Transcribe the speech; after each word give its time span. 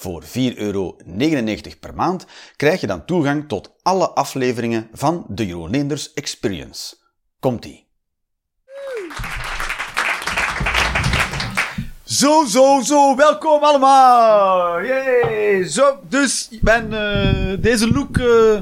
Voor 0.00 0.22
4,99 0.22 0.30
euro 0.56 0.96
per 1.80 1.94
maand 1.94 2.26
krijg 2.56 2.80
je 2.80 2.86
dan 2.86 3.04
toegang 3.04 3.48
tot 3.48 3.72
alle 3.82 4.10
afleveringen 4.10 4.88
van 4.92 5.24
de 5.28 5.46
Jeroen 5.46 5.92
Experience. 6.14 6.96
Komt-ie! 7.40 7.86
Zo, 12.04 12.44
zo, 12.44 12.80
zo, 12.84 13.16
welkom 13.16 13.62
allemaal! 13.62 14.82
Yay! 14.82 15.64
Zo, 15.68 15.98
dus 16.08 16.48
ik 16.50 16.62
ben 16.62 16.92
uh, 16.92 17.62
deze 17.62 17.92
look 17.92 18.16
uh, 18.16 18.60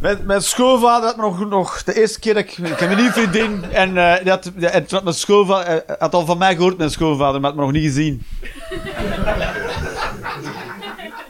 met 0.00 0.26
mijn 0.26 0.42
schoonvader 0.42 1.06
had 1.06 1.16
nog, 1.16 1.48
nog 1.48 1.82
de 1.84 2.00
eerste 2.00 2.18
keer 2.18 2.34
dat 2.34 2.42
ik, 2.42 2.58
ik 2.58 2.78
heb 2.78 2.90
een 2.90 2.96
nieuwe 2.96 3.12
vriendin 3.12 3.64
en 3.72 3.96
uh, 3.96 4.40
die, 4.54 4.68
en 4.68 4.86
mijn 5.02 5.14
schoonvader 5.14 5.84
had 5.98 6.14
al 6.14 6.26
van 6.26 6.38
mij 6.38 6.54
gehoord, 6.54 6.78
mijn 6.78 6.90
schoonvader, 6.90 7.40
maar 7.40 7.50
had 7.50 7.58
me 7.58 7.64
nog 7.64 7.72
niet 7.72 7.84
gezien. 7.84 8.26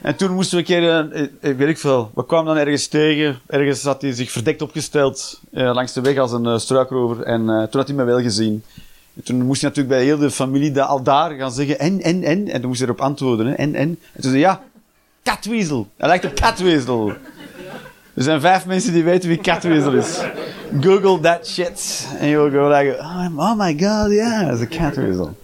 En 0.02 0.16
toen 0.16 0.34
moesten 0.34 0.58
we 0.58 0.74
een 0.74 0.80
keer, 0.80 1.32
uh, 1.40 1.56
weet 1.56 1.68
ik 1.68 1.78
veel, 1.78 2.10
we 2.14 2.26
kwamen 2.26 2.54
dan 2.54 2.64
ergens 2.64 2.86
tegen. 2.86 3.40
Ergens 3.46 3.82
had 3.82 4.02
hij 4.02 4.12
zich 4.12 4.30
verdekt 4.30 4.62
opgesteld 4.62 5.40
uh, 5.52 5.74
langs 5.74 5.92
de 5.92 6.00
weg 6.00 6.18
als 6.18 6.32
een 6.32 6.60
struikrover. 6.60 7.22
En 7.22 7.44
toen 7.46 7.80
had 7.80 7.88
hij 7.88 7.96
me 7.96 8.04
wel 8.04 8.20
gezien. 8.20 8.62
En 9.14 9.22
toen 9.22 9.42
moest 9.42 9.60
hij 9.60 9.70
natuurlijk 9.70 9.96
bij 9.96 10.04
heel 10.04 10.18
de 10.18 10.30
familie 10.30 10.70
da 10.70 10.84
al 10.84 11.02
daar 11.02 11.30
gaan 11.30 11.52
zeggen 11.52 11.78
en, 11.78 12.00
en, 12.00 12.22
en. 12.22 12.48
En 12.48 12.60
toen 12.60 12.68
moest 12.68 12.80
hij 12.80 12.88
erop 12.88 13.00
antwoorden. 13.00 13.46
Hè, 13.46 13.52
en, 13.52 13.74
en. 13.74 13.98
En 14.12 14.22
toen 14.22 14.30
zei 14.30 14.42
ja, 14.42 14.62
Catweasel. 15.22 15.88
Hij 15.96 16.08
lijkt 16.08 16.24
op 16.24 16.34
Catweasel. 16.34 17.12
Er 18.14 18.22
zijn 18.22 18.40
vijf 18.40 18.66
mensen 18.66 18.92
die 18.92 19.04
weten 19.04 19.28
wie 19.28 19.38
Catweasel 19.38 19.92
is. 19.92 20.20
Google 20.80 21.20
that 21.20 21.46
shit. 21.46 22.08
En 22.18 22.28
je 22.28 22.38
will 22.38 22.50
go 22.50 22.68
like, 22.68 22.98
oh 23.36 23.54
my 23.56 23.78
god, 23.78 24.10
yeah, 24.10 24.52
it's 24.52 24.62
a 24.62 25.34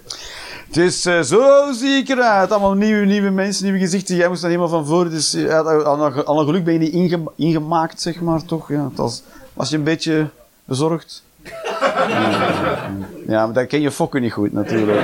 Catweasel. 0.76 0.82
Dus 0.82 1.06
uh, 1.06 1.22
zo 1.22 1.72
zie 1.72 1.96
ik 1.96 2.08
eruit. 2.08 2.50
Allemaal 2.50 2.74
nieuwe, 2.74 3.04
nieuwe 3.04 3.30
mensen, 3.30 3.64
nieuwe 3.64 3.78
gezichten. 3.78 4.16
Jij 4.16 4.28
moest 4.28 4.40
dan 4.40 4.50
helemaal 4.50 4.70
van 4.70 4.86
voor. 4.86 5.10
Dus 5.10 5.34
uh, 5.34 5.58
al, 5.84 6.38
een 6.38 6.44
geluk 6.44 6.64
ben 6.64 6.72
je 6.72 6.78
niet 6.78 6.92
inge 6.92 7.22
ingemaakt, 7.36 8.00
zeg 8.00 8.20
maar, 8.20 8.44
toch? 8.44 8.68
Ja, 8.68 8.84
het 8.84 9.22
was, 9.52 9.70
je 9.70 9.76
een 9.76 9.84
beetje 9.84 10.28
bezorgd? 10.64 11.22
ja, 13.26 13.44
maar 13.44 13.52
dan 13.52 13.66
ken 13.66 13.80
je 13.80 13.90
fokken 13.90 14.22
niet 14.22 14.32
goed, 14.32 14.52
natuurlijk. 14.52 15.00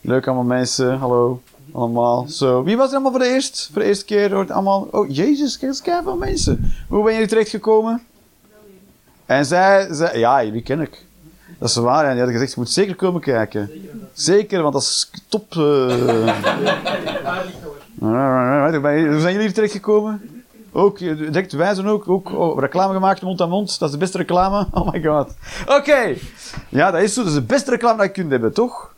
Leuk 0.00 0.26
allemaal 0.26 0.44
mensen. 0.44 0.98
Hallo. 0.98 1.42
Allemaal. 1.72 2.28
Zo. 2.28 2.62
Wie 2.62 2.76
was 2.76 2.88
er 2.88 2.92
allemaal 2.92 3.10
voor 3.10 3.20
de 3.20 3.28
eerste, 3.28 3.72
voor 3.72 3.82
de 3.82 3.88
eerste 3.88 4.04
keer? 4.04 4.52
Allemaal. 4.52 4.88
Oh, 4.90 5.14
jezus, 5.14 5.58
kijk 5.58 6.02
veel 6.02 6.16
mensen. 6.16 6.72
Hoe 6.88 7.04
ben 7.04 7.14
je 7.14 7.26
terecht 7.26 7.48
gekomen? 7.48 8.02
En 9.26 9.46
zij, 9.46 9.88
zij, 9.90 10.18
ja, 10.18 10.44
jullie 10.44 10.62
ken 10.62 10.80
ik. 10.80 11.04
Dat 11.58 11.68
is 11.68 11.76
waar. 11.76 12.04
En 12.04 12.10
die 12.10 12.18
hadden 12.18 12.34
gezegd, 12.34 12.54
je 12.54 12.60
moet 12.60 12.70
zeker 12.70 12.94
komen 12.94 13.20
kijken. 13.20 13.70
Zeker, 14.12 14.62
want 14.62 14.72
dat 14.72 14.82
is 14.82 15.10
top. 15.28 15.54
Uh... 15.54 15.62
Hoe 17.98 19.20
zijn 19.20 19.34
jullie 19.34 19.50
hier 19.54 19.68
gekomen? 19.68 20.44
Ook, 20.72 20.98
direct 20.98 21.52
wijzen 21.52 21.86
ook, 21.86 22.08
ook 22.08 22.32
oh, 22.32 22.58
reclame 22.60 22.94
gemaakt 22.94 23.22
mond 23.22 23.40
aan 23.40 23.48
mond. 23.48 23.78
Dat 23.78 23.88
is 23.88 23.94
de 23.94 24.00
beste 24.00 24.18
reclame. 24.18 24.66
Oh 24.72 24.92
my 24.92 25.02
god. 25.02 25.34
Oké. 25.66 26.14
Ja, 26.68 26.90
dat 26.90 27.02
is 27.02 27.14
zo. 27.14 27.20
Dat 27.20 27.32
is 27.32 27.38
de 27.38 27.44
beste 27.44 27.70
reclame 27.70 27.96
dat 27.96 28.06
je 28.06 28.12
kunt 28.12 28.30
hebben, 28.30 28.52
toch? 28.52 28.94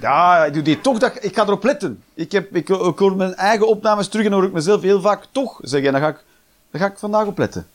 Ja, 0.00 0.44
ik 0.44 0.52
doe 0.52 0.62
die 0.62 0.80
toch. 0.80 0.98
Dat, 0.98 1.12
ik 1.20 1.34
ga 1.34 1.42
erop 1.42 1.64
letten. 1.64 2.02
Ik, 2.14 2.32
heb, 2.32 2.56
ik, 2.56 2.68
hoor 2.68 3.16
mijn 3.16 3.34
eigen 3.34 3.68
opnames 3.68 4.08
terug 4.08 4.26
en 4.26 4.32
hoor 4.32 4.44
ik 4.44 4.52
mezelf 4.52 4.82
heel 4.82 5.00
vaak 5.00 5.24
toch 5.32 5.58
zeggen. 5.62 5.94
En 5.94 6.00
dan 6.00 6.02
ga 6.02 6.08
ik, 6.08 6.24
dan 6.70 6.80
ga 6.80 6.86
ik 6.86 6.98
vandaag 6.98 7.26
op 7.26 7.38
letten. 7.38 7.66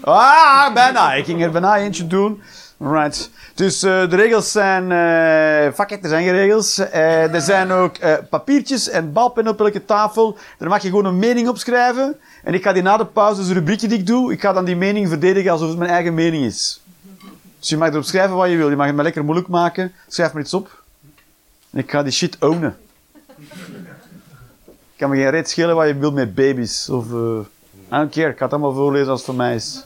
Ah, 0.00 0.74
bijna. 0.74 1.12
Ik 1.12 1.24
ging 1.24 1.42
er 1.42 1.50
bijna 1.50 1.76
eentje 1.76 2.06
doen. 2.06 2.42
Right. 2.78 3.30
Dus 3.54 3.84
uh, 3.84 4.10
de 4.10 4.16
regels 4.16 4.52
zijn... 4.52 4.90
Uh, 4.90 5.74
fuck 5.74 5.90
it, 5.90 6.02
er 6.02 6.08
zijn 6.08 6.24
geen 6.24 6.32
regels. 6.32 6.78
Uh, 6.78 7.34
er 7.34 7.40
zijn 7.40 7.70
ook 7.70 7.96
papiertjes 8.30 8.88
en 8.88 9.12
balpennen 9.12 9.52
op 9.52 9.60
elke 9.60 9.84
tafel. 9.84 10.38
Daar 10.58 10.68
mag 10.68 10.82
je 10.82 10.88
gewoon 10.88 11.04
een 11.04 11.18
mening 11.18 11.48
op 11.48 11.58
schrijven. 11.58 12.16
En 12.44 12.54
ik 12.54 12.62
ga 12.62 12.72
die 12.72 12.82
na 12.82 12.96
de 12.96 13.06
pauze, 13.06 13.40
dus 13.40 13.50
rubriekje 13.50 13.88
die 13.88 13.98
ik 13.98 14.06
doe, 14.06 14.32
ik 14.32 14.40
ga 14.40 14.52
dan 14.52 14.64
die 14.64 14.76
mening 14.76 15.08
verdedigen 15.08 15.50
alsof 15.50 15.68
het 15.68 15.78
mijn 15.78 15.90
eigen 15.90 16.14
mening 16.14 16.44
is. 16.44 16.80
Dus 17.58 17.68
je 17.68 17.76
mag 17.76 17.88
erop 17.88 18.04
schrijven 18.04 18.36
wat 18.36 18.50
je 18.50 18.56
wil. 18.56 18.70
Je 18.70 18.76
mag 18.76 18.86
het 18.86 18.94
me 18.94 19.02
lekker 19.02 19.24
moeilijk 19.24 19.48
maken. 19.48 19.92
Schrijf 20.08 20.32
maar 20.32 20.42
iets 20.42 20.54
op. 20.54 20.82
En 21.70 21.78
ik 21.78 21.90
ga 21.90 22.02
die 22.02 22.12
shit 22.12 22.36
ownen. 22.40 22.76
Ik 24.92 25.04
kan 25.04 25.10
me 25.10 25.16
geen 25.16 25.30
reet 25.30 25.50
schelen 25.50 25.74
wat 25.74 25.86
je 25.86 25.96
wil 25.96 26.12
met 26.12 26.34
baby's. 26.34 26.88
Of... 26.88 27.04
I 27.88 27.96
don't 27.96 28.10
care, 28.10 28.30
ik 28.30 28.38
het 28.38 28.52
allemaal 28.52 28.72
voorlezen 28.72 29.10
als 29.10 29.26
het 29.26 29.36
mij 29.36 29.54
is. 29.54 29.84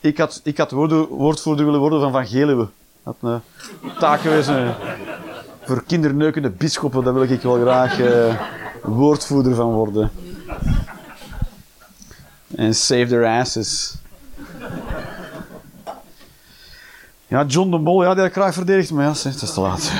Ik 0.00 0.18
had, 0.18 0.40
ik 0.44 0.58
had 0.58 0.70
woordvoerder 0.70 1.64
willen 1.64 1.80
worden 1.80 2.00
van 2.00 2.12
Van 2.12 2.26
Geluwe. 2.26 2.68
Dat 3.02 3.14
een 3.20 3.40
taak 3.98 4.20
geweest 4.20 4.50
voor 5.62 5.84
kinderneukende 5.86 6.50
bisschoppen. 6.50 7.04
Daar 7.04 7.14
wil 7.14 7.22
ik 7.22 7.42
wel 7.42 7.60
graag 7.60 7.98
uh, 7.98 8.40
woordvoerder 8.82 9.54
van 9.54 9.72
worden. 9.72 10.10
En 12.56 12.74
save 12.74 13.06
their 13.06 13.40
asses. 13.40 13.94
Ja, 17.26 17.44
John 17.44 17.70
de 17.70 17.78
Mol, 17.78 18.02
ja, 18.02 18.14
die 18.14 18.22
had 18.22 18.46
ik 18.46 18.52
verdedigd, 18.52 18.90
maar 18.90 19.04
ja, 19.04 19.10
het 19.10 19.42
is 19.42 19.52
te 19.52 19.60
laat. 19.60 19.92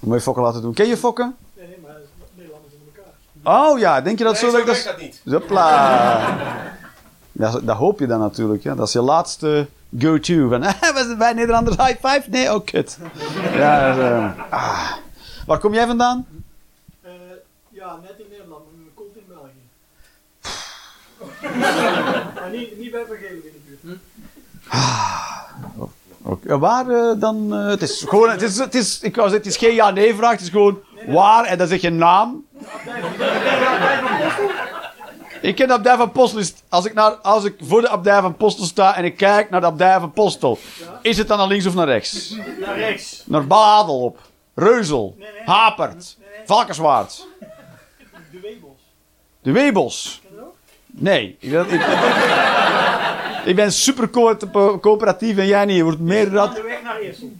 Moet 0.00 0.14
je 0.14 0.20
fokken 0.20 0.42
laten 0.42 0.62
doen. 0.62 0.74
Ken 0.74 0.86
je 0.86 0.96
fokken? 0.96 1.36
Oh 3.44 3.78
ja, 3.78 4.00
denk 4.00 4.18
je 4.18 4.24
dat 4.24 4.32
nee, 4.32 4.42
zo... 4.42 4.58
zo 4.58 4.64
dat, 4.64 4.82
dat 4.84 5.00
niet. 5.00 5.20
Dat, 7.36 7.60
dat 7.66 7.76
hoop 7.76 7.98
je 7.98 8.06
dan 8.06 8.20
natuurlijk. 8.20 8.62
Ja. 8.62 8.74
Dat 8.74 8.86
is 8.86 8.92
je 8.92 9.00
laatste 9.00 9.66
go-to. 9.98 10.48
Van, 10.48 10.60
was 10.94 11.16
bij 11.16 11.32
Nederlanders 11.32 11.76
high 11.76 12.06
five? 12.06 12.22
Nee, 12.30 12.54
oh 12.54 12.64
kut. 12.64 12.98
ja, 13.54 13.96
uh, 13.96 14.30
ah. 14.50 14.92
Waar 15.46 15.58
kom 15.58 15.74
jij 15.74 15.86
vandaan? 15.86 16.26
Uh, 17.04 17.10
ja, 17.68 17.98
net 18.02 18.14
in 18.18 18.24
Nederland, 18.30 18.62
maar 18.64 18.74
mijn 18.76 18.94
kont 18.94 19.16
in 19.16 19.24
België. 19.28 19.64
maar 22.40 22.50
niet, 22.50 22.78
niet 22.78 22.90
bij 22.90 23.04
Vergelen 23.06 23.44
in 23.44 23.52
de 23.52 23.60
buurt. 23.66 23.80
Hm? 23.80 24.76
Ah. 24.76 25.42
Okay. 26.22 26.58
Waar 26.58 26.86
uh, 26.86 27.20
dan? 27.20 27.50
het 27.50 27.82
is 27.82 28.04
gewoon, 28.08 28.30
het 28.30 28.42
is, 28.42 28.58
het 28.58 28.74
is, 28.74 29.00
ik 29.00 29.16
wou 29.16 29.28
zeggen, 29.28 29.48
het 29.48 29.56
is 29.60 29.66
geen 29.68 29.74
ja-nee 29.74 30.14
vraag, 30.14 30.30
het 30.30 30.40
is 30.40 30.48
gewoon 30.48 30.78
waar 31.06 31.44
en 31.44 31.58
dan 31.58 31.66
zeg 31.66 31.80
je 31.80 31.90
naam. 31.90 32.43
Ik 35.40 35.54
ken 35.54 35.68
de 35.68 35.72
abdij 35.72 35.96
van 35.96 36.12
Postel. 36.12 36.42
Als 36.68 36.84
ik, 36.84 36.94
naar, 36.94 37.10
als 37.10 37.44
ik 37.44 37.54
voor 37.62 37.80
de 37.80 37.88
abdij 37.88 38.20
van 38.20 38.36
Postel 38.36 38.64
sta 38.64 38.96
en 38.96 39.04
ik 39.04 39.16
kijk 39.16 39.50
naar 39.50 39.60
de 39.60 39.66
abdij 39.66 40.00
van 40.00 40.12
Postel, 40.12 40.58
is 41.02 41.18
het 41.18 41.28
dan 41.28 41.38
naar 41.38 41.46
links 41.46 41.66
of 41.66 41.74
naar 41.74 41.86
rechts? 41.86 42.36
Naar 42.60 42.78
rechts. 42.78 43.22
Naar 43.26 43.46
Baadel 43.46 44.00
op. 44.00 44.18
Reuzel. 44.54 45.14
Nee, 45.18 45.32
nee. 45.32 45.42
Hapert. 45.44 46.16
Nee, 46.18 46.28
Valkenswaard. 46.46 47.26
De 48.30 48.40
Webels. 48.40 48.80
De 49.42 49.52
Webels. 49.52 50.22
Nee. 50.86 51.36
Ik, 51.40 51.52
ik, 51.52 51.86
ik 53.44 53.56
ben 53.56 53.72
super 53.72 54.10
co 54.10 54.36
coöperatief 54.80 55.36
en 55.36 55.46
jij 55.46 55.64
niet. 55.64 55.76
Je 55.76 55.82
wordt 55.82 56.00
meer 56.00 56.30
dat. 56.30 56.54
De 56.54 56.62
weg 56.62 56.82
naar 56.82 56.98
Eersel. 56.98 57.32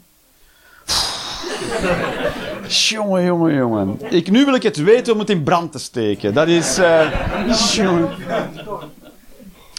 jongen, 2.68 3.24
jongen, 3.24 3.54
jongen. 3.54 3.98
Ik, 4.10 4.30
nu 4.30 4.44
wil 4.44 4.54
ik 4.54 4.62
het 4.62 4.76
weten 4.76 5.12
om 5.12 5.18
het 5.18 5.30
in 5.30 5.42
brand 5.42 5.72
te 5.72 5.78
steken. 5.78 6.34
Dat 6.34 6.48
is... 6.48 6.78
Uh, 6.78 7.00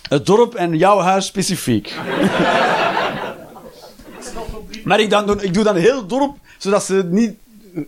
het 0.10 0.26
dorp 0.26 0.54
en 0.54 0.78
jouw 0.78 1.00
huis 1.00 1.26
specifiek. 1.26 1.94
maar 4.84 5.00
ik, 5.00 5.10
dan, 5.10 5.42
ik 5.42 5.54
doe 5.54 5.64
dan 5.64 5.76
heel 5.76 6.06
dorp, 6.06 6.36
zodat 6.58 6.84
ze 6.84 7.08
niet 7.10 7.34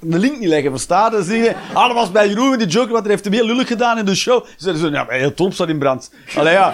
de 0.02 0.20
link 0.20 0.40
niet 0.40 0.50
leggen, 0.50 0.72
verstaan? 0.72 1.12
Dan 1.12 1.26
je, 1.26 1.56
ah, 1.74 1.96
dat 1.96 2.12
bij 2.12 2.28
Jeroen, 2.28 2.58
die 2.58 2.68
Joker, 2.68 2.92
wat 2.92 3.02
hij 3.02 3.12
heeft 3.12 3.24
hem 3.24 3.34
heel 3.34 3.46
lullig 3.46 3.68
gedaan 3.68 3.98
in 3.98 4.06
de 4.06 4.16
show. 4.16 4.46
Ze 4.46 4.54
zeiden 4.58 4.82
zo, 4.82 4.90
ja, 4.90 5.06
heel 5.08 5.32
dorp 5.36 5.54
staat 5.54 5.70
in 5.70 5.80
brand. 5.80 6.12
Allee, 6.36 6.54
ja. 6.54 6.74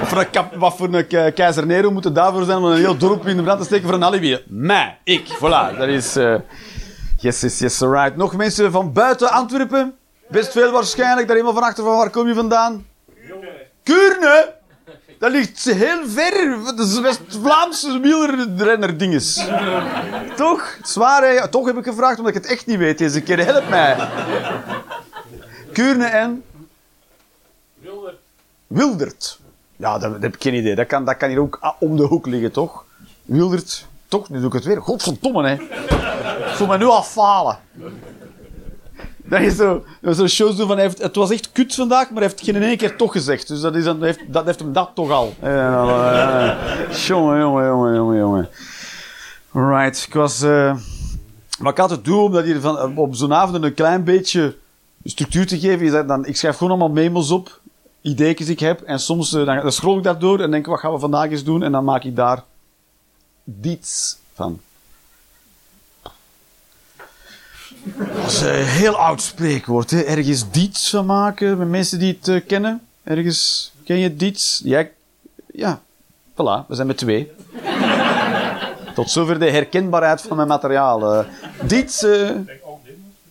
Wat 0.00 0.08
voor 0.08 0.18
een, 0.18 0.30
kap, 0.30 0.54
wat 0.54 0.76
voor 0.76 0.94
een 0.94 1.34
keizer 1.34 1.66
Nero 1.66 1.90
moet 1.90 2.14
daarvoor 2.14 2.44
zijn 2.44 2.58
om 2.58 2.64
een 2.64 2.76
heel 2.76 2.96
dorp 2.96 3.26
in 3.26 3.36
de 3.36 3.42
brand 3.42 3.58
te 3.58 3.64
steken 3.64 3.84
voor 3.84 3.94
een 3.94 4.04
alibi? 4.04 4.38
Mij, 4.46 4.98
ik, 5.04 5.26
voilà. 5.36 5.78
Dat 5.78 5.88
is... 5.88 6.16
Uh, 6.16 6.34
yes, 7.20 7.40
yes, 7.40 7.58
yes, 7.58 7.80
right. 7.80 8.16
Nog 8.16 8.36
mensen 8.36 8.70
van 8.70 8.92
buiten 8.92 9.30
Antwerpen? 9.30 9.94
Best 10.28 10.52
veel 10.52 10.70
waarschijnlijk. 10.70 11.26
Daar 11.26 11.36
helemaal 11.36 11.60
van 11.60 11.68
achter 11.68 11.84
van, 11.84 11.96
waar 11.96 12.10
kom 12.10 12.28
je 12.28 12.34
vandaan? 12.34 12.86
Kuurne. 13.82 14.54
Dat 15.18 15.30
ligt 15.30 15.64
heel 15.64 16.08
ver. 16.08 16.58
Dat 16.64 16.78
is 16.78 17.00
West-Vlaamse 17.00 18.00
wielrenner 18.00 18.98
dinges. 18.98 19.46
Toch? 20.36 20.78
Zwaar, 20.82 21.22
hè? 21.22 21.48
Toch 21.48 21.66
heb 21.66 21.76
ik 21.76 21.84
gevraagd 21.84 22.18
omdat 22.18 22.34
ik 22.34 22.42
het 22.42 22.50
echt 22.50 22.66
niet 22.66 22.78
weet 22.78 22.98
deze 22.98 23.20
keer. 23.20 23.44
Help 23.44 23.68
mij. 23.68 24.08
Kuurne 25.72 26.04
en 26.04 26.42
Wilder. 27.78 28.14
Wildert. 28.66 29.38
Ja, 29.76 29.98
dat, 29.98 30.12
dat 30.12 30.22
heb 30.22 30.34
ik 30.34 30.42
geen 30.42 30.54
idee. 30.54 30.74
Dat 30.74 30.86
kan, 30.86 31.04
dat 31.04 31.16
kan 31.16 31.28
hier 31.28 31.40
ook 31.40 31.58
ah, 31.60 31.72
om 31.78 31.96
de 31.96 32.02
hoek 32.02 32.26
liggen, 32.26 32.52
toch? 32.52 32.84
Wildert. 33.24 33.86
Toch? 34.08 34.28
Nu 34.28 34.38
doe 34.38 34.46
ik 34.46 34.52
het 34.52 34.64
weer. 34.64 34.80
Godverdomme, 34.80 35.48
hè. 35.48 35.56
Ik 36.46 36.54
voel 36.54 36.66
me 36.66 36.78
nu 36.78 36.84
al 36.84 37.02
falen. 37.02 37.58
Dat 39.24 39.40
is 39.40 39.56
zo, 39.56 39.84
dat 40.00 40.18
is 40.18 40.36
zo 40.36 40.54
doen 40.54 40.66
van, 40.66 40.78
heeft, 40.78 41.02
het 41.02 41.16
was 41.16 41.30
echt 41.30 41.52
kut 41.52 41.74
vandaag, 41.74 42.10
maar 42.10 42.22
hij 42.22 42.30
heeft 42.30 42.44
geen 42.44 42.62
één 42.62 42.76
keer 42.76 42.96
toch 42.96 43.12
gezegd. 43.12 43.48
Dus 43.48 43.60
dat, 43.60 43.74
is 43.74 43.84
heeft, 43.84 44.32
dat 44.32 44.44
heeft 44.44 44.58
hem 44.58 44.72
dat 44.72 44.90
toch 44.94 45.10
al. 45.10 45.34
Uh, 45.44 46.54
jongen, 47.06 47.38
jongen, 47.38 47.66
jongen, 47.66 47.94
jongen, 47.94 48.18
jongen. 48.18 48.48
Right, 49.52 50.06
ik 50.06 50.14
was... 50.14 50.42
Uh, 50.42 50.76
maar 51.60 51.72
ik 51.72 51.78
had 51.78 51.90
het 51.90 52.04
doen 52.04 52.18
om 52.18 52.32
dat 52.32 52.44
hier 52.44 52.60
van, 52.60 52.96
op 52.96 53.14
zo'n 53.14 53.34
avond 53.34 53.64
een 53.64 53.74
klein 53.74 54.04
beetje 54.04 54.56
structuur 55.04 55.46
te 55.46 55.58
geven. 55.58 55.86
Is 55.86 55.92
dat 55.92 56.08
dan, 56.08 56.26
ik 56.26 56.36
schrijf 56.36 56.56
gewoon 56.56 56.72
allemaal 56.72 56.94
memos 56.94 57.30
op, 57.30 57.60
ideeën 58.00 58.36
die 58.36 58.46
ik 58.46 58.60
heb. 58.60 58.80
En 58.80 59.00
soms 59.00 59.32
uh, 59.32 59.46
dan, 59.46 59.72
scroll 59.72 59.96
ik 59.96 60.02
daardoor 60.02 60.40
en 60.40 60.50
denk 60.50 60.66
wat 60.66 60.80
gaan 60.80 60.92
we 60.92 60.98
vandaag 60.98 61.30
eens 61.30 61.44
doen? 61.44 61.62
En 61.62 61.72
dan 61.72 61.84
maak 61.84 62.04
ik 62.04 62.16
daar 62.16 62.44
diets 63.44 64.18
van. 64.34 64.60
Dat 67.84 68.30
is 68.30 68.40
een 68.40 68.64
heel 68.64 68.96
oud 68.96 69.22
spreekwoord. 69.22 69.90
Hè? 69.90 70.00
Ergens 70.00 70.50
diets 70.50 70.90
van 70.90 71.06
maken, 71.06 71.58
met 71.58 71.68
mensen 71.68 71.98
die 71.98 72.16
het 72.18 72.28
uh, 72.28 72.40
kennen. 72.46 72.80
Ergens, 73.02 73.72
ken 73.84 73.98
je 73.98 74.16
diets? 74.16 74.60
Jij, 74.64 74.92
ja, 75.52 75.80
voilà, 76.32 76.66
we 76.68 76.74
zijn 76.74 76.86
met 76.86 76.96
twee. 76.96 77.32
Tot 78.94 79.10
zover 79.10 79.38
de 79.38 79.50
herkenbaarheid 79.50 80.20
van 80.20 80.36
mijn 80.36 80.48
materiaal. 80.48 81.14
Uh, 81.14 81.26
diets, 81.62 82.02
uh, 82.02 82.30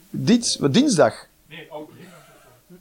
diets, 0.09 0.57
wat, 0.57 0.73
dinsdag? 0.73 1.13
Nee, 1.49 1.67
oud 1.71 1.89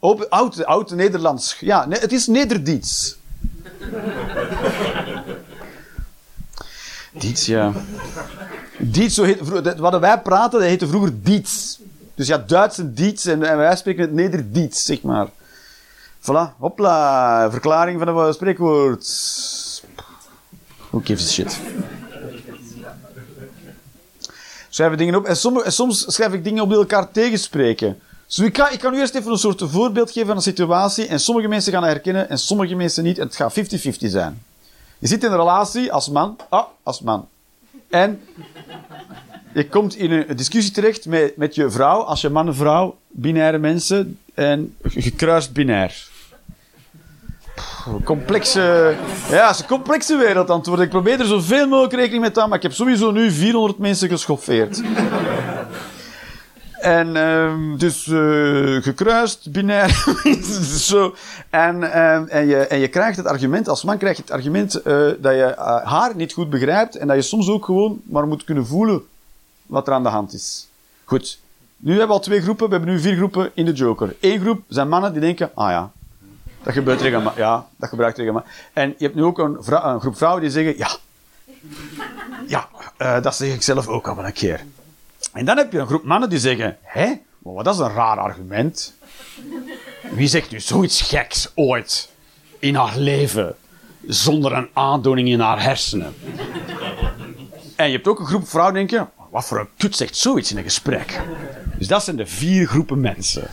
Oud, 0.00 0.30
oud, 0.30 0.64
oud 0.64 0.90
Nederlands. 0.90 1.56
Ja, 1.60 1.86
nee, 1.86 2.00
het 2.00 2.12
is 2.12 2.26
Nederdiets. 2.26 3.16
Diets, 7.12 7.46
ja. 7.46 7.72
Diets, 8.78 9.14
zo 9.14 9.22
heet, 9.22 9.40
wat 9.78 9.98
wij 9.98 10.20
praten, 10.20 10.58
dat 10.58 10.68
heette 10.68 10.88
vroeger 10.88 11.22
Diets. 11.22 11.78
Dus 12.14 12.26
ja, 12.26 12.38
Duits 12.38 12.78
en 12.78 12.94
Diets 12.94 13.24
en, 13.24 13.38
wij 13.38 13.76
spreken 13.76 14.02
het 14.02 14.12
Nederdiets, 14.12 14.84
zeg 14.84 15.02
maar. 15.02 15.26
Voilà, 16.20 16.56
hopla, 16.58 17.50
verklaring 17.50 17.98
van 17.98 18.18
een 18.18 18.34
spreekwoord. 18.34 19.06
Who 20.90 21.00
gives 21.04 21.26
a 21.26 21.30
shit? 21.30 21.60
Schrijven 24.68 24.98
dingen 24.98 25.14
op 25.14 25.24
en, 25.24 25.36
soms, 25.72 26.14
schrijf 26.14 26.32
ik 26.32 26.44
dingen 26.44 26.62
op 26.62 26.68
die 26.68 26.78
elkaar 26.78 27.10
tegenspreken. 27.10 28.00
Ik 28.36 28.52
kan, 28.52 28.72
ik 28.72 28.78
kan 28.78 28.94
u 28.94 28.98
eerst 28.98 29.14
even 29.14 29.32
een 29.32 29.38
soort 29.38 29.62
voorbeeld 29.66 30.10
geven 30.10 30.26
van 30.26 30.36
een 30.36 30.42
situatie 30.42 31.06
en 31.06 31.20
sommige 31.20 31.48
mensen 31.48 31.72
gaan 31.72 31.82
dat 31.82 31.90
herkennen 31.90 32.30
en 32.30 32.38
sommige 32.38 32.74
mensen 32.74 33.04
niet 33.04 33.18
en 33.18 33.26
het 33.26 33.36
gaat 33.36 33.58
50-50 33.58 33.62
zijn. 33.98 34.42
Je 34.98 35.06
zit 35.06 35.24
in 35.24 35.30
een 35.30 35.36
relatie 35.36 35.92
als 35.92 36.08
man, 36.08 36.36
ah, 36.48 36.66
als 36.82 37.00
man. 37.00 37.28
En 37.88 38.20
je 39.54 39.68
komt 39.68 39.96
in 39.96 40.10
een 40.10 40.36
discussie 40.36 40.72
terecht 40.72 41.06
met, 41.06 41.36
met 41.36 41.54
je 41.54 41.70
vrouw, 41.70 42.00
als 42.00 42.20
je 42.20 42.28
man 42.28 42.46
en 42.46 42.54
vrouw, 42.54 42.98
binaire 43.08 43.58
mensen, 43.58 44.18
en 44.34 44.74
gekruist 44.82 45.52
binair. 45.52 46.06
Complexe, 48.04 48.94
ja, 49.30 49.46
het 49.46 49.54
is 49.54 49.60
een 49.60 49.66
complexe 49.66 50.16
wereld 50.16 50.66
worden. 50.66 50.84
Ik 50.84 50.90
probeer 50.90 51.20
er 51.20 51.26
zoveel 51.26 51.68
mogelijk 51.68 51.94
rekening 51.94 52.20
mee 52.20 52.30
te 52.30 52.40
houden, 52.40 52.48
maar 52.48 52.56
ik 52.58 52.62
heb 52.62 52.72
sowieso 52.72 53.10
nu 53.10 53.30
400 53.30 53.78
mensen 53.78 54.08
geschoffeerd. 54.08 54.82
En 56.80 57.16
uh, 57.16 57.78
dus 57.78 58.06
uh, 58.06 58.82
gekruist, 58.82 59.52
binair. 59.52 60.04
zo. 60.90 61.14
En, 61.50 61.80
uh, 61.80 62.34
en, 62.34 62.46
je, 62.46 62.56
en 62.56 62.78
je 62.78 62.88
krijgt 62.88 63.16
het 63.16 63.26
argument, 63.26 63.68
als 63.68 63.84
man 63.84 63.98
krijg 63.98 64.16
je 64.16 64.22
het 64.22 64.30
argument 64.30 64.76
uh, 64.76 64.82
dat 65.18 65.34
je 65.34 65.52
haar 65.84 66.16
niet 66.16 66.32
goed 66.32 66.50
begrijpt 66.50 66.96
en 66.96 67.06
dat 67.06 67.16
je 67.16 67.22
soms 67.22 67.48
ook 67.48 67.64
gewoon 67.64 68.00
maar 68.04 68.26
moet 68.26 68.44
kunnen 68.44 68.66
voelen 68.66 69.02
wat 69.66 69.86
er 69.86 69.92
aan 69.92 70.02
de 70.02 70.08
hand 70.08 70.32
is. 70.32 70.68
Goed. 71.04 71.40
Nu 71.76 71.90
hebben 71.90 72.08
we 72.08 72.14
al 72.14 72.20
twee 72.20 72.40
groepen, 72.40 72.66
we 72.66 72.74
hebben 72.74 72.94
nu 72.94 73.00
vier 73.00 73.16
groepen 73.16 73.50
in 73.54 73.64
de 73.64 73.72
Joker. 73.72 74.16
Eén 74.20 74.40
groep 74.40 74.62
zijn 74.68 74.88
mannen 74.88 75.12
die 75.12 75.20
denken, 75.20 75.50
ah 75.54 75.70
ja, 75.70 75.90
dat 76.62 76.72
gebeurt 76.72 77.00
regelmatig. 77.00 77.38
Ja, 77.38 77.66
dat 77.76 77.88
gebruikt 77.88 78.18
regelmatig. 78.18 78.50
En 78.72 78.88
je 78.98 79.04
hebt 79.04 79.14
nu 79.14 79.24
ook 79.24 79.38
een, 79.38 79.58
een 79.66 80.00
groep 80.00 80.16
vrouwen 80.16 80.42
die 80.42 80.50
zeggen, 80.50 80.76
ja, 80.76 80.90
ja, 82.46 82.68
dat 83.20 83.34
zeg 83.34 83.54
ik 83.54 83.62
zelf 83.62 83.88
ook 83.88 84.08
al 84.08 84.24
een 84.24 84.32
keer. 84.32 84.64
En 85.32 85.44
dan 85.44 85.56
heb 85.56 85.72
je 85.72 85.78
een 85.78 85.86
groep 85.86 86.04
mannen 86.04 86.30
die 86.30 86.38
zeggen: 86.38 86.78
Hé, 86.82 87.12
maar 87.38 87.64
dat 87.64 87.74
is 87.74 87.80
een 87.80 87.92
raar 87.92 88.18
argument. 88.18 88.94
Wie 90.10 90.28
zegt 90.28 90.50
nu 90.50 90.60
zoiets 90.60 91.00
geks 91.02 91.52
ooit 91.54 92.10
in 92.58 92.74
haar 92.74 92.98
leven 92.98 93.56
zonder 94.06 94.52
een 94.52 94.68
aandoening 94.72 95.28
in 95.28 95.40
haar 95.40 95.62
hersenen? 95.62 96.14
En 97.76 97.86
je 97.86 97.92
hebt 97.92 98.08
ook 98.08 98.18
een 98.18 98.26
groep 98.26 98.48
vrouwen 98.48 98.74
die 98.74 98.86
denken: 98.86 99.10
Wat 99.30 99.44
voor 99.44 99.60
een 99.60 99.68
kut 99.76 99.96
zegt 99.96 100.16
zoiets 100.16 100.50
in 100.50 100.56
een 100.56 100.62
gesprek? 100.62 101.20
Dus 101.78 101.86
dat 101.86 102.04
zijn 102.04 102.16
de 102.16 102.26
vier 102.26 102.66
groepen 102.66 103.00
mensen. 103.00 103.50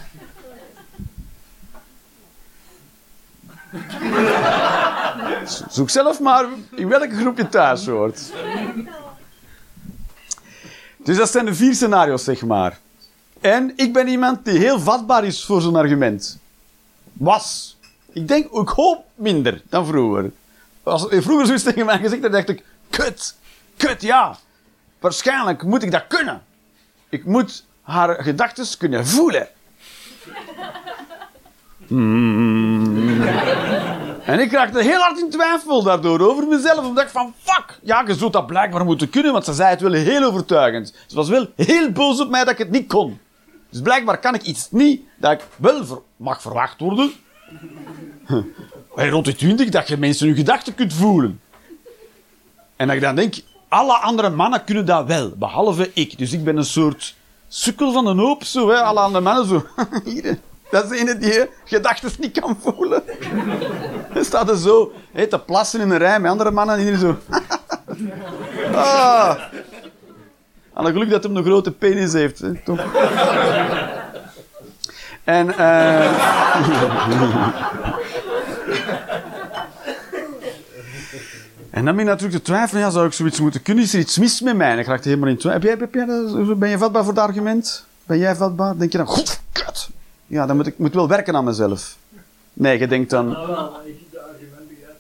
Zoek 5.70 5.90
zelf 5.90 6.20
maar 6.20 6.46
in 6.76 6.88
welke 6.88 7.16
groep 7.16 7.38
je 7.38 7.50
thuis 7.50 7.86
hoort. 7.86 8.32
Dus 11.06 11.18
dat 11.18 11.32
zijn 11.32 11.46
de 11.46 11.56
vier 11.56 11.74
scenario's, 11.74 12.24
zeg 12.24 12.42
maar. 12.42 12.80
En 13.42 13.74
ik 13.76 13.94
ben 13.94 14.08
iemand 14.08 14.46
die 14.46 14.58
heel 14.58 14.80
vatbaar 14.80 15.26
is 15.26 15.46
voor 15.46 15.62
zo'n 15.62 15.76
argument. 15.76 16.40
Was. 17.14 17.78
Ik 18.14 18.28
denk, 18.28 18.52
ik 18.52 18.68
hoop 18.68 19.06
minder 19.16 19.62
dan 19.70 19.86
vroeger. 19.86 20.32
Als 20.84 21.06
vroeger 21.10 21.46
zoiets 21.46 21.64
tegen 21.64 21.86
mij 21.86 21.98
gezegd 22.00 22.22
dan 22.22 22.32
dacht 22.32 22.50
ik, 22.50 22.64
kut, 22.90 23.36
kut, 23.78 24.02
ja. 24.02 24.38
Waarschijnlijk 25.00 25.64
moet 25.64 25.84
ik 25.84 25.92
dat 25.92 26.08
kunnen. 26.08 26.42
Ik 27.10 27.26
moet 27.26 27.66
haar 27.82 28.24
gedachten 28.24 28.78
kunnen 28.78 29.08
voelen. 29.08 29.48
Hmm. 31.88 33.22
En 34.26 34.40
ik 34.40 34.52
raakte 34.52 34.82
heel 34.82 35.00
hard 35.00 35.20
in 35.20 35.30
twijfel 35.30 35.84
daardoor 35.84 36.20
over 36.20 36.48
mezelf. 36.48 36.86
Omdat 36.86 37.04
ik 37.04 37.10
van, 37.10 37.34
fuck, 37.42 37.80
ja, 37.82 38.04
je 38.08 38.16
zult 38.16 38.34
dat 38.34 38.48
blijkbaar 38.48 38.86
moeten 38.86 39.10
kunnen, 39.10 39.32
want 39.32 39.46
ze 39.46 39.54
zei 39.54 39.70
het 39.70 39.82
wel 39.82 39.92
heel 39.92 40.24
overtuigend. 40.24 40.94
Ze 41.08 41.16
was 41.16 41.30
wel 41.30 41.48
heel 41.56 41.92
boos 41.92 42.22
op 42.22 42.30
mij 42.30 42.44
dat 42.44 42.54
ik 42.54 42.58
het 42.58 42.72
niet 42.72 42.88
kon. 42.88 43.20
Dus 43.70 43.82
blijkbaar 43.82 44.20
kan 44.20 44.34
ik 44.34 44.42
iets 44.42 44.68
niet 44.72 45.02
dat 45.18 45.32
ik 45.32 45.42
wel 45.56 46.04
mag 46.16 46.42
verwacht 46.42 46.80
worden. 46.80 47.12
En 48.96 49.10
rond 49.10 49.26
de 49.26 49.36
twintig 49.36 49.70
dat 49.70 49.88
je 49.88 49.98
mensen 49.98 50.28
hun 50.28 50.36
gedachten 50.36 50.76
kunt 50.76 50.94
voelen. 50.94 51.42
En 52.76 52.88
dat 52.88 52.96
ik 52.96 53.02
dan 53.02 53.16
denk, 53.16 53.36
alle 53.68 53.94
andere 53.94 54.30
mannen 54.30 54.64
kunnen 54.64 54.86
dat 54.86 55.06
wel, 55.06 55.30
behalve 55.30 55.92
ik. 55.94 56.18
Dus 56.18 56.34
ik 56.34 56.44
ben 56.44 56.58
een 56.58 56.66
soort 56.66 57.16
sukkel 57.48 57.92
van 57.92 58.08
een 58.08 58.20
hoop, 58.20 58.44
zo, 58.44 58.70
hè. 58.70 58.82
Alle 58.82 59.00
andere 59.00 59.24
mannen 59.24 59.48
zo. 59.48 59.66
Hier, 60.12 60.40
dat 60.76 60.92
is 60.92 61.00
een 61.00 61.20
die 61.20 61.34
je 61.34 61.50
gedachten 61.66 62.12
niet 62.20 62.40
kan 62.40 62.58
voelen. 62.62 63.04
Dan 64.14 64.24
staat 64.24 64.50
er 64.50 64.58
zo 64.58 64.94
he, 65.12 65.28
te 65.28 65.40
plassen 65.40 65.82
in 65.82 65.90
een 65.90 65.98
rij 65.98 66.20
met 66.20 66.32
andere 66.32 66.52
mannen 66.52 66.78
die 66.78 66.98
zo... 66.98 67.18
ah. 68.74 69.36
Aan 70.74 70.86
geluk 70.86 71.10
dat 71.10 71.24
hij 71.24 71.34
een 71.34 71.44
grote 71.44 71.72
penis 71.72 72.14
heeft. 72.14 72.44
Toch? 72.64 72.80
en... 75.24 75.48
Uh... 75.48 76.12
En 81.70 81.86
dan 81.86 81.96
ben 81.96 82.06
je 82.06 82.10
natuurlijk 82.12 82.44
te 82.44 82.52
twijfelen, 82.52 82.82
ja, 82.82 82.90
zou 82.90 83.06
ik 83.06 83.14
zoiets 83.14 83.40
moeten 83.40 83.62
kunnen? 83.62 83.84
Is 83.84 83.94
er 83.94 84.00
iets 84.00 84.18
mis 84.18 84.42
met 84.42 84.56
mij? 84.56 84.70
En 84.70 84.76
dan 84.76 84.86
raak 84.86 85.04
je 85.04 85.10
helemaal 85.10 85.30
in 85.30 85.38
twijfel. 85.38 85.70
Heb 85.70 85.94
jij, 85.94 86.04
heb 86.46 86.60
ben 86.60 86.70
je 86.70 86.78
vatbaar 86.78 87.04
voor 87.04 87.14
het 87.14 87.22
argument? 87.22 87.86
Ben 88.06 88.18
jij 88.18 88.36
vatbaar? 88.36 88.78
Denk 88.78 88.92
je 88.92 88.98
dan, 88.98 89.08
god, 89.08 89.40
kut. 89.52 89.90
Ja, 90.28 90.46
dan 90.46 90.56
moet 90.56 90.68
ik 90.68 90.78
moet 90.78 90.94
wel 90.94 91.08
werken 91.08 91.36
aan 91.36 91.44
mezelf. 91.44 91.98
Nee, 92.54 92.80
je 92.80 92.88
denkt 92.88 93.10
dan... 93.10 93.28
Nou, 93.28 93.48
het 93.52 94.18
argument 94.18 94.68
begrijp. 94.68 94.98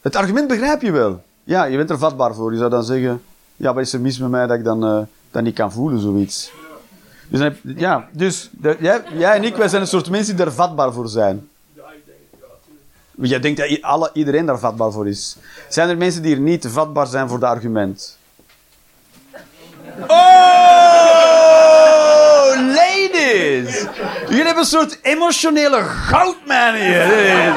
Het 0.00 0.16
argument 0.16 0.48
begrijp 0.48 0.82
je 0.82 0.90
wel. 0.90 1.22
Ja, 1.44 1.64
je 1.64 1.76
bent 1.76 1.90
er 1.90 1.98
vatbaar 1.98 2.34
voor. 2.34 2.52
Je 2.52 2.58
zou 2.58 2.70
dan 2.70 2.84
zeggen... 2.84 3.22
Ja, 3.56 3.74
wat 3.74 3.82
is 3.82 3.92
er 3.92 4.00
mis 4.00 4.18
met 4.18 4.30
mij 4.30 4.46
dat 4.46 4.58
ik 4.58 4.64
dan, 4.64 4.84
uh, 4.84 5.02
dat 5.30 5.42
niet 5.42 5.54
kan 5.54 5.72
voelen, 5.72 6.00
zoiets. 6.00 6.52
Dus, 7.28 7.38
dan 7.38 7.48
heb, 7.48 7.78
ja, 7.78 8.08
dus 8.12 8.50
de, 8.52 8.76
jij, 8.80 9.02
jij, 9.12 9.36
en 9.36 9.44
ik, 9.44 9.56
wij 9.56 9.68
zijn 9.68 9.82
een 9.82 9.88
soort 9.88 10.10
mensen 10.10 10.36
die 10.36 10.44
er 10.44 10.52
vatbaar 10.52 10.92
voor 10.92 11.08
zijn. 11.08 11.48
Ja, 11.72 11.82
ik 11.82 12.06
denk 12.06 12.18
het 12.30 12.40
ja. 13.16 13.26
Jij 13.26 13.40
denkt 13.40 13.58
dat 13.58 13.82
alle, 13.82 14.10
iedereen 14.12 14.46
daar 14.46 14.58
vatbaar 14.58 14.92
voor 14.92 15.08
is. 15.08 15.36
Zijn 15.68 15.88
er 15.88 15.96
mensen 15.96 16.22
die 16.22 16.34
er 16.34 16.40
niet 16.40 16.66
vatbaar 16.66 17.06
zijn 17.06 17.28
voor 17.28 17.38
het 17.38 17.46
argument? 17.46 18.18
Oh, 20.08 20.33
ladies! 23.34 23.86
Jullie 24.28 24.44
hebben 24.44 24.62
een 24.62 24.68
soort 24.68 24.98
emotionele 25.02 25.82
goudman 25.82 26.74
hier. 26.74 27.52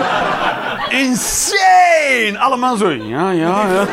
Insane! 0.89 2.37
Allemaal 2.37 2.77
zo, 2.77 2.91
ja, 2.91 3.31
ja, 3.31 3.67
ja. 3.67 3.87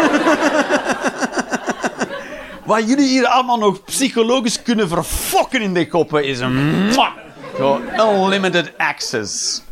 Wat 2.65 2.89
jullie 2.89 3.09
hier 3.09 3.27
allemaal 3.27 3.59
nog 3.59 3.85
psychologisch 3.85 4.63
kunnen 4.63 4.89
verfokken 4.89 5.63
in 5.63 5.75
de 5.75 5.89
koppen 5.89 6.25
is 6.25 6.41
een... 6.41 6.93
Gewoon 7.55 7.83
unlimited 7.99 8.73
access. 8.77 9.63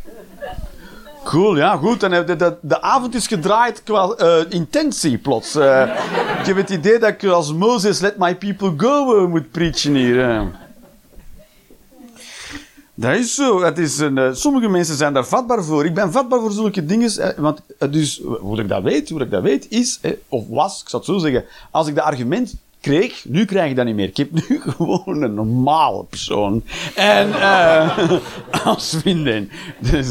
Cool, 1.23 1.57
ja, 1.57 1.75
goed. 1.75 2.03
En 2.03 2.13
eh, 2.13 2.25
de, 2.25 2.35
de, 2.35 2.57
de 2.61 2.81
avond 2.81 3.15
is 3.15 3.27
gedraaid 3.27 3.83
qua 3.83 4.07
eh, 4.07 4.35
intentie 4.49 5.17
plots. 5.17 5.55
Eh, 5.55 5.81
ik 6.39 6.45
heb 6.45 6.55
het 6.55 6.69
idee 6.69 6.99
dat 6.99 7.09
ik 7.09 7.23
als 7.23 7.53
Moses 7.53 7.99
let 7.99 8.17
my 8.17 8.35
people 8.35 8.73
go 8.77 9.27
moet 9.27 9.51
preachen 9.51 9.95
hier. 9.95 10.51
Dat 12.95 13.15
is 13.15 13.35
zo. 13.35 13.61
Het 13.63 13.77
is 13.77 13.97
een, 13.99 14.17
eh, 14.17 14.29
sommige 14.33 14.67
mensen 14.67 14.95
zijn 14.95 15.13
daar 15.13 15.25
vatbaar 15.25 15.63
voor. 15.63 15.85
Ik 15.85 15.93
ben 15.93 16.11
vatbaar 16.11 16.39
voor 16.39 16.51
zulke 16.51 16.85
dingen. 16.85 17.09
eh, 17.17 17.37
want 17.37 17.61
eh, 17.79 17.91
dus, 17.91 18.21
hoe 18.39 18.59
ik 18.61 18.67
dat 18.67 18.83
weet, 18.83 19.09
hoe 19.09 19.21
ik 19.21 19.31
dat 19.31 19.41
weet, 19.43 19.69
is, 19.69 19.99
eh, 20.01 20.11
of 20.29 20.43
was, 20.49 20.81
ik 20.81 20.89
zal 20.89 20.99
het 20.99 21.07
zo 21.09 21.17
zeggen, 21.17 21.45
als 21.71 21.87
ik 21.87 21.95
dat 21.95 22.03
argument 22.03 22.55
kreeg, 22.81 23.25
nu 23.25 23.45
krijg 23.45 23.69
ik 23.69 23.75
dat 23.75 23.85
niet 23.85 23.95
meer. 23.95 24.07
Ik 24.07 24.17
heb 24.17 24.31
nu 24.31 24.61
gewoon 24.75 25.21
een 25.21 25.33
normale 25.33 26.03
persoon. 26.03 26.63
En 26.95 27.33
eh 27.33 28.11
als 28.65 28.95
vriendin. 28.99 29.49
Dus 29.79 30.07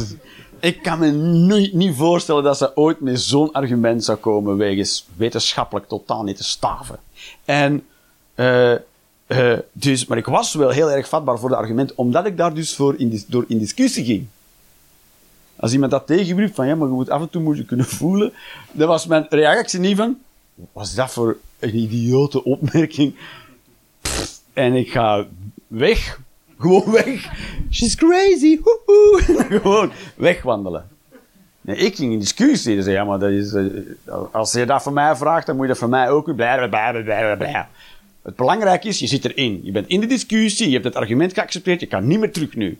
ik 0.59 0.81
kan 0.81 0.99
me 0.99 1.07
nu 1.11 1.69
niet 1.73 1.95
voorstellen 1.95 2.43
dat 2.43 2.57
ze 2.57 2.75
ooit 2.77 2.99
met 2.99 3.21
zo'n 3.21 3.51
argument 3.51 4.03
zou 4.03 4.17
komen 4.17 4.57
wegens 4.57 5.05
wetenschappelijk 5.15 5.87
totaal 5.87 6.23
niet 6.23 6.37
te 6.37 6.43
staven. 6.43 6.99
En 7.45 7.83
eh, 8.35 8.73
eh, 9.27 9.57
dus, 9.71 10.05
maar 10.05 10.17
ik 10.17 10.25
was 10.25 10.53
wel 10.53 10.69
heel 10.69 10.91
erg 10.91 11.09
vatbaar 11.09 11.39
voor 11.39 11.49
dat 11.49 11.57
argument, 11.57 11.95
omdat 11.95 12.25
ik 12.25 12.37
daar 12.37 12.53
dus 12.53 12.75
voor 12.75 12.95
in, 12.97 13.23
door 13.27 13.45
in 13.47 13.57
discussie 13.57 14.05
ging. 14.05 14.27
Als 15.55 15.73
iemand 15.73 15.91
dat 15.91 16.07
tegenwierp, 16.07 16.55
van 16.55 16.67
ja, 16.67 16.75
maar 16.75 16.87
je 16.87 16.93
moet 16.93 17.09
af 17.09 17.21
en 17.21 17.29
toe 17.29 17.41
moet 17.41 17.57
je 17.57 17.65
kunnen 17.65 17.85
voelen, 17.85 18.33
dan 18.71 18.87
was 18.87 19.05
mijn 19.05 19.25
reactie 19.29 19.79
niet 19.79 19.97
van, 19.97 20.17
wat 20.55 20.67
was 20.71 20.95
dat 20.95 21.11
voor 21.11 21.37
een 21.59 21.75
idiote 21.75 22.43
opmerking? 22.43 23.15
En 24.53 24.73
ik 24.73 24.91
ga 24.91 25.25
weg. 25.67 26.19
Gewoon 26.59 26.91
weg. 26.91 27.31
She's 27.71 27.95
crazy. 27.95 28.59
Gewoon 29.61 29.91
wegwandelen. 30.15 30.87
Ik 31.61 31.95
ging 31.95 32.13
in 32.13 32.19
discussie. 32.19 32.75
Dus 32.75 32.85
ja, 32.85 33.03
maar 33.03 33.19
dat 33.19 33.29
is, 33.29 33.53
eh, 33.53 33.65
als 34.31 34.51
je 34.51 34.65
dat 34.65 34.83
van 34.83 34.93
mij 34.93 35.15
vraagt, 35.15 35.45
dan 35.45 35.55
moet 35.55 35.65
je 35.65 35.71
dat 35.71 35.79
van 35.79 35.89
mij 35.89 36.09
ook 36.09 36.25
doen. 36.25 36.37
Het 38.23 38.35
belangrijke 38.35 38.87
is, 38.87 38.99
je 38.99 39.07
zit 39.07 39.25
erin. 39.25 39.59
Je 39.63 39.71
bent 39.71 39.87
in 39.87 39.99
de 39.99 40.05
discussie, 40.05 40.67
je 40.67 40.73
hebt 40.73 40.85
het 40.85 40.95
argument 40.95 41.33
geaccepteerd, 41.33 41.79
je 41.79 41.87
kan 41.87 42.07
niet 42.07 42.19
meer 42.19 42.31
terug 42.31 42.55
nu. 42.55 42.79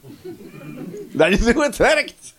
Dat 1.11 1.29
is 1.29 1.51
hoe 1.51 1.63
het 1.63 1.77
werkt. 1.77 2.33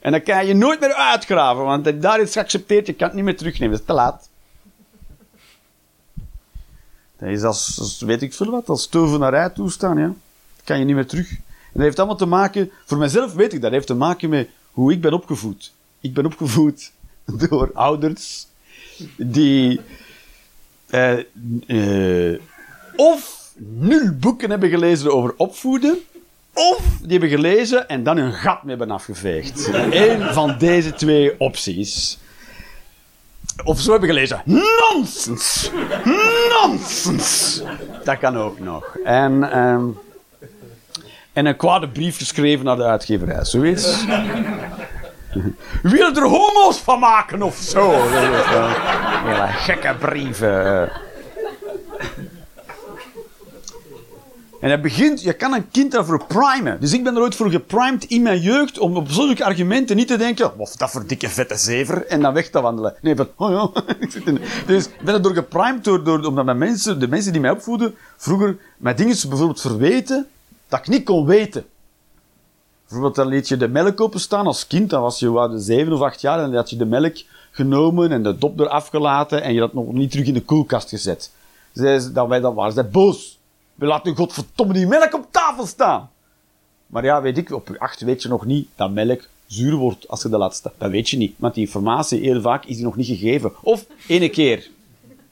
En 0.00 0.10
dan 0.12 0.22
kan 0.22 0.46
je 0.46 0.54
nooit 0.54 0.80
meer 0.80 0.92
uitgraven, 0.92 1.64
want 1.64 2.02
daar 2.02 2.20
is 2.20 2.32
geaccepteerd, 2.32 2.86
je 2.86 2.92
kan 2.92 3.06
het 3.06 3.16
niet 3.16 3.24
meer 3.24 3.36
terugnemen. 3.36 3.70
Dat 3.70 3.80
is 3.80 3.86
te 3.86 3.92
laat. 3.92 4.28
Dat 7.18 7.28
is 7.28 7.42
als, 7.42 8.00
weet 8.00 8.22
ik 8.22 8.34
veel 8.34 8.50
wat, 8.50 8.68
als 8.68 8.86
tovenarij 8.86 9.50
toestaan, 9.50 9.98
ja. 9.98 10.06
Dat 10.06 10.64
kan 10.64 10.78
je 10.78 10.84
niet 10.84 10.94
meer 10.94 11.06
terug. 11.06 11.30
En 11.30 11.72
dat 11.72 11.82
heeft 11.82 11.98
allemaal 11.98 12.16
te 12.16 12.26
maken, 12.26 12.70
voor 12.84 12.98
mezelf 12.98 13.34
weet 13.34 13.52
ik 13.52 13.52
dat, 13.52 13.60
dat 13.60 13.72
heeft 13.72 13.86
te 13.86 13.94
maken 13.94 14.28
met 14.28 14.48
hoe 14.70 14.92
ik 14.92 15.00
ben 15.00 15.12
opgevoed. 15.12 15.72
Ik 16.00 16.14
ben 16.14 16.26
opgevoed 16.26 16.92
door 17.48 17.70
ouders 17.74 18.46
die 19.16 19.80
eh, 20.90 21.18
eh, 21.66 22.40
of 22.96 23.50
nul 23.56 24.12
boeken 24.20 24.50
hebben 24.50 24.68
gelezen 24.68 25.14
over 25.14 25.34
opvoeden, 25.36 25.98
of 26.52 26.82
die 27.00 27.10
hebben 27.10 27.28
gelezen 27.28 27.88
en 27.88 28.02
dan 28.02 28.16
hun 28.16 28.32
gat 28.32 28.62
mee 28.62 28.76
hebben 28.76 28.94
afgeveegd. 28.96 29.70
Eén 29.90 30.32
van 30.32 30.58
deze 30.58 30.92
twee 30.92 31.40
opties. 31.40 32.18
Of 33.64 33.80
zo 33.80 33.90
hebben 33.90 34.08
gelezen. 34.08 34.42
Nonsens! 34.44 35.70
Nonsens! 36.62 37.62
Dat 38.04 38.18
kan 38.18 38.36
ook 38.36 38.60
nog. 38.60 38.96
En, 39.04 39.52
ehm, 39.52 39.84
en 41.32 41.46
een 41.46 41.56
kwade 41.56 41.88
brief 41.88 42.16
geschreven 42.16 42.64
naar 42.64 42.76
de 42.76 42.84
uitgeverij. 42.84 43.44
Zoiets. 43.44 44.04
Wil 45.82 46.14
er 46.14 46.22
homo's 46.22 46.78
van 46.78 46.98
maken 46.98 47.42
of 47.42 47.56
zo? 47.56 47.90
Wel 47.90 48.68
Hele 49.24 49.46
gekke 49.46 49.94
brieven. 49.98 50.90
En 54.60 54.70
het 54.70 54.82
begint, 54.82 55.22
je 55.22 55.32
kan 55.32 55.52
een 55.52 55.70
kind 55.70 55.92
daarvoor 55.92 56.24
primen. 56.24 56.80
Dus 56.80 56.92
ik 56.92 57.04
ben 57.04 57.16
er 57.16 57.22
ooit 57.22 57.34
voor 57.34 57.50
geprimed 57.50 58.04
in 58.04 58.22
mijn 58.22 58.40
jeugd 58.40 58.78
om 58.78 58.96
op 58.96 59.10
zulke 59.10 59.44
argumenten 59.44 59.96
niet 59.96 60.08
te 60.08 60.16
denken, 60.16 60.52
wat 60.56 60.74
dat 60.76 60.90
voor 60.90 61.06
dikke 61.06 61.28
vette 61.28 61.56
zever, 61.56 62.06
en 62.06 62.20
dan 62.20 62.34
weg 62.34 62.50
te 62.50 62.60
wandelen. 62.60 62.94
Nee, 63.00 63.16
van, 63.16 63.28
oh 63.36 63.50
ja, 63.50 63.82
ik 64.00 64.10
zit 64.10 64.26
in. 64.26 64.40
Dus 64.66 64.86
ik 64.86 65.00
ben 65.04 65.14
er 65.14 65.22
door 65.22 65.34
geprimed, 65.34 65.84
door, 65.84 66.04
door, 66.04 66.24
omdat 66.24 66.44
mijn 66.44 66.58
mensen, 66.58 67.00
de 67.00 67.08
mensen 67.08 67.32
die 67.32 67.40
mij 67.40 67.50
opvoeden, 67.50 67.94
vroeger 68.16 68.56
mij 68.76 68.94
dingen 68.94 69.16
bijvoorbeeld 69.28 69.60
verweten, 69.60 70.26
dat 70.68 70.78
ik 70.78 70.88
niet 70.88 71.04
kon 71.04 71.26
weten. 71.26 71.64
Bijvoorbeeld, 72.88 73.14
dan 73.14 73.26
liet 73.28 73.48
je 73.48 73.56
de 73.56 73.68
melk 73.68 74.00
openstaan 74.00 74.46
als 74.46 74.66
kind, 74.66 74.90
dan 74.90 75.02
was 75.02 75.18
je 75.18 75.30
wat, 75.30 75.50
zeven 75.56 75.92
of 75.92 76.00
acht 76.00 76.20
jaar, 76.20 76.38
en 76.38 76.44
dan 76.44 76.54
had 76.54 76.70
je 76.70 76.76
de 76.76 76.84
melk 76.86 77.16
genomen 77.50 78.12
en 78.12 78.22
de 78.22 78.38
dop 78.38 78.60
eraf 78.60 78.88
gelaten, 78.88 79.42
en 79.42 79.54
je 79.54 79.60
had 79.60 79.74
nog 79.74 79.92
niet 79.92 80.10
terug 80.10 80.26
in 80.26 80.34
de 80.34 80.42
koelkast 80.42 80.88
gezet. 80.88 81.30
Ze- 81.74 82.10
dat 82.12 82.28
wij, 82.28 82.40
dat 82.40 82.54
waren 82.54 82.72
zij 82.72 82.88
boos. 82.88 83.38
We 83.74 83.86
laten 83.86 84.16
godverdomme 84.16 84.72
die 84.72 84.86
melk 84.86 85.14
op 85.14 85.26
tafel 85.30 85.66
staan. 85.66 86.10
Maar 86.86 87.04
ja, 87.04 87.22
weet 87.22 87.38
ik, 87.38 87.52
op 87.52 87.68
je 87.68 87.78
acht 87.80 88.00
weet 88.00 88.22
je 88.22 88.28
nog 88.28 88.46
niet 88.46 88.68
dat 88.76 88.90
melk 88.90 89.20
zuur 89.46 89.74
wordt 89.74 90.08
als 90.08 90.22
je 90.22 90.28
dat 90.28 90.38
laat 90.40 90.54
staan. 90.54 90.72
Dat 90.78 90.90
weet 90.90 91.08
je 91.10 91.16
niet, 91.16 91.34
want 91.36 91.54
die 91.54 91.64
informatie 91.64 92.20
heel 92.20 92.40
vaak 92.40 92.64
is 92.64 92.76
die 92.76 92.84
nog 92.84 92.96
niet 92.96 93.06
gegeven. 93.06 93.52
Of 93.62 93.86
ene 94.06 94.28
keer. 94.28 94.68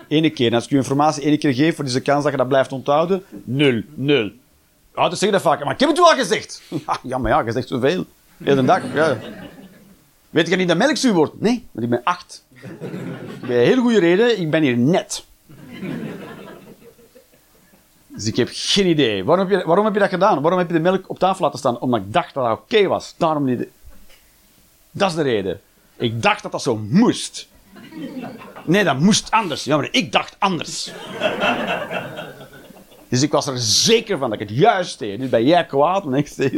Ene 0.09 0.31
keer. 0.31 0.47
En 0.49 0.55
als 0.55 0.65
ik 0.65 0.71
je 0.71 0.77
informatie 0.77 1.23
ene 1.23 1.39
keer 1.39 1.55
geef, 1.55 1.77
wat 1.77 1.87
is 1.87 1.93
de 1.93 2.01
kans 2.01 2.23
dat 2.23 2.33
je 2.33 2.39
dat 2.39 2.49
blijft 2.49 2.73
onthouden? 2.73 3.23
Nul. 3.45 3.83
Nul. 3.95 4.31
Ouders 4.97 5.21
zeggen 5.21 5.43
dat 5.43 5.53
vaak, 5.53 5.65
maar 5.65 5.75
ik 5.75 5.81
heb 5.81 5.89
het 5.89 5.99
al 5.99 6.15
gezegd. 6.15 6.63
Ja, 6.87 6.99
ja 7.03 7.19
maar 7.19 7.31
ja, 7.31 7.41
je 7.41 7.53
zegt 7.53 7.69
zoveel. 7.69 8.05
Heel 8.45 8.55
de 8.55 8.65
dag. 8.65 8.83
Ja. 8.95 9.17
Weet 10.31 10.49
je 10.49 10.57
niet 10.57 10.69
dat 10.69 10.77
melk 10.77 10.97
zuur 10.97 11.13
wordt? 11.13 11.41
Nee, 11.41 11.67
maar 11.73 11.85
ik 11.85 11.91
ben 11.91 12.01
acht. 12.05 12.45
Ik 12.53 12.61
heb 13.41 13.43
een 13.43 13.49
hele 13.49 13.81
goede 13.81 13.99
reden, 13.99 14.41
ik 14.41 14.51
ben 14.51 14.63
hier 14.63 14.77
net. 14.77 15.25
Dus 18.07 18.27
ik 18.27 18.37
heb 18.37 18.49
geen 18.53 18.87
idee. 18.87 19.25
Waarom 19.25 19.49
heb, 19.49 19.61
je, 19.61 19.67
waarom 19.67 19.85
heb 19.85 19.95
je 19.95 20.01
dat 20.01 20.09
gedaan? 20.09 20.41
Waarom 20.41 20.59
heb 20.59 20.69
je 20.69 20.75
de 20.75 20.81
melk 20.81 21.11
op 21.11 21.19
tafel 21.19 21.45
laten 21.45 21.59
staan? 21.59 21.81
Omdat 21.81 22.01
ik 22.01 22.13
dacht 22.13 22.35
dat 22.35 22.45
dat 22.45 22.59
oké 22.59 22.87
was. 22.87 23.15
Daarom 23.17 23.45
niet. 23.45 23.67
Dat 24.91 25.11
is 25.11 25.17
de 25.17 25.23
reden. 25.23 25.61
Ik 25.97 26.23
dacht 26.23 26.43
dat 26.43 26.53
dat 26.53 26.63
zo 26.63 26.77
moest. 26.77 27.49
Nee, 28.65 28.85
dat 28.85 28.99
moest 28.99 29.31
anders. 29.31 29.65
Ja, 29.65 29.77
maar 29.77 29.89
ik 29.91 30.13
dacht 30.13 30.37
anders. 30.39 30.93
Dus 33.09 33.23
ik 33.23 33.33
was 33.33 33.47
er 33.47 33.59
zeker 33.59 34.19
van 34.19 34.31
dat 34.31 34.41
ik 34.41 34.49
het 34.49 34.59
juist 34.59 34.99
deed. 34.99 35.21
Dus 35.21 35.29
ben 35.29 35.45
jij 35.45 35.67
kwaad? 35.67 36.05
En 36.13 36.25
zeg... 36.27 36.51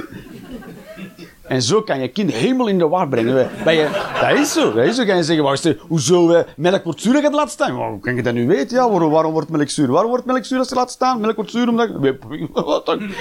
En 1.48 1.62
zo 1.62 1.82
kan 1.82 2.00
je 2.00 2.08
kind 2.08 2.32
helemaal 2.32 2.66
in 2.66 2.78
de 2.78 2.88
war 2.88 3.08
brengen. 3.08 3.50
Ben 3.64 3.74
je, 3.74 3.88
dat 4.20 4.38
is 4.38 4.52
zo. 4.52 4.72
Dat 4.72 4.84
is 4.84 4.96
zo. 4.96 5.04
Kan 5.04 5.16
je 5.16 5.22
zeggen, 5.22 5.44
wacht 5.44 5.74
hoezo 5.78 6.30
eh, 6.30 6.44
melk 6.56 6.84
wordt 6.84 7.00
zuur 7.00 7.20
gaat 7.20 7.32
laten 7.32 7.50
staan? 7.50 7.76
Maar 7.76 7.88
Hoe 7.88 8.00
kan 8.00 8.14
je 8.14 8.22
dat 8.22 8.34
nu 8.34 8.46
weten? 8.46 8.76
Ja, 8.76 8.90
waarom, 8.90 9.32
wordt 9.32 9.48
melk 9.48 9.68
zuur? 9.68 9.90
Waarom 9.90 10.10
wordt 10.10 10.24
melk 10.24 10.44
zuur 10.44 10.58
als 10.58 10.68
je 10.68 10.74
laat 10.74 10.90
staan? 10.90 11.20
Melk 11.20 11.36
wordt 11.36 11.50
zuur 11.50 11.68
omdat... 11.68 11.90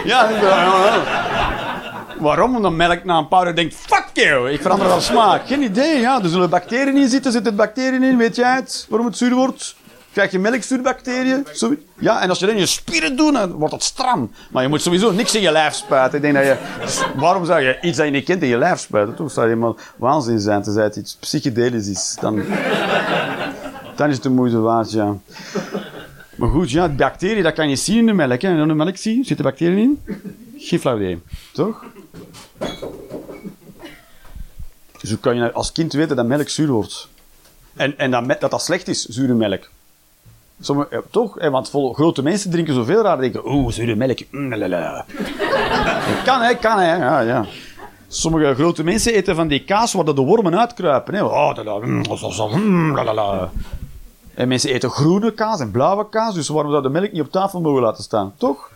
Ja. 0.06 0.30
Waarom? 2.20 2.56
Omdat 2.56 2.72
melk 2.72 3.04
na 3.04 3.18
een 3.18 3.28
paar 3.28 3.48
uur 3.48 3.56
denkt, 3.56 3.76
fuck 3.76 4.10
you, 4.14 4.52
ik 4.52 4.62
verander 4.62 4.90
van 4.90 5.02
smaak. 5.02 5.48
Geen 5.48 5.62
idee, 5.62 6.00
ja. 6.00 6.24
Er 6.24 6.30
zullen 6.30 6.50
bacteriën 6.50 6.98
in 6.98 7.10
zitten, 7.10 7.32
zitten 7.32 7.56
bacteriën 7.56 8.04
in, 8.04 8.18
weet 8.18 8.36
jij 8.36 8.56
het? 8.56 8.86
Waarom 8.90 9.08
het 9.08 9.18
zuur 9.18 9.36
wordt? 9.36 9.76
Krijg 10.18 10.32
je 10.32 10.40
melkzuurbacteriën? 10.40 11.48
Ja, 12.00 12.22
en 12.22 12.30
als 12.30 12.40
je 12.40 12.46
dat 12.46 12.54
in 12.54 12.62
je 12.62 12.66
spieren 12.66 13.16
doet, 13.16 13.34
dan 13.34 13.52
wordt 13.52 13.74
het 13.74 13.84
stram. 13.84 14.32
Maar 14.52 14.64
je 14.64 14.70
moet 14.70 14.82
sowieso 14.82 15.12
niks 15.12 15.36
in 15.36 15.42
je 15.42 15.52
lijf 15.52 15.74
spuiten. 15.74 16.18
Ik 16.18 16.24
denk 16.24 16.34
dat 16.34 16.44
je... 16.44 16.58
Waarom 17.16 17.46
zou 17.46 17.62
je 17.62 17.78
iets 17.82 17.98
dat 17.98 18.06
je 18.06 18.12
niet 18.12 18.26
kent 18.26 18.42
in 18.42 18.48
je 18.48 18.58
lijf 18.58 18.80
spuiten? 18.80 19.16
Toch 19.16 19.32
zou 19.32 19.48
je 19.48 19.54
helemaal 19.54 19.78
waanzin 19.96 20.40
zijn, 20.40 20.62
tenzij 20.62 20.84
het 20.84 20.96
iets 20.96 21.16
psychedelisch 21.16 21.88
is. 21.88 22.18
Dan, 22.20 22.44
dan 23.96 24.08
is 24.08 24.14
het 24.14 24.24
de 24.24 24.30
moeite 24.30 24.60
waard, 24.60 24.92
ja. 24.92 25.18
Maar 26.36 26.50
goed, 26.50 26.72
ja, 26.72 26.90
bacteriën, 26.90 27.44
dat 27.44 27.54
kan 27.54 27.70
je 27.70 27.76
zien 27.76 27.98
in 27.98 28.06
de 28.06 28.14
melk. 28.14 28.42
Hè. 28.42 28.62
In 28.62 28.68
de 28.68 28.74
melk 28.74 28.98
zie 28.98 29.18
je, 29.18 29.24
zitten 29.24 29.46
bacteriën 29.46 29.78
in? 29.78 30.02
Geen 30.58 30.80
flauw 30.80 30.96
idee. 30.96 31.22
Toch? 31.54 31.86
Hoe 35.08 35.18
kan 35.20 35.36
je 35.36 35.52
als 35.52 35.72
kind 35.72 35.94
weten 35.94 36.16
dat 36.16 36.26
melk 36.26 36.50
zuur 36.50 36.68
wordt? 36.68 37.08
En, 37.76 37.98
en 37.98 38.12
dat, 38.12 38.40
dat 38.40 38.52
dat 38.52 38.64
slecht 38.64 38.88
is, 38.88 39.06
zure 39.06 39.34
melk. 39.34 39.70
Sommige, 40.60 41.04
toch? 41.12 41.36
Hè, 41.40 41.50
want 41.50 41.70
vol, 41.70 41.94
grote 41.94 42.22
mensen 42.22 42.52
drinken 42.52 42.74
zoveel 42.74 43.02
raar. 43.02 43.18
denken, 43.18 43.52
oeh, 43.52 43.72
zure 43.72 43.96
melk. 43.96 44.20
mm, 44.32 44.50
kan, 46.26 46.42
hè, 46.42 46.56
kan, 46.56 46.80
hè. 46.80 46.96
Ja, 46.96 47.20
ja. 47.20 47.46
Sommige 48.08 48.54
grote 48.56 48.84
mensen 48.84 49.14
eten 49.14 49.36
van 49.36 49.48
die 49.48 49.64
kaas 49.64 49.94
waar 49.94 50.06
de 50.06 50.22
wormen 50.22 50.60
uitkruipen. 50.60 51.14
Hè. 51.14 51.24
Oh. 51.24 51.54
En 54.34 54.48
mensen 54.48 54.70
eten 54.70 54.90
groene 54.90 55.32
kaas 55.32 55.60
en 55.60 55.72
blauwe 55.72 56.10
kaas, 56.10 56.34
dus 56.34 56.48
waarom 56.48 56.72
zou 56.72 56.84
de 56.84 56.90
melk 56.90 57.12
niet 57.12 57.22
op 57.22 57.32
tafel 57.32 57.62
mogen 57.62 57.82
laten 57.82 58.04
staan? 58.04 58.34
Toch? 58.38 58.72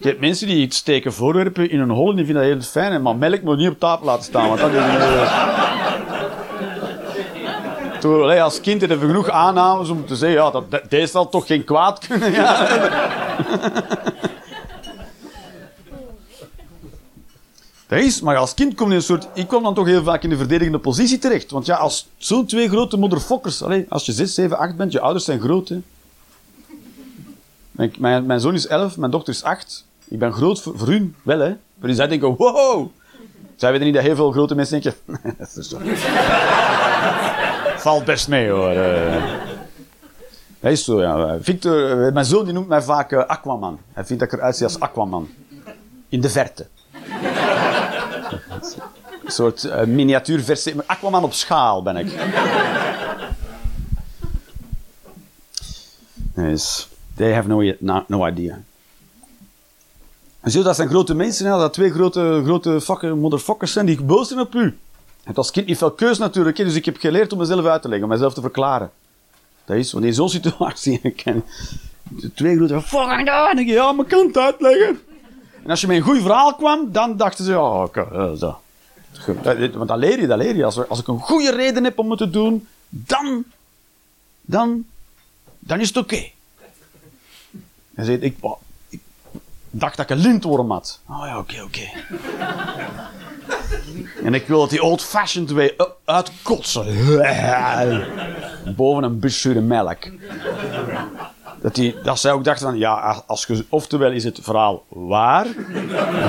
Je 0.00 0.08
hebt 0.08 0.20
mensen 0.20 0.46
die 0.46 0.72
steken 0.72 1.12
voorwerpen 1.12 1.70
in 1.70 1.80
een 1.80 1.90
hol 1.90 2.10
en 2.10 2.16
die 2.16 2.24
vinden 2.24 2.42
dat 2.42 2.52
heel 2.52 2.62
fijn, 2.62 3.02
maar 3.02 3.16
melk 3.16 3.42
moet 3.42 3.56
niet 3.56 3.68
op 3.68 3.78
tafel 3.78 4.06
laten 4.06 4.24
staan, 4.24 4.48
want 4.48 4.60
dat 4.60 4.70
is... 4.70 5.85
Als 8.42 8.60
kind 8.60 8.80
hebben 8.80 9.00
we 9.00 9.06
genoeg 9.06 9.30
aannames 9.30 9.88
om 9.88 10.06
te 10.06 10.16
zeggen, 10.16 10.38
ja, 10.38 10.50
dat, 10.50 10.70
dit 10.70 10.90
deze 10.90 11.06
zal 11.06 11.28
toch 11.28 11.46
geen 11.46 11.64
kwaad 11.64 12.06
kunnen. 12.06 12.32
Ja. 12.32 12.66
Dat 17.86 17.98
is, 17.98 18.20
maar 18.20 18.36
als 18.36 18.54
kind 18.54 18.74
kom 18.74 18.90
je 18.90 18.96
een 18.96 19.02
soort... 19.02 19.28
Ik 19.34 19.48
kwam 19.48 19.62
dan 19.62 19.74
toch 19.74 19.86
heel 19.86 20.02
vaak 20.02 20.22
in 20.22 20.30
de 20.30 20.36
verdedigende 20.36 20.78
positie 20.78 21.18
terecht. 21.18 21.50
Want 21.50 21.66
ja, 21.66 21.76
als 21.76 22.06
zo'n 22.16 22.46
twee 22.46 22.68
grote 22.68 22.96
motherfuckers... 22.96 23.62
Allez, 23.62 23.84
als 23.88 24.06
je 24.06 24.12
6, 24.12 24.34
7, 24.34 24.58
8 24.58 24.76
bent, 24.76 24.92
je 24.92 25.00
ouders 25.00 25.24
zijn 25.24 25.40
groot. 25.40 25.72
Mijn, 27.70 28.26
mijn, 28.26 28.40
zoon 28.40 28.54
is 28.54 28.66
11, 28.66 28.96
mijn 28.96 29.10
dochter 29.10 29.32
is 29.32 29.42
8. 29.42 29.84
Ik 30.08 30.18
ben 30.18 30.32
groot 30.32 30.60
voor, 30.60 30.86
hun, 30.86 31.14
wel, 31.22 31.38
hè. 31.38 31.54
Maar 31.78 31.94
zij 31.94 32.06
denken, 32.06 32.36
wow, 32.36 32.90
zij 33.56 33.70
weten 33.70 33.86
niet 33.86 33.94
dat 33.94 34.04
heel 34.04 34.14
veel 34.16 34.30
grote 34.32 34.54
mensen 34.54 34.80
denken... 34.80 35.00
dat 35.38 35.56
is. 35.56 35.74
Valt 37.76 38.04
best 38.04 38.28
mee, 38.28 38.48
hoor. 38.50 38.70
eh. 38.70 39.22
Dat 40.60 40.72
is 40.72 40.84
zo, 40.84 41.00
ja. 41.00 41.36
Victor, 41.40 42.06
eh, 42.06 42.12
mijn 42.12 42.24
zoon 42.26 42.44
die 42.44 42.52
noemt 42.52 42.68
mij 42.68 42.82
vaak 42.82 43.12
eh, 43.12 43.18
Aquaman. 43.26 43.78
Hij 43.92 44.04
vindt 44.04 44.22
dat 44.22 44.32
ik 44.32 44.38
eruit 44.38 44.56
zie 44.56 44.66
als 44.66 44.80
Aquaman. 44.80 45.28
In 46.08 46.20
de 46.20 46.28
verte. 46.30 46.66
Een 49.24 49.32
soort 49.32 49.64
eh, 49.64 49.84
miniatuurversie. 49.84 50.74
Aquaman 50.86 51.24
op 51.24 51.32
schaal 51.32 51.82
ben 51.82 51.96
ik. 51.96 52.12
Yes. 56.36 56.88
They 57.16 57.32
have 57.34 57.48
no, 57.48 58.04
no 58.06 58.26
idea. 58.26 58.58
En 60.46 60.52
zo, 60.52 60.62
dat 60.62 60.76
zijn 60.76 60.88
grote 60.88 61.14
mensen, 61.14 61.46
hè, 61.52 61.58
dat 61.58 61.72
twee 61.72 61.90
grote, 61.90 62.40
grote 62.44 63.06
motherfuckers 63.14 63.72
zijn 63.72 63.86
die 63.86 64.02
boos 64.02 64.28
zijn 64.28 64.40
op 64.40 64.54
u. 64.54 64.60
Je 64.62 64.72
hebt 65.24 65.38
als 65.38 65.50
kind 65.50 65.66
niet 65.66 65.78
veel 65.78 65.90
keus 65.90 66.18
natuurlijk, 66.18 66.56
dus 66.56 66.74
ik 66.74 66.84
heb 66.84 66.96
geleerd 66.96 67.32
om 67.32 67.38
mezelf 67.38 67.64
uit 67.66 67.82
te 67.82 67.88
leggen, 67.88 68.06
om 68.06 68.12
mezelf 68.12 68.34
te 68.34 68.40
verklaren. 68.40 68.90
Dat 69.64 69.76
is, 69.76 69.92
wanneer 69.92 70.12
zo'n 70.14 70.28
situatie 70.28 70.98
herkent. 71.02 71.44
De 72.02 72.32
twee 72.34 72.56
grote 72.56 72.82
fucking 72.82 73.28
en 73.28 73.58
je, 73.66 73.72
ja, 73.72 73.92
maar 73.92 74.04
ik 74.04 74.10
kan 74.10 74.26
het 74.26 74.36
uitleggen. 74.38 75.00
En 75.64 75.70
als 75.70 75.80
je 75.80 75.86
met 75.86 75.96
een 75.96 76.02
goed 76.02 76.20
verhaal 76.20 76.54
kwam, 76.54 76.92
dan 76.92 77.16
dachten 77.16 77.44
ze, 77.44 77.50
ja, 77.50 77.82
oké, 77.82 78.00
eh, 78.12 78.32
zo. 78.32 78.58
Dat- 79.42 79.74
Want 79.74 79.88
dat 79.88 79.98
leer 79.98 80.20
je, 80.20 80.26
dat 80.26 80.38
leer 80.38 80.56
je. 80.56 80.64
Als, 80.64 80.88
als 80.88 81.00
ik 81.00 81.08
een 81.08 81.20
goede 81.20 81.50
reden 81.50 81.84
heb 81.84 81.98
om 81.98 82.10
het 82.10 82.18
te 82.18 82.30
doen, 82.30 82.68
dan, 82.88 83.44
dan, 84.40 84.84
dan 85.58 85.80
is 85.80 85.88
het 85.88 85.96
oké. 85.96 86.24
Ik, 87.96 88.36
wa- 88.40 88.56
ik 88.60 88.65
dacht 89.78 89.96
dat 89.96 90.10
ik 90.10 90.16
een 90.16 90.22
lintworm 90.22 90.70
had. 90.70 91.00
Oh 91.10 91.22
ja, 91.26 91.38
oké, 91.38 91.62
oké. 91.62 91.80
en 94.24 94.34
ik 94.34 94.46
wil 94.46 94.60
dat 94.60 94.70
die 94.70 94.82
old-fashioned 94.82 95.50
way 95.50 95.74
u- 95.78 95.84
uitkotsen. 96.04 96.86
Boven 98.76 99.02
een 99.02 99.18
bus 99.18 99.40
zure 99.40 99.60
melk. 99.60 99.98
Dat, 101.60 101.74
die, 101.74 101.94
dat 102.02 102.18
zij 102.18 102.32
ook 102.32 102.44
dachten 102.44 102.66
van, 102.66 102.78
ja, 102.78 103.22
als 103.26 103.44
je, 103.46 103.64
oftewel 103.68 104.10
is 104.10 104.24
het 104.24 104.38
verhaal 104.42 104.84
waar, 104.88 105.46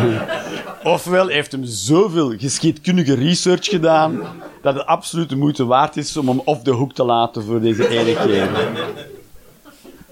ofwel 0.84 1.28
heeft 1.28 1.52
hem 1.52 1.64
zoveel 1.66 2.34
geschiedkundige 2.38 3.14
research 3.16 3.66
gedaan, 3.66 4.22
dat 4.62 4.74
het 4.76 4.86
absoluut 4.86 5.30
de 5.30 5.36
moeite 5.36 5.66
waard 5.66 5.98
is 5.98 6.18
om 6.18 6.28
hem 6.28 6.40
off 6.46 6.62
de 6.62 6.72
hoek 6.72 6.94
te 6.94 7.04
laten 7.04 7.44
voor 7.44 7.62
deze 7.62 7.88
ene 7.88 8.14
keer. 8.26 8.50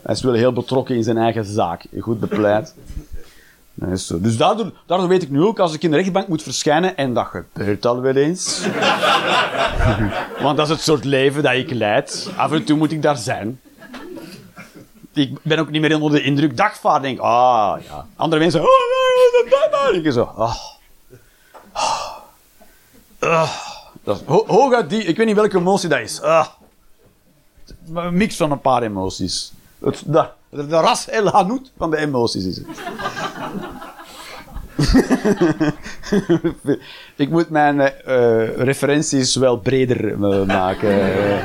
Hij 0.02 0.14
is 0.16 0.22
wel 0.22 0.34
heel 0.34 0.54
betrokken 0.54 0.96
in 0.96 1.04
zijn 1.04 1.18
eigen 1.18 1.46
zaak. 1.46 1.86
Goed 2.00 2.20
bepleit. 2.20 2.76
Is 3.76 4.08
zo. 4.08 4.20
Dus 4.20 4.38
daardoor, 4.38 5.08
weet 5.08 5.24
ik 5.24 5.30
nu 5.30 5.42
ook, 5.42 5.60
als 5.60 5.74
ik 5.74 5.84
in 5.84 5.92
de 5.92 5.98
rechtbank 5.98 6.28
moet 6.28 6.44
verschijnen, 6.44 6.98
en 6.98 7.14
dat 7.14 7.26
gebeurt 7.26 7.86
al 7.86 8.02
wel 8.02 8.16
eens. 8.16 8.68
Want 10.42 10.58
dat 10.58 10.66
is 10.66 10.74
het 10.74 10.82
soort 10.82 11.04
leven 11.04 11.44
dat 11.44 11.54
ik 11.54 11.72
leid. 11.72 12.30
Af 12.36 12.52
en 12.52 12.64
toe 12.64 12.78
moet 12.78 12.92
ik 12.92 13.02
daar 13.02 13.18
zijn. 13.18 13.60
Ik 15.14 15.38
ben 15.42 15.60
ook 15.60 15.70
niet 15.70 15.82
meer 15.82 15.96
onder 15.96 16.12
de 16.12 16.26
indruk. 16.26 16.58
Dagvaard 16.58 17.02
denk 17.02 17.20
ah 17.20 17.82
ja. 17.84 18.08
Andere 18.16 18.42
mensen, 18.42 18.62
oh, 18.62 18.68
dat. 19.72 19.94
Ik 19.94 20.12
zo, 20.12 20.24
ah. 20.24 20.56
Ah. 21.72 22.20
Ah. 23.20 23.50
Dat 24.04 24.90
die, 24.90 25.04
ik 25.04 25.18
weet 25.18 25.26
niet 25.26 25.36
welke 25.36 25.58
emotie 25.58 25.90
dat 25.90 26.00
is. 26.00 26.22
Ah. 26.22 26.48
Een 27.94 28.18
mix 28.18 28.36
van 28.36 28.52
een 28.52 28.62
paar 28.62 28.84
emoties. 28.84 29.54
Het, 29.80 30.04
de, 30.06 30.68
ras 30.68 31.08
El 31.08 31.28
Hanout 31.28 31.72
van 31.78 31.92
de 31.92 31.98
emoties 31.98 32.46
is 32.46 32.58
het. 32.58 32.68
ik 37.16 37.30
moet 37.30 37.50
mijn 37.50 37.80
eh, 37.80 38.58
referenties 38.58 39.36
wel 39.36 39.60
breder 39.60 40.12
eh, 40.12 40.46
maken. 40.46 41.14
Eh, 41.14 41.44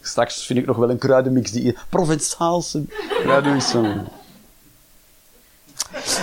straks 0.00 0.46
vind 0.46 0.58
ik 0.58 0.66
nog 0.66 0.76
wel 0.76 0.90
een 0.90 0.98
kruidenmix 0.98 1.50
die 1.50 1.76
Provençaalse 1.88 2.82
kruidenmix. 3.22 3.74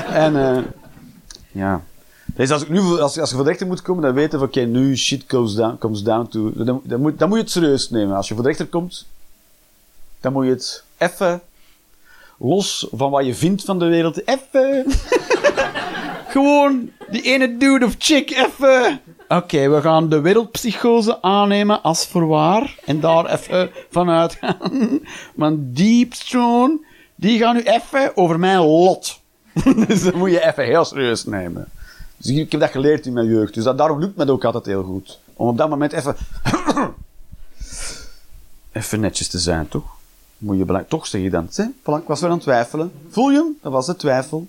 En 0.09 0.35
eh, 0.35 0.63
ja. 1.51 1.83
Dus 2.25 2.51
als, 2.51 2.61
ik 2.61 2.69
nu, 2.69 2.81
als, 2.81 3.13
je 3.13 3.27
voor 3.27 3.43
de 3.43 3.49
rechter 3.49 3.67
moet 3.67 3.81
komen, 3.81 4.03
dan 4.03 4.13
weten 4.13 4.39
we, 4.39 4.45
oké, 4.45 4.59
nu 4.59 4.97
shit 4.97 5.25
comes 5.25 5.55
down, 5.55 5.77
comes 5.77 6.03
down 6.03 6.27
to... 6.27 6.51
Dan, 6.55 6.81
dan, 6.83 7.01
moet, 7.01 7.19
dan 7.19 7.27
moet 7.29 7.37
je 7.37 7.43
het 7.43 7.53
serieus 7.53 7.89
nemen. 7.89 8.15
Als 8.15 8.27
je 8.27 8.33
voor 8.33 8.43
de 8.43 8.49
rechter 8.49 8.67
komt, 8.67 9.05
dan 10.21 10.33
moet 10.33 10.45
je 10.45 10.51
het 10.51 10.83
even 10.97 11.41
los 12.37 12.87
van 12.91 13.11
wat 13.11 13.25
je 13.25 13.35
vindt 13.35 13.63
van 13.63 13.79
de 13.79 13.85
wereld. 13.85 14.27
Even. 14.27 14.85
Gewoon 16.27 16.89
die 17.09 17.21
ene 17.21 17.57
dude 17.57 17.85
of 17.85 17.95
chick 17.97 18.31
even. 18.31 19.01
Oké, 19.27 19.69
we 19.69 19.81
gaan 19.81 20.09
de 20.09 20.19
wereldpsychose 20.19 21.21
aannemen 21.21 21.81
als 21.81 22.05
voorwaar. 22.05 22.75
En 22.85 22.99
daar 22.99 23.25
even 23.25 23.69
vanuit 23.89 24.37
gaan. 24.41 24.99
Maar 25.35 25.51
Deep 25.55 26.13
Throne, 26.13 26.79
die 27.15 27.39
gaan 27.39 27.55
nu 27.55 27.61
even 27.61 28.17
over 28.17 28.39
mijn 28.39 28.59
lot. 28.59 29.19
dus 29.87 30.03
dat 30.03 30.13
moet 30.13 30.31
je 30.31 30.45
even 30.45 30.65
heel 30.65 30.85
serieus 30.85 31.25
nemen. 31.25 31.67
Dus 32.17 32.31
ik 32.31 32.51
heb 32.51 32.61
dat 32.61 32.69
geleerd 32.69 33.05
in 33.05 33.13
mijn 33.13 33.27
jeugd. 33.27 33.53
Dus 33.53 33.63
dat, 33.63 33.77
daarom 33.77 33.99
lukt 33.99 34.15
me 34.15 34.31
ook 34.31 34.45
altijd 34.45 34.65
heel 34.65 34.83
goed. 34.83 35.19
Om 35.33 35.47
op 35.47 35.57
dat 35.57 35.69
moment 35.69 35.93
even... 35.93 36.15
even 38.71 38.99
netjes 38.99 39.27
te 39.27 39.39
zijn, 39.39 39.67
toch? 39.67 39.96
Moet 40.37 40.57
je. 40.57 40.85
Toch 40.87 41.07
zeg 41.07 41.21
je 41.21 41.29
dan. 41.29 41.49
Hè? 41.53 41.63
Ik 41.63 42.07
was 42.07 42.19
weer 42.19 42.29
aan 42.29 42.35
het 42.35 42.43
twijfelen. 42.43 42.91
Voel 43.09 43.29
je 43.29 43.37
hem? 43.37 43.57
Dat 43.61 43.71
was 43.71 43.85
de 43.85 43.95
twijfel. 43.95 44.47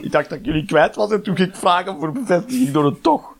Ik 0.00 0.12
dacht 0.12 0.28
dat 0.28 0.38
ik 0.38 0.44
jullie 0.44 0.66
kwijt 0.66 0.94
was 0.94 1.10
en 1.10 1.22
toen 1.22 1.36
ging 1.36 1.48
ik 1.48 1.56
vragen 1.56 1.98
voor 1.98 2.12
bevestiging 2.12 2.70
door 2.70 2.84
het 2.84 3.02
toch. 3.02 3.32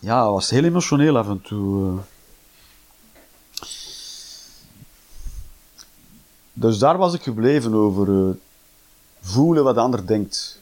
Ja, 0.00 0.22
het 0.22 0.30
was 0.32 0.50
heel 0.50 0.64
emotioneel 0.64 1.16
af 1.18 1.28
en 1.28 1.40
toe. 1.42 1.86
eh. 1.88 1.98
Dus 6.52 6.78
daar 6.78 6.98
was 6.98 7.14
ik 7.14 7.22
gebleven 7.22 7.74
over 7.74 8.28
eh, 8.28 8.34
voelen 9.20 9.64
wat 9.64 9.74
de 9.74 9.80
ander 9.80 10.06
denkt. 10.06 10.60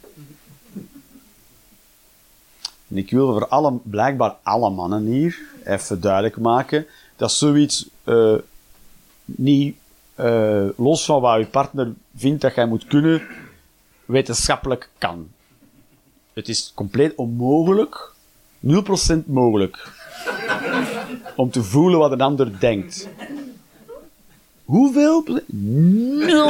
En 2.91 2.97
ik 2.97 3.11
wil 3.11 3.33
voor 3.33 3.49
alle, 3.49 3.79
blijkbaar 3.83 4.37
alle 4.43 4.71
mannen 4.71 5.05
hier 5.05 5.39
even 5.65 6.01
duidelijk 6.01 6.37
maken 6.37 6.87
dat 7.17 7.33
zoiets 7.33 7.89
eh, 8.05 8.35
niet 9.25 9.77
eh, 10.15 10.67
los 10.77 11.05
van 11.05 11.21
wat 11.21 11.39
je 11.39 11.47
partner 11.47 11.93
vindt 12.17 12.41
dat 12.41 12.55
jij 12.55 12.67
moet 12.67 12.87
kunnen, 12.87 13.23
wetenschappelijk 14.05 14.91
kan. 14.99 15.29
Het 16.33 16.49
is 16.49 16.73
compleet 16.75 17.15
onmogelijk, 17.15 18.13
0% 18.67 18.69
mogelijk, 19.25 19.93
om 21.37 21.51
te 21.51 21.63
voelen 21.63 21.99
wat 21.99 22.13
een 22.13 22.21
ander 22.21 22.61
denkt. 22.61 23.09
Hoeveel? 24.65 25.25
Nul! 25.47 26.49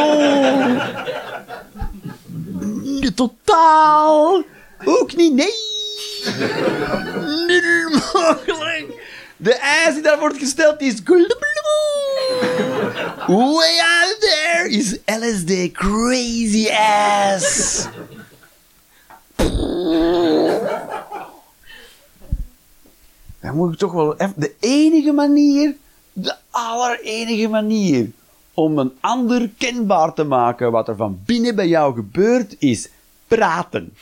Totaal! 3.14 4.42
Ook 4.84 5.16
niet, 5.16 5.34
nee! 5.34 5.79
Nul 7.46 7.90
mogelijk! 8.12 9.08
De 9.36 9.54
eis 9.54 9.94
die 9.94 10.02
daar 10.02 10.18
wordt 10.18 10.38
gesteld 10.38 10.80
is... 10.80 11.02
Way 13.26 13.78
out 13.78 14.16
there 14.20 14.68
is 14.68 14.98
LSD 15.06 15.72
crazy 15.72 16.68
ass. 16.70 17.86
Dan 23.40 23.54
moet 23.54 23.72
ik 23.72 23.78
toch 23.78 23.92
wel 23.92 24.16
even... 24.16 24.34
De 24.36 24.54
enige 24.60 25.12
manier, 25.12 25.76
de 26.12 26.34
allerenige 26.50 27.48
manier 27.48 28.10
om 28.54 28.78
een 28.78 28.92
ander 29.00 29.50
kenbaar 29.58 30.14
te 30.14 30.24
maken 30.24 30.70
wat 30.70 30.88
er 30.88 30.96
van 30.96 31.20
binnen 31.24 31.54
bij 31.54 31.68
jou 31.68 31.94
gebeurt, 31.94 32.56
is 32.58 32.88
praten. 33.28 33.94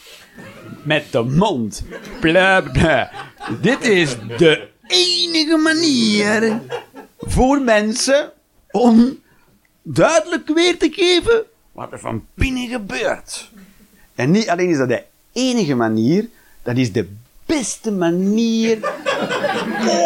Met 0.82 1.12
de 1.12 1.22
mond. 1.22 1.82
Bla. 2.20 3.10
Dit 3.60 3.82
is 3.82 4.16
de 4.38 4.68
enige 4.86 5.56
manier 5.56 6.60
voor 7.18 7.60
mensen 7.60 8.32
om 8.70 9.18
duidelijk 9.82 10.48
weer 10.48 10.78
te 10.78 10.90
geven 10.92 11.44
wat 11.72 11.92
er 11.92 11.98
van 11.98 12.26
binnen 12.34 12.68
gebeurt. 12.68 13.50
En 14.14 14.30
niet 14.30 14.48
alleen 14.48 14.68
is 14.68 14.76
dat 14.76 14.88
de 14.88 15.02
enige 15.32 15.74
manier, 15.74 16.28
dat 16.62 16.76
is 16.76 16.92
de 16.92 17.08
beste 17.46 17.92
manier 17.92 18.78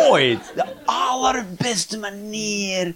ooit. 0.08 0.52
De 0.54 0.64
allerbeste 0.84 1.98
manier 1.98 2.94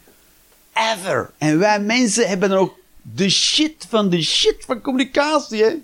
ever. 0.75 1.31
En 1.38 1.59
wij 1.59 1.81
mensen 1.81 2.29
hebben 2.29 2.51
ook 2.51 2.79
de 3.03 3.31
shit 3.31 3.87
van 3.88 4.11
de 4.11 4.22
shit 4.22 4.64
van 4.66 4.81
communicatie. 4.81 5.62
Hè? 5.64 5.75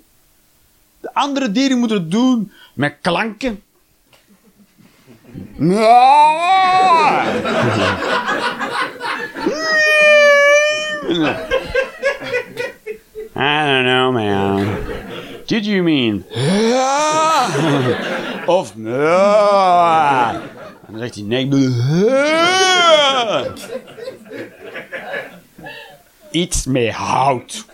De 1.03 1.15
andere 1.15 1.53
dieren 1.53 1.79
moeten 1.79 1.97
het 1.97 2.11
doen 2.11 2.53
met 2.75 2.97
klanken. 3.01 3.62
I 13.35 13.65
don't 13.67 13.85
know, 13.85 14.12
man. 14.12 14.67
Did 15.47 15.65
you 15.67 15.83
mean? 15.83 16.25
Of. 18.47 18.75
En 18.77 18.83
dan 20.88 20.99
zegt 20.99 21.15
hij 21.15 21.25
nee. 21.25 21.49
Iets 26.33 26.66
met 26.66 26.92
hout. 26.92 27.64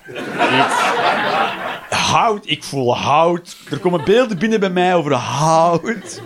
Hout, 1.91 2.43
ik 2.45 2.65
voel 2.65 2.97
hout. 2.97 3.57
Er 3.71 3.79
komen 3.79 4.05
beelden 4.05 4.39
binnen 4.39 4.61
bij 4.61 4.71
mij 4.71 4.95
over 4.95 5.13
hout. 5.13 6.21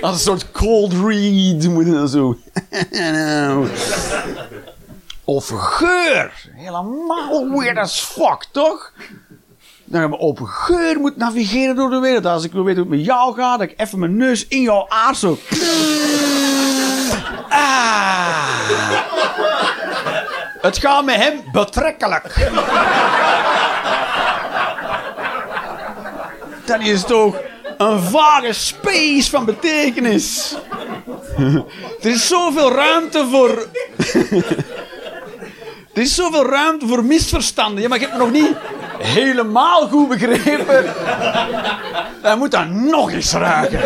Als 0.00 0.14
een 0.14 0.20
soort 0.20 0.50
cold 0.50 0.92
read 0.92 1.68
moet 1.68 1.86
je 1.86 2.08
zo. 2.08 2.36
Of 5.24 5.48
geur. 5.48 6.32
Helemaal 6.54 7.50
weird 7.50 7.78
as 7.78 8.00
fuck, 8.00 8.46
toch? 8.52 8.92
Dan 9.84 10.00
hebben 10.00 10.18
we 10.18 10.24
op 10.24 10.40
geur 10.42 11.00
moet 11.00 11.16
navigeren 11.16 11.76
door 11.76 11.90
de 11.90 11.98
wereld. 11.98 12.26
Als 12.26 12.44
ik 12.44 12.52
wil 12.52 12.64
weten 12.64 12.82
hoe 12.82 12.90
het 12.90 12.98
met 13.00 13.06
jou 13.08 13.34
gaat, 13.34 13.58
dat 13.58 13.68
ik 13.70 13.80
even 13.80 13.98
mijn 13.98 14.16
neus 14.16 14.46
in 14.46 14.62
jouw 14.62 14.86
aard 14.88 15.16
zo. 15.16 15.38
Ah. 17.48 18.48
Het 20.60 20.78
gaat 20.78 21.04
met 21.04 21.16
hem 21.16 21.40
betrekkelijk. 21.52 22.50
Dat 26.64 26.80
is 26.80 27.04
toch 27.04 27.36
een 27.78 28.02
vage 28.02 28.52
space 28.52 29.30
van 29.30 29.44
betekenis. 29.44 30.56
Er 32.00 32.10
is 32.10 32.28
zoveel 32.28 32.72
ruimte 32.72 33.26
voor. 33.30 33.66
Er 35.94 36.02
is 36.02 36.14
zoveel 36.14 36.46
ruimte 36.46 36.86
voor 36.86 37.04
misverstanden. 37.04 37.82
Ja, 37.82 37.88
maar 37.88 37.96
ik 37.96 38.02
heb 38.02 38.12
het 38.12 38.20
nog 38.20 38.30
niet 38.30 38.56
helemaal 38.98 39.88
goed 39.88 40.08
begrepen. 40.08 40.84
Hij 42.22 42.36
moet 42.36 42.50
dat 42.50 42.68
nog 42.68 43.12
eens 43.12 43.32
raken. 43.32 43.80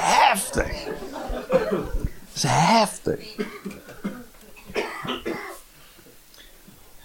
Heftig. 0.00 0.72
Dat 1.48 1.70
is 2.34 2.42
heftig. 2.46 3.34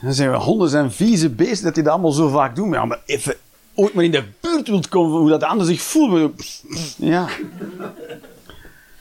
Dan 0.03 0.13
zeggen 0.13 0.35
we, 0.35 0.43
honden 0.43 0.69
zijn 0.69 0.91
vieze 0.91 1.29
beesten 1.29 1.65
dat 1.65 1.73
die 1.73 1.83
dat 1.83 1.93
allemaal 1.93 2.11
zo 2.11 2.29
vaak 2.29 2.55
doen. 2.55 2.69
Maar, 2.69 2.79
ja, 2.79 2.85
maar 2.85 3.01
even 3.05 3.35
ooit 3.73 3.93
maar 3.93 4.03
in 4.03 4.11
de 4.11 4.23
buurt 4.39 4.67
wilt 4.67 4.87
komen 4.87 5.19
hoe 5.19 5.29
dat 5.29 5.39
de 5.39 5.45
ander 5.45 5.67
zich 5.67 5.81
voelt. 5.81 6.61
Ja. 6.97 7.27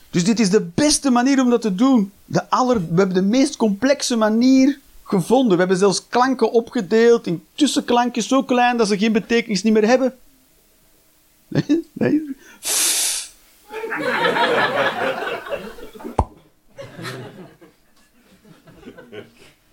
Dus 0.09 0.23
dit 0.23 0.39
is 0.39 0.49
de 0.49 0.61
beste 0.75 1.09
manier 1.09 1.41
om 1.41 1.49
dat 1.49 1.61
te 1.61 1.75
doen. 1.75 2.11
De 2.25 2.49
aller, 2.49 2.79
we 2.79 2.95
hebben 2.95 3.13
de 3.13 3.21
meest 3.21 3.55
complexe 3.55 4.15
manier 4.15 4.79
gevonden. 5.03 5.51
We 5.51 5.59
hebben 5.59 5.77
zelfs 5.77 6.07
klanken 6.09 6.51
opgedeeld 6.51 7.27
in 7.27 7.43
tussenklankjes 7.55 8.27
zo 8.27 8.43
klein 8.43 8.77
dat 8.77 8.87
ze 8.87 8.97
geen 8.97 9.11
betekenis 9.11 9.63
niet 9.63 9.73
meer 9.73 9.87
hebben. 9.87 10.13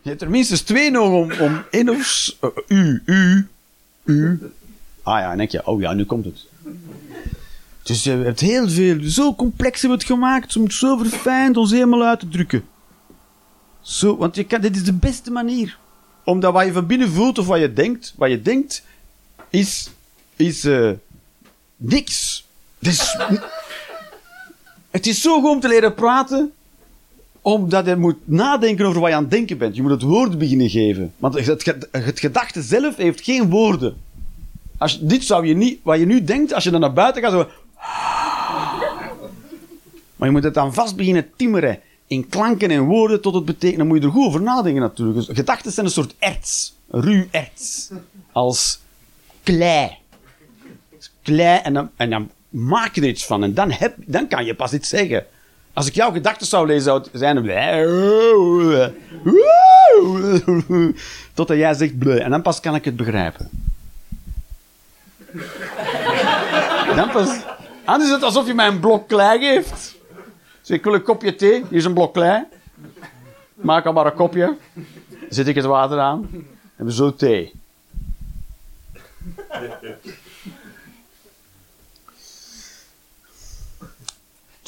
Je 0.03 0.09
hebt 0.09 0.23
er 0.23 0.31
minstens 0.31 0.61
twee 0.61 0.91
nog 0.91 1.09
om, 1.09 1.33
om 1.41 1.65
in 1.71 1.91
of... 1.91 2.37
eh, 2.41 2.49
u, 2.69 3.03
u, 3.05 3.49
u. 4.05 4.39
Ah 5.03 5.21
ja, 5.21 5.31
en 5.31 5.39
denk 5.39 5.51
je, 5.51 5.67
oh 5.67 5.81
ja, 5.81 5.93
nu 5.93 6.05
komt 6.05 6.25
het. 6.25 6.47
Dus 7.83 8.05
je 8.05 8.11
hebt 8.11 8.41
heel 8.41 8.69
veel, 8.69 8.99
zo 9.03 9.35
complex 9.35 9.81
hebben 9.81 9.99
we 9.99 10.05
het 10.05 10.15
gemaakt, 10.15 10.57
om 10.57 10.63
het 10.63 10.73
zo 10.73 10.97
verfijnd 10.97 11.57
ons 11.57 11.71
helemaal 11.71 12.03
uit 12.03 12.21
te 12.21 12.29
drukken. 12.29 12.65
Zo, 13.81 14.17
want 14.17 14.35
je 14.35 14.45
kan, 14.45 14.61
dit 14.61 14.77
is 14.77 14.85
de 14.85 14.93
beste 14.93 15.31
manier. 15.31 15.79
Omdat 16.25 16.53
wat 16.53 16.65
je 16.65 16.73
van 16.73 16.87
binnen 16.87 17.11
voelt 17.11 17.39
of 17.39 17.47
wat 17.47 17.61
je 17.61 17.73
denkt, 17.73 18.15
wat 18.17 18.31
je 18.31 18.43
denkt, 18.43 18.83
is, 19.51 19.91
is 20.37 20.65
eh, 20.65 20.91
niks. 21.77 22.47
Dus, 22.79 23.17
het 24.91 25.07
is 25.07 25.21
zo 25.21 25.41
goed 25.41 25.51
om 25.51 25.61
te 25.61 25.69
leren 25.69 25.95
praten, 25.95 26.53
omdat 27.43 27.87
je 27.87 27.97
moet 27.97 28.17
nadenken 28.25 28.87
over 28.87 29.01
wat 29.01 29.11
je 29.11 29.17
aan 29.17 29.23
het 29.23 29.31
denken 29.31 29.59
bent. 29.59 29.77
Je 29.77 29.83
moet 29.83 29.91
het 29.91 30.03
woorden 30.03 30.39
beginnen 30.39 30.71
geven. 30.71 31.13
Want 31.17 31.35
het, 31.47 31.65
het 31.91 32.21
gedachte 32.21 32.63
zelf 32.63 32.97
heeft 32.97 33.21
geen 33.21 33.51
woorden. 33.51 33.97
Als, 34.79 35.01
dit 35.01 35.25
zou 35.25 35.47
je 35.47 35.55
niet, 35.55 35.81
wat 35.83 35.99
je 35.99 36.07
nu 36.07 36.25
denkt, 36.25 36.53
als 36.53 36.65
je 36.65 36.71
dan 36.71 36.81
naar 36.81 36.93
buiten 36.93 37.23
gaat, 37.23 37.33
zo... 37.33 37.49
Maar 40.17 40.29
je 40.29 40.35
moet 40.35 40.45
het 40.45 40.55
dan 40.55 40.75
vast 40.75 40.97
beginnen 40.97 41.31
timmeren 41.37 41.81
in 42.07 42.29
klanken 42.29 42.71
en 42.71 42.85
woorden 42.85 43.21
tot 43.21 43.35
het 43.35 43.45
betekent. 43.45 43.79
Dan 43.79 43.87
moet 43.87 44.01
je 44.01 44.05
er 44.05 44.13
goed 44.13 44.27
over 44.27 44.43
nadenken 44.43 44.81
natuurlijk. 44.81 45.19
Dus 45.19 45.37
gedachten 45.37 45.73
zijn 45.73 45.87
een 45.87 45.93
soort 45.93 46.15
erts. 46.19 46.75
Ruw 46.89 47.25
erts. 47.31 47.91
Als 48.33 48.81
klei. 49.43 49.97
Klei 51.23 51.61
en 51.63 51.73
dan, 51.73 51.91
en 51.97 52.11
dan 52.11 52.31
maak 52.49 52.95
je 52.95 53.01
er 53.01 53.09
iets 53.09 53.27
van. 53.27 53.43
En 53.43 53.55
dan, 53.55 53.71
heb, 53.71 53.95
dan 53.97 54.29
kan 54.29 54.45
je 54.45 54.55
pas 54.55 54.73
iets 54.73 54.89
zeggen. 54.89 55.27
Als 55.73 55.87
ik 55.87 55.95
jouw 55.95 56.11
gedachten 56.11 56.47
zou 56.47 56.67
lezen, 56.67 56.83
zou 56.83 57.01
het 57.01 57.11
zijn... 57.13 57.37
Totdat 61.35 61.57
jij 61.57 61.75
zegt... 61.75 61.93
En 62.07 62.31
dan 62.31 62.43
pas 62.43 62.61
kan 62.61 62.75
ik 62.75 62.85
het 62.85 62.97
begrijpen. 62.97 63.49
Dan 66.97 67.11
pas... 67.11 67.29
Anders 67.85 68.09
is 68.09 68.15
het 68.15 68.25
alsof 68.25 68.47
je 68.47 68.55
mij 68.55 68.67
een 68.67 68.81
blok 68.81 69.09
klei 69.09 69.39
geeft. 69.39 69.99
Ik 70.67 70.85
wil 70.85 70.95
een 70.95 71.03
kopje 71.03 71.35
thee. 71.35 71.65
Hier 71.69 71.79
is 71.79 71.85
een 71.85 71.95
blok 71.95 72.15
klei. 72.15 72.45
Maak 73.55 73.87
al 73.87 73.93
maar 73.93 74.07
een 74.07 74.15
kopje. 74.15 74.57
Zet 75.29 75.47
ik 75.47 75.55
het 75.55 75.65
water 75.65 75.99
aan. 75.99 76.29
En 76.77 76.85
we 76.85 76.93
zo 76.93 77.15
thee. 77.15 77.53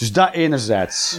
Dus 0.03 0.12
dat 0.12 0.33
enerzijds. 0.33 1.19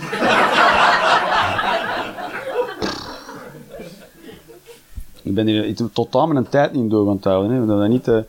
Ik 5.21 5.33
ben 5.33 5.47
hier 5.47 5.75
totaal 5.93 6.27
mijn 6.27 6.49
tijd 6.49 6.73
niet 6.73 6.89
door 6.89 7.09
aan 7.09 7.15
het 7.15 7.23
houden. 7.23 7.51
Hè. 7.51 7.65
Dat 7.65 7.87
niet, 7.87 8.07
ik 8.07 8.25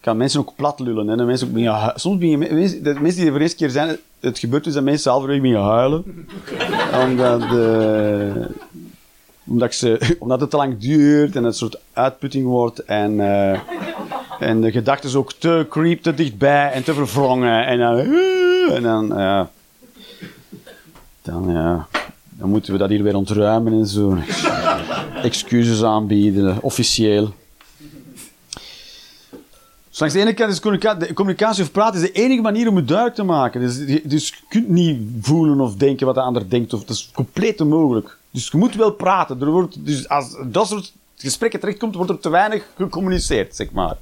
kan 0.00 0.16
mensen 0.16 0.40
ook 0.40 0.52
plat 0.56 0.80
lullen. 0.80 1.08
Hè. 1.08 1.24
Mensen 1.24 1.48
ook 1.48 1.92
Soms 1.94 2.18
beginnen 2.18 2.48
me- 2.48 2.54
mensen, 2.54 2.82
de 2.82 2.92
mensen 3.00 3.14
die 3.14 3.20
er 3.24 3.28
voor 3.28 3.38
de 3.38 3.44
eerste 3.44 3.56
keer 3.56 3.70
zijn, 3.70 3.96
het 4.20 4.38
gebeurt 4.38 4.64
dus 4.64 4.74
dat 4.74 4.82
mensen 4.82 5.10
halverwege 5.10 5.40
beginnen 5.40 5.66
huilen. 5.66 6.26
omdat, 7.04 7.42
eh, 7.42 8.44
omdat, 9.46 9.74
ze, 9.74 9.98
omdat 10.18 10.40
het 10.40 10.50
te 10.50 10.56
lang 10.56 10.78
duurt 10.78 11.36
en 11.36 11.44
het 11.44 11.56
soort 11.56 11.80
uitputting 11.92 12.46
wordt. 12.46 12.78
En, 12.78 13.20
eh, 13.20 13.60
en 14.40 14.60
de 14.60 14.70
gedachten 14.70 15.08
is 15.08 15.14
ook 15.14 15.32
te 15.32 15.66
creep, 15.68 16.02
te 16.02 16.14
dichtbij 16.14 16.70
en 16.72 16.84
te 16.84 16.94
verwrongen. 16.94 17.66
En 17.66 17.78
dan... 17.78 18.38
En 18.74 18.82
dan, 18.82 19.06
ja... 19.08 19.50
Dan, 21.22 21.50
ja... 21.52 21.88
Dan 22.30 22.48
moeten 22.48 22.72
we 22.72 22.78
dat 22.78 22.88
hier 22.88 23.02
weer 23.02 23.14
ontruimen 23.16 23.72
en 23.72 23.86
zo. 23.86 24.16
Excuses 25.22 25.82
aanbieden, 25.82 26.62
officieel. 26.62 27.32
Langs 29.98 30.14
de 30.14 30.20
ene 30.20 30.34
kant 30.34 30.52
is 30.52 30.60
communica- 30.60 30.94
de 30.94 31.12
communicatie 31.12 31.62
of 31.62 31.72
praten 31.72 32.00
is 32.02 32.06
de 32.12 32.12
enige 32.20 32.40
manier 32.42 32.68
om 32.68 32.76
het 32.76 32.88
duidelijk 32.88 33.16
te 33.16 33.22
maken. 33.24 33.60
Dus, 33.60 33.76
je- 33.76 34.02
dus 34.04 34.28
je 34.28 34.34
kunt 34.48 34.68
niet 34.68 35.00
voelen 35.20 35.60
of 35.60 35.74
denken 35.74 36.06
wat 36.06 36.14
de 36.14 36.20
ander 36.20 36.48
denkt. 36.50 36.72
Of, 36.72 36.80
dat 36.84 36.96
is 36.96 37.10
compleet 37.14 37.60
onmogelijk. 37.60 38.16
Dus 38.30 38.48
je 38.50 38.56
moet 38.58 38.74
wel 38.74 38.90
praten. 38.92 39.40
Er 39.40 39.50
wordt, 39.50 39.86
dus 39.86 40.08
als 40.08 40.36
dat 40.46 40.66
soort 40.68 40.92
gesprekken 41.16 41.60
terechtkomt, 41.60 41.94
wordt 41.94 42.10
er 42.10 42.18
te 42.20 42.28
weinig 42.30 42.66
gecommuniceerd, 42.76 43.56
zeg 43.56 43.70
maar. 43.70 43.96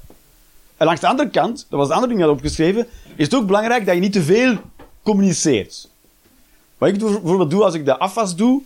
En 0.79 0.85
langs 0.85 1.01
de 1.01 1.07
andere 1.07 1.29
kant, 1.29 1.65
dat 1.69 1.79
was 1.79 1.87
de 1.87 1.93
andere 1.93 2.13
ding 2.13 2.25
dat 2.25 2.35
opgeschreven, 2.35 2.87
is 3.15 3.25
het 3.25 3.35
ook 3.35 3.45
belangrijk 3.45 3.85
dat 3.85 3.95
je 3.95 4.01
niet 4.01 4.13
te 4.13 4.23
veel 4.23 4.57
communiceert. 5.03 5.89
Wat 6.77 6.89
ik 6.89 6.99
bijvoorbeeld 6.99 7.49
doe 7.49 7.63
als 7.63 7.73
ik 7.73 7.85
de 7.85 7.97
afwas 7.97 8.35
doe, 8.35 8.61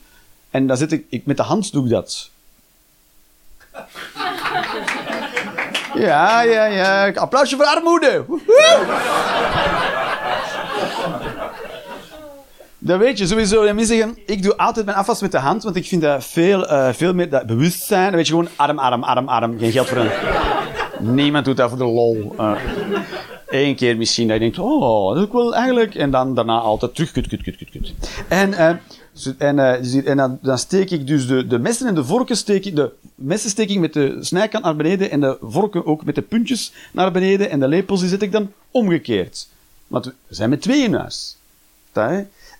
en 0.49 0.67
dan 0.67 0.77
zit 0.77 0.91
ik, 0.91 1.05
ik 1.09 1.25
met 1.25 1.37
de 1.37 1.43
hand 1.43 1.71
doe 1.71 1.83
ik 1.83 1.89
dat. 1.89 2.29
Ja, 5.95 6.41
ja, 6.41 6.65
ja. 6.65 7.11
Applausje 7.13 7.55
voor 7.55 7.65
armoede. 7.65 8.25
Dat 12.77 12.99
weet 12.99 13.17
je 13.17 13.27
sowieso. 13.27 13.63
En 13.63 13.75
mensen 13.75 13.95
zeggen, 13.95 14.17
ik 14.25 14.43
doe 14.43 14.57
altijd 14.57 14.85
mijn 14.85 14.97
afwas 14.97 15.21
met 15.21 15.31
de 15.31 15.37
hand, 15.37 15.63
want 15.63 15.75
ik 15.75 15.85
vind 15.85 16.01
dat 16.01 16.25
veel, 16.25 16.67
eh, 16.67 16.93
veel 16.93 17.13
meer 17.13 17.29
dat 17.29 17.45
bewustzijn. 17.45 18.05
Dan 18.05 18.15
weet 18.15 18.27
je 18.27 18.33
gewoon, 18.33 18.49
arm, 18.55 18.79
arm, 18.79 19.03
arm, 19.03 19.27
arm. 19.27 19.59
Geen 19.59 19.71
geld 19.71 19.87
voor 19.87 19.97
een... 19.97 20.11
Niemand 21.03 21.45
doet 21.45 21.57
dat 21.57 21.69
voor 21.69 21.77
de 21.77 21.85
lol. 21.85 22.35
Eén 23.47 23.75
keer 23.75 23.97
misschien 23.97 24.27
dat 24.27 24.35
je 24.35 24.41
denkt, 24.41 24.59
oh, 24.59 25.15
dat 25.15 25.27
is 25.27 25.33
wel 25.33 25.55
eigenlijk... 25.55 25.95
En 25.95 26.11
dan 26.11 26.35
daarna 26.35 26.59
altijd 26.59 26.95
terug, 26.95 27.11
kut, 27.11 27.27
kut, 27.27 27.43
kut, 27.43 27.55
kut, 27.57 27.69
kut. 27.69 27.93
En, 28.27 28.53
eh, 28.53 28.75
En, 29.37 29.59
eh, 29.59 30.07
en 30.07 30.17
dan, 30.17 30.39
dan 30.41 30.57
steek 30.57 30.91
ik 30.91 31.07
dus 31.07 31.27
de, 31.27 31.47
de 31.47 31.59
messen 31.59 31.87
en 31.87 31.95
de 31.95 32.05
vorken 32.05 32.37
steek 32.37 32.65
ik, 32.65 32.75
de 32.75 32.91
messen 33.15 33.79
met 33.79 33.93
de 33.93 34.17
snijkant 34.19 34.63
naar 34.63 34.75
beneden 34.75 35.11
en 35.11 35.19
de 35.19 35.37
vorken 35.41 35.85
ook 35.85 36.05
met 36.05 36.15
de 36.15 36.21
puntjes 36.21 36.73
naar 36.91 37.11
beneden 37.11 37.49
en 37.49 37.59
de 37.59 37.67
lepels 37.67 37.99
die 37.99 38.09
zet 38.09 38.21
ik 38.21 38.31
dan 38.31 38.51
omgekeerd. 38.71 39.47
Want 39.87 40.05
we 40.05 40.13
zijn 40.29 40.49
met 40.49 40.61
tweeën 40.61 40.83
in 40.83 40.93
huis. 40.93 41.37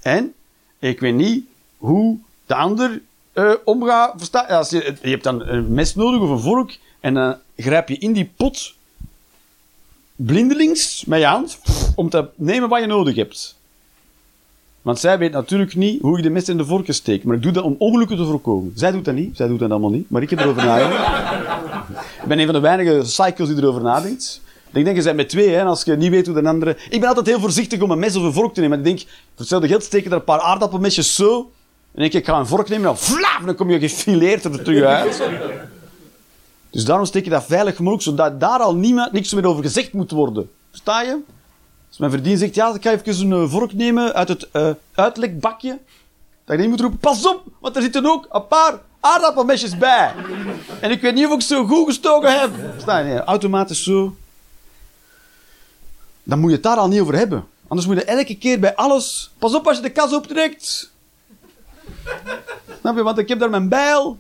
En 0.01 0.33
ik 0.79 0.99
weet 0.99 1.15
niet 1.15 1.45
hoe 1.77 2.17
de 2.45 2.55
ander 2.55 3.01
eh, 3.33 3.53
omgaat. 3.63 4.31
Als 4.49 4.69
je, 4.69 4.95
je 5.01 5.09
hebt 5.09 5.23
dan 5.23 5.47
een 5.47 5.73
mes 5.73 5.95
nodig 5.95 6.21
of 6.21 6.29
een 6.29 6.39
vork 6.39 6.79
en 7.03 7.13
dan 7.13 7.37
grijp 7.57 7.89
je 7.89 7.97
in 7.97 8.13
die 8.13 8.31
pot 8.35 8.73
blindelings 10.15 11.05
met 11.05 11.19
je 11.19 11.25
hand 11.25 11.59
om 11.95 12.09
te 12.09 12.27
nemen 12.35 12.69
wat 12.69 12.79
je 12.79 12.87
nodig 12.87 13.15
hebt. 13.15 13.57
Want 14.81 14.99
zij 14.99 15.17
weet 15.17 15.31
natuurlijk 15.31 15.75
niet 15.75 16.01
hoe 16.01 16.17
ik 16.17 16.23
de 16.23 16.29
mes 16.29 16.49
in 16.49 16.57
de 16.57 16.65
vorken 16.65 16.93
steek. 16.93 17.23
Maar 17.23 17.35
ik 17.35 17.41
doe 17.41 17.51
dat 17.51 17.63
om 17.63 17.75
ongelukken 17.77 18.17
te 18.17 18.25
voorkomen. 18.25 18.71
Zij 18.75 18.91
doet 18.91 19.05
dat 19.05 19.13
niet. 19.13 19.37
Zij 19.37 19.47
doet 19.47 19.59
dat 19.59 19.71
allemaal 19.71 19.89
niet. 19.89 20.09
Maar 20.09 20.21
ik 20.21 20.29
heb 20.29 20.39
erover 20.39 20.65
nagedacht. 20.65 21.89
ik 22.21 22.27
ben 22.27 22.39
een 22.39 22.45
van 22.45 22.53
de 22.53 22.59
weinige 22.59 23.05
cycles 23.05 23.49
die 23.49 23.57
erover 23.57 23.81
nadenkt. 23.81 24.41
Ik 24.73 24.83
denk, 24.85 24.97
je 24.97 25.03
bent 25.03 25.15
met 25.15 25.29
twee, 25.29 25.49
hè, 25.49 25.63
als 25.63 25.83
je 25.83 25.95
niet 25.95 26.09
weet 26.09 26.25
hoe 26.25 26.41
de 26.41 26.47
andere... 26.47 26.77
Ik 26.89 26.99
ben 26.99 27.07
altijd 27.07 27.25
heel 27.25 27.39
voorzichtig 27.39 27.81
om 27.81 27.91
een 27.91 27.99
mes 27.99 28.15
of 28.15 28.23
een 28.23 28.33
vork 28.33 28.53
te 28.53 28.61
nemen. 28.61 28.77
Ik 28.77 28.83
denk, 28.83 28.99
voor 28.99 29.09
hetzelfde 29.35 29.67
geld 29.67 29.83
steken 29.83 30.11
er 30.11 30.17
een 30.17 30.23
paar 30.23 30.39
aardappelmesjes 30.39 31.15
zo. 31.15 31.51
En 31.91 32.01
denk 32.01 32.13
ik, 32.13 32.19
ik 32.19 32.25
ga 32.25 32.39
een 32.39 32.47
vork 32.47 32.69
nemen 32.69 32.87
en 32.87 32.95
dan 32.95 32.97
vlaam, 32.97 33.45
dan 33.45 33.55
kom 33.55 33.69
je 33.69 33.79
gefileerd 33.79 34.43
er 34.43 34.63
terug 34.63 34.83
uit. 34.83 35.23
Dus 36.73 36.85
daarom 36.85 37.05
steek 37.05 37.23
je 37.23 37.29
dat 37.29 37.45
veilig 37.45 37.79
mogelijk, 37.79 38.03
zodat 38.03 38.39
daar 38.39 38.59
al 38.59 38.75
niemand, 38.75 39.11
niks 39.11 39.33
meer 39.33 39.45
over 39.45 39.63
gezegd 39.63 39.93
moet 39.93 40.11
worden. 40.11 40.51
Versta 40.69 41.01
je? 41.01 41.19
Als 41.87 41.97
mijn 41.97 42.11
verdien 42.11 42.37
zegt, 42.37 42.55
ja, 42.55 42.73
ik 42.73 42.83
ga 42.83 42.91
even 42.91 43.31
een 43.31 43.43
eh, 43.43 43.51
vork 43.51 43.73
nemen 43.73 44.13
uit 44.13 44.27
het 44.27 44.49
eh, 44.51 44.69
uitlekbakje. 44.93 45.79
Dat 46.45 46.55
je 46.55 46.61
niet 46.61 46.69
moet 46.69 46.79
roepen, 46.79 46.99
pas 46.99 47.27
op, 47.27 47.43
want 47.59 47.75
er 47.75 47.81
zitten 47.81 48.05
ook 48.05 48.27
een 48.31 48.47
paar 48.47 48.79
aardappelmesjes 48.99 49.77
bij. 49.77 50.13
En 50.81 50.91
ik 50.91 51.01
weet 51.01 51.13
niet 51.13 51.25
of 51.25 51.33
ik 51.33 51.41
zo 51.41 51.65
goed 51.65 51.85
gestoken 51.87 52.39
heb. 52.39 52.51
Versta 52.71 52.97
je? 52.97 53.05
Nee, 53.05 53.19
automatisch 53.19 53.83
zo. 53.83 54.15
Dan 56.23 56.39
moet 56.39 56.49
je 56.49 56.55
het 56.55 56.65
daar 56.65 56.77
al 56.77 56.87
niet 56.87 57.01
over 57.01 57.15
hebben. 57.15 57.45
Anders 57.67 57.87
moet 57.87 57.97
je 57.97 58.05
elke 58.05 58.37
keer 58.37 58.59
bij 58.59 58.75
alles... 58.75 59.31
Pas 59.37 59.55
op 59.55 59.67
als 59.67 59.77
je 59.77 59.83
de 59.83 59.89
kas 59.89 60.13
optrekt. 60.13 60.91
Snap 62.83 62.95
je? 62.95 63.03
Want 63.03 63.17
ik 63.17 63.27
heb 63.27 63.39
daar 63.39 63.49
mijn 63.49 63.69
bijl. 63.69 64.17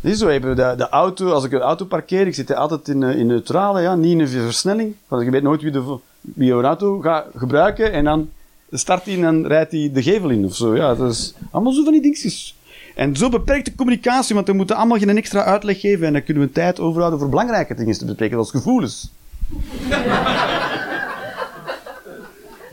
is 0.00 0.18
zo, 0.18 0.28
hebben 0.28 0.56
de, 0.56 0.74
de 0.76 0.88
auto, 0.88 1.30
als 1.30 1.44
ik 1.44 1.52
een 1.52 1.60
auto 1.60 1.84
parkeer, 1.84 2.26
ik 2.26 2.34
zit 2.34 2.54
altijd 2.54 2.88
in, 2.88 3.02
eh, 3.02 3.18
in 3.18 3.26
neutrale, 3.26 3.80
ja, 3.80 3.94
niet 3.94 4.12
in 4.12 4.20
een 4.20 4.28
versnelling. 4.28 4.94
Want 5.08 5.24
je 5.24 5.30
weet 5.30 5.42
nooit 5.42 5.62
wie, 5.62 5.70
de, 5.70 5.98
wie 6.20 6.52
auto 6.52 7.00
gaat 7.00 7.26
gebruiken 7.36 7.92
en 7.92 8.04
dan 8.04 8.30
start 8.70 9.04
hij 9.04 9.14
en 9.14 9.22
dan 9.22 9.46
rijdt 9.46 9.72
hij 9.72 9.90
de 9.92 10.02
gevel 10.02 10.30
in 10.30 10.44
of 10.44 10.56
zo. 10.56 10.76
Ja, 10.76 10.94
dat 10.94 11.12
is 11.12 11.34
allemaal 11.50 11.72
zo 11.72 11.82
van 11.82 11.92
die 11.92 12.02
dingetjes. 12.02 12.56
En 12.94 13.16
zo 13.16 13.28
beperkte 13.28 13.74
communicatie, 13.74 14.34
want 14.34 14.46
we 14.46 14.52
moeten 14.52 14.76
allemaal 14.76 14.98
geen 14.98 15.16
extra 15.16 15.44
uitleg 15.44 15.80
geven 15.80 16.06
en 16.06 16.12
dan 16.12 16.22
kunnen 16.24 16.42
we 16.42 16.52
tijd 16.52 16.80
overhouden 16.80 17.18
voor 17.18 17.28
belangrijke 17.28 17.74
dingen 17.74 17.98
te 17.98 18.04
bespreken, 18.04 18.34
zoals 18.34 18.50
gevoelens. 18.50 19.10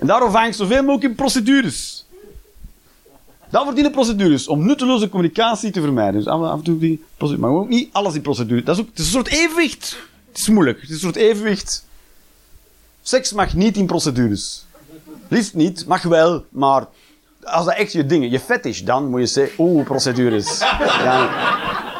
En 0.04 0.10
daarom 0.10 0.32
vang 0.32 0.48
ik 0.48 0.54
zoveel 0.54 0.82
mogelijk 0.82 1.04
in 1.04 1.16
procedures. 1.16 2.06
Dat 3.50 3.66
verdienen 3.66 3.92
procedures, 3.92 4.48
om 4.48 4.66
nutteloze 4.66 5.10
communicatie 5.10 5.72
te 5.72 5.82
vermijden. 5.82 6.14
Dus 6.14 6.28
af, 6.28 6.52
en 6.52 6.62
toe 6.62 6.78
die 6.78 7.04
procedure, 7.18 7.48
maar 7.48 7.60
ook 7.60 7.70
niet 7.70 7.90
alles 7.92 8.16
in 8.16 8.22
procedure. 8.22 8.64
Dat 8.64 8.76
is 8.76 8.82
ook 8.82 8.90
het 8.90 9.00
is 9.00 9.06
een 9.06 9.12
soort 9.12 9.28
evenwicht. 9.28 9.98
Het 10.28 10.38
is 10.38 10.50
moeilijk. 10.50 10.82
Het 10.82 10.90
is 10.90 10.96
een 10.96 11.02
soort 11.02 11.16
evenwicht. 11.16 11.86
Seks 13.02 13.34
mag 13.34 13.54
niet 13.54 13.78
in 13.78 13.86
procedures. 13.86 14.66
Liefst 15.28 15.54
niet, 15.54 15.86
mag 15.88 16.04
wel, 16.04 16.46
maar 16.50 16.88
als 17.44 17.66
dat 17.66 17.76
echt 17.76 17.92
je 17.92 18.06
ding, 18.06 18.32
je 18.32 18.40
fetish, 18.40 18.82
dan 18.82 19.10
moet 19.10 19.20
je 19.20 19.26
zeggen, 19.26 19.64
oeh, 19.64 19.86
procedures. 19.86 20.60
Dan, 21.04 21.30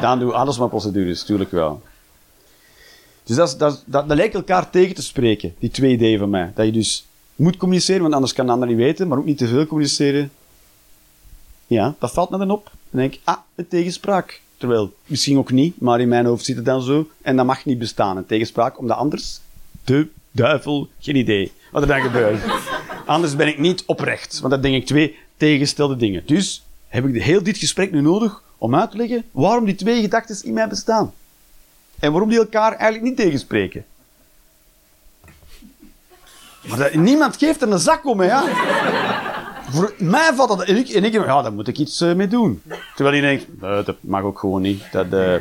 dan 0.00 0.18
doe 0.18 0.32
alles 0.32 0.58
maar 0.58 0.68
procedures, 0.68 1.24
tuurlijk 1.24 1.50
wel. 1.50 1.82
Dus 3.22 3.36
dat, 3.36 3.54
dat, 3.58 3.82
dat 3.86 4.06
lijkt 4.06 4.34
elkaar 4.34 4.70
tegen 4.70 4.94
te 4.94 5.02
spreken, 5.02 5.54
die 5.58 5.70
twee 5.70 5.92
ideeën 5.92 6.18
van 6.18 6.30
mij. 6.30 6.52
Dat 6.54 6.66
je 6.66 6.72
dus 6.72 7.06
moet 7.36 7.56
communiceren, 7.56 8.02
want 8.02 8.14
anders 8.14 8.32
kan 8.32 8.46
de 8.46 8.52
ander 8.52 8.68
niet 8.68 8.76
weten, 8.76 9.08
maar 9.08 9.18
ook 9.18 9.24
niet 9.24 9.38
te 9.38 9.46
veel 9.46 9.66
communiceren. 9.66 10.30
Ja, 11.66 11.94
dat 11.98 12.12
valt 12.12 12.30
me 12.30 12.38
dan 12.38 12.50
op. 12.50 12.64
Dan 12.90 13.00
denk 13.00 13.14
ik, 13.14 13.20
ah, 13.24 13.38
een 13.54 13.68
tegenspraak. 13.68 14.40
Terwijl, 14.56 14.92
misschien 15.06 15.38
ook 15.38 15.50
niet, 15.50 15.80
maar 15.80 16.00
in 16.00 16.08
mijn 16.08 16.26
hoofd 16.26 16.44
zit 16.44 16.56
het 16.56 16.64
dan 16.64 16.82
zo. 16.82 17.08
En 17.22 17.36
dat 17.36 17.46
mag 17.46 17.64
niet 17.64 17.78
bestaan, 17.78 18.16
een 18.16 18.26
tegenspraak, 18.26 18.78
omdat 18.78 18.96
anders, 18.96 19.40
de 19.84 20.08
duivel, 20.30 20.88
geen 20.98 21.16
idee 21.16 21.52
wat 21.70 21.82
er 21.82 21.88
dan 21.88 22.00
gebeurt. 22.00 22.42
Anders 23.06 23.36
ben 23.36 23.48
ik 23.48 23.58
niet 23.58 23.82
oprecht, 23.86 24.40
want 24.40 24.52
dan 24.52 24.62
denk 24.62 24.74
ik 24.74 24.86
twee 24.86 25.16
tegengestelde 25.36 25.96
dingen. 25.96 26.22
Dus 26.26 26.64
heb 26.88 27.06
ik 27.06 27.22
heel 27.22 27.42
dit 27.42 27.58
gesprek 27.58 27.92
nu 27.92 28.00
nodig 28.00 28.42
om 28.58 28.74
uit 28.74 28.90
te 28.90 28.96
leggen 28.96 29.24
waarom 29.30 29.64
die 29.64 29.74
twee 29.74 30.00
gedachten 30.00 30.46
in 30.46 30.52
mij 30.52 30.68
bestaan. 30.68 31.12
En 31.98 32.10
waarom 32.10 32.28
die 32.28 32.38
elkaar 32.38 32.72
eigenlijk 32.72 33.02
niet 33.02 33.16
tegenspreken. 33.16 33.84
Maar 36.68 36.98
niemand 36.98 37.36
geeft 37.36 37.62
er 37.62 37.70
een 37.70 37.78
zak 37.78 38.06
om, 38.06 38.20
hè, 38.20 38.26
ja. 38.26 38.42
Voor 39.70 39.94
mij 39.98 40.34
valt 40.34 40.48
dat... 40.48 40.64
En 40.64 40.76
ik, 40.76 40.88
en 40.88 41.04
ik 41.04 41.12
ja, 41.12 41.42
daar 41.42 41.52
moet 41.52 41.68
ik 41.68 41.78
iets 41.78 42.00
eh, 42.00 42.14
mee 42.14 42.28
doen. 42.28 42.62
Terwijl 42.94 43.16
je 43.16 43.22
denkt, 43.22 43.46
dat 43.86 43.96
mag 44.00 44.22
ook 44.22 44.38
gewoon 44.38 44.62
niet. 44.62 44.92
Dat, 44.92 45.12
eh, 45.12 45.34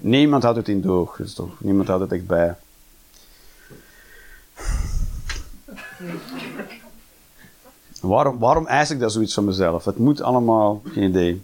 niemand 0.00 0.42
houdt 0.42 0.58
het 0.58 0.68
in 0.68 0.80
doog. 0.80 1.16
Dus 1.16 1.34
toch, 1.34 1.50
niemand 1.58 1.88
houdt 1.88 2.02
het 2.02 2.12
echt 2.12 2.26
bij. 2.26 2.56
Waarom, 8.00 8.38
waarom 8.38 8.66
eis 8.66 8.90
ik 8.90 9.00
dat 9.00 9.12
zoiets 9.12 9.34
van 9.34 9.44
mezelf? 9.44 9.84
Het 9.84 9.98
moet 9.98 10.22
allemaal, 10.22 10.82
geen 10.84 11.08
idee. 11.08 11.42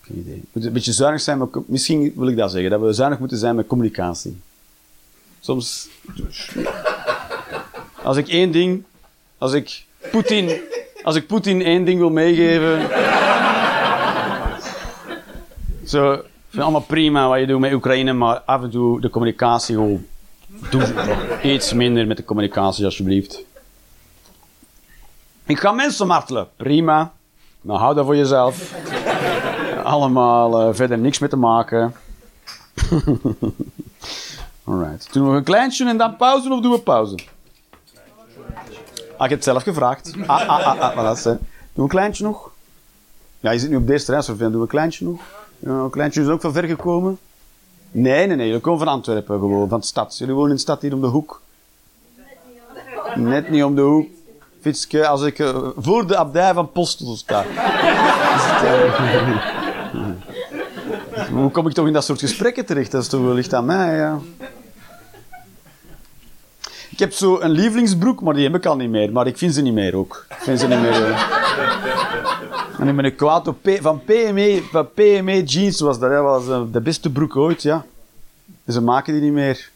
Geen 0.00 0.18
idee. 0.18 0.34
We 0.34 0.48
moeten 0.52 0.70
een 0.70 0.72
beetje 0.72 0.92
zuinig 0.92 1.20
zijn, 1.20 1.48
misschien 1.66 2.12
wil 2.16 2.28
ik 2.28 2.36
dat 2.36 2.50
zeggen, 2.50 2.70
dat 2.70 2.80
we 2.80 2.92
zuinig 2.92 3.18
moeten 3.18 3.38
zijn 3.38 3.54
met 3.56 3.66
communicatie. 3.66 4.40
Soms, 5.44 5.88
als 8.02 8.16
ik 8.16 8.28
één 8.28 8.50
ding, 8.50 8.84
als 9.38 9.52
ik 9.52 9.84
Poetin, 10.10 10.60
als 11.02 11.16
ik 11.16 11.26
Poetin 11.26 11.62
één 11.62 11.84
ding 11.84 11.98
wil 11.98 12.10
meegeven, 12.10 12.80
zo, 15.86 16.12
ik 16.12 16.22
vind 16.48 16.62
allemaal 16.62 16.80
prima 16.80 17.28
wat 17.28 17.38
je 17.38 17.46
doet 17.46 17.60
met 17.60 17.72
Oekraïne, 17.72 18.12
maar 18.12 18.40
af 18.40 18.62
en 18.62 18.70
toe 18.70 19.00
de 19.00 19.10
communicatie 19.10 19.74
gewoon 19.74 20.06
Doe 20.70 20.94
iets 21.42 21.72
minder 21.72 22.06
met 22.06 22.16
de 22.16 22.24
communicatie, 22.24 22.84
alsjeblieft. 22.84 23.44
Ik 25.46 25.58
ga 25.58 25.72
mensen 25.72 26.06
martelen. 26.06 26.48
Prima. 26.56 27.12
Maar 27.60 27.78
hou 27.78 27.94
dat 27.94 28.04
voor 28.04 28.16
jezelf. 28.16 28.74
Allemaal 29.82 30.60
eh, 30.60 30.74
verder 30.74 30.98
niks 30.98 31.18
mee 31.18 31.28
te 31.30 31.36
maken. 31.36 31.94
Alright. 34.64 35.12
Doen 35.12 35.30
we 35.30 35.36
een 35.36 35.44
kleintje 35.44 35.88
en 35.88 35.96
dan 35.96 36.16
pauze 36.16 36.52
of 36.52 36.60
doen 36.60 36.72
we 36.72 36.78
pauze? 36.78 37.14
Ah, 39.16 39.24
ik 39.24 39.28
heb 39.30 39.30
het 39.30 39.44
zelf 39.44 39.62
gevraagd. 39.62 40.12
Ah, 40.26 40.48
ah, 40.48 40.66
ah, 40.66 40.80
ah. 40.80 40.94
Maar 40.94 41.04
dat 41.04 41.16
is, 41.16 41.24
hè. 41.24 41.30
Doen 41.30 41.40
we 41.72 41.82
een 41.82 41.88
kleintje 41.88 42.24
nog? 42.24 42.50
Ja, 43.40 43.50
je 43.50 43.58
zit 43.58 43.70
nu 43.70 43.76
op 43.76 43.86
deze 43.86 44.04
terrein. 44.04 44.38
Doen 44.38 44.52
we 44.52 44.58
een 44.58 44.66
kleintje 44.66 45.04
nog? 45.04 45.20
Ja, 45.58 45.70
een 45.70 45.90
kleintje 45.90 46.20
is 46.20 46.28
ook 46.28 46.40
van 46.40 46.52
ver 46.52 46.64
gekomen. 46.64 47.18
Nee, 47.90 48.26
nee, 48.26 48.36
nee. 48.36 48.46
Jullie 48.46 48.60
komen 48.60 48.78
van 48.78 48.88
Antwerpen 48.88 49.38
gewoon, 49.38 49.68
van 49.68 49.80
de 49.80 49.86
stad. 49.86 50.18
Jullie 50.18 50.34
wonen 50.34 50.50
in 50.50 50.56
de 50.56 50.62
stad 50.62 50.82
hier 50.82 50.94
om 50.94 51.00
de 51.00 51.06
hoek. 51.06 51.42
Net 53.14 53.50
niet 53.50 53.64
om 53.64 53.74
de 53.74 53.82
hoek. 53.82 54.08
Fietske, 54.60 55.06
als 55.06 55.22
ik 55.22 55.38
eh, 55.38 55.68
voor 55.76 56.06
de 56.06 56.16
abdij 56.16 56.54
van 56.54 56.72
Postel 56.72 57.16
sta. 57.16 57.44
Eh, 61.34 61.40
Hoe 61.40 61.50
kom 61.50 61.66
ik 61.66 61.72
toch 61.72 61.86
in 61.86 61.92
dat 61.92 62.04
soort 62.04 62.20
gesprekken 62.20 62.66
terecht? 62.66 62.90
Dat 62.90 63.02
is 63.02 63.08
toch 63.08 63.20
wel 63.24 63.34
licht 63.34 63.54
aan 63.54 63.64
mij, 63.64 63.96
ja. 63.96 64.18
Ik 66.90 66.98
heb 66.98 67.12
zo 67.12 67.40
een 67.40 67.50
lievelingsbroek, 67.50 68.20
maar 68.20 68.34
die 68.34 68.44
heb 68.44 68.54
ik 68.54 68.66
al 68.66 68.76
niet 68.76 68.90
meer. 68.90 69.12
Maar 69.12 69.26
ik 69.26 69.38
vind 69.38 69.54
ze 69.54 69.62
niet 69.62 69.72
meer 69.74 69.96
ook. 69.96 70.26
Ik 70.30 70.36
vind 70.36 70.60
ze 70.60 70.66
niet 70.68 70.80
meer... 70.80 71.04
eh. 71.04 71.22
En 72.78 72.88
ik 72.88 72.96
ben 72.96 73.04
een 73.04 73.14
kwaad 73.16 73.48
op 73.48 73.58
van 73.80 74.04
PME, 74.04 74.62
van 74.70 74.88
PME 74.94 75.42
Jeans 75.42 75.80
was 75.80 75.98
dat. 75.98 76.10
Dat 76.10 76.22
was 76.22 76.48
eh, 76.48 76.62
de 76.72 76.80
beste 76.80 77.10
broek 77.10 77.36
ooit, 77.36 77.62
ja. 77.62 77.84
Ze 78.68 78.80
maken 78.80 79.12
die 79.12 79.22
niet 79.22 79.32
meer. 79.32 79.70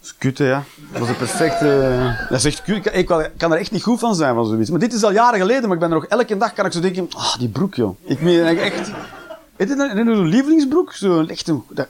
Dat 0.00 0.14
is 0.20 0.38
hè, 0.38 0.46
ja. 0.48 0.62
Was 0.98 1.08
een 1.08 1.16
perfecte... 1.16 1.90
Dat 2.28 2.38
is 2.38 2.44
echt 2.44 2.68
ik 2.92 3.06
kan 3.36 3.52
er 3.52 3.58
echt 3.58 3.70
niet 3.70 3.82
goed 3.82 3.98
van 3.98 4.14
zijn, 4.14 4.34
van 4.34 4.46
zoiets. 4.46 4.70
Maar 4.70 4.80
dit 4.80 4.92
is 4.92 5.02
al 5.04 5.12
jaren 5.12 5.40
geleden, 5.40 5.62
maar 5.62 5.72
ik 5.72 5.78
ben 5.78 5.88
er 5.88 5.94
nog 5.94 6.06
elke 6.06 6.36
dag 6.36 6.52
kan 6.52 6.66
ik 6.66 6.72
zo 6.72 6.80
denken... 6.80 7.08
Ah, 7.16 7.38
die 7.38 7.48
broek, 7.48 7.74
joh. 7.74 7.96
Ik 8.04 8.20
meen 8.20 8.58
echt... 8.58 8.90
Weet 9.56 9.68
je 9.68 9.74
dat? 9.74 9.90
Een 9.90 10.26
lievelingsbroek? 10.26 10.92
Zo 10.92 11.24
echt 11.26 11.48
een... 11.48 11.62
Dat... 11.68 11.88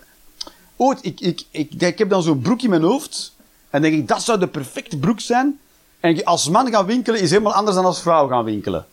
Ooit, 0.77 0.99
ik, 1.03 1.21
ik, 1.21 1.43
ik, 1.51 1.73
ik 1.79 1.99
heb 1.99 2.09
dan 2.09 2.23
zo'n 2.23 2.41
broek 2.41 2.63
in 2.63 2.71
mijn 2.71 2.83
hoofd. 2.83 3.35
En 3.71 3.83
denk 3.83 3.95
ik, 3.95 4.09
dat 4.09 4.23
zou 4.23 4.39
de 4.39 4.47
perfecte 4.47 4.99
broek 4.99 5.21
zijn. 5.21 5.59
En 6.01 6.25
als 6.25 6.49
man 6.49 6.71
gaan 6.71 6.87
winkelen 6.87 7.21
is 7.21 7.31
helemaal 7.31 7.55
anders 7.55 7.77
dan 7.77 7.85
als 7.85 8.03
vrouw 8.03 8.29
gaan 8.29 8.45
winkelen. 8.45 8.87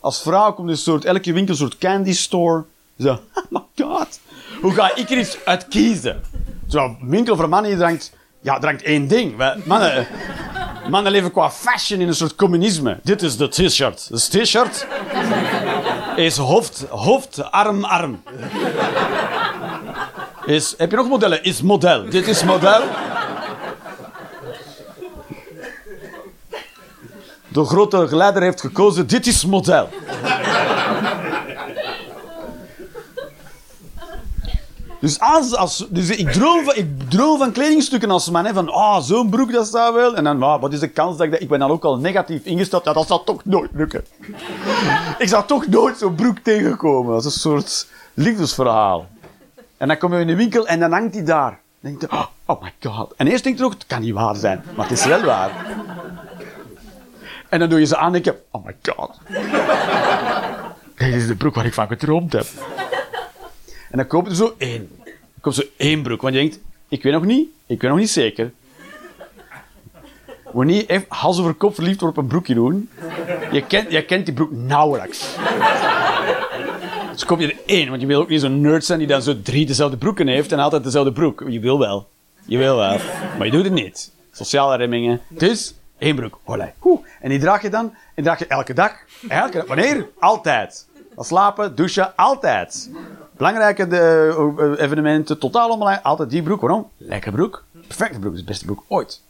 Als 0.00 0.22
vrouw 0.22 0.52
komt 0.52 0.68
een 0.68 0.76
soort, 0.76 1.04
elke 1.04 1.32
winkel 1.32 1.52
een 1.52 1.60
soort 1.60 1.78
candy 1.78 2.12
store. 2.12 2.64
Zo, 2.98 3.12
oh 3.34 3.44
my 3.48 3.84
god. 3.84 4.20
Hoe 4.60 4.72
ga 4.72 4.96
ik 4.96 5.10
er 5.10 5.18
iets 5.18 5.44
uit 5.44 5.68
kiezen? 5.68 6.20
Zo, 6.68 6.96
winkel 7.00 7.36
voor 7.36 7.48
mannen, 7.48 7.76
drankt, 7.76 8.12
ja, 8.40 8.58
drankt 8.58 8.82
één 8.82 9.08
ding. 9.08 9.36
Mannen, 9.64 10.06
mannen 10.88 11.12
leven 11.12 11.32
qua 11.32 11.50
fashion 11.50 12.00
in 12.00 12.08
een 12.08 12.14
soort 12.14 12.34
communisme. 12.34 12.98
Dit 13.02 13.22
is 13.22 13.36
de 13.36 13.48
t-shirt. 13.48 14.08
Dus 14.10 14.28
t-shirt 14.28 14.86
is 16.16 16.36
hoofd, 16.36 16.84
hoofd, 16.88 17.50
arm, 17.50 17.84
arm. 17.84 18.22
Is, 20.44 20.74
heb 20.76 20.90
je 20.90 20.96
nog 20.96 21.08
modellen? 21.08 21.42
Is 21.42 21.62
model. 21.62 22.10
Dit 22.10 22.28
is 22.28 22.44
model. 22.44 22.82
De 27.48 27.64
grote 27.64 28.08
geleider 28.08 28.42
heeft 28.42 28.60
gekozen, 28.60 29.06
dit 29.06 29.26
is 29.26 29.44
model. 29.44 29.88
Dus, 35.00 35.20
als, 35.20 35.56
als, 35.56 35.86
dus 35.88 36.10
ik, 36.10 36.32
droom 36.32 36.64
van, 36.64 36.74
ik 36.76 37.10
droom 37.10 37.38
van 37.38 37.52
kledingstukken 37.52 38.10
als 38.10 38.30
man. 38.30 38.44
Hè, 38.44 38.52
van, 38.52 38.68
ah, 38.68 39.02
zo'n 39.02 39.30
broek, 39.30 39.52
dat 39.52 39.66
staat 39.66 39.94
wel. 39.94 40.16
En 40.16 40.24
dan, 40.24 40.42
ah, 40.42 40.60
wat 40.60 40.72
is 40.72 40.80
de 40.80 40.88
kans 40.88 41.16
dat 41.16 41.26
ik 41.26 41.32
dat... 41.32 41.40
Ik 41.40 41.48
ben 41.48 41.58
dan 41.58 41.70
ook 41.70 41.84
al 41.84 41.98
negatief 41.98 42.44
ingesteld. 42.44 42.84
Ja, 42.84 42.92
dat 42.92 43.06
zal 43.06 43.24
toch 43.24 43.44
nooit 43.44 43.70
lukken. 43.72 44.04
ik 45.18 45.28
zal 45.28 45.44
toch 45.44 45.66
nooit 45.66 45.98
zo'n 45.98 46.14
broek 46.14 46.38
tegenkomen. 46.38 47.12
Dat 47.12 47.24
is 47.24 47.34
een 47.34 47.40
soort 47.40 47.86
liefdesverhaal. 48.14 49.08
En 49.76 49.88
dan 49.88 49.98
kom 49.98 50.14
je 50.14 50.20
in 50.20 50.26
de 50.26 50.36
winkel 50.36 50.66
en 50.66 50.80
dan 50.80 50.92
hangt 50.92 51.14
hij 51.14 51.24
daar. 51.24 51.60
Dan 51.80 51.90
denk 51.90 52.00
je, 52.00 52.10
oh, 52.10 52.26
oh 52.46 52.62
my 52.62 52.72
god. 52.80 53.12
En 53.16 53.26
eerst 53.26 53.44
denk 53.44 53.58
je 53.58 53.64
ook, 53.64 53.72
het 53.72 53.86
kan 53.86 54.00
niet 54.00 54.14
waar 54.14 54.36
zijn. 54.36 54.62
Maar 54.76 54.88
het 54.88 54.98
is 54.98 55.04
wel 55.04 55.22
waar. 55.22 55.50
En 57.48 57.58
dan 57.58 57.68
doe 57.68 57.78
je 57.78 57.86
ze 57.86 57.96
aan 57.96 58.06
en 58.06 58.12
denk 58.12 58.24
je, 58.24 58.42
oh 58.50 58.64
my 58.64 58.76
god. 58.82 59.18
Dit 60.96 61.14
is 61.14 61.26
de 61.26 61.36
broek 61.36 61.54
waar 61.54 61.66
ik 61.66 61.74
van 61.74 61.86
gedroomd 61.86 62.32
heb. 62.32 62.46
En 63.90 63.98
dan 63.98 64.06
koop 64.06 64.26
je 64.26 64.34
zo 64.34 64.54
één. 64.58 64.88
Dan 65.04 65.14
koopt 65.40 65.56
zo 65.56 65.62
één 65.76 66.02
broek. 66.02 66.22
Want 66.22 66.34
je 66.34 66.40
denkt, 66.40 66.58
ik 66.88 67.02
weet 67.02 67.12
nog 67.12 67.24
niet, 67.24 67.48
ik 67.66 67.80
weet 67.80 67.90
nog 67.90 68.00
niet 68.00 68.10
zeker. 68.10 68.52
Moet 70.52 70.64
niet 70.64 70.86
echt 70.86 71.04
hals 71.08 71.38
over 71.38 71.54
kop 71.54 71.74
verliefd 71.74 72.00
worden 72.00 72.18
op 72.18 72.24
een 72.24 72.30
broekje 72.30 72.54
doen. 72.54 72.90
Je 73.52 73.66
kent, 73.66 73.92
je 73.92 74.04
kent 74.04 74.24
die 74.24 74.34
broek 74.34 74.50
nauwelijks. 74.52 75.36
Dus 77.12 77.24
koop 77.24 77.40
je 77.40 77.46
er 77.46 77.58
één, 77.66 77.88
want 77.88 78.00
je 78.00 78.06
wil 78.06 78.20
ook 78.20 78.28
niet 78.28 78.40
zo'n 78.40 78.60
nerd 78.60 78.84
zijn 78.84 78.98
die 78.98 79.08
dan 79.08 79.22
zo 79.22 79.42
drie 79.42 79.66
dezelfde 79.66 79.96
broeken 79.96 80.28
heeft 80.28 80.52
en 80.52 80.58
altijd 80.58 80.84
dezelfde 80.84 81.12
broek. 81.12 81.44
Je 81.48 81.60
wil 81.60 81.78
wel. 81.78 82.08
Je 82.44 82.58
wil 82.58 82.76
wel. 82.76 82.98
Maar 83.38 83.46
je 83.46 83.52
doet 83.52 83.64
het 83.64 83.72
niet. 83.72 84.12
Sociale 84.32 84.76
remmingen. 84.76 85.20
Dus, 85.28 85.74
één 85.98 86.16
broek. 86.16 86.40
Olé. 86.44 86.72
En 87.20 87.28
die 87.30 87.38
draag 87.38 87.62
je 87.62 87.68
dan, 87.68 87.94
en 88.14 88.22
draag 88.22 88.38
je 88.38 88.46
elke 88.46 88.74
dag. 88.74 88.92
Elke 89.28 89.56
dag. 89.56 89.66
Wanneer? 89.66 90.08
Altijd. 90.18 90.86
Al 91.14 91.24
slapen, 91.24 91.74
douchen, 91.74 92.16
altijd. 92.16 92.90
Belangrijke 93.40 93.88
de, 93.88 94.34
eh, 94.58 94.84
evenementen, 94.84 95.38
totaal 95.38 95.70
onbelangrijk. 95.70 96.04
Altijd 96.04 96.30
die 96.30 96.42
broek. 96.42 96.60
Waarom? 96.60 96.90
Lekker 96.96 97.32
broek. 97.32 97.64
Perfecte 97.72 98.18
broek. 98.18 98.22
Dat 98.22 98.32
is 98.32 98.38
de 98.40 98.44
beste 98.44 98.64
broek 98.64 98.82
ooit. 98.88 99.22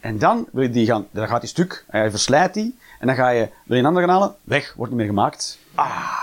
En 0.00 0.18
dan 0.18 0.48
wil 0.52 0.62
je 0.62 0.70
die 0.70 0.86
gaan, 0.86 1.06
dan 1.10 1.28
gaat 1.28 1.40
die 1.40 1.48
stuk, 1.48 1.84
en 1.88 2.02
je 2.02 2.10
verslijt 2.10 2.54
die, 2.54 2.78
en 2.98 3.06
dan 3.06 3.16
ga 3.16 3.28
je, 3.28 3.48
wil 3.64 3.76
je 3.76 3.82
een 3.82 3.88
ander 3.88 4.02
gaan 4.02 4.12
halen, 4.12 4.34
weg, 4.44 4.74
wordt 4.76 4.92
niet 4.92 5.00
meer 5.00 5.08
gemaakt. 5.08 5.58
Ah, 5.74 6.20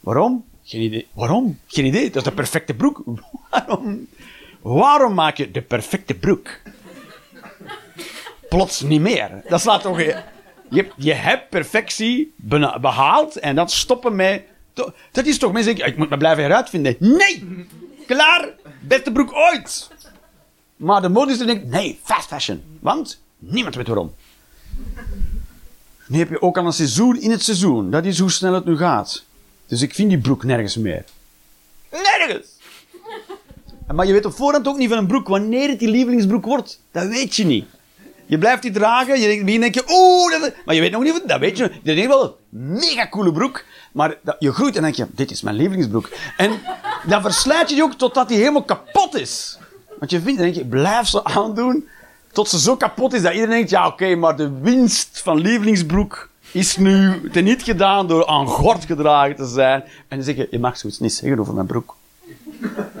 waarom? 0.00 0.44
Geen 0.64 0.80
idee. 0.80 1.08
Waarom? 1.12 1.58
Geen 1.66 1.84
idee. 1.84 2.06
Dat 2.06 2.16
is 2.16 2.28
de 2.28 2.34
perfecte 2.34 2.74
broek. 2.74 3.02
Waarom? 3.50 4.08
Waarom 4.60 5.14
maak 5.14 5.36
je 5.36 5.50
de 5.50 5.62
perfecte 5.62 6.14
broek? 6.14 6.48
Plots 8.48 8.80
niet 8.80 9.00
meer. 9.00 9.42
Dat 9.48 9.60
slaat 9.60 9.82
toch... 9.82 10.00
Je, 10.70 10.90
je, 10.96 11.14
hebt 11.14 11.48
perfectie 11.48 12.34
behaald 12.80 13.36
en 13.36 13.54
dan 13.54 13.68
stoppen 13.68 14.16
met... 14.16 14.42
Dat 15.12 15.26
is 15.26 15.38
toch... 15.38 15.52
Mensen 15.52 15.74
denken, 15.74 15.92
ik 15.92 15.98
moet 15.98 16.10
me 16.10 16.16
blijven 16.16 16.42
heruitvinden. 16.42 16.96
Nee! 16.98 17.66
Klaar! 18.06 18.48
Beste 18.80 19.12
broek 19.12 19.32
ooit! 19.32 19.90
Maar 20.76 21.02
de 21.02 21.08
modiste 21.08 21.44
denkt, 21.44 21.66
nee, 21.66 21.98
fast 22.02 22.28
fashion. 22.28 22.62
Want 22.80 23.20
niemand 23.38 23.74
weet 23.74 23.86
waarom. 23.86 24.14
Nu 26.06 26.18
heb 26.18 26.28
je 26.28 26.42
ook 26.42 26.58
al 26.58 26.66
een 26.66 26.72
seizoen 26.72 27.20
in 27.20 27.30
het 27.30 27.42
seizoen. 27.42 27.90
Dat 27.90 28.04
is 28.04 28.18
hoe 28.18 28.30
snel 28.30 28.52
het 28.52 28.64
nu 28.64 28.76
gaat. 28.76 29.24
Dus 29.66 29.82
ik 29.82 29.94
vind 29.94 30.08
die 30.08 30.18
broek 30.18 30.44
nergens 30.44 30.76
meer. 30.76 31.04
Nergens! 31.90 32.48
Maar 33.94 34.06
je 34.06 34.12
weet 34.12 34.24
op 34.24 34.34
voorhand 34.34 34.68
ook 34.68 34.76
niet 34.76 34.88
van 34.88 34.98
een 34.98 35.06
broek 35.06 35.28
wanneer 35.28 35.68
het 35.68 35.78
die 35.78 35.88
lievelingsbroek 35.88 36.44
wordt. 36.44 36.80
Dat 36.90 37.06
weet 37.06 37.36
je 37.36 37.44
niet. 37.44 37.66
Je 38.28 38.38
blijft 38.38 38.62
die 38.62 38.70
dragen, 38.70 39.20
je 39.20 39.26
denkt, 39.26 39.46
denk 39.60 39.74
je, 39.74 39.84
oeh, 39.88 40.40
dat, 40.40 40.52
maar 40.64 40.74
je 40.74 40.80
weet 40.80 40.90
nog 40.90 41.02
niet, 41.02 41.22
dat 41.26 41.40
weet 41.40 41.56
je. 41.56 41.70
Je 41.82 41.94
denkt 41.94 42.10
wel, 42.10 42.38
mega 42.48 43.08
coole 43.08 43.32
broek. 43.32 43.64
Maar 43.92 44.14
dat, 44.22 44.36
je 44.38 44.52
groeit 44.52 44.76
en 44.76 44.82
denk 44.82 44.94
je, 44.94 45.06
dit 45.10 45.30
is 45.30 45.42
mijn 45.42 45.56
lievelingsbroek. 45.56 46.10
En 46.36 46.50
dan 47.06 47.22
verslijt 47.22 47.68
je 47.68 47.74
die 47.74 47.84
ook 47.84 47.94
totdat 47.94 48.28
die 48.28 48.38
helemaal 48.38 48.64
kapot 48.64 49.14
is. 49.14 49.58
Want 49.98 50.10
je 50.10 50.20
vindt, 50.20 50.40
denk 50.40 50.54
je, 50.54 50.64
blijf 50.64 51.06
ze 51.06 51.24
aandoen 51.24 51.88
tot 52.32 52.48
ze 52.48 52.58
zo 52.58 52.76
kapot 52.76 53.12
is 53.12 53.22
dat 53.22 53.32
iedereen 53.32 53.54
denkt, 53.54 53.70
ja 53.70 53.86
oké, 53.86 54.14
maar 54.14 54.36
de 54.36 54.50
winst 54.60 55.20
van 55.22 55.38
lievelingsbroek 55.38 56.28
is 56.52 56.76
nu 56.76 57.30
teniet 57.32 57.62
gedaan 57.62 58.06
door 58.06 58.26
aan 58.26 58.46
gort 58.46 58.84
gedragen 58.84 59.36
te 59.36 59.46
zijn. 59.46 59.82
En 59.82 60.16
dan 60.16 60.22
zeg 60.22 60.36
je, 60.36 60.48
je 60.50 60.58
mag 60.58 60.78
zoiets 60.78 60.98
niet 60.98 61.12
zeggen 61.12 61.38
over 61.38 61.54
mijn 61.54 61.66
broek. 61.66 61.96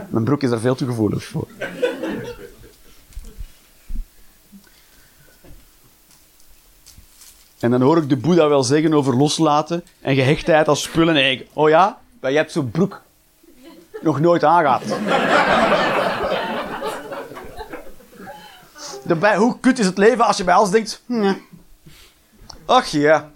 Mijn 0.08 0.24
broek 0.24 0.42
is 0.42 0.50
daar 0.50 0.58
veel 0.58 0.74
te 0.74 0.84
gevoelig 0.84 1.24
voor. 1.24 1.46
En 7.60 7.70
dan 7.70 7.80
hoor 7.80 7.96
ik 7.96 8.08
de 8.08 8.16
Boeddha 8.16 8.48
wel 8.48 8.62
zeggen 8.62 8.94
over 8.94 9.16
loslaten 9.16 9.84
en 10.00 10.14
gehechtheid 10.14 10.68
als 10.68 10.82
spullen. 10.82 11.16
En 11.16 11.42
oh 11.52 11.68
ja, 11.68 11.98
maar 12.20 12.30
je 12.30 12.36
hebt 12.36 12.52
zo'n 12.52 12.70
broek 12.70 13.00
nog 14.02 14.20
nooit 14.20 14.44
aangehad. 14.44 14.82
Daarbij, 19.04 19.36
hoe 19.36 19.56
kut 19.60 19.78
is 19.78 19.86
het 19.86 19.98
leven 19.98 20.24
als 20.24 20.36
je 20.36 20.44
bij 20.44 20.54
alles 20.54 20.70
denkt... 20.70 21.02
"Hm, 21.06 21.32
Ach 22.66 22.86
ja. 22.86 23.30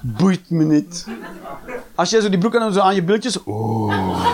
Boeit 0.00 0.50
me 0.50 0.64
niet. 0.64 1.06
Als 1.94 2.10
jij 2.10 2.20
zo 2.20 2.28
die 2.28 2.38
broek 2.38 2.56
aan, 2.56 2.72
zo 2.72 2.80
aan 2.80 2.94
je 2.94 3.02
billetjes... 3.02 3.38
Oeh. 3.46 4.24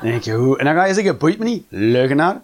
Dan 0.00 0.10
denk 0.10 0.22
je, 0.22 0.32
hoe? 0.32 0.58
En 0.58 0.64
dan 0.64 0.74
ga 0.74 0.84
je 0.84 0.94
zeggen, 0.94 1.18
boeit 1.18 1.38
me 1.38 1.44
niet. 1.44 1.64
Leugenaar. 1.68 2.40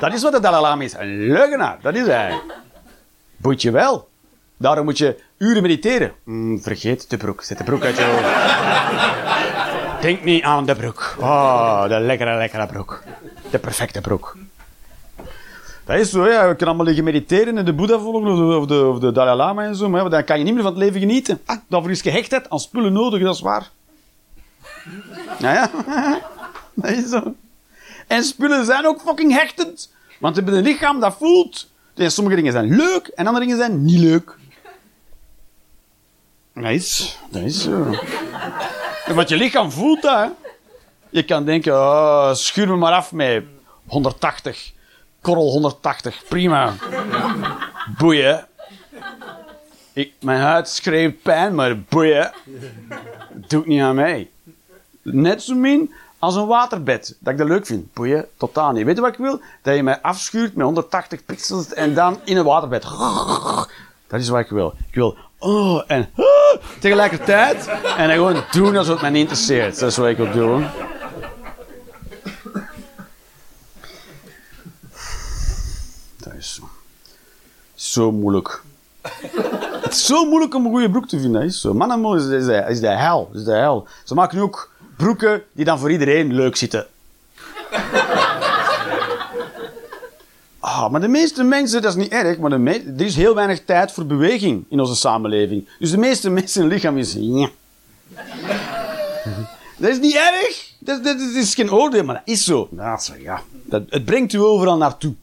Dat 0.00 0.12
is 0.12 0.22
wat 0.22 0.32
de 0.32 0.40
Dalai 0.40 0.62
Lama 0.62 0.82
is. 0.82 0.94
Een 0.94 1.26
leugenaar. 1.26 1.78
Dat 1.82 1.94
is 1.94 2.06
hij. 2.06 2.40
Boeit 3.42 3.62
je 3.62 3.70
wel. 3.70 4.08
Daarom 4.56 4.84
moet 4.84 4.98
je 4.98 5.20
uren 5.38 5.62
mediteren. 5.62 6.12
Mm, 6.24 6.62
vergeet 6.62 7.10
de 7.10 7.16
broek. 7.16 7.42
Zet 7.42 7.58
de 7.58 7.64
broek 7.64 7.84
uit 7.84 7.96
je 7.96 8.04
hoofd. 8.04 8.22
Denk 10.02 10.24
niet 10.24 10.42
aan 10.42 10.66
de 10.66 10.74
broek. 10.74 11.16
Oh, 11.20 11.88
de 11.88 12.00
lekkere, 12.00 12.36
lekkere 12.36 12.66
broek. 12.66 13.02
De 13.50 13.58
perfecte 13.58 14.00
broek. 14.00 14.36
Dat 15.84 15.96
is 15.96 16.10
zo, 16.10 16.26
ja. 16.26 16.40
We 16.40 16.48
kunnen 16.48 16.66
allemaal 16.66 16.86
liggen 16.86 17.04
mediteren 17.04 17.58
en 17.58 17.64
de 17.64 17.72
Boeddha 17.72 17.98
volgen 17.98 18.28
of 18.28 18.36
de, 18.38 18.56
of 18.56 18.66
de, 18.66 18.86
of 18.86 18.98
de 18.98 19.12
Dalai 19.12 19.36
Lama 19.36 19.64
en 19.64 19.76
zo. 19.76 19.88
Maar 19.88 20.10
dan 20.10 20.24
kan 20.24 20.38
je 20.38 20.44
niet 20.44 20.54
meer 20.54 20.62
van 20.62 20.72
het 20.72 20.82
leven 20.82 21.00
genieten. 21.00 21.40
Ah, 21.44 21.56
daarvoor 21.68 21.90
is 21.90 22.00
gehechtheid 22.00 22.50
aan 22.50 22.60
spullen 22.60 22.92
nodig, 22.92 23.22
dat 23.22 23.34
is 23.34 23.40
waar. 23.40 23.70
Ja, 25.38 25.52
ja. 25.52 25.70
Dat 26.74 26.90
is 26.90 27.08
zo. 27.08 27.34
En 28.06 28.24
spullen 28.24 28.64
zijn 28.64 28.86
ook 28.86 29.00
fucking 29.00 29.32
hechtend. 29.32 29.92
Want 30.18 30.34
ze 30.36 30.42
hebben 30.42 30.58
een 30.58 30.66
lichaam 30.66 31.00
dat 31.00 31.16
voelt. 31.18 31.70
Sommige 31.96 32.36
dingen 32.36 32.52
zijn 32.52 32.76
leuk 32.76 33.06
en 33.06 33.26
andere 33.26 33.44
dingen 33.44 33.60
zijn 33.60 33.84
niet 33.84 33.98
leuk. 33.98 34.36
Dat 36.54 36.70
is, 36.70 37.18
dat 37.30 37.42
is 37.42 37.62
zo. 37.62 37.96
Want 39.14 39.28
je 39.28 39.36
lichaam 39.36 39.70
voelt 39.70 40.02
hè. 40.02 40.26
Je 41.10 41.22
kan 41.22 41.44
denken, 41.44 41.72
oh, 41.72 42.34
schuur 42.34 42.68
me 42.68 42.76
maar 42.76 42.92
af 42.92 43.12
met 43.12 43.44
180. 43.86 44.72
Korrel 45.20 45.50
180, 45.50 46.22
prima. 46.28 46.74
Boeien. 47.98 48.46
Ik, 49.92 50.12
mijn 50.20 50.40
huid 50.40 50.68
schreeuwt 50.68 51.22
pijn, 51.22 51.54
maar 51.54 51.80
boeien. 51.80 52.32
Doet 53.30 53.66
niet 53.66 53.80
aan 53.80 53.94
mij. 53.94 54.30
Net 55.02 55.42
zo 55.42 55.54
min 55.54 55.92
als 56.22 56.34
een 56.34 56.46
waterbed, 56.46 57.16
dat 57.18 57.32
ik 57.32 57.38
dat 57.38 57.48
leuk 57.48 57.66
vind. 57.66 57.92
Boeien, 57.92 58.26
totaal 58.36 58.72
niet. 58.72 58.84
Weet 58.84 58.94
je 58.94 59.00
wat 59.00 59.12
ik 59.12 59.18
wil? 59.18 59.40
Dat 59.62 59.74
je 59.74 59.82
mij 59.82 60.00
afschuurt 60.00 60.54
met 60.54 60.64
180 60.64 61.24
pixels 61.24 61.72
en 61.72 61.94
dan 61.94 62.20
in 62.24 62.36
een 62.36 62.44
waterbed. 62.44 62.82
Dat 64.06 64.20
is 64.20 64.28
wat 64.28 64.40
ik 64.40 64.48
wil. 64.48 64.74
Ik 64.88 64.94
wil 64.94 65.16
oh 65.38 65.82
en 65.86 66.10
ah, 66.16 66.62
tegelijkertijd 66.80 67.66
en 67.96 68.06
dan 68.08 68.16
gewoon 68.16 68.44
doen 68.50 68.76
alsof 68.76 69.00
het 69.00 69.10
mij 69.10 69.20
interesseert. 69.20 69.78
Dat 69.78 69.90
is 69.90 69.96
wat 69.96 70.08
ik 70.08 70.16
wil 70.16 70.32
doen. 70.32 70.66
Dat 76.16 76.32
is 76.38 76.54
zo. 76.54 76.68
Zo 77.74 78.12
moeilijk. 78.12 78.62
Het 79.82 79.92
is 79.92 80.06
zo 80.06 80.24
moeilijk 80.24 80.54
om 80.54 80.64
een 80.64 80.70
goede 80.70 80.90
broek 80.90 81.08
te 81.08 81.20
vinden. 81.20 81.42
Is 81.42 81.60
zo. 81.60 81.74
Mannenmol 81.74 82.14
is, 82.14 82.26
is, 82.26 82.46
de, 82.46 82.64
is 82.68 82.80
de. 82.80 83.28
Is 83.32 83.44
de 83.44 83.56
hel. 83.56 83.86
Ze 84.04 84.14
maken 84.14 84.36
nu 84.36 84.42
ook 84.42 84.70
broeken 85.02 85.42
die 85.52 85.64
dan 85.64 85.78
voor 85.78 85.90
iedereen 85.90 86.34
leuk 86.34 86.56
zitten. 86.56 86.86
Ah, 90.64 90.90
maar 90.90 91.00
de 91.00 91.08
meeste 91.08 91.42
mensen, 91.42 91.82
dat 91.82 91.90
is 91.90 92.02
niet 92.02 92.12
erg, 92.12 92.38
maar 92.38 92.52
er 92.52 93.00
is 93.00 93.16
heel 93.16 93.34
weinig 93.34 93.64
tijd 93.64 93.92
voor 93.92 94.06
beweging 94.06 94.64
in 94.68 94.80
onze 94.80 94.96
samenleving. 94.96 95.68
Dus 95.78 95.90
de 95.90 95.96
meeste 95.96 96.30
mensen 96.38 96.60
hun 96.60 96.70
lichaam 96.70 96.98
is... 96.98 97.16
Ja. 97.18 97.50
Dat 99.76 99.90
is 99.90 99.98
niet 99.98 100.14
erg. 100.14 100.72
Dat, 100.78 101.04
is 101.34 101.54
geen 101.54 101.72
oordeel, 101.72 102.04
maar 102.04 102.14
dat 102.14 102.34
is 102.34 102.44
zo. 102.44 102.68
Ja, 102.76 102.98
zo, 102.98 103.12
ja. 103.18 103.42
Dat, 103.52 103.82
het 103.88 104.04
brengt 104.04 104.32
u 104.32 104.38
overal 104.38 104.76
naartoe. 104.76 105.14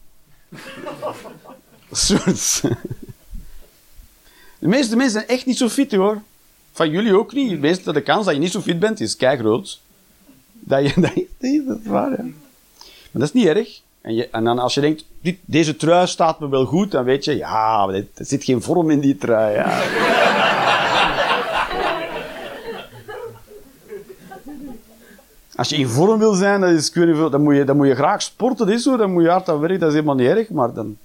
Soort... 1.92 2.60
De 4.58 4.68
meeste 4.68 4.96
mensen 4.96 5.12
zijn 5.20 5.28
echt 5.28 5.46
niet 5.46 5.58
zo 5.58 5.68
fit, 5.68 5.94
hoor. 5.94 6.22
Van 6.80 6.90
jullie 6.90 7.18
ook 7.18 7.32
niet. 7.32 7.50
De 7.50 7.56
meeste, 7.56 7.92
de 7.92 8.00
kans 8.00 8.24
dat 8.24 8.34
je 8.34 8.40
niet 8.40 8.50
zo 8.50 8.60
fit 8.60 8.78
bent, 8.78 9.00
is 9.00 9.16
kei. 9.16 9.42
Dat 10.52 10.86
je... 10.86 11.00
Dat, 11.00 11.12
is, 11.38 11.62
waar, 11.84 12.10
ja. 12.10 12.22
Maar 12.22 12.32
dat 13.12 13.22
is 13.22 13.32
niet 13.32 13.46
erg. 13.46 13.80
En, 14.00 14.14
je, 14.14 14.28
en 14.28 14.44
dan 14.44 14.58
als 14.58 14.74
je 14.74 14.80
denkt, 14.80 15.04
deze 15.44 15.76
trui 15.76 16.06
staat 16.06 16.40
me 16.40 16.48
wel 16.48 16.64
goed, 16.64 16.90
dan 16.90 17.04
weet 17.04 17.24
je, 17.24 17.36
ja, 17.36 17.88
er 17.88 18.06
zit 18.14 18.44
geen 18.44 18.62
vorm 18.62 18.90
in 18.90 19.00
die 19.00 19.16
trui. 19.16 19.54
Ja. 19.54 19.82
Als 25.56 25.68
je 25.68 25.76
in 25.76 25.88
vorm 25.88 26.18
wil 26.18 26.34
zijn, 26.34 26.60
dat 26.60 26.70
is, 26.70 26.92
dan, 26.92 27.42
moet 27.42 27.56
je, 27.56 27.64
dan 27.64 27.76
moet 27.76 27.86
je 27.86 27.94
graag 27.94 28.22
sporten, 28.22 28.68
is 28.68 28.82
zo, 28.82 28.96
dan 28.96 29.12
moet 29.12 29.22
je 29.22 29.28
hard 29.28 29.48
aan 29.48 29.60
werken, 29.60 29.78
dat 29.78 29.88
is 29.88 29.94
helemaal 29.94 30.14
niet 30.14 30.28
erg, 30.28 30.48
maar 30.48 30.72
dan... 30.72 30.96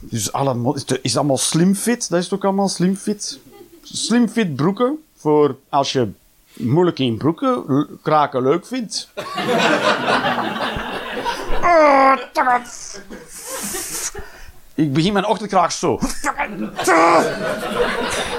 Dus 0.00 0.32
alle, 0.32 0.74
is 1.02 1.16
allemaal 1.16 1.38
slim 1.38 1.74
fit, 1.74 2.08
dat 2.08 2.18
is 2.18 2.28
toch 2.28 2.44
allemaal 2.44 2.68
slim 2.68 2.96
fit? 2.96 3.40
Slim 3.92 4.28
fit 4.28 4.56
broeken, 4.56 5.04
voor 5.16 5.56
als 5.68 5.92
je 5.92 6.10
moeilijk 6.52 6.98
in 6.98 7.16
broeken 7.16 7.86
kraken 8.02 8.42
leuk 8.42 8.66
vindt. 8.66 9.08
Ik 14.74 14.92
begin 14.92 15.12
mijn 15.12 15.26
ochtendkraag 15.26 15.72
zo. 15.72 15.98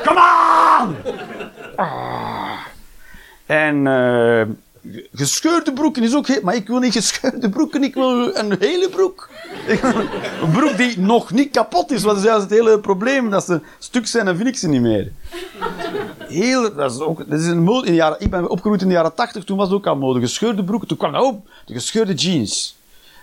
Kom 0.05 0.17
aan! 0.17 0.95
En 3.45 3.85
uh, 3.85 4.41
gescheurde 5.13 5.73
broeken 5.73 6.03
is 6.03 6.15
ook. 6.15 6.41
Maar 6.41 6.55
ik 6.55 6.67
wil 6.67 6.79
niet 6.79 6.93
gescheurde 6.93 7.49
broeken, 7.49 7.83
ik 7.83 7.93
wil 7.93 8.35
een 8.37 8.55
hele 8.59 8.89
broek. 8.89 9.29
een 10.41 10.51
broek 10.51 10.77
die 10.77 10.99
nog 10.99 11.31
niet 11.31 11.51
kapot 11.51 11.91
is, 11.91 12.03
wat 12.03 12.17
is 12.17 12.23
juist 12.23 12.41
het 12.41 12.51
hele 12.51 12.79
probleem. 12.79 13.29
Dat 13.29 13.45
ze 13.45 13.61
stuk 13.79 14.07
zijn, 14.07 14.25
dan 14.25 14.35
vind 14.35 14.47
ik 14.47 14.57
ze 14.57 14.67
niet 14.67 14.81
meer. 14.81 15.11
Heel, 16.17 16.75
dat 16.75 16.91
is 16.91 16.99
ook, 16.99 17.29
dat 17.29 17.39
is 17.39 17.47
een 17.47 17.63
mode, 17.63 17.85
in 17.85 17.91
de 17.91 17.97
jaren, 17.97 18.19
ik 18.19 18.29
ben 18.29 18.49
opgegroeid 18.49 18.81
in 18.81 18.87
de 18.87 18.93
jaren 18.93 19.15
80, 19.15 19.43
toen 19.43 19.57
was 19.57 19.67
het 19.67 19.77
ook 19.77 19.87
al 19.87 19.95
mode. 19.95 20.19
Gescheurde 20.19 20.63
broeken, 20.63 20.87
toen 20.87 20.97
kwam 20.97 21.11
dat. 21.11 21.35
De 21.65 21.73
gescheurde 21.73 22.13
jeans. 22.13 22.77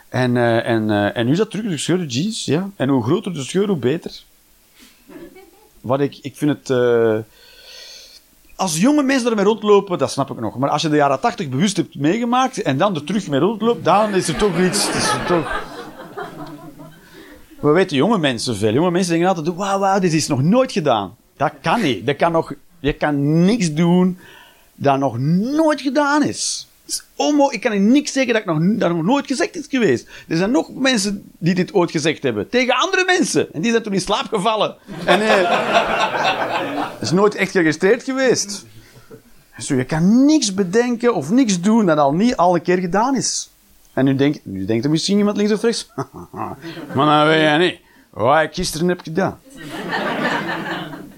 En, 0.09 0.35
uh, 0.35 0.67
en, 0.69 0.89
uh, 0.89 1.17
en 1.17 1.27
nu 1.27 1.33
is 1.33 1.39
dat 1.39 1.51
terug, 1.51 1.65
de 1.65 1.71
gescheurde 1.71 2.07
jeans, 2.07 2.45
ja. 2.45 2.71
En 2.77 2.89
hoe 2.89 3.03
groter 3.03 3.35
de 3.35 3.43
scheur, 3.43 3.67
hoe 3.67 3.77
beter. 3.77 4.23
Wat 5.81 6.01
ik, 6.01 6.19
ik 6.23 6.37
vind 6.37 6.51
het... 6.51 6.71
Uh, 6.71 7.19
als 8.57 8.79
jonge 8.79 9.03
mensen 9.03 9.31
ermee 9.31 9.45
rondlopen, 9.45 9.99
dat 9.99 10.11
snap 10.11 10.31
ik 10.31 10.41
nog. 10.41 10.59
Maar 10.59 10.71
als 10.71 10.83
je 10.83 10.89
de 10.89 10.97
jaren 10.97 11.21
80 11.21 11.49
bewust 11.49 11.77
hebt 11.77 11.95
meegemaakt 11.95 12.63
en 12.63 12.79
dan 12.79 12.95
er 12.95 13.05
terug 13.05 13.29
mee 13.29 13.41
rondloopt, 13.41 13.85
dan 13.85 14.15
is 14.15 14.29
er 14.29 14.37
toch 14.37 14.59
iets. 14.61 14.89
Is 14.89 15.13
toch... 15.27 15.65
We 17.61 17.71
weten 17.71 17.97
jonge 17.97 18.19
mensen 18.19 18.57
veel. 18.57 18.73
Jonge 18.73 18.91
mensen 18.91 19.13
denken 19.13 19.29
altijd: 19.29 19.57
wauw, 19.57 19.79
wauw, 19.79 19.99
dit 19.99 20.13
is 20.13 20.27
nog 20.27 20.43
nooit 20.43 20.73
gedaan. 20.73 21.17
Dat 21.37 21.53
kan 21.63 21.83
niet. 21.83 22.07
Dat 22.07 22.17
kan 22.17 22.33
nog, 22.33 22.53
je 22.79 22.93
kan 22.93 23.45
niks 23.45 23.75
doen 23.75 24.19
dat 24.75 24.99
nog 24.99 25.19
nooit 25.19 25.81
gedaan 25.81 26.23
is. 26.23 26.69
Omo, 27.17 27.51
ik 27.51 27.61
kan 27.61 27.73
je 27.73 27.79
niks 27.79 28.13
zeggen 28.13 28.33
dat, 28.33 28.43
ik 28.43 28.79
nog, 28.79 29.03
nooit 29.03 29.27
gezegd 29.27 29.57
is 29.57 29.67
geweest. 29.69 30.09
Er 30.29 30.37
zijn 30.37 30.51
nog 30.51 30.75
mensen 30.75 31.31
die 31.39 31.55
dit 31.55 31.75
ooit 31.75 31.91
gezegd 31.91 32.23
hebben. 32.23 32.49
Tegen 32.49 32.75
andere 32.75 33.05
mensen. 33.05 33.53
En 33.53 33.61
die 33.61 33.71
zijn 33.71 33.83
toen 33.83 33.93
in 33.93 34.01
slaap 34.01 34.27
gevallen. 34.27 34.77
En 35.05 35.21
eh, 35.21 36.91
is 37.01 37.11
nooit 37.11 37.35
echt 37.35 37.51
geregistreerd 37.51 38.03
geweest. 38.03 38.67
Dus 39.57 39.69
je 39.69 39.85
kan 39.85 40.25
niks 40.25 40.55
bedenken 40.55 41.15
of 41.15 41.31
niks 41.31 41.61
doen 41.61 41.87
dat 41.87 41.99
al 41.99 42.13
niet 42.13 42.37
al 42.37 42.55
een 42.55 42.63
keer 42.63 42.79
gedaan 42.79 43.17
is. 43.17 43.51
En 43.93 44.05
nu 44.05 44.15
denkt, 44.15 44.41
nu 44.43 44.65
denkt 44.65 44.85
er 44.85 44.91
misschien 44.91 45.19
iemand 45.19 45.37
links 45.37 45.53
of 45.53 45.63
rechts. 45.63 45.93
maar 46.95 47.07
dan 47.07 47.27
weet 47.27 47.51
je 47.51 47.57
niet 47.59 47.79
wat 48.11 48.43
ik 48.43 48.55
gisteren 48.55 48.89
heb 48.89 49.01
gedaan. 49.01 49.39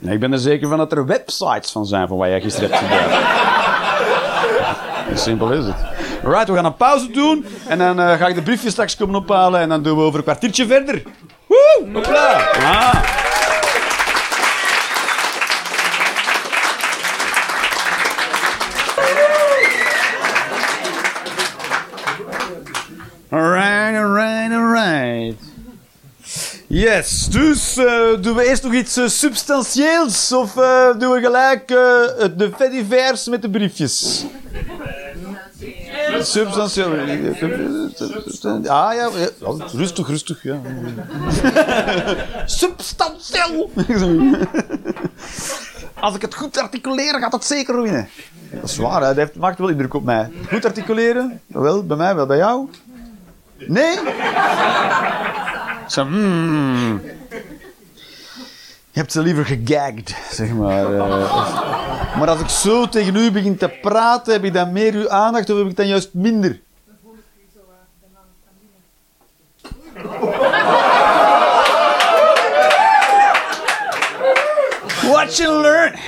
ik 0.01 0.21
ben 0.21 0.33
er 0.33 0.39
zeker 0.39 0.69
van 0.69 0.79
dat 0.79 0.93
er 0.93 1.07
websites 1.07 1.71
van 1.71 1.87
zijn 1.87 2.09
van 2.09 2.17
wat 2.17 2.29
jij 2.29 2.41
gisteren 2.41 2.71
hebt 2.71 2.83
gedaan. 2.83 3.58
Simpel 5.19 5.53
is 5.53 5.65
het. 5.65 5.75
Alright, 6.25 6.49
we 6.49 6.55
gaan 6.55 6.65
een 6.65 6.77
pauze 6.77 7.11
doen. 7.11 7.47
En 7.69 7.79
dan 7.79 8.01
uh, 8.01 8.13
ga 8.13 8.27
ik 8.27 8.35
de 8.35 8.43
briefjes 8.43 8.73
straks 8.73 8.97
komen 8.97 9.15
ophalen. 9.15 9.61
En 9.61 9.69
dan 9.69 9.83
doen 9.83 9.97
we 9.97 10.03
over 10.03 10.19
een 10.19 10.25
kwartiertje 10.25 10.67
verder. 10.67 11.03
Woe! 11.47 11.89
Hopla! 11.93 12.51
Ah. 12.61 13.03
Alright, 23.31 23.95
alright, 23.95 24.53
alright. 24.53 25.37
Yes, 26.69 27.27
dus 27.31 27.77
uh, 27.77 27.87
doen 28.21 28.37
we 28.37 28.49
eerst 28.49 28.63
nog 28.63 28.73
iets 28.73 28.99
uh, 28.99 29.07
substantieels 29.07 30.33
of 30.33 30.57
uh, 30.57 30.99
doen 30.99 31.13
we 31.13 31.21
gelijk 31.21 31.69
de 32.37 32.51
fedivers 32.57 33.29
met 33.29 33.43
de 33.43 33.51
briefjes? 33.51 34.25
Substantieel. 36.21 36.93
Ah 38.67 38.95
ja, 38.95 39.11
rustig, 39.73 40.09
rustig. 40.09 40.43
Ja. 40.43 40.61
Substantieel. 42.47 43.71
Als 46.01 46.15
ik 46.15 46.23
het 46.23 46.35
goed 46.35 46.59
articuleer, 46.59 47.19
gaat 47.19 47.33
het 47.33 47.45
zeker 47.45 47.83
winnen. 47.83 48.09
Dat 48.51 48.71
is 48.71 48.77
waar, 48.77 49.03
hè? 49.03 49.15
dat 49.15 49.35
maakt 49.35 49.59
wel 49.59 49.69
indruk 49.69 49.95
op 49.95 50.05
mij. 50.05 50.31
Goed 50.49 50.65
articuleren? 50.65 51.41
Wel, 51.47 51.87
bij 51.87 51.97
mij, 51.97 52.15
wel 52.15 52.27
bij 52.27 52.37
jou? 52.37 52.69
Nee? 53.67 53.99
Zo, 55.89 56.05
mm. 56.05 57.01
Je 58.91 59.05
hebt 59.05 59.13
ze 59.13 59.23
liever 59.23 59.47
gegagd, 59.47 60.15
zeg 60.31 60.51
maar. 60.51 60.93
Uh, 60.93 62.19
maar 62.19 62.29
als 62.29 62.41
ik 62.41 62.49
zo 62.49 62.89
tegen 62.89 63.17
u 63.17 63.31
begin 63.31 63.57
te 63.57 63.69
praten, 63.69 64.33
heb 64.33 64.45
ik 64.45 64.53
dan 64.53 64.73
meer 64.73 64.95
uw 64.95 65.11
aandacht 65.11 65.51
of 65.51 65.59
heb 65.59 65.67
ik 65.67 65.77
dan 65.77 65.87
juist 65.87 66.15
minder? 66.15 66.61
Watch 75.03 75.41
and 75.41 75.63
learn. 75.63 75.99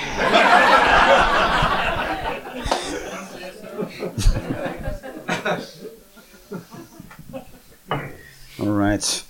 Alright. 8.58 9.28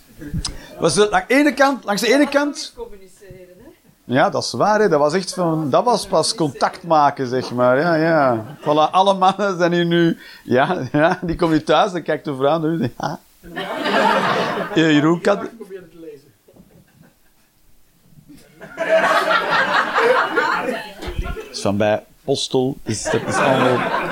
Was 0.81 0.97
het, 0.97 1.11
langs, 1.11 1.26
de 1.26 1.35
ene 1.35 1.55
kant, 1.55 1.85
langs 1.85 2.01
de 2.01 2.12
ene 2.12 2.28
kant. 2.28 2.74
Ja, 4.05 4.31
dat 4.31 4.43
is 4.43 4.53
waar. 4.53 4.81
Hè. 4.81 4.89
Dat 4.89 5.01
was 5.01 5.14
echt 5.14 5.35
van. 5.35 5.70
Dat 5.70 5.85
was 5.85 6.07
pas 6.07 6.35
contact 6.35 6.83
maken, 6.83 7.26
zeg 7.26 7.53
maar. 7.53 7.78
Ja, 7.78 7.95
ja. 7.95 8.45
Voilà, 8.61 8.91
alle 8.91 9.14
mannen 9.14 9.59
zijn 9.59 9.72
hier 9.72 9.87
nu. 9.87 10.18
Ja, 10.45 10.78
ja 10.93 11.18
die 11.22 11.37
komt 11.37 11.51
nu 11.51 11.62
thuis, 11.62 11.93
dan 11.93 12.03
kijkt 12.03 12.24
de 12.24 12.35
vrouw 12.35 12.59
nu. 12.59 12.93
Ja. 12.99 13.18
ja 14.74 14.87
Jeroen 14.87 15.20
kan. 15.20 15.49
Probeer 15.57 15.81
het 15.81 15.91
te 15.91 15.99
lezen. 16.01 16.28
is 21.51 21.61
van 21.61 21.76
bij 21.76 22.05
Postel. 22.24 22.76
Is, 22.83 23.03
dat 23.03 23.20
is 23.26 23.37
allemaal. 23.37 24.10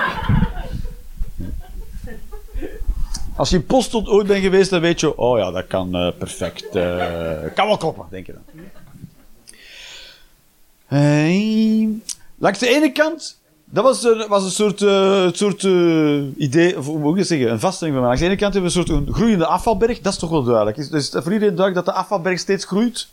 Als 3.38 3.50
je 3.50 3.56
in 3.56 3.66
Postel 3.66 4.06
ooit 4.06 4.26
bent 4.26 4.42
geweest, 4.42 4.70
dan 4.70 4.80
weet 4.80 5.00
je, 5.00 5.16
oh 5.16 5.38
ja, 5.38 5.50
dat 5.50 5.66
kan 5.66 5.96
uh, 5.96 6.08
perfect. 6.18 6.76
Uh, 6.76 7.36
kan 7.54 7.66
wel 7.66 7.76
kloppen, 7.76 8.04
denk 8.10 8.26
je 8.26 8.32
dan. 8.32 8.42
Hey. 10.86 11.88
Langs 12.38 12.58
de 12.58 12.68
ene 12.68 12.92
kant, 12.92 13.38
dat 13.64 13.84
was 13.84 14.04
een, 14.04 14.28
was 14.28 14.44
een 14.44 14.72
soort, 15.34 15.62
idee, 16.36 16.78
of 16.78 16.86
hoe 16.86 16.98
moet 16.98 17.18
ik 17.18 17.24
zeggen, 17.24 17.50
een 17.50 17.60
vaststelling 17.60 17.96
van 17.96 18.06
mij. 18.06 18.14
Langs 18.14 18.20
de 18.20 18.26
ene 18.26 18.36
kant 18.36 18.54
hebben 18.54 18.72
we 18.72 18.78
een 18.78 18.86
soort 18.86 18.98
een 18.98 19.14
groeiende 19.14 19.46
afvalberg, 19.46 20.00
dat 20.00 20.12
is 20.12 20.18
toch 20.18 20.30
wel 20.30 20.44
duidelijk. 20.44 20.76
Is, 20.76 20.88
dus 20.90 21.08
voor 21.08 21.32
iedereen 21.32 21.54
duidelijk 21.54 21.74
dat 21.74 21.94
de 21.94 22.00
afvalberg 22.00 22.38
steeds 22.38 22.64
groeit? 22.64 23.08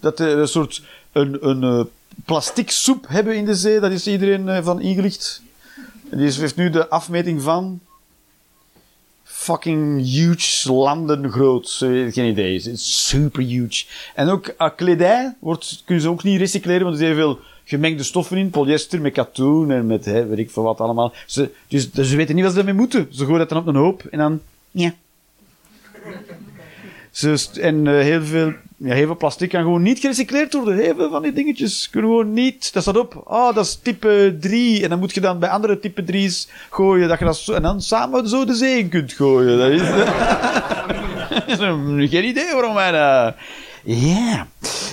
Dat 0.00 0.18
we 0.18 0.26
een 0.30 0.48
soort 0.48 0.82
een, 1.12 1.48
een 1.48 1.88
plastic 2.24 2.70
soep 2.70 3.04
hebben 3.08 3.36
in 3.36 3.44
de 3.44 3.54
zee, 3.54 3.80
dat 3.80 3.90
is 3.90 4.06
iedereen 4.06 4.64
van 4.64 4.80
ingelicht. 4.80 5.42
Die 6.10 6.32
heeft 6.32 6.56
nu 6.56 6.70
de 6.70 6.88
afmeting 6.88 7.42
van 7.42 7.80
fucking 9.48 10.04
huge 10.04 10.72
landen 10.72 11.30
groot. 11.30 11.76
Geen 12.10 12.30
idee. 12.30 12.54
Het 12.54 12.66
is 12.66 13.06
super 13.06 13.42
huge. 13.42 13.84
En 14.14 14.28
ook 14.28 14.54
uh, 14.58 14.68
kledij 14.76 15.34
wordt, 15.40 15.82
kunnen 15.84 16.04
ze 16.04 16.10
ook 16.10 16.22
niet 16.22 16.38
recycleren, 16.38 16.82
want 16.82 16.94
er 16.94 17.02
zijn 17.02 17.14
veel 17.14 17.38
gemengde 17.64 18.02
stoffen 18.02 18.36
in. 18.36 18.50
Polyester 18.50 19.00
met 19.00 19.12
katoen 19.12 19.70
en 19.70 19.86
met, 19.86 20.04
hè, 20.04 20.26
weet 20.26 20.38
ik 20.38 20.50
veel 20.50 20.62
wat 20.62 20.80
allemaal. 20.80 21.12
Ze, 21.26 21.50
dus, 21.68 21.90
dus 21.90 22.08
ze 22.08 22.16
weten 22.16 22.34
niet 22.34 22.44
wat 22.44 22.52
ze 22.52 22.58
ermee 22.58 22.74
moeten. 22.74 23.08
Ze 23.10 23.24
gooien 23.24 23.38
dat 23.38 23.48
dan 23.48 23.58
op 23.58 23.66
een 23.66 23.74
hoop 23.74 24.04
en 24.10 24.18
dan, 24.18 24.40
ja. 24.70 24.94
Ze, 27.10 27.46
en 27.60 27.84
uh, 27.84 28.00
heel 28.00 28.24
veel 28.24 28.52
ja, 28.80 28.94
heel 28.94 29.06
veel 29.06 29.16
plastic 29.16 29.48
kan 29.48 29.62
gewoon 29.62 29.82
niet 29.82 29.98
gerecycleerd 29.98 30.54
worden. 30.54 30.76
Heel 30.76 31.10
van 31.10 31.22
die 31.22 31.32
dingetjes 31.32 31.90
kunnen 31.90 32.10
gewoon 32.10 32.32
niet. 32.32 32.72
Dat 32.72 32.82
staat 32.82 32.96
op. 32.96 33.22
Oh, 33.24 33.54
dat 33.54 33.64
is 33.64 33.78
type 33.82 34.36
3. 34.40 34.82
En 34.82 34.88
dan 34.90 34.98
moet 34.98 35.14
je 35.14 35.20
dan 35.20 35.38
bij 35.38 35.48
andere 35.48 35.80
type 35.80 36.04
3's 36.12 36.48
gooien. 36.70 37.08
Dat 37.08 37.18
je 37.18 37.24
dat 37.24 37.36
zo, 37.36 37.52
en 37.52 37.62
dan 37.62 37.82
samen 37.82 38.28
zo 38.28 38.44
de 38.44 38.54
zee 38.54 38.78
in 38.78 38.88
kunt 38.88 39.12
gooien. 39.12 39.58
Dat 39.58 39.70
is, 39.70 41.58
geen 42.10 42.24
idee 42.24 42.52
waarom 42.52 42.74
wij 42.74 42.90
dat... 42.90 43.34
Ja. 43.84 44.46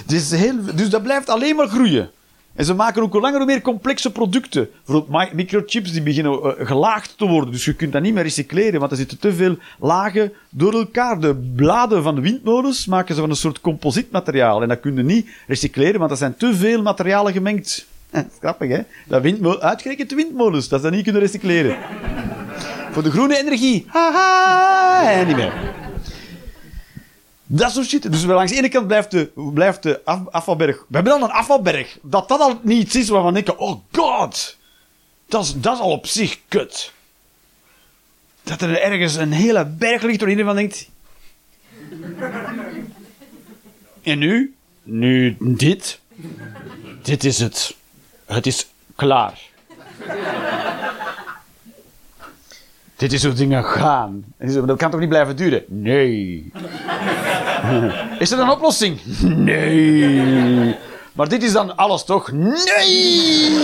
Dus, 0.05 0.31
heel, 0.31 0.55
dus 0.75 0.89
dat 0.89 1.03
blijft 1.03 1.29
alleen 1.29 1.55
maar 1.55 1.67
groeien. 1.67 2.09
En 2.55 2.65
ze 2.65 2.73
maken 2.73 3.01
ook 3.01 3.11
hoe 3.11 3.21
langer 3.21 3.37
hoe 3.37 3.45
meer 3.47 3.61
complexe 3.61 4.11
producten. 4.11 4.69
Bijvoorbeeld 4.85 5.21
mi- 5.29 5.35
microchips 5.35 5.91
die 5.91 6.01
beginnen 6.01 6.33
eh, 6.57 6.67
gelaagd 6.67 7.17
te 7.17 7.25
worden. 7.25 7.51
Dus 7.51 7.65
je 7.65 7.73
kunt 7.73 7.91
dat 7.91 8.01
niet 8.01 8.13
meer 8.13 8.23
recycleren, 8.23 8.79
want 8.79 8.91
er 8.91 8.97
zitten 8.97 9.19
te 9.19 9.33
veel 9.33 9.57
lagen 9.79 10.31
door 10.49 10.73
elkaar. 10.73 11.19
De 11.19 11.35
bladen 11.55 12.03
van 12.03 12.15
de 12.15 12.21
windmolens 12.21 12.85
maken 12.85 13.15
ze 13.15 13.21
van 13.21 13.29
een 13.29 13.35
soort 13.35 13.61
composietmateriaal. 13.61 14.61
En 14.61 14.67
dat 14.67 14.79
kun 14.79 14.95
je 14.95 15.03
niet 15.03 15.27
recycleren, 15.47 15.99
want 15.99 16.11
er 16.11 16.17
zijn 16.17 16.37
te 16.37 16.55
veel 16.55 16.81
materialen 16.81 17.33
gemengd. 17.33 17.85
Is 18.11 18.21
grappig, 18.39 18.69
hè? 18.69 18.79
Dat 19.07 19.21
windmol 19.21 19.61
uitgerekend 19.61 20.09
de 20.09 20.15
windmolens, 20.15 20.67
dat 20.67 20.79
ze 20.79 20.85
dat 20.85 20.95
niet 20.95 21.03
kunnen 21.03 21.21
recycleren. 21.21 21.77
Voor 22.91 23.03
de 23.03 23.11
groene 23.11 23.37
energie. 23.39 23.85
Haha! 23.87 25.11
En 25.11 25.27
niet 25.27 25.35
meer. 25.35 25.53
Dat 27.47 27.71
soort 27.71 27.87
shit. 27.87 28.11
Dus 28.11 28.23
langs 28.23 28.51
de 28.51 28.57
ene 28.57 28.69
kant 28.69 28.87
blijft 28.87 29.11
de, 29.11 29.31
blijft 29.53 29.83
de 29.83 30.01
af- 30.03 30.27
afvalberg... 30.29 30.77
We 30.77 30.95
hebben 30.95 31.19
dan 31.19 31.23
een 31.29 31.35
afvalberg. 31.35 31.97
Dat 32.01 32.27
dat 32.27 32.39
al 32.39 32.59
niet 32.61 32.81
iets 32.83 32.95
is 32.95 33.09
waarvan 33.09 33.33
we 33.33 33.43
denken... 33.43 33.57
Oh 33.59 33.81
god! 33.91 34.57
Dat 35.27 35.43
is, 35.43 35.53
dat 35.55 35.73
is 35.73 35.79
al 35.79 35.91
op 35.91 36.05
zich 36.07 36.39
kut. 36.47 36.91
Dat 38.43 38.61
er 38.61 38.81
ergens 38.81 39.15
een 39.15 39.31
hele 39.31 39.65
berg 39.65 40.01
ligt 40.01 40.19
waar 40.19 40.29
iedereen 40.29 40.45
van 40.45 40.55
denkt... 40.55 40.89
En 44.03 44.19
nu? 44.19 44.55
Nu 44.83 45.35
dit. 45.39 45.99
Dit 47.01 47.23
is 47.23 47.39
het. 47.39 47.75
Het 48.25 48.45
is 48.45 48.67
klaar. 48.95 49.41
Dit 52.95 53.13
is 53.13 53.23
hoe 53.23 53.33
dingen 53.33 53.63
gaan. 53.63 54.25
En 54.37 54.65
Dat 54.65 54.77
kan 54.77 54.91
toch 54.91 54.99
niet 54.99 55.09
blijven 55.09 55.35
duren? 55.35 55.63
Nee. 55.67 56.51
Is 58.19 58.31
er 58.31 58.39
een 58.39 58.49
oplossing? 58.49 58.99
Nee. 59.21 60.75
Maar 61.13 61.29
dit 61.29 61.43
is 61.43 61.51
dan 61.51 61.75
alles 61.77 62.03
toch? 62.03 62.31
Nee. 62.31 63.57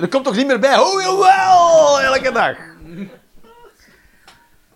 Er 0.00 0.08
komt- 0.08 0.24
toch 0.24 0.36
niet 0.36 0.46
meer 0.46 0.58
bij? 0.58 0.78
Oh 0.78 1.00
jawel, 1.02 2.00
elke 2.00 2.32
dag. 2.32 2.56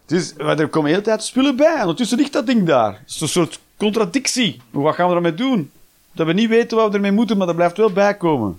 Dus 0.07 0.35
maar 0.37 0.59
er 0.59 0.69
komen 0.69 0.89
de 0.89 0.97
hele 0.97 1.07
tijd 1.09 1.23
spullen 1.25 1.57
bij. 1.57 1.81
Ondertussen 1.81 2.19
ligt 2.19 2.33
dat 2.33 2.47
ding 2.47 2.67
daar. 2.67 2.93
Het 2.93 3.11
is 3.15 3.21
een 3.21 3.29
soort 3.29 3.59
contradictie. 3.77 4.61
Wat 4.71 4.95
gaan 4.95 5.09
we 5.09 5.15
ermee 5.15 5.35
doen? 5.35 5.71
Dat 6.13 6.27
we 6.27 6.33
niet 6.33 6.49
weten 6.49 6.77
wat 6.77 6.89
we 6.89 6.95
ermee 6.95 7.13
moeten, 7.13 7.37
maar 7.37 7.49
er 7.49 7.55
blijft 7.55 7.77
wel 7.77 7.93
bijkomen. 7.93 8.59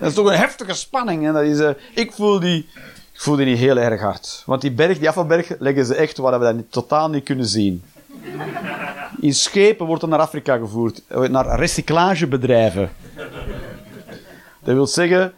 Dat 0.00 0.08
is 0.08 0.14
toch 0.14 0.26
een 0.26 0.38
heftige 0.38 0.74
spanning. 0.74 1.26
En 1.26 1.32
dat 1.32 1.42
is, 1.42 1.58
eh, 1.58 1.70
ik, 1.94 2.12
voel 2.12 2.40
die, 2.40 2.68
ik 3.18 3.24
voel 3.24 3.36
die 3.36 3.56
heel 3.56 3.76
erg 3.78 4.00
hard. 4.00 4.42
Want 4.46 4.60
die 4.60 4.70
berg, 4.72 4.98
die 4.98 5.08
afvalberg, 5.08 5.48
leggen 5.58 5.84
ze 5.86 5.94
echt 5.94 6.16
waar 6.18 6.38
we 6.38 6.44
dat 6.44 6.54
niet, 6.54 6.72
totaal 6.72 7.08
niet 7.10 7.24
kunnen 7.24 7.46
zien. 7.46 7.82
In 9.20 9.34
schepen 9.34 9.86
wordt 9.86 10.02
er 10.02 10.08
naar 10.08 10.18
Afrika 10.18 10.56
gevoerd. 10.56 11.02
eh, 11.08 11.20
Naar 11.20 11.58
recyclagebedrijven. 11.58 12.90
Dat 14.64 14.74
wil 14.74 14.86
zeggen, 14.86 15.32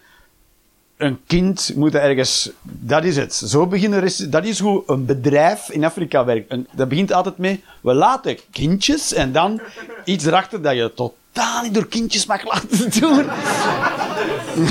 een 0.97 1.19
kind 1.27 1.73
moet 1.77 1.95
ergens... 1.95 2.51
Dat 2.63 3.05
is 3.05 3.17
het. 3.17 3.35
Zo 3.35 3.67
beginnen 3.67 4.31
dat 4.31 4.45
is 4.45 4.59
hoe 4.59 4.83
een 4.87 5.05
bedrijf 5.05 5.71
in 5.71 5.85
Afrika 5.85 6.25
werkt. 6.25 6.55
Dat 6.73 6.89
begint 6.89 7.13
altijd 7.13 7.39
mee, 7.39 7.65
we 7.81 7.95
laten 7.95 8.39
kindjes 8.51 9.13
en 9.13 9.33
dan 9.33 9.61
iets 10.05 10.25
erachter 10.25 10.63
dat 10.63 10.75
je 10.75 10.93
totaal 10.95 11.63
niet 11.63 11.75
door 11.75 11.87
kindjes 11.89 12.27
mag 12.27 12.45
laten 12.45 12.91
doen. 13.01 13.27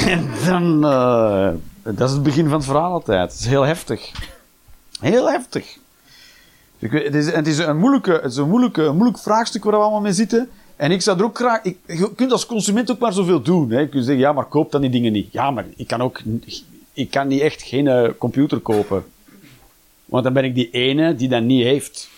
En 0.07 0.30
dan... 0.45 0.86
eh, 0.86 1.49
dat 1.96 2.10
is 2.10 2.14
het 2.14 2.24
begin 2.24 2.44
van 2.44 2.58
het 2.58 2.66
verhaal 2.66 2.92
altijd. 2.92 3.32
Het 3.32 3.40
is 3.40 3.46
heel 3.46 3.66
heftig. 3.66 4.12
Heel 5.00 5.32
heftig. 5.32 5.78
Het 6.80 7.16
is, 7.16 7.32
het 7.32 7.48
is, 7.48 7.58
een, 7.58 7.78
moeilijke, 7.78 8.12
het 8.12 8.32
is 8.32 8.38
een, 8.38 8.50
moeilijke, 8.50 8.92
moeilijk 8.92 9.20
vraagstuk 9.20 9.64
waar 9.64 9.74
we 9.74 9.80
allemaal 9.80 10.02
mee 10.02 10.14
zitten. 10.14 10.50
En 10.76 10.92
ik 10.92 11.02
zou 11.02 11.18
er 11.18 11.24
ook 11.24 11.38
graag... 11.38 11.64
Ik, 11.64 11.78
je 11.86 12.16
kunt 12.16 12.32
als 12.32 12.46
consument 12.46 12.92
ook 12.92 13.00
maar 13.00 13.14
zoveel 13.14 13.42
doen. 13.42 13.72
Hè. 13.72 13.80
Je 13.80 13.90
kunt 13.90 14.06
zeggen, 14.06 14.24
ja, 14.24 14.34
maar 14.34 14.46
koop 14.46 14.72
dan 14.72 14.82
die 14.82 14.90
dingen 14.90 15.12
niet. 15.12 15.32
Ja, 15.32 15.52
maar 15.52 15.66
ik 15.76 15.88
kan 15.88 16.02
ook... 16.02 16.22
Ik 16.94 17.10
kan 17.12 17.28
niet 17.28 17.42
echt 17.42 17.62
geen 17.62 17.88
eh, 17.88 18.10
computer 18.18 18.60
kopen. 18.60 19.06
Want 20.06 20.24
dan 20.24 20.34
ben 20.34 20.44
ik 20.44 20.56
die 20.56 20.70
ene 20.70 21.16
die 21.16 21.30
dat 21.30 21.44
niet 21.44 21.64
heeft. 21.64 22.10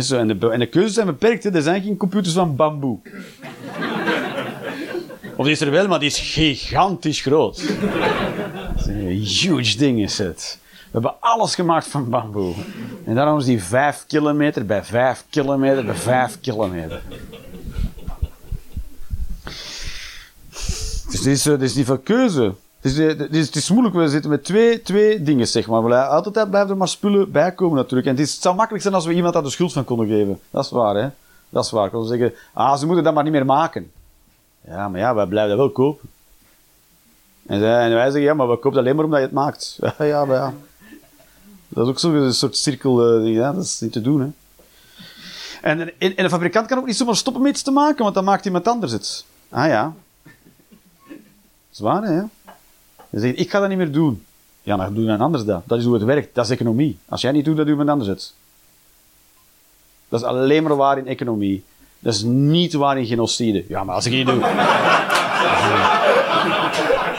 Zo, 0.00 0.18
en, 0.18 0.38
de, 0.38 0.50
en 0.50 0.68
keuzes 0.68 0.94
zijn 0.94 1.06
beperkt. 1.06 1.44
Er 1.44 1.62
zijn 1.62 1.82
geen 1.82 1.96
computers 1.96 2.34
van 2.34 2.56
bamboe. 2.56 2.98
Of 5.36 5.44
die 5.44 5.54
is 5.54 5.60
er 5.60 5.70
wel, 5.70 5.88
maar 5.88 5.98
die 5.98 6.08
is 6.08 6.18
gigantisch 6.18 7.20
groot. 7.20 7.62
Een 8.86 9.08
huge 9.08 9.78
ding 9.78 10.00
is 10.02 10.18
het. 10.18 10.58
We 10.70 10.98
hebben 11.00 11.20
alles 11.20 11.54
gemaakt 11.54 11.86
van 11.86 12.08
bamboe. 12.08 12.54
En 13.04 13.14
daarom 13.14 13.38
is 13.38 13.44
die 13.44 13.62
5 13.62 14.04
kilometer 14.06 14.66
bij 14.66 14.84
5 14.84 15.24
kilometer 15.30 15.84
bij 15.84 15.94
5 15.94 16.40
kilometer. 16.40 17.02
Dus 21.10 21.24
er 21.24 21.30
is, 21.30 21.46
is 21.46 21.74
niet 21.74 21.86
veel 21.86 21.98
keuze. 21.98 22.54
Het 22.80 22.92
is, 22.92 22.98
eh, 22.98 23.18
het 23.18 23.34
is, 23.34 23.46
het 23.46 23.56
is 23.56 23.70
moeilijk, 23.70 23.94
we 23.94 24.08
zitten 24.08 24.30
met 24.30 24.44
twee, 24.44 24.82
twee 24.82 25.22
dingen, 25.22 25.46
zeg 25.46 25.66
maar. 25.66 25.84
We 25.84 26.06
Altijd 26.06 26.50
blijven 26.50 26.70
er 26.70 26.76
maar 26.76 26.88
spullen 26.88 27.30
bijkomen 27.30 27.76
natuurlijk. 27.76 28.06
En 28.08 28.16
het, 28.16 28.22
is, 28.22 28.40
zou 28.40 28.54
makkelijk 28.54 28.82
zijn 28.82 28.94
als 28.94 29.06
we 29.06 29.12
iemand 29.12 29.34
daar 29.34 29.42
de 29.42 29.50
schuld 29.50 29.72
van 29.72 29.84
konden 29.84 30.06
geven. 30.06 30.40
Dat 30.50 30.64
is 30.64 30.70
waar, 30.70 30.94
hè. 30.94 31.08
Dat 31.48 31.64
is 31.64 31.70
waar. 31.70 31.86
Ik 31.86 32.06
zeggen, 32.06 32.32
ah, 32.52 32.78
ze 32.78 32.86
moeten 32.86 33.04
dat 33.04 33.14
maar 33.14 33.22
niet 33.24 33.32
meer 33.32 33.46
maken. 33.46 33.90
Ja, 34.66 34.88
maar 34.88 35.00
ja, 35.00 35.14
wij 35.14 35.26
blijven 35.26 35.56
dat 35.56 35.58
wel 35.58 35.70
kopen. 35.70 36.08
En, 37.46 37.60
wij 37.60 38.04
zeggen, 38.04 38.20
ja, 38.20 38.34
maar 38.34 38.48
we 38.48 38.58
kopen 38.58 38.78
alleen 38.78 38.96
maar 38.96 39.04
omdat 39.04 39.18
je 39.18 39.24
het 39.24 39.34
maakt. 39.34 39.78
Ja, 39.80 40.04
ja, 40.04 40.24
maar 40.24 40.36
ja. 40.36 40.54
Dat 41.68 41.84
is 41.84 41.90
ook 41.90 41.98
zo'n 41.98 42.32
soort 42.32 42.56
cirkel, 42.56 43.06
eh, 43.06 43.34
ja, 43.34 43.52
dat 43.52 43.64
is 43.64 43.80
niet 43.80 43.92
te 43.92 44.00
doen, 44.00 44.20
hè. 44.20 44.28
En, 45.62 45.80
en, 45.80 46.16
en 46.16 46.24
een 46.24 46.30
fabrikant 46.30 46.66
kan 46.66 46.78
ook 46.78 46.86
niet 46.86 46.96
zomaar 46.96 47.16
stoppen 47.16 47.42
met 47.42 47.52
iets 47.52 47.62
te 47.62 47.70
maken, 47.70 48.02
want 48.02 48.14
dan 48.14 48.24
maakt 48.24 48.44
iemand 48.44 48.68
anders 48.68 48.92
het. 48.92 49.24
Ah 49.48 49.66
ja. 49.66 49.94
Zwaar, 51.70 52.02
hè? 52.02 52.22
Ik 53.26 53.50
ga 53.50 53.60
dat 53.60 53.68
niet 53.68 53.78
meer 53.78 53.92
doen. 53.92 54.24
Ja, 54.62 54.76
dan 54.76 54.94
doet 54.94 55.02
iemand 55.02 55.20
anders 55.20 55.44
dat. 55.44 55.62
Dat 55.66 55.78
is 55.78 55.84
hoe 55.84 55.94
het 55.94 56.02
werkt. 56.02 56.34
Dat 56.34 56.44
is 56.44 56.50
economie. 56.50 56.98
Als 57.08 57.20
jij 57.20 57.32
niet 57.32 57.44
doet, 57.44 57.56
dan 57.56 57.64
doet 57.64 57.72
iemand 57.72 57.90
anders 57.90 58.08
het. 58.08 58.32
Dat 60.08 60.20
is 60.20 60.26
alleen 60.26 60.62
maar 60.62 60.76
waar 60.76 60.98
in 60.98 61.06
economie. 61.06 61.64
Dat 62.02 62.14
is 62.14 62.22
niet 62.22 62.72
waar 62.72 62.98
in 62.98 63.06
genocide. 63.06 63.64
Ja, 63.68 63.84
maar 63.84 63.94
als 63.94 64.06
ik 64.06 64.12
niet 64.12 64.26
doe... 64.26 64.38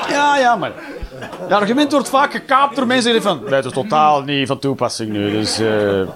Ja, 0.10 0.38
ja, 0.38 0.56
maar... 0.56 0.72
Het 1.20 1.52
argument 1.52 1.92
wordt 1.92 2.10
vaak 2.10 2.32
gekaapt 2.32 2.76
door 2.76 2.88
mensen 2.88 3.12
die 3.12 3.22
van... 3.22 3.42
Dat 3.50 3.66
is 3.66 3.72
totaal 3.72 4.22
niet 4.22 4.48
van 4.48 4.60
toepassing 4.60 5.12
nu, 5.12 5.32
dus... 5.32 5.60
eh 5.60 6.00
Een 6.00 6.08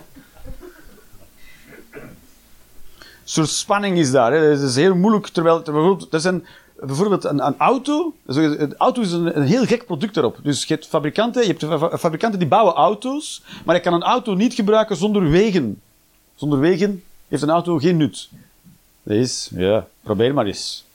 soort 3.24 3.50
spanning 3.50 3.98
is 3.98 4.12
daar. 4.12 4.32
Hè. 4.32 4.38
Het 4.38 4.62
is 4.62 4.76
heel 4.76 4.96
moeilijk, 4.96 5.28
terwijl... 5.28 5.62
bijvoorbeeld, 5.62 6.14
er 6.14 6.20
zijn 6.20 6.46
bijvoorbeeld 6.80 7.24
een, 7.24 7.46
een 7.46 7.56
auto... 7.58 8.14
Een 8.26 8.76
auto 8.78 9.02
is 9.02 9.12
een, 9.12 9.38
een 9.38 9.46
heel 9.46 9.66
gek 9.66 9.86
product 9.86 10.14
daarop. 10.14 10.38
Dus 10.44 10.66
je 10.66 10.74
hebt 10.74 10.88
fabrikanten, 10.88 11.42
je 11.42 11.48
hebt 11.48 11.66
fa- 11.66 11.98
fabrikanten 11.98 12.40
die 12.40 12.48
bouwen 12.48 12.74
auto's, 12.74 13.44
maar 13.66 13.76
je 13.76 13.82
kan 13.82 13.94
een 13.94 14.04
auto 14.04 14.34
niet 14.34 14.54
gebruiken 14.54 14.96
zonder 14.96 15.30
wegen. 15.30 15.82
Zonder 16.36 16.60
wegen 16.60 17.04
heeft 17.28 17.42
een 17.42 17.50
auto 17.50 17.78
geen 17.78 17.98
nut. 17.98 18.30
Dat 19.08 19.18
is, 19.18 19.50
ja, 19.56 19.88
probeer 20.04 20.34
maar 20.34 20.46
eens. 20.46 20.86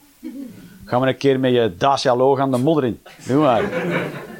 Ga 0.85 0.99
maar 0.99 1.07
een 1.07 1.17
keer 1.17 1.39
met 1.39 1.51
je 1.51 1.73
Dacia 1.77 2.15
Logan 2.15 2.51
de 2.51 2.57
modder 2.57 2.85
in. 2.85 2.99
Doe 3.27 3.41
maar. 3.41 3.63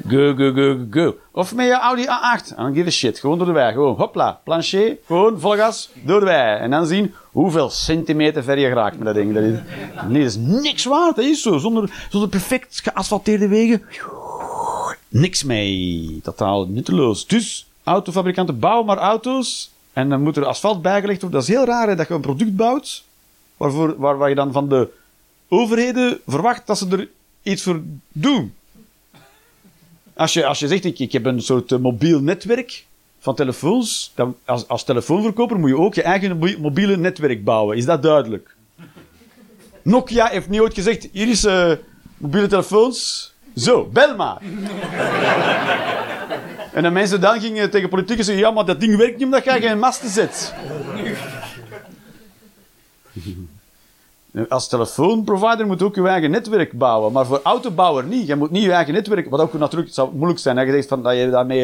Go, 0.08 0.34
go, 0.36 0.52
go, 0.52 0.78
go. 0.90 1.16
Of 1.32 1.54
met 1.54 1.66
je 1.66 1.72
Audi 1.72 2.02
A8. 2.02 2.52
I 2.52 2.54
don't 2.56 2.76
give 2.76 2.86
a 2.86 2.90
shit. 2.90 3.18
Gewoon 3.18 3.38
door 3.38 3.46
de 3.46 3.52
wei. 3.52 3.72
Gewoon, 3.72 3.96
hopla. 3.96 4.40
Plancher. 4.44 4.96
Gewoon, 5.06 5.40
vol 5.40 5.56
gas. 5.56 5.90
Door 6.04 6.20
de 6.20 6.26
wei. 6.26 6.58
En 6.58 6.70
dan 6.70 6.86
zien 6.86 7.14
hoeveel 7.32 7.70
centimeter 7.70 8.42
ver 8.42 8.58
je 8.58 8.68
geraakt 8.68 8.96
met 8.96 9.06
dat 9.06 9.14
ding. 9.14 9.34
Dat 9.34 9.42
is, 9.42 9.58
nee, 10.08 10.22
dat 10.22 10.30
is 10.30 10.36
niks 10.36 10.84
waard. 10.84 11.16
Dat 11.16 11.24
is 11.24 11.42
zo. 11.42 11.58
Zonder, 11.58 12.06
zonder 12.10 12.28
perfect 12.28 12.80
geasfalteerde 12.84 13.48
wegen. 13.48 13.82
Niks 15.08 15.44
mee. 15.44 16.20
Totaal 16.22 16.66
nutteloos. 16.66 17.26
Dus, 17.26 17.66
autofabrikanten 17.84 18.58
bouwen 18.58 18.86
maar 18.86 18.98
auto's. 18.98 19.70
En 19.92 20.08
dan 20.08 20.22
moet 20.22 20.36
er 20.36 20.44
asfalt 20.44 20.82
bijgelegd 20.82 21.20
worden. 21.20 21.40
Dat 21.40 21.48
is 21.48 21.54
heel 21.54 21.64
raar 21.64 21.96
dat 21.96 22.08
je 22.08 22.14
een 22.14 22.20
product 22.20 22.56
bouwt. 22.56 23.04
Waarvoor, 23.56 23.94
waar, 23.98 24.16
waar 24.16 24.28
je 24.28 24.34
dan 24.34 24.52
van 24.52 24.68
de 24.68 24.88
overheden 25.48 26.20
verwacht 26.26 26.66
dat 26.66 26.78
ze 26.78 26.88
er 26.88 27.08
iets 27.42 27.62
voor 27.62 27.80
doen. 28.12 28.54
Als 30.16 30.32
je, 30.32 30.46
als 30.46 30.58
je 30.58 30.68
zegt, 30.68 30.84
ik, 30.84 30.98
ik 30.98 31.12
heb 31.12 31.24
een 31.24 31.42
soort 31.42 31.72
eh, 31.72 31.78
mobiel 31.78 32.20
netwerk 32.20 32.84
van 33.20 33.34
telefoons, 33.34 34.12
dan 34.14 34.36
als, 34.44 34.68
als 34.68 34.84
telefoonverkoper 34.84 35.58
moet 35.58 35.68
je 35.70 35.76
ook 35.78 35.94
je 35.94 36.02
eigen 36.02 36.30
mobi- 36.38 36.58
mobiele 36.60 36.96
netwerk 36.96 37.44
bouwen. 37.44 37.76
Is 37.76 37.84
dat 37.84 38.02
duidelijk? 38.02 38.54
Nokia 39.82 40.26
heeft 40.26 40.48
niet 40.48 40.60
ooit 40.60 40.74
gezegd, 40.74 41.08
hier 41.12 41.28
is 41.28 41.44
eh, 41.44 41.72
mobiele 42.16 42.46
telefoons. 42.46 43.32
Zo, 43.56 43.84
bel 43.92 44.16
maar. 44.16 44.38
En 46.72 46.82
de 46.82 46.90
mensen 46.90 47.20
dan 47.20 47.40
gingen 47.40 47.70
tegen 47.70 47.88
politici 47.88 48.22
zeggen, 48.22 48.44
ja, 48.44 48.50
maar 48.50 48.64
dat 48.64 48.80
ding 48.80 48.96
werkt 48.96 49.16
niet 49.16 49.24
omdat 49.24 49.44
jij 49.44 49.60
geen 49.60 49.78
masten 49.78 50.08
zet. 50.10 50.54
Als 54.48 54.68
telefoonprovider 54.68 55.66
moet 55.66 55.82
ook 55.82 55.94
je 55.94 56.08
eigen 56.08 56.30
netwerk 56.30 56.72
bouwen, 56.72 57.12
maar 57.12 57.26
voor 57.26 57.40
autobouwer 57.42 58.04
niet. 58.04 58.26
Je 58.26 58.36
moet 58.36 58.50
niet 58.50 58.62
je 58.62 58.72
eigen 58.72 58.94
netwerk, 58.94 59.30
wat 59.30 59.40
ook 59.40 59.52
natuurlijk 59.52 59.94
zou 59.94 60.10
moeilijk 60.14 60.38
zijn. 60.40 60.56
Dat 60.56 60.66
je 60.66 60.72
zegt 60.72 60.88
van, 60.88 61.02
dat 61.02 61.16
je 61.16 61.30
daar 61.30 61.46
met 61.46 61.56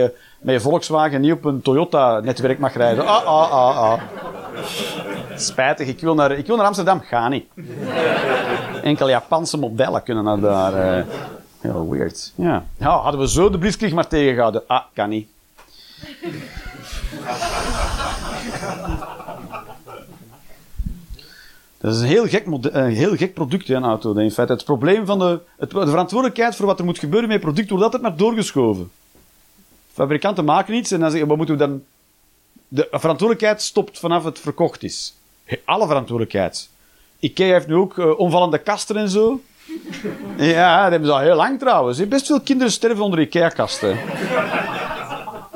je, 0.42 0.60
Volkswagen 0.60 1.20
niet 1.20 1.32
op 1.32 1.44
een 1.44 1.62
Toyota-netwerk 1.62 2.58
mag 2.58 2.74
rijden. 2.74 3.06
Ah, 3.06 3.24
ah, 3.26 3.50
ah, 3.50 3.76
ah. 3.76 4.00
Spijtig, 5.36 5.88
ik 5.88 6.00
wil 6.00 6.14
naar, 6.14 6.32
ik 6.32 6.46
wil 6.46 6.56
naar 6.56 6.66
Amsterdam. 6.66 7.00
Ga 7.00 7.28
niet. 7.28 7.44
Enkel 8.82 9.08
Japanse 9.08 9.58
modellen 9.58 10.02
kunnen 10.02 10.24
naar 10.24 10.40
daar. 10.40 10.74
eh. 10.74 11.04
Heel 11.60 11.88
weird. 11.90 12.32
Ja. 12.34 12.64
hadden 12.78 13.20
we 13.20 13.28
zo 13.28 13.50
de 13.50 13.58
blitzkrieg 13.58 13.92
maar 13.92 14.08
tegengehouden. 14.08 14.62
Ah, 14.66 14.82
kan 14.94 15.08
niet. 15.08 15.28
Dat 21.80 21.94
is 21.94 22.00
een 22.00 22.06
heel 22.06 22.26
gek, 22.26 22.46
een 22.46 22.90
heel 22.90 23.16
gek 23.16 23.34
product, 23.34 23.68
een 23.68 23.84
auto. 23.84 24.14
In 24.14 24.30
feite, 24.30 24.52
het 24.52 24.64
probleem 24.64 25.06
van 25.06 25.18
de, 25.18 25.40
het, 25.58 25.70
de 25.70 25.86
verantwoordelijkheid 25.86 26.56
voor 26.56 26.66
wat 26.66 26.78
er 26.78 26.84
moet 26.84 26.98
gebeuren 26.98 27.28
met 27.28 27.36
het 27.36 27.46
product 27.46 27.70
wordt 27.70 27.84
altijd 27.84 28.02
maar 28.02 28.16
doorgeschoven. 28.16 28.90
Fabrikanten 29.92 30.44
maken 30.44 30.74
iets 30.74 30.90
en 30.90 31.00
dan 31.00 31.10
zeggen 31.10 31.28
wat 31.28 31.36
moeten 31.36 31.56
we 31.58 31.66
dan... 31.66 31.82
De 32.68 32.88
verantwoordelijkheid 32.90 33.62
stopt 33.62 33.98
vanaf 33.98 34.24
het 34.24 34.38
verkocht 34.38 34.82
is. 34.82 35.14
Alle 35.64 35.86
verantwoordelijkheid. 35.86 36.68
Ikea 37.18 37.52
heeft 37.52 37.66
nu 37.66 37.74
ook 37.74 37.98
eh, 37.98 38.18
omvallende 38.18 38.58
kasten 38.58 38.96
en 38.96 39.08
zo. 39.08 39.40
Ja, 40.36 40.82
dat 40.82 40.90
hebben 40.90 41.08
ze 41.08 41.14
al 41.14 41.20
heel 41.20 41.36
lang 41.36 41.58
trouwens. 41.58 42.08
Best 42.08 42.26
veel 42.26 42.40
kinderen 42.40 42.72
sterven 42.72 43.04
onder 43.04 43.20
Ikea-kasten. 43.20 43.98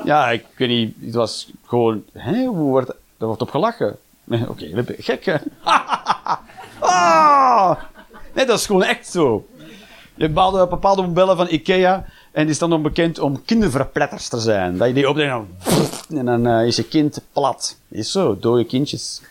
Ja, 0.03 0.31
ik 0.31 0.45
weet 0.57 0.69
niet. 0.69 0.95
Het 1.01 1.13
was 1.13 1.49
gewoon... 1.65 2.03
Hè, 2.13 2.45
hoe 2.45 2.69
wordt... 2.69 2.87
Daar 3.17 3.27
wordt 3.27 3.41
op 3.41 3.49
gelachen. 3.49 3.97
Oké, 4.49 4.69
ben- 4.69 4.95
gek 4.97 5.25
hè. 5.25 5.35
ah! 6.95 7.77
Nee, 8.33 8.45
dat 8.45 8.59
is 8.59 8.65
gewoon 8.65 8.83
echt 8.83 9.07
zo. 9.07 9.47
Je 10.15 10.23
hebt 10.23 10.33
bepaalde, 10.69 11.01
modellen 11.01 11.37
van 11.37 11.47
Ikea 11.49 12.05
en 12.31 12.45
die 12.45 12.55
staan 12.55 12.69
dan 12.69 12.81
bekend 12.81 13.19
om 13.19 13.45
kinderverpletters 13.45 14.27
te 14.27 14.39
zijn. 14.39 14.77
Dat 14.77 14.87
je 14.87 14.93
die 14.93 15.09
opneemt 15.09 15.31
en 15.31 15.45
dan, 16.09 16.17
en 16.17 16.25
dan 16.25 16.47
eh, 16.59 16.67
is 16.67 16.75
je 16.75 16.83
kind 16.83 17.21
plat. 17.33 17.77
Is 17.89 18.11
zo, 18.11 18.37
dode 18.39 18.65
kindjes. 18.65 19.21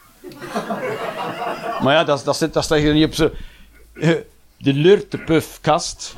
maar 1.83 1.95
ja, 1.95 2.05
dat, 2.05 2.25
dat, 2.25 2.49
dat 2.53 2.65
staat 2.65 2.81
je 2.81 2.93
niet 2.93 3.07
op 3.07 3.15
zo. 3.15 3.31
eh, 3.95 4.11
de 4.57 4.73
Lurtepuf-kast. 4.73 6.15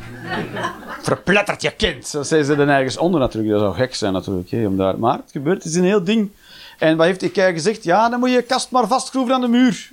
Verplettert 1.03 1.63
je 1.63 1.71
kind. 1.71 2.13
Dat 2.13 2.27
zeggen 2.27 2.47
ze 2.47 2.57
dan 2.57 2.69
ergens 2.69 2.97
onder 2.97 3.21
natuurlijk. 3.21 3.53
Dat 3.53 3.63
zou 3.63 3.75
gek 3.75 3.95
zijn 3.95 4.13
natuurlijk. 4.13 4.51
Hè, 4.51 4.67
om 4.67 4.77
daar. 4.77 4.99
Maar 4.99 5.17
het 5.17 5.31
gebeurt, 5.31 5.63
het 5.63 5.73
is 5.73 5.79
een 5.79 5.85
heel 5.85 6.05
ding. 6.05 6.31
En 6.79 6.97
wat 6.97 7.07
heeft 7.07 7.23
Ikea 7.23 7.51
gezegd? 7.53 7.85
Ja, 7.85 8.09
dan 8.09 8.19
moet 8.19 8.29
je 8.29 8.35
je 8.35 8.43
kast 8.43 8.71
maar 8.71 8.87
vastschroeven 8.87 9.35
aan 9.35 9.41
de 9.41 9.49
muur. 9.49 9.91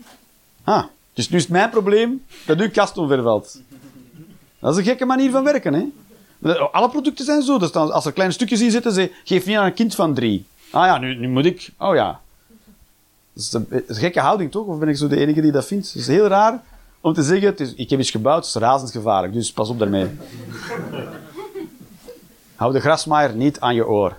Ah, 0.64 0.84
dus 1.14 1.30
nu 1.30 1.38
is 1.38 1.43
het 1.43 1.51
mijn 1.51 1.70
probleem 1.70 2.26
dat 2.45 2.59
uw 2.59 2.70
kast 2.70 2.97
omvervalt. 2.97 3.61
Dat 4.59 4.72
is 4.72 4.78
een 4.78 4.84
gekke 4.84 5.05
manier 5.05 5.32
van 5.32 5.43
werken, 5.43 5.74
hè? 5.74 5.86
Alle 6.72 6.89
producten 6.89 7.26
zijn 7.26 7.41
zo. 7.41 7.57
Dus 7.57 7.72
als 7.72 8.05
er 8.05 8.11
kleine 8.11 8.34
stukjes 8.34 8.61
in 8.61 8.72
zitten, 8.72 8.91
ze 8.91 9.11
geef 9.24 9.45
niet 9.45 9.57
aan 9.57 9.66
een 9.66 9.74
kind 9.74 9.95
van 9.95 10.14
drie. 10.14 10.45
Ah 10.72 10.86
ja, 10.86 10.97
nu, 10.97 11.28
moet 11.28 11.45
ik. 11.45 11.70
Oh 11.78 11.95
ja. 11.95 12.20
Dat 13.34 13.43
is 13.43 13.53
een, 13.53 13.66
dat 13.70 13.82
is 13.88 13.95
een 13.95 14.01
gekke 14.01 14.20
houding, 14.20 14.51
toch? 14.51 14.66
Of 14.66 14.78
ben 14.78 14.88
ik 14.88 14.97
zo 14.97 15.07
de 15.07 15.20
enige 15.20 15.41
die 15.41 15.51
dat 15.51 15.66
vindt? 15.66 15.88
Het 15.88 15.95
is 15.95 16.07
heel 16.07 16.28
raar 16.28 16.64
om 17.01 17.14
te 17.14 17.24
zeggen, 17.24 17.47
het 17.47 17.59
is, 17.59 17.74
ik 17.74 17.89
heb 17.89 17.99
iets 17.99 18.11
gebouwd, 18.11 18.45
het 18.45 18.55
is 18.55 18.61
razendsgevaarlijk, 18.61 19.34
dus 19.34 19.51
pas 19.51 19.70
op 19.70 19.80
daarmee. 19.80 20.07
Hou 22.55 22.74
de 22.74 22.80
grasmaaier 22.80 23.36
niet 23.36 23.59
aan 23.59 23.76
je 23.76 23.88
oor. 23.88 24.16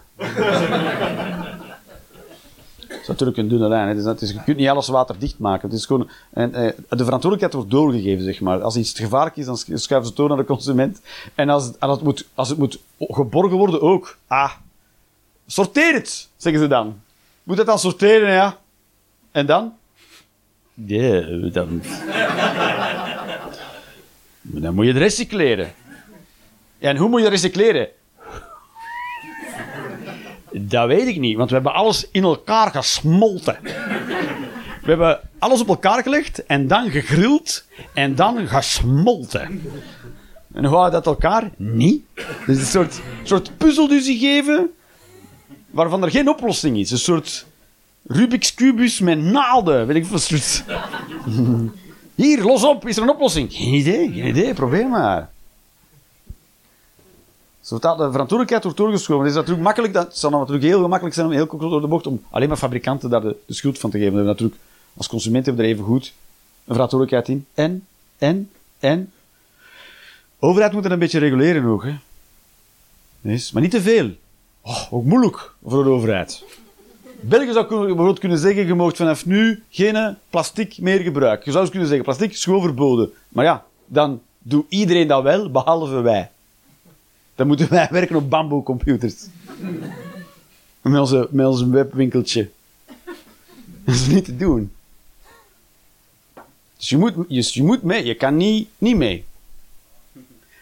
Dat 3.06 3.14
is 3.14 3.20
natuurlijk 3.20 3.38
een 3.38 3.48
dunne 3.48 3.68
lijn. 3.68 3.88
Het 3.88 3.98
is, 3.98 4.04
het 4.04 4.20
is- 4.22 4.30
je 4.30 4.42
kunt 4.44 4.56
niet 4.56 4.68
alles 4.68 4.88
waterdicht 4.88 5.38
maken. 5.38 5.68
Het 5.68 5.78
is 5.78 5.86
gewoon, 5.86 6.10
en, 6.32 6.54
eh, 6.54 6.62
de 6.88 7.04
verantwoordelijkheid 7.04 7.52
wordt 7.52 7.70
doorgegeven, 7.70 8.24
zeg 8.24 8.40
maar. 8.40 8.62
Als 8.62 8.76
iets 8.76 8.92
gevaarlijk 8.92 9.36
is, 9.36 9.44
dan 9.46 9.56
sch- 9.56 9.62
schuiven 9.74 10.02
ze 10.02 10.06
het 10.06 10.16
door 10.16 10.28
naar 10.28 10.36
de 10.36 10.44
consument. 10.44 11.00
En 11.34 11.48
als, 11.48 11.70
het- 11.78 12.02
moet, 12.02 12.26
als 12.34 12.48
het 12.48 12.58
moet 12.58 12.78
geborgen 12.98 13.56
worden, 13.58 13.80
ook. 13.82 14.16
Ah, 14.26 14.52
sorteer 15.46 15.94
het, 15.94 16.28
zeggen 16.36 16.62
ze 16.62 16.68
dan. 16.68 17.00
Moet 17.42 17.58
het 17.58 17.66
dan 17.66 17.78
sorteren, 17.78 18.30
ja. 18.32 18.58
En 19.30 19.46
dan? 19.46 19.72
Ja, 20.74 21.20
dan... 21.52 21.82
dan 24.42 24.74
moet 24.74 24.84
je 24.84 24.92
het 24.92 25.00
recycleren. 25.02 25.72
En 26.78 26.96
hoe 26.96 27.08
moet 27.08 27.18
je 27.20 27.24
het 27.26 27.34
recycleren? 27.34 27.88
Dat 30.56 30.86
weet 30.86 31.06
ik 31.06 31.18
niet, 31.18 31.36
want 31.36 31.48
we 31.48 31.54
hebben 31.54 31.74
alles 31.74 32.08
in 32.10 32.22
elkaar 32.22 32.70
gesmolten. 32.70 33.58
We 34.82 34.90
hebben 34.90 35.20
alles 35.38 35.60
op 35.60 35.68
elkaar 35.68 36.02
gelegd 36.02 36.46
en 36.46 36.66
dan 36.66 36.90
gegrild 36.90 37.64
en 37.94 38.14
dan 38.14 38.46
gesmolten. 38.48 39.62
En 40.52 40.64
hoe 40.64 40.90
dat 40.90 41.06
elkaar? 41.06 41.50
Niet. 41.56 42.02
Dus 42.46 42.58
een 42.58 42.64
soort, 42.64 43.00
soort 43.22 43.56
puzzel 43.56 43.88
die 43.88 44.18
geven 44.18 44.70
waarvan 45.70 46.02
er 46.02 46.10
geen 46.10 46.28
oplossing 46.28 46.76
is. 46.76 46.90
Een 46.90 46.98
soort 46.98 47.46
Rubik's 48.06 48.54
Cubus 48.54 49.00
met 49.00 49.18
naalden. 49.18 49.86
Weet 49.86 49.96
ik 49.96 50.06
veel. 50.06 50.40
Hier, 52.14 52.42
los 52.42 52.64
op, 52.64 52.88
is 52.88 52.96
er 52.96 53.02
een 53.02 53.10
oplossing? 53.10 53.52
Geen 53.52 53.74
idee, 53.74 54.12
geen 54.12 54.26
idee, 54.26 54.54
probeer 54.54 54.88
maar. 54.88 55.30
Zo 57.64 57.78
dat 57.78 57.98
de 57.98 58.10
verantwoordelijkheid 58.10 58.62
wordt 58.62 58.78
doorgeschoven. 58.78 59.22
Het 59.22 59.30
is 59.30 59.36
natuurlijk 59.36 59.64
makkelijk, 59.64 59.92
dat 59.92 60.18
zal 60.18 60.30
dan 60.30 60.38
natuurlijk 60.38 60.66
heel 60.66 60.82
gemakkelijk 60.82 61.14
zijn 61.14 61.26
om 61.26 61.32
heel 61.32 61.46
kort 61.46 61.62
door 61.62 61.80
de 61.80 61.86
bocht 61.86 62.06
om 62.06 62.22
alleen 62.30 62.48
maar 62.48 62.56
fabrikanten 62.56 63.10
daar 63.10 63.20
de, 63.20 63.36
schuld 63.48 63.78
van 63.78 63.90
te 63.90 63.98
geven. 63.98 64.24
Natuurlijk, 64.24 64.60
als 64.96 65.08
consumenten 65.08 65.52
hebben 65.54 65.70
er 65.70 65.76
even 65.76 65.84
goed 65.86 66.12
een 66.64 66.74
verantwoordelijkheid 66.74 67.28
in. 67.28 67.46
En, 67.54 67.86
en, 68.18 68.50
en. 68.78 69.12
Overheid 70.38 70.72
moet 70.72 70.84
er 70.84 70.92
een 70.92 70.98
beetje 70.98 71.18
reguleren 71.18 71.64
ook, 71.64 71.84
hè. 71.84 71.94
Yes, 73.20 73.52
maar 73.52 73.62
niet 73.62 73.70
te 73.70 73.82
veel. 73.82 74.10
Oh, 74.60 74.92
ook 74.92 75.04
moeilijk 75.04 75.54
voor 75.64 75.84
de 75.84 75.90
overheid. 75.90 76.44
België 77.20 77.52
zou 77.52 77.66
bijvoorbeeld 77.68 78.18
kunnen 78.18 78.38
zeggen, 78.38 78.66
je 78.66 78.74
mag 78.74 78.96
vanaf 78.96 79.26
nu 79.26 79.62
geen 79.70 80.16
plastic 80.30 80.78
meer 80.78 81.00
gebruiken. 81.00 81.44
Je 81.44 81.50
zou 81.50 81.62
eens 81.62 81.70
kunnen 81.70 81.88
zeggen, 81.88 82.06
plastic 82.06 82.30
is 82.30 82.44
gewoon 82.44 82.62
verboden. 82.62 83.12
Maar 83.28 83.44
ja, 83.44 83.64
dan 83.86 84.20
doet 84.38 84.66
iedereen 84.68 85.08
dat 85.08 85.22
wel, 85.22 85.50
behalve 85.50 86.00
wij. 86.00 86.30
Dan 87.34 87.46
moeten 87.46 87.68
wij 87.70 87.88
werken 87.90 88.16
op 88.16 88.30
bamboecomputers. 88.30 89.26
Met 90.80 91.00
onze, 91.00 91.28
met 91.30 91.46
onze 91.46 91.70
webwinkeltje. 91.70 92.50
Dat 93.84 93.94
is 93.94 94.06
niet 94.06 94.24
te 94.24 94.36
doen. 94.36 94.72
Dus 96.76 96.88
je 96.88 96.96
moet, 96.98 97.14
je, 97.28 97.50
je 97.52 97.62
moet 97.62 97.82
mee, 97.82 98.04
je 98.04 98.14
kan 98.14 98.36
niet, 98.36 98.68
niet 98.78 98.96
mee. 98.96 99.24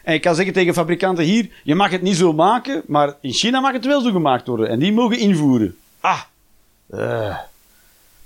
En 0.02 0.12
je 0.12 0.20
kan 0.20 0.34
zeggen 0.34 0.54
tegen 0.54 0.74
fabrikanten 0.74 1.24
hier, 1.24 1.50
je 1.64 1.74
mag 1.74 1.90
het 1.90 2.02
niet 2.02 2.16
zo 2.16 2.32
maken, 2.32 2.82
maar 2.86 3.14
in 3.20 3.32
China 3.32 3.60
mag 3.60 3.72
het 3.72 3.84
wel 3.84 4.00
zo 4.00 4.10
gemaakt 4.10 4.46
worden. 4.46 4.68
En 4.68 4.78
die 4.78 4.92
mogen 4.92 5.18
invoeren. 5.18 5.76
Ah, 6.00 6.20
eh, 6.86 7.26
een 7.26 7.36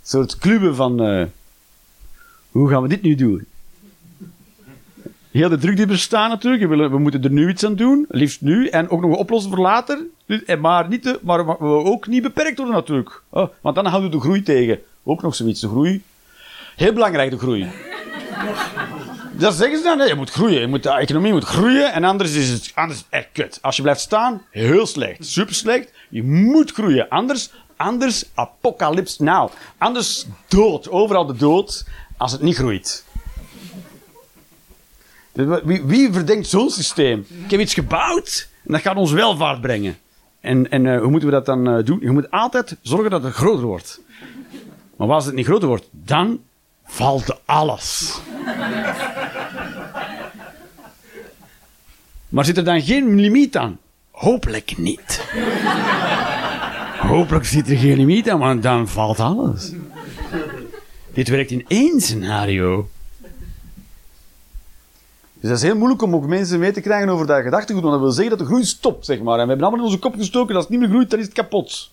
soort 0.02 0.38
clubben 0.38 0.76
van, 0.76 1.02
eh, 1.02 1.26
hoe 2.50 2.68
gaan 2.68 2.82
we 2.82 2.88
dit 2.88 3.02
nu 3.02 3.14
doen? 3.14 3.46
Heel 5.36 5.48
de 5.48 5.58
druk 5.58 5.76
die 5.76 5.86
bestaat 5.86 6.28
natuurlijk. 6.28 6.62
We, 6.62 6.68
willen, 6.68 6.90
we 6.90 6.98
moeten 6.98 7.22
er 7.22 7.30
nu 7.30 7.48
iets 7.48 7.64
aan 7.64 7.74
doen, 7.74 8.06
liefst 8.08 8.40
nu, 8.40 8.68
en 8.68 8.90
ook 8.90 9.00
nog 9.00 9.16
oplossen 9.16 9.50
voor 9.50 9.60
later. 9.60 9.98
Dus, 10.26 10.44
en 10.44 10.60
maar, 10.60 10.88
niet 10.88 11.02
te, 11.02 11.18
maar 11.22 11.46
we 11.46 11.64
ook 11.64 12.06
niet 12.06 12.22
beperkt 12.22 12.56
worden 12.56 12.74
natuurlijk. 12.74 13.22
Oh, 13.28 13.48
want 13.60 13.74
dan 13.74 13.86
houden 13.86 14.10
we 14.10 14.16
de 14.16 14.22
groei 14.22 14.42
tegen. 14.42 14.78
Ook 15.04 15.22
nog 15.22 15.34
zoiets, 15.34 15.60
de 15.60 15.68
groei. 15.68 16.02
Heel 16.76 16.92
belangrijk, 16.92 17.30
de 17.30 17.38
groei. 17.38 17.66
Dat 19.38 19.54
zeggen 19.54 19.78
ze 19.78 19.84
dan. 19.84 19.98
Nee, 19.98 20.08
je 20.08 20.14
moet 20.14 20.30
groeien. 20.30 20.60
Je 20.60 20.66
moet, 20.66 20.82
de 20.82 20.90
economie 20.90 21.32
moet 21.32 21.44
groeien. 21.44 21.92
En 21.92 22.04
anders 22.04 22.34
is 22.34 22.48
het 22.48 22.72
anders 22.74 23.04
echt 23.10 23.28
kut. 23.32 23.58
Als 23.62 23.76
je 23.76 23.82
blijft 23.82 24.00
staan, 24.00 24.42
heel 24.50 24.86
slecht. 24.86 25.26
Super 25.26 25.54
slecht. 25.54 25.92
Je 26.08 26.22
moet 26.22 26.70
groeien. 26.72 27.08
Anders, 27.08 27.50
anders 27.76 28.24
apocalypse 28.34 29.22
now. 29.22 29.50
Anders 29.78 30.26
dood. 30.48 30.90
Overal 30.90 31.26
de 31.26 31.36
dood. 31.36 31.86
Als 32.16 32.32
het 32.32 32.40
niet 32.40 32.56
groeit. 32.56 33.05
Wie, 35.36 35.82
wie 35.84 36.12
verdenkt 36.12 36.46
zo'n 36.46 36.70
systeem? 36.70 37.26
Ik 37.44 37.50
heb 37.50 37.60
iets 37.60 37.74
gebouwd 37.74 38.48
en 38.66 38.72
dat 38.72 38.80
gaat 38.80 38.96
ons 38.96 39.12
welvaart 39.12 39.60
brengen. 39.60 39.96
En, 40.40 40.70
en 40.70 40.86
eh, 40.86 41.00
hoe 41.00 41.10
moeten 41.10 41.28
we 41.28 41.34
dat 41.34 41.46
dan 41.46 41.68
eh, 41.68 41.84
doen? 41.84 41.98
Je 42.00 42.10
moet 42.10 42.30
altijd 42.30 42.76
zorgen 42.82 43.10
dat 43.10 43.22
het 43.22 43.34
groter 43.34 43.66
wordt. 43.66 44.00
Maar 44.96 45.08
als 45.08 45.24
het 45.24 45.34
niet 45.34 45.46
groter 45.46 45.68
wordt, 45.68 45.88
dan 45.90 46.40
valt 46.84 47.40
alles. 47.44 48.20
Maar 52.28 52.44
zit 52.44 52.56
er 52.56 52.64
dan 52.64 52.82
geen 52.82 53.14
limiet 53.14 53.56
aan? 53.56 53.78
Hopelijk 54.10 54.78
niet. 54.78 55.24
Hopelijk 56.98 57.44
zit 57.44 57.70
er 57.70 57.76
geen 57.76 57.96
limiet 57.96 58.30
aan, 58.30 58.38
want 58.38 58.62
dan 58.62 58.88
valt 58.88 59.20
alles. 59.20 59.72
Dit 61.12 61.28
werkt 61.28 61.50
in 61.50 61.64
één 61.68 62.00
scenario. 62.00 62.88
Dus 65.40 65.48
dat 65.48 65.58
is 65.58 65.62
heel 65.62 65.76
moeilijk 65.76 66.02
om 66.02 66.14
ook 66.14 66.26
mensen 66.26 66.58
mee 66.58 66.72
te 66.72 66.80
krijgen 66.80 67.08
over 67.08 67.26
dat 67.26 67.42
gedachtegoed, 67.42 67.82
want 67.82 67.94
dat 67.94 68.02
wil 68.02 68.10
zeggen 68.10 68.30
dat 68.30 68.38
de 68.38 68.52
groei 68.52 68.64
stopt, 68.64 69.04
zeg 69.04 69.20
maar. 69.20 69.38
En 69.38 69.42
we 69.42 69.48
hebben 69.48 69.66
allemaal 69.66 69.84
in 69.84 69.92
onze 69.92 69.98
kop 69.98 70.14
gestoken, 70.14 70.54
als 70.54 70.64
het 70.64 70.72
niet 70.72 70.80
meer 70.80 70.88
groeit, 70.88 71.10
dan 71.10 71.18
is 71.18 71.24
het 71.24 71.34
kapot. 71.34 71.90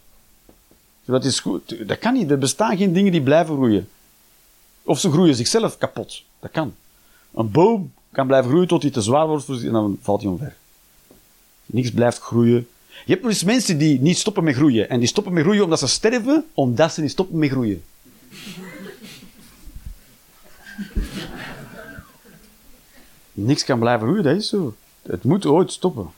Dus 1.06 1.16
dat 1.16 1.26
is 1.26 1.40
goed. 1.40 1.88
Dat 1.88 2.00
kan 2.00 2.14
niet. 2.14 2.32
Er 2.32 2.38
bestaan 2.38 2.78
geen 2.78 2.94
dingen 2.94 3.12
die 3.12 3.22
blijven 3.22 3.56
groeien. 3.56 3.90
Of 4.84 5.00
ze 5.00 5.12
groeien 5.12 5.36
zichzelf 5.36 5.78
kapot. 5.78 6.24
Dat 6.40 6.52
kan. 6.52 6.74
Een 7.34 7.52
boom 7.52 7.92
kan 8.12 8.28
blijven 8.28 8.50
groeien 8.50 8.68
tot 8.68 8.82
hij 8.82 8.92
te 8.92 9.02
zwaar 9.02 9.28
wordt 9.28 9.46
voor 9.46 9.56
en 9.56 9.72
dan 9.72 9.98
valt 10.02 10.22
hij 10.22 10.32
omver. 10.32 10.56
Niks 11.66 11.92
blijft 11.92 12.20
groeien. 12.20 12.68
Je 13.06 13.12
hebt 13.12 13.22
nog 13.22 13.32
eens 13.32 13.44
mensen 13.44 13.78
die 13.78 14.02
niet 14.02 14.18
stoppen 14.18 14.44
met 14.44 14.56
groeien. 14.56 14.90
En 14.90 15.00
die 15.00 15.08
stoppen 15.08 15.34
met 15.34 15.44
groeien 15.44 15.64
omdat 15.64 15.80
ze 15.80 15.88
sterven, 15.88 16.46
omdat 16.54 16.94
ze 16.94 17.02
niet 17.02 17.12
stoppen 17.12 17.38
met 17.38 17.50
groeien. 17.50 17.84
Niks 23.34 23.64
kan 23.64 23.80
blijven 23.80 24.08
groeien, 24.08 24.24
dat 24.24 24.36
is 24.36 24.50
zo. 24.50 24.74
Het 25.02 25.24
moet 25.24 25.46
ooit 25.46 25.72
stoppen. 25.72 26.10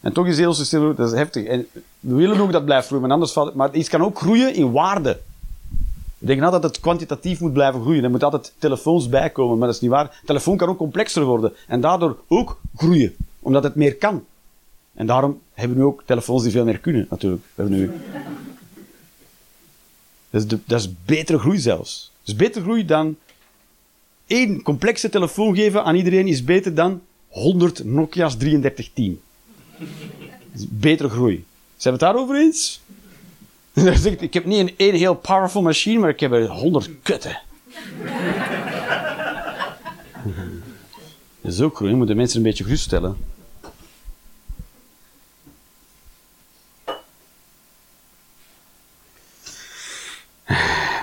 En 0.00 0.12
toch 0.12 0.26
is 0.26 0.38
heel 0.38 0.54
systeem, 0.54 0.94
dat 0.96 1.12
is 1.12 1.18
heftig. 1.18 1.44
En 1.44 1.66
we 2.00 2.14
willen 2.14 2.40
ook 2.40 2.52
dat 2.52 2.64
blijft 2.64 2.86
groeien, 2.86 3.04
maar 3.04 3.14
anders 3.14 3.32
valt. 3.32 3.54
Maar 3.54 3.74
iets 3.74 3.88
kan 3.88 4.02
ook 4.02 4.18
groeien 4.18 4.54
in 4.54 4.72
waarde. 4.72 5.20
Ik 6.18 6.28
denk 6.28 6.42
altijd 6.42 6.62
dat 6.62 6.70
het 6.70 6.80
kwantitatief 6.80 7.40
moet 7.40 7.52
blijven 7.52 7.80
groeien. 7.80 8.04
Er 8.04 8.10
moet 8.10 8.22
altijd 8.22 8.52
telefoons 8.58 9.08
bijkomen, 9.08 9.58
maar 9.58 9.66
dat 9.66 9.76
is 9.76 9.82
niet 9.82 9.90
waar. 9.90 10.20
telefoon 10.24 10.56
kan 10.56 10.68
ook 10.68 10.76
complexer 10.76 11.24
worden 11.24 11.52
en 11.66 11.80
daardoor 11.80 12.18
ook 12.28 12.60
groeien, 12.76 13.16
omdat 13.40 13.62
het 13.62 13.74
meer 13.74 13.96
kan. 13.96 14.24
En 14.94 15.06
daarom 15.06 15.40
hebben 15.52 15.76
we 15.76 15.82
nu 15.82 15.88
ook 15.88 16.02
telefoons 16.06 16.42
die 16.42 16.52
veel 16.52 16.64
meer 16.64 16.78
kunnen, 16.78 17.06
natuurlijk. 17.10 17.42
We 17.54 17.62
hebben 17.62 17.78
nu... 17.78 17.90
dat, 20.30 20.42
is 20.42 20.58
dat 20.66 20.80
is 20.80 20.94
betere 21.04 21.38
groei 21.38 21.58
zelfs. 21.58 22.10
Dat 22.18 22.28
is 22.28 22.36
betere 22.36 22.64
groei 22.64 22.84
dan 22.84 23.16
één 24.32 24.62
complexe 24.62 25.08
telefoon 25.08 25.54
geven 25.54 25.84
aan 25.84 25.94
iedereen 25.94 26.26
is 26.26 26.44
beter 26.44 26.74
dan 26.74 27.00
100 27.28 27.84
Nokia's 27.84 28.36
3310. 28.36 29.20
Dat 29.78 30.60
is 30.60 30.66
betere 30.68 31.08
groei. 31.08 31.44
Zijn 31.76 31.94
we 31.94 32.04
het 32.04 32.12
daarover 32.14 32.36
eens? 32.36 32.80
Ik 34.20 34.34
heb 34.34 34.44
niet 34.44 34.58
een 34.58 34.74
één 34.76 34.94
heel 34.94 35.14
powerful 35.14 35.62
machine, 35.62 35.98
maar 35.98 36.10
ik 36.10 36.20
heb 36.20 36.32
er 36.32 36.46
100 36.46 36.90
kutten. 37.02 37.40
Dat 41.40 41.52
is 41.52 41.60
ook 41.60 41.76
groei. 41.76 41.90
Je 41.90 41.96
moet 41.96 42.06
de 42.06 42.14
mensen 42.14 42.36
een 42.36 42.42
beetje 42.42 42.64
geruststellen. 42.64 43.16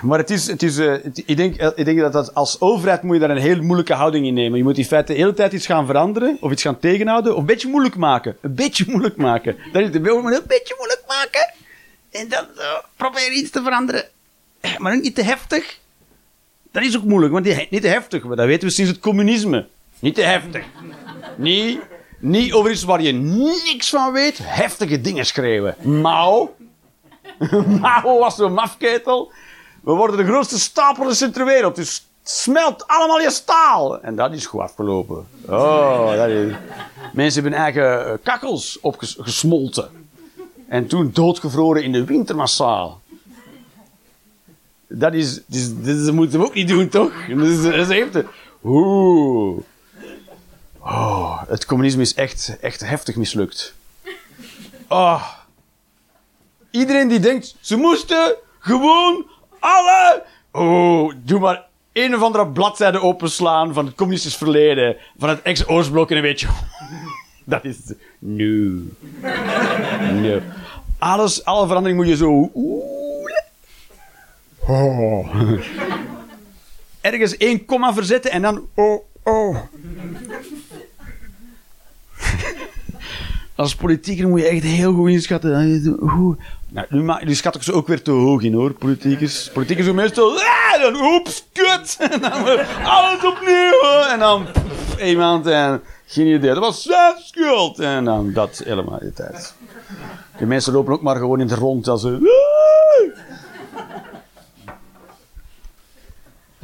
Maar 0.02 0.20
het 0.20 0.30
is, 0.30 0.47
het 0.47 0.64
is, 0.64 0.78
het, 0.78 1.24
ik, 1.26 1.38
denk, 1.38 1.56
ik 1.56 1.86
denk 1.86 2.00
dat, 2.00 2.14
dat 2.14 2.34
als 2.34 2.62
overheid 2.62 3.04
moet 3.04 3.16
je 3.16 3.22
daar 3.22 3.30
een 3.30 3.38
heel 3.38 3.62
moeilijke 3.62 3.93
houding 3.93 4.26
in 4.26 4.34
nemen. 4.34 4.58
Je 4.58 4.64
moet 4.64 4.78
in 4.78 4.86
feite 4.86 5.14
de 5.14 5.20
hele 5.20 5.34
tijd 5.34 5.54
iets 5.54 5.66
gaan 5.66 5.86
veranderen, 5.86 6.38
of 6.41 6.52
iets 6.52 6.62
gaan 6.62 6.80
tegenhouden, 6.80 7.34
of 7.34 7.39
een 7.39 7.45
beetje 7.45 7.68
moeilijk 7.68 7.95
maken. 7.95 8.38
Een 8.41 8.56
beetje 8.56 8.86
moeilijk 8.88 9.16
maken. 9.16 9.58
Dat 9.72 9.82
is 9.82 9.91
de 9.91 10.00
wil, 10.00 10.18
een 10.18 10.43
beetje 10.47 10.76
moeilijk 10.78 11.04
maken. 11.08 11.54
En 12.12 12.30
dan 12.30 12.45
uh, 12.58 12.64
probeer 12.95 13.32
iets 13.32 13.50
te 13.50 13.62
veranderen. 13.64 14.04
Maar 14.78 15.00
niet 15.00 15.16
te 15.16 15.24
heftig. 15.24 15.80
Dat 16.72 16.84
is 16.84 16.97
ook 16.97 17.04
moeilijk, 17.04 17.34
want 17.34 17.45
die, 17.45 17.68
niet 17.70 17.82
te 17.82 17.88
heftig. 17.88 18.24
Maar 18.24 18.36
dat 18.36 18.45
weten 18.45 18.68
we 18.68 18.74
sinds 18.74 18.91
het 18.91 19.00
communisme. 19.00 19.68
Niet 20.00 20.16
te 20.16 20.22
heftig. 20.22 20.66
Niet, 21.36 21.80
niet 22.20 22.54
over 22.54 22.72
iets 22.72 22.84
waar 22.84 23.02
je 23.02 23.12
niks 23.12 23.89
van 23.89 24.12
weet, 24.12 24.39
heftige 24.41 25.02
dingen 25.02 25.26
schreeuwen. 25.26 25.76
Mao. 25.82 26.56
Mao 27.82 28.20
was 28.20 28.36
zo'n 28.36 28.54
mafketel. 28.54 29.32
We 29.82 29.91
worden 29.91 30.17
de 30.17 30.25
grootste 30.25 30.59
stapelers 30.59 31.17
ter 31.17 31.45
wereld. 31.45 31.75
Dus 31.75 32.07
smelt 32.23 32.88
allemaal 32.88 33.19
je 33.19 33.32
staal. 33.32 34.01
En 34.01 34.15
dat 34.15 34.34
is 34.34 34.45
goed 34.45 34.61
afgelopen. 34.61 35.27
Oh, 35.45 36.15
dat 36.15 36.27
is... 36.27 36.53
Mensen 37.13 37.41
hebben 37.41 37.59
eigen 37.59 38.05
eh, 38.05 38.13
kakkels 38.23 38.80
opgesmolten. 38.80 39.89
En 40.67 40.88
toen 40.88 41.09
doodgevroren 41.13 41.84
in 41.84 41.91
de 41.91 42.03
winter 42.03 42.36
massaal. 42.36 43.01
Dat 44.88 45.13
is, 45.13 45.41
dat, 45.45 45.86
dat 46.05 46.13
moeten 46.13 46.39
we 46.39 46.45
ook 46.45 46.53
niet 46.53 46.67
doen, 46.67 46.89
toch? 46.89 47.11
Dat 47.27 47.47
is, 47.73 47.89
echt... 47.89 48.23
Oeh. 48.63 49.61
Oh, 50.80 51.41
het 51.47 51.65
communisme 51.65 52.01
is 52.01 52.13
echt, 52.13 52.57
echt 52.61 52.80
heftig 52.80 53.15
mislukt. 53.15 53.73
Oh. 54.88 55.23
Iedereen 56.71 57.07
die 57.07 57.19
denkt, 57.19 57.55
ze 57.59 57.75
moesten 57.75 58.36
gewoon 58.59 59.25
alle... 59.60 60.24
Oh, 60.51 61.14
doe 61.24 61.39
maar 61.39 61.66
een 61.93 62.16
of 62.16 62.22
andere 62.22 62.47
bladzijde 62.47 63.01
openslaan 63.01 63.74
van 63.74 63.86
het 63.86 63.95
communistisch 63.95 64.36
verleden, 64.36 64.95
van 65.18 65.30
het 65.30 65.41
ex-Oostblok 65.41 66.12
en 66.12 66.16
een 66.16 66.22
beetje... 66.22 66.47
Dat 67.45 67.66
is... 67.66 67.78
Nu. 68.20 68.93
No. 70.22 70.41
Alles, 70.97 71.45
alle 71.45 71.68
verandering 71.68 71.99
moet 71.99 72.07
je 72.07 72.16
zo... 72.16 72.51
Oh. 74.60 75.36
Ergens 77.01 77.38
één 77.38 77.66
komma 77.66 77.93
verzetten 77.93 78.32
en 78.32 78.41
dan... 78.41 78.68
Oh, 78.76 79.03
oh. 79.24 79.57
Als 83.55 83.76
politieker 83.76 84.28
moet 84.28 84.39
je 84.39 84.47
echt 84.47 84.64
heel 84.64 84.93
goed 84.93 85.10
inschatten. 85.10 85.97
Hoe, 85.99 86.38
nou, 86.70 86.88
nu, 86.89 87.01
ma- 87.03 87.22
nu 87.24 87.36
schat 87.36 87.55
ik 87.55 87.63
ze 87.63 87.74
ook 87.74 87.88
weer 87.88 88.01
te 88.01 88.11
hoog 88.11 88.41
in 88.41 88.53
hoor, 88.53 88.74
politiekers. 88.74 89.49
Politiekers 89.53 89.88
doen 89.88 89.95
meestal, 89.95 90.39
ah, 90.39 90.82
dan 90.82 90.95
oeps, 90.95 91.45
kut. 91.53 91.97
En 92.11 92.22
dan 92.22 92.32
alles 92.84 93.26
opnieuw. 93.26 93.82
En 94.11 94.20
dan 94.20 94.45
pff, 94.51 95.01
iemand 95.03 95.45
en 95.47 95.82
geen 96.05 96.28
idee. 96.28 96.53
Dat 96.53 96.59
was 96.59 96.82
zijn 96.82 97.15
schuld. 97.20 97.80
En 97.80 98.05
dan 98.05 98.34
dat 98.34 98.61
helemaal 98.65 98.99
de 98.99 99.13
tijd. 99.13 99.53
De 100.38 100.45
mensen 100.45 100.74
lopen 100.74 100.93
ook 100.93 101.01
maar 101.01 101.15
gewoon 101.15 101.39
in 101.39 101.49
het 101.49 101.59
rond 101.59 101.88
als 101.88 102.01
ze. 102.01 102.17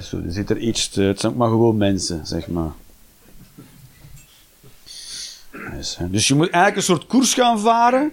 Zo, 0.01 0.18
er 0.18 0.32
zit 0.32 0.49
er 0.49 0.58
iets 0.58 0.95
Het 0.95 1.20
zijn 1.20 1.32
ook 1.32 1.38
maar 1.38 1.49
gewoon 1.49 1.78
mensen, 1.78 2.26
zeg 2.28 2.47
maar. 2.47 2.72
Dus 5.99 6.28
je 6.28 6.36
moet 6.36 6.49
eigenlijk 6.49 6.76
een 6.76 6.95
soort 6.95 7.06
koers 7.08 7.34
gaan 7.34 7.60
varen. 7.60 8.12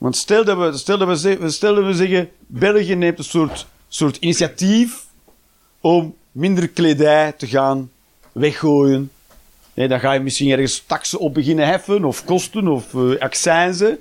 Want 0.00 0.16
stel 0.16 0.44
dat 0.44 0.58
we, 0.58 0.76
stel 0.76 0.98
we, 0.98 1.58
dat 1.60 1.84
we 1.84 1.94
zeggen, 1.94 2.30
België 2.46 2.94
neemt 2.94 3.18
een 3.18 3.24
soort, 3.24 3.66
soort 3.88 4.16
initiatief 4.16 5.06
om 5.80 6.14
minder 6.32 6.68
kledij 6.68 7.32
te 7.32 7.46
gaan 7.46 7.90
weggooien. 8.32 9.10
Dan 9.74 10.00
ga 10.00 10.12
je 10.12 10.20
misschien 10.20 10.50
ergens 10.50 10.82
taxen 10.86 11.18
op 11.18 11.34
beginnen 11.34 11.66
heffen, 11.66 12.04
of 12.04 12.24
kosten, 12.24 12.68
of 12.68 12.92
uh, 12.92 13.18
accijnzen. 13.18 13.98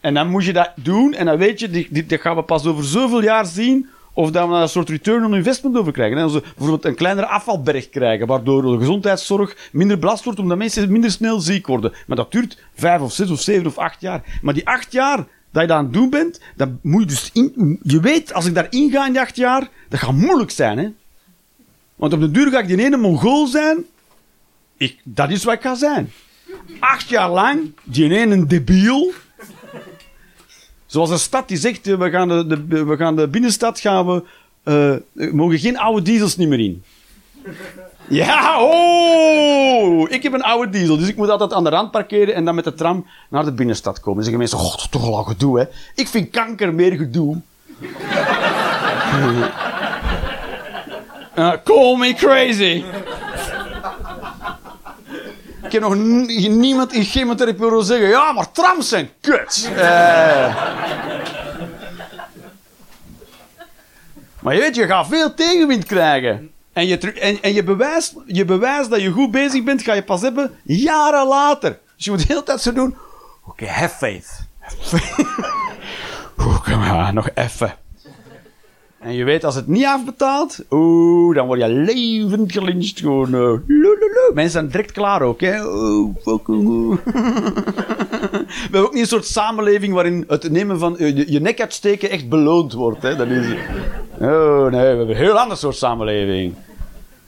En 0.00 0.14
dan 0.14 0.28
moet 0.28 0.44
je 0.44 0.52
dat 0.52 0.70
doen, 0.76 1.14
en 1.14 1.26
dan 1.26 1.38
weet 1.38 1.60
je, 1.60 2.04
dat 2.06 2.20
gaan 2.20 2.36
we 2.36 2.42
pas 2.42 2.66
over 2.66 2.84
zoveel 2.84 3.22
jaar 3.22 3.46
zien, 3.46 3.88
of 4.18 4.30
dat 4.30 4.46
we 4.46 4.52
daar 4.52 4.62
een 4.62 4.68
soort 4.68 4.88
return 4.88 5.24
on 5.24 5.34
investment 5.34 5.76
over 5.76 5.92
krijgen. 5.92 6.16
En 6.16 6.22
als 6.22 6.32
we 6.32 6.40
bijvoorbeeld 6.40 6.84
een 6.84 6.94
kleinere 6.94 7.26
afvalberg 7.26 7.88
krijgen, 7.88 8.26
waardoor 8.26 8.62
de 8.62 8.78
gezondheidszorg 8.78 9.56
minder 9.72 9.98
belast 9.98 10.24
wordt, 10.24 10.38
omdat 10.38 10.58
mensen 10.58 10.92
minder 10.92 11.10
snel 11.10 11.40
ziek 11.40 11.66
worden. 11.66 11.92
Maar 12.06 12.16
dat 12.16 12.32
duurt 12.32 12.62
vijf 12.74 13.00
of 13.00 13.12
zes 13.12 13.30
of 13.30 13.40
zeven 13.40 13.66
of 13.66 13.78
acht 13.78 14.00
jaar. 14.00 14.38
Maar 14.42 14.54
die 14.54 14.66
acht 14.66 14.92
jaar 14.92 15.16
dat 15.50 15.62
je 15.62 15.68
dat 15.68 15.76
aan 15.76 15.84
het 15.84 15.92
doen 15.92 16.10
bent, 16.10 16.40
dat 16.56 16.68
moet 16.82 17.00
je 17.00 17.06
dus 17.06 17.30
in, 17.32 17.78
je 17.82 18.00
weet, 18.00 18.32
als 18.32 18.46
ik 18.46 18.54
daarin 18.54 18.90
ga 18.90 19.06
in 19.06 19.12
die 19.12 19.20
acht 19.20 19.36
jaar, 19.36 19.68
dat 19.88 20.00
gaat 20.00 20.12
moeilijk 20.12 20.50
zijn, 20.50 20.78
hè. 20.78 20.88
Want 21.96 22.12
op 22.12 22.20
de 22.20 22.30
duur 22.30 22.50
ga 22.50 22.58
ik 22.58 22.68
die 22.68 22.84
ene 22.84 22.96
Mongool 22.96 23.46
zijn, 23.46 23.84
ik, 24.76 25.00
dat 25.02 25.30
is 25.30 25.44
wat 25.44 25.54
ik 25.54 25.60
ga 25.60 25.74
zijn. 25.74 26.10
Acht 26.78 27.08
jaar 27.08 27.30
lang, 27.30 27.60
die 27.84 28.18
ene 28.18 28.46
debiel, 28.46 29.12
Zoals 30.88 31.10
een 31.10 31.18
stad 31.18 31.48
die 31.48 31.56
zegt, 31.56 31.86
eh, 31.86 31.94
we 31.94 32.10
gaan 32.10 32.28
de, 32.28 32.84
we 32.84 32.96
gaan 32.96 33.16
de 33.16 33.28
binnenstad 33.28 33.80
gaan 33.80 34.06
we, 34.06 34.22
uh, 35.14 35.32
mogen 35.32 35.58
geen 35.58 35.78
oude 35.78 36.02
diesels 36.02 36.36
niet 36.36 36.48
meer 36.48 36.60
in. 36.60 36.82
Ja, 38.08 38.62
oh! 38.62 40.10
Ik 40.10 40.22
heb 40.22 40.32
een 40.32 40.42
oude 40.42 40.70
diesel, 40.70 40.96
dus 40.96 41.08
ik 41.08 41.16
moet 41.16 41.28
altijd 41.28 41.52
aan 41.52 41.64
de 41.64 41.70
rand 41.70 41.90
parkeren 41.90 42.34
en 42.34 42.44
dan 42.44 42.54
met 42.54 42.64
de 42.64 42.74
tram 42.74 43.06
naar 43.30 43.44
de 43.44 43.52
binnenstad 43.52 44.00
komen. 44.00 44.14
Dan 44.14 44.22
zeggen 44.22 44.38
mensen, 44.38 44.58
god, 44.58 44.90
toch 44.90 45.04
al 45.04 45.22
gedoe, 45.24 45.58
hè. 45.58 45.64
Ik 45.94 46.08
vind 46.08 46.30
kanker 46.30 46.74
meer 46.74 46.92
gedoe. 46.96 47.40
uh, 51.38 51.52
call 51.64 51.96
me 51.96 52.14
crazy. 52.14 52.84
Ik 55.68 55.74
heb 55.74 55.82
nog 55.82 55.94
niemand 55.94 56.92
in 56.92 57.04
chemotherapie 57.04 57.64
horen 57.64 57.84
zeggen: 57.84 58.08
ja, 58.08 58.32
maar 58.32 58.52
trams 58.52 58.88
zijn 58.88 59.10
kut. 59.20 59.70
Uh. 59.72 59.78
maar 64.40 64.54
je 64.54 64.60
weet, 64.60 64.74
je 64.74 64.86
gaat 64.86 65.06
veel 65.06 65.34
tegenwind 65.34 65.84
krijgen. 65.84 66.50
En 66.72 66.86
je, 66.86 66.98
en, 66.98 67.42
en 67.42 67.52
je, 67.52 67.64
bewijst, 67.64 68.14
je 68.26 68.44
bewijst 68.44 68.90
dat 68.90 69.00
je 69.00 69.10
goed 69.10 69.30
bezig 69.30 69.64
bent, 69.64 69.82
ga 69.82 69.92
je 69.92 70.02
pas 70.02 70.20
hebben 70.20 70.54
jaren 70.62 71.26
later. 71.26 71.78
Dus 71.96 72.04
je 72.04 72.10
moet 72.10 72.20
de 72.20 72.26
hele 72.28 72.42
tijd 72.42 72.60
zo 72.60 72.72
doen: 72.72 72.96
oké, 73.44 73.62
okay, 73.62 73.68
have 73.68 73.96
faith. 73.96 74.46
Kom 76.64 76.78
maar, 76.78 77.12
nog 77.12 77.30
even. 77.34 77.74
En 78.98 79.14
je 79.14 79.24
weet, 79.24 79.44
als 79.44 79.54
het 79.54 79.66
niet 79.66 79.84
afbetaalt, 79.84 80.58
oeh, 80.70 81.34
dan 81.34 81.46
word 81.46 81.60
je 81.60 81.68
levend 81.68 82.52
gelyncht. 82.52 83.00
Gewoon, 83.00 83.30
lululu. 83.66 84.30
Mensen 84.34 84.52
zijn 84.52 84.68
direct 84.68 84.92
klaar 84.92 85.22
ook, 85.22 85.40
hè. 85.40 85.62
We 85.62 86.98
hebben 88.62 88.80
ook 88.80 88.92
niet 88.92 89.02
een 89.02 89.08
soort 89.08 89.26
samenleving 89.26 89.94
waarin 89.94 90.24
het 90.28 90.50
nemen 90.50 90.78
van 90.78 90.98
eh, 90.98 91.28
je, 91.28 91.40
nek 91.40 91.60
uitsteken 91.60 92.10
echt 92.10 92.28
beloond 92.28 92.72
wordt, 92.72 93.02
hè. 93.02 93.16
Dat 93.16 93.26
is... 93.26 93.46
Oh, 94.20 94.62
nee, 94.62 94.80
we 94.80 94.86
hebben 94.86 95.08
een 95.08 95.16
heel 95.16 95.38
ander 95.38 95.56
soort 95.56 95.76
samenleving. 95.76 96.54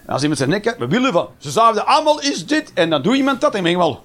Als 0.07 0.21
iemand 0.21 0.39
zijn 0.39 0.51
nek 0.51 0.67
uit, 0.67 0.79
we 0.79 0.87
willen 0.87 1.13
van, 1.13 1.29
ze 1.39 1.51
zouden 1.51 1.87
allemaal 1.87 2.21
is 2.21 2.47
dit, 2.47 2.73
en 2.75 2.91
dan 2.91 3.03
doet 3.03 3.17
iemand 3.17 3.41
dat, 3.41 3.55
en 3.55 3.65
dan 3.65 3.77
wel, 3.77 4.01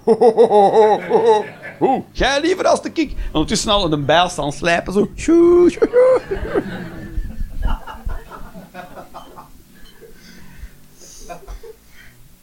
ho, 1.79 2.05
jij 2.11 2.41
liever 2.41 2.65
als 2.65 2.81
de 2.81 2.91
kik. 2.91 3.11
En 3.11 3.17
ondertussen 3.31 3.71
al 3.71 3.91
een 3.91 4.05
bijl 4.05 4.29
staan 4.29 4.51
slijpen, 4.51 4.93
zo. 4.93 5.09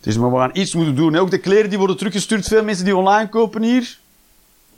Dus 0.02 0.16
we 0.16 0.30
gaan 0.30 0.50
iets 0.52 0.74
moeten 0.74 0.94
doen. 0.94 1.16
Ook 1.16 1.30
de 1.30 1.38
kleren 1.38 1.68
die 1.68 1.78
worden 1.78 1.96
teruggestuurd. 1.96 2.46
Veel 2.48 2.64
mensen 2.64 2.84
die 2.84 2.96
online 2.96 3.28
kopen 3.28 3.62
hier. 3.62 3.98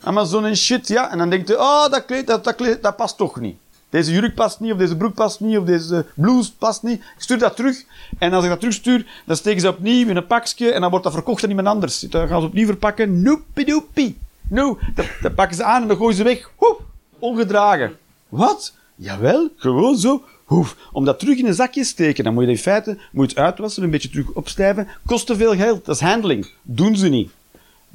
Amazon 0.03 0.45
en 0.45 0.57
shit, 0.57 0.87
ja. 0.87 1.11
En 1.11 1.17
dan 1.17 1.29
denkt 1.29 1.47
je, 1.47 1.59
oh, 1.59 1.89
dat 1.89 2.05
kleed, 2.05 2.27
dat, 2.27 2.43
dat, 2.43 2.55
kleed, 2.55 2.83
dat 2.83 2.95
past 2.95 3.17
toch 3.17 3.39
niet. 3.39 3.57
Deze 3.89 4.11
jurk 4.11 4.35
past 4.35 4.59
niet, 4.59 4.71
of 4.71 4.77
deze 4.77 4.97
broek 4.97 5.13
past 5.13 5.39
niet, 5.39 5.57
of 5.57 5.65
deze 5.65 6.05
blouse 6.13 6.55
past 6.55 6.83
niet. 6.83 6.99
Ik 6.99 7.21
stuur 7.21 7.37
dat 7.37 7.55
terug. 7.55 7.83
En 8.17 8.33
als 8.33 8.43
ik 8.43 8.49
dat 8.49 8.59
terugstuur, 8.59 9.05
dan 9.25 9.35
steken 9.35 9.61
ze 9.61 9.67
opnieuw 9.67 10.07
in 10.07 10.15
een 10.15 10.27
pakje. 10.27 10.71
En 10.71 10.81
dan 10.81 10.89
wordt 10.89 11.05
dat 11.05 11.13
verkocht 11.13 11.43
aan 11.43 11.49
iemand 11.49 11.67
anders. 11.67 11.99
Dan 11.99 12.27
gaan 12.27 12.41
ze 12.41 12.47
opnieuw 12.47 12.65
verpakken. 12.65 13.21
Noepidoepie. 13.21 14.17
No. 14.47 14.79
Dat, 14.95 15.05
dat 15.21 15.35
pakken 15.35 15.55
ze 15.57 15.63
aan 15.63 15.81
en 15.81 15.87
dan 15.87 15.97
gooien 15.97 16.15
ze 16.15 16.23
weg. 16.23 16.49
Hoep. 16.55 16.81
Ongedragen. 17.19 17.97
Wat? 18.29 18.73
Jawel, 18.95 19.49
gewoon 19.57 19.97
zo. 19.97 20.23
Hoef. 20.45 20.75
Om 20.91 21.05
dat 21.05 21.19
terug 21.19 21.37
in 21.37 21.45
een 21.45 21.53
zakje 21.53 21.81
te 21.81 21.87
steken, 21.87 22.23
dan 22.23 22.33
moet 22.33 22.43
je 22.43 22.49
in 22.49 22.57
feite 22.57 22.97
moet 23.11 23.35
uitwassen, 23.35 23.83
een 23.83 23.89
beetje 23.89 24.09
terug 24.09 24.31
opstijven. 24.31 24.87
Kost 25.05 25.27
te 25.27 25.35
veel 25.35 25.55
geld. 25.55 25.85
Dat 25.85 25.95
is 25.95 26.01
handling. 26.01 26.51
Doen 26.61 26.97
ze 26.97 27.07
niet. 27.07 27.31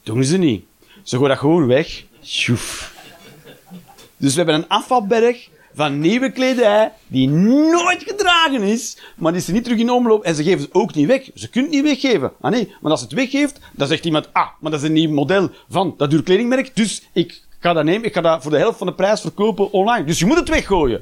Doen 0.02 0.24
ze 0.24 0.36
niet. 0.36 0.64
Ze 1.02 1.16
gooien 1.16 1.30
dat 1.30 1.38
gewoon 1.38 1.66
weg. 1.66 2.04
Dus 4.16 4.34
we 4.34 4.36
hebben 4.36 4.54
een 4.54 4.68
afvalberg 4.68 5.48
van 5.74 5.98
nieuwe 6.00 6.32
kledij 6.32 6.92
die 7.06 7.28
nooit 7.28 8.02
gedragen 8.06 8.62
is, 8.62 8.98
maar 9.16 9.32
die 9.32 9.40
ze 9.40 9.52
niet 9.52 9.64
terug 9.64 9.78
in 9.78 9.90
omloop 9.90 10.22
en 10.22 10.34
ze 10.34 10.42
geven 10.42 10.60
ze 10.60 10.68
ook 10.72 10.94
niet 10.94 11.06
weg. 11.06 11.30
Ze 11.34 11.48
kunnen 11.48 11.70
het 11.70 11.82
niet 11.82 12.00
weggeven. 12.00 12.32
Ah 12.40 12.50
nee, 12.50 12.74
maar 12.80 12.90
als 12.90 13.00
het 13.00 13.12
weggeeft, 13.12 13.60
dan 13.72 13.88
zegt 13.88 14.04
iemand, 14.04 14.28
ah, 14.32 14.48
maar 14.60 14.70
dat 14.70 14.80
is 14.80 14.86
een 14.86 14.94
nieuw 14.94 15.10
model 15.10 15.50
van 15.68 15.94
dat 15.96 16.10
duur 16.10 16.22
kledingmerk, 16.22 16.76
dus 16.76 17.08
ik 17.12 17.42
ga 17.58 17.72
dat 17.72 17.84
nemen, 17.84 18.06
ik 18.06 18.14
ga 18.14 18.20
dat 18.20 18.42
voor 18.42 18.50
de 18.50 18.58
helft 18.58 18.78
van 18.78 18.86
de 18.86 18.94
prijs 18.94 19.20
verkopen 19.20 19.72
online. 19.72 20.04
Dus 20.04 20.18
je 20.18 20.26
moet 20.26 20.38
het 20.38 20.48
weggooien. 20.48 21.00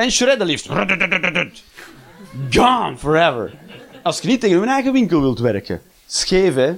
En 0.00 0.10
shredden 0.10 0.46
liefst. 0.46 0.68
Gone 2.50 2.96
forever. 2.96 3.52
Als 4.02 4.20
je 4.20 4.28
niet 4.28 4.40
tegen 4.40 4.58
hun 4.58 4.68
eigen 4.68 4.92
winkel 4.92 5.20
wilt 5.20 5.38
werken. 5.38 5.80
Scheef, 6.06 6.54
hè? 6.54 6.72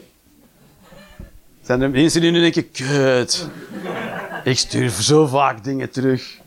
Zijn 1.63 1.83
er 1.83 1.91
mensen 1.91 2.21
die 2.21 2.31
nu 2.31 2.41
denken, 2.41 2.71
kut. 2.71 3.49
Ik 4.45 4.59
stuur 4.59 4.91
zo 4.91 5.27
vaak 5.27 5.65
dingen 5.65 5.91
terug. 5.91 6.41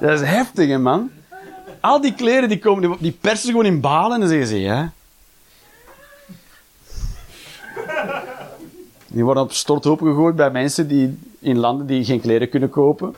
Dat 0.00 0.20
is 0.20 0.28
heftig, 0.28 0.68
hè, 0.68 0.78
man. 0.78 1.10
Al 1.80 2.00
die 2.00 2.14
kleren 2.14 2.48
die 2.48 2.58
komen, 2.58 2.96
die 3.00 3.18
persen 3.20 3.50
gewoon 3.50 3.66
in 3.66 3.80
balen 3.80 4.12
en 4.12 4.20
dan 4.20 4.28
zeggen 4.28 4.46
ze, 4.46 4.60
ja. 4.60 4.92
Die 9.12 9.24
worden 9.24 9.42
op 9.42 9.52
storthoop 9.52 10.00
gegooid 10.00 10.36
bij 10.36 10.50
mensen 10.50 10.88
die 10.88 11.18
in 11.38 11.58
landen 11.58 11.86
die 11.86 12.04
geen 12.04 12.20
kleren 12.20 12.48
kunnen 12.48 12.70
kopen. 12.70 13.14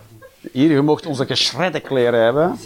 Hier, 0.52 0.70
je 0.70 0.80
mocht 0.80 1.06
onze 1.06 1.26
geschredde 1.26 1.80
kleren 1.80 2.20
hebben. 2.22 2.58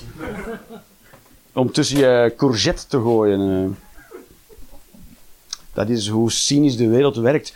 Om 1.53 1.73
tussen 1.73 1.99
je 1.99 2.35
courgette 2.37 2.87
te 2.87 3.01
gooien. 3.01 3.41
eh. 3.41 3.71
Dat 5.73 5.89
is 5.89 6.09
hoe 6.09 6.31
cynisch 6.33 6.77
de 6.77 6.89
wereld 6.89 7.17
werkt. 7.17 7.55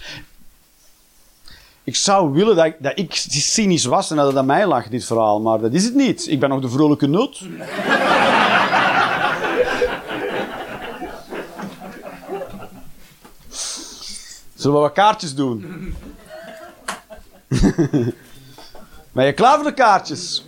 Ik 1.85 1.97
zou 1.97 2.33
willen 2.33 2.57
dat 2.57 2.65
ik, 2.65 2.77
dat 2.79 2.99
ik 2.99 3.15
cynisch 3.29 3.85
was 3.85 4.11
en 4.11 4.17
dat 4.17 4.27
het 4.27 4.37
aan 4.37 4.47
mij 4.47 4.67
lag, 4.67 4.89
dit 4.89 5.05
verhaal. 5.05 5.41
Maar 5.41 5.61
dat 5.61 5.73
is 5.73 5.85
het 5.85 5.95
niet. 5.95 6.27
Ik 6.31 6.41
ben 6.41 6.49
nog 6.49 6.61
de 6.61 6.69
vrolijke 6.69 7.07
noot. 7.07 7.43
Zullen 14.63 14.77
we 14.77 14.83
wat 14.83 14.93
kaartjes 14.93 15.35
doen? 15.35 15.95
ben 19.13 19.27
je 19.27 19.33
klaar 19.33 19.55
voor 19.55 19.65
de 19.65 19.75
kaartjes? 19.75 20.47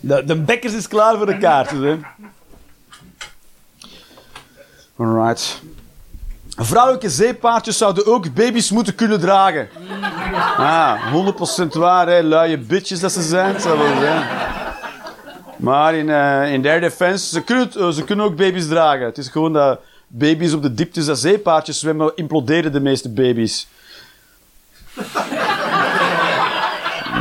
De, 0.00 0.24
de 0.24 0.36
Bekkers 0.36 0.72
is 0.72 0.88
klaar 0.88 1.16
voor 1.16 1.26
de 1.26 1.38
kaartjes, 1.38 1.78
hè? 1.78 1.98
Alright. 4.96 5.62
Vrouwelijke 6.56 7.10
zeepaardjes 7.10 7.78
zouden 7.78 8.06
ook 8.06 8.34
baby's 8.34 8.70
moeten 8.70 8.94
kunnen 8.94 9.20
dragen. 9.20 9.68
Ah, 10.56 11.14
100% 11.64 11.66
waar, 11.68 12.06
hè. 12.06 12.20
Luie 12.20 12.58
bitches 12.58 13.00
dat 13.00 13.12
ze 13.12 13.22
zijn, 13.22 13.60
zou 13.60 13.78
wel. 13.78 14.22
Maar 15.56 15.94
in, 15.94 16.10
eh 16.10 16.52
in 16.52 16.62
their 16.62 16.80
defense, 16.80 17.28
ze 17.28 17.42
kunnen, 17.42 17.94
ze 17.94 18.04
kunnen 18.04 18.24
ook 18.24 18.36
baby's 18.36 18.68
dragen. 18.68 19.04
Het 19.04 19.18
is 19.18 19.28
gewoon 19.28 19.52
dat 19.52 19.80
baby's 20.14 20.52
op 20.52 20.62
de 20.62 20.74
dieptes 20.74 21.06
dat 21.06 21.18
zeepaardjes 21.18 21.78
zwemmen, 21.78 22.12
imploderen 22.14 22.72
de 22.72 22.80
meeste 22.80 23.08
baby's. 23.08 23.66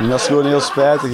Dat 0.10 0.20
is 0.20 0.28
gewoon 0.28 0.46
heel 0.46 0.60
spijtig. 0.60 1.12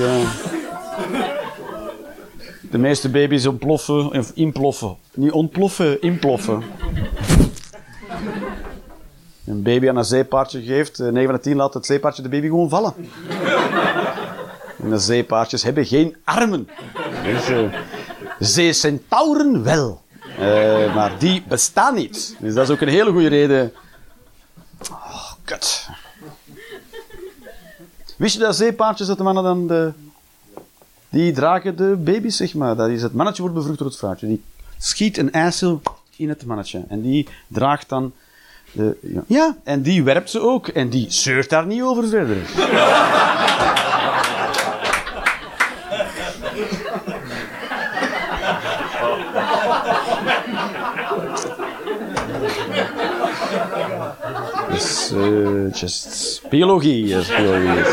De 2.72 2.78
meeste 2.78 3.10
baby's 3.10 3.46
ontploffen, 3.46 4.12
of 4.12 4.32
imploffen. 4.34 4.96
Niet 5.14 5.32
ontploffen, 5.32 6.02
imploffen. 6.02 6.64
Een 9.46 9.62
baby 9.62 9.90
aan 9.90 9.98
een 9.98 10.04
zeepaardje 10.04 10.62
geeft, 10.62 11.00
eh, 11.00 11.08
9 11.08 11.26
van 11.26 11.36
de 11.36 11.42
10 11.42 11.56
laat 11.56 11.74
het 11.74 11.86
zeepaardje 11.86 12.22
de 12.22 12.30
baby 12.30 12.48
gewoon 12.48 12.70
vallen. 12.70 12.94
En 14.84 14.90
de 14.90 14.98
zeepaardjes 14.98 15.64
hebben 15.64 15.86
geen 15.86 16.16
armen. 16.24 16.70
Dus, 17.24 17.50
eh, 17.50 17.60
zeecentauren 18.40 19.64
wel. 19.64 20.02
Eh, 20.38 20.96
maar 20.96 21.20
die 21.20 21.44
bestaan 21.48 21.96
niet. 21.96 22.36
Dus 22.40 22.54
dat 22.54 22.64
is 22.64 22.76
ook 22.76 22.82
een 22.82 22.88
hele 22.88 23.12
goede 23.12 23.28
reden. 23.28 23.74
Oh, 24.92 25.32
kut. 25.44 25.90
Wist 28.18 28.34
je 28.34 28.40
dat 28.40 28.56
zeepaardjes, 28.56 29.08
dat 29.08 29.18
de 29.18 29.24
mannen 29.24 29.44
dan 29.44 29.68
de... 29.68 29.92
Die 31.10 31.32
dragen 31.32 31.76
de 31.76 31.96
baby's, 32.00 32.38
zeg 32.38 32.54
maar. 32.54 32.76
Dat 32.76 32.90
is 32.90 33.02
het 33.02 33.14
mannetje 33.14 33.42
wordt 33.42 33.58
bevrucht 33.58 33.78
door 33.78 33.88
het 33.88 33.98
vrouwtje. 33.98 34.28
Die 34.28 34.44
schiet 34.78 35.18
een 35.18 35.32
eicel 35.32 35.82
in 36.16 36.30
het 36.30 36.46
mannetje. 36.46 36.84
En 36.88 37.02
die 37.02 37.28
draagt 37.48 37.90
dan... 37.90 38.14
De, 38.72 38.98
ja. 39.02 39.24
ja, 39.28 39.58
en 39.64 39.82
die 39.82 40.04
werpt 40.04 40.30
ze 40.30 40.40
ook. 40.40 40.68
En 40.68 40.90
die 40.90 41.12
zeurt 41.12 41.50
daar 41.50 41.66
niet 41.66 41.82
over 41.82 42.08
verder. 42.08 42.38
Eh, 55.12 55.74
just 55.74 56.42
biologie, 56.50 57.16
is 57.16 57.28
biologie. 57.28 57.84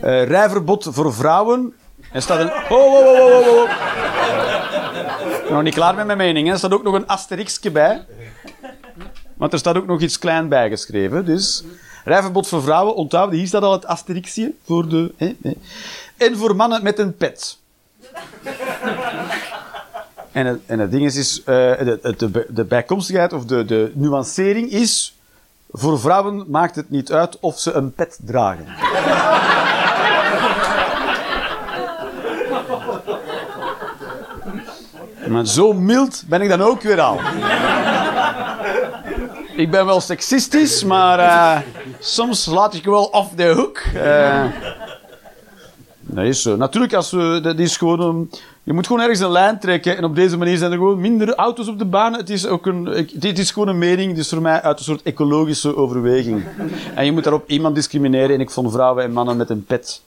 Eh, 0.00 0.24
rijverbod 0.24 0.88
voor 0.90 1.14
vrouwen. 1.14 1.74
Er 2.12 2.22
staat 2.22 2.40
een... 2.40 2.52
Oh, 2.68 2.70
oh, 2.70 2.94
oh, 2.94 3.20
oh, 3.20 3.46
oh, 3.46 3.62
oh. 3.62 5.50
Nog 5.50 5.62
niet 5.62 5.74
klaar 5.74 5.94
met 5.94 6.06
mijn 6.06 6.18
mening. 6.18 6.50
Er 6.50 6.58
staat 6.58 6.72
ook 6.72 6.82
nog 6.82 6.94
een 6.94 7.06
asterixje 7.06 7.70
bij. 7.70 8.04
Want 9.36 9.52
er 9.52 9.58
staat 9.58 9.76
ook 9.76 9.86
nog 9.86 10.00
iets 10.00 10.18
klein 10.18 10.48
bijgeschreven. 10.48 11.24
Dus 11.24 11.64
rijverbod 12.04 12.48
voor 12.48 12.62
vrouwen, 12.62 12.94
onthouden. 12.94 13.38
Hier 13.38 13.46
staat 13.46 13.62
al 13.62 13.72
het 13.72 13.86
asterixje 13.86 14.52
voor 14.64 14.88
de... 14.88 15.12
Hè, 15.16 15.34
hè. 15.42 15.52
En 16.16 16.36
voor 16.36 16.56
mannen 16.56 16.82
met 16.82 16.98
een 16.98 17.16
pet. 17.16 17.58
En 20.32 20.46
het, 20.46 20.60
en 20.66 20.78
het 20.78 20.90
ding 20.90 21.04
is, 21.04 21.16
is 21.16 21.38
eh, 21.38 21.44
de, 21.78 21.98
de, 22.02 22.30
de, 22.30 22.46
de 22.48 22.64
bijkomstigheid 22.64 23.32
of 23.32 23.44
de, 23.44 23.64
de 23.64 23.92
nuancering 23.94 24.70
is... 24.70 25.14
Voor 25.72 26.00
vrouwen 26.00 26.44
maakt 26.48 26.76
het 26.76 26.90
niet 26.90 27.12
uit 27.12 27.38
of 27.40 27.58
ze 27.58 27.72
een 27.72 27.92
pet 27.92 28.18
dragen. 28.24 28.66
Maar 35.28 35.46
zo 35.46 35.72
mild 35.72 36.22
ben 36.26 36.40
ik 36.40 36.48
dan 36.48 36.60
ook 36.60 36.82
weer 36.82 37.00
al. 37.00 37.20
Ik 39.56 39.70
ben 39.70 39.86
wel 39.86 40.00
seksistisch, 40.00 40.84
maar 40.84 41.18
eh, 41.18 41.60
soms 41.98 42.46
laat 42.46 42.74
ik 42.74 42.84
wel 42.84 43.04
off 43.04 43.34
the 43.36 43.46
hook. 43.46 43.78
Eh, 43.94 44.44
dat 46.00 46.24
is 46.24 46.42
zo. 46.42 46.56
Natuurlijk, 46.56 46.94
als 46.94 47.10
we, 47.10 47.40
dat 47.42 47.58
is 47.58 47.76
gewoon 47.76 48.00
een, 48.00 48.30
Je 48.62 48.72
moet 48.72 48.86
gewoon 48.86 49.02
ergens 49.02 49.20
een 49.20 49.30
lijn 49.30 49.58
trekken 49.58 49.96
en 49.96 50.04
op 50.04 50.14
deze 50.14 50.36
manier 50.36 50.56
zijn 50.56 50.72
er 50.72 50.78
gewoon 50.78 51.00
minder 51.00 51.34
auto's 51.34 51.68
op 51.68 51.78
de 51.78 51.84
baan. 51.84 52.12
Het 52.12 52.30
is, 52.30 52.46
ook 52.46 52.66
een, 52.66 53.08
dit 53.14 53.38
is 53.38 53.50
gewoon 53.50 53.68
een 53.68 53.78
mening, 53.78 54.14
dus 54.14 54.28
voor 54.28 54.42
mij 54.42 54.62
uit 54.62 54.78
een 54.78 54.84
soort 54.84 55.02
ecologische 55.02 55.76
overweging. 55.76 56.44
En 56.94 57.04
je 57.04 57.12
moet 57.12 57.24
daarop 57.24 57.48
iemand 57.48 57.74
discrimineren 57.74 58.34
en 58.34 58.40
ik 58.40 58.50
vond 58.50 58.72
vrouwen 58.72 59.04
en 59.04 59.12
mannen 59.12 59.36
met 59.36 59.50
een 59.50 59.64
pet 59.64 60.02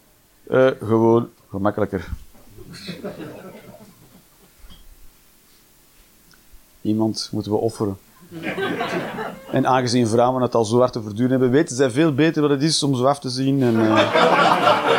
eh, 0.47 0.67
gewoon 0.83 1.29
gemakkelijker. 1.49 2.07
Iemand 6.81 7.29
moeten 7.31 7.51
we 7.51 7.57
offeren. 7.57 7.97
En 9.51 9.67
aangezien 9.67 10.07
vrouwen 10.07 10.41
het 10.41 10.55
al 10.55 10.65
zo 10.65 10.79
hard 10.79 10.93
te 10.93 11.01
verduren 11.01 11.31
hebben, 11.31 11.51
weten 11.51 11.75
zij 11.75 11.89
veel 11.89 12.13
beter 12.13 12.41
wat 12.41 12.51
het 12.51 12.63
is 12.63 12.83
om 12.83 12.95
zo 12.95 13.13
te 13.13 13.29
zien. 13.29 13.61
En, 13.61 13.79
eh, 13.79 14.92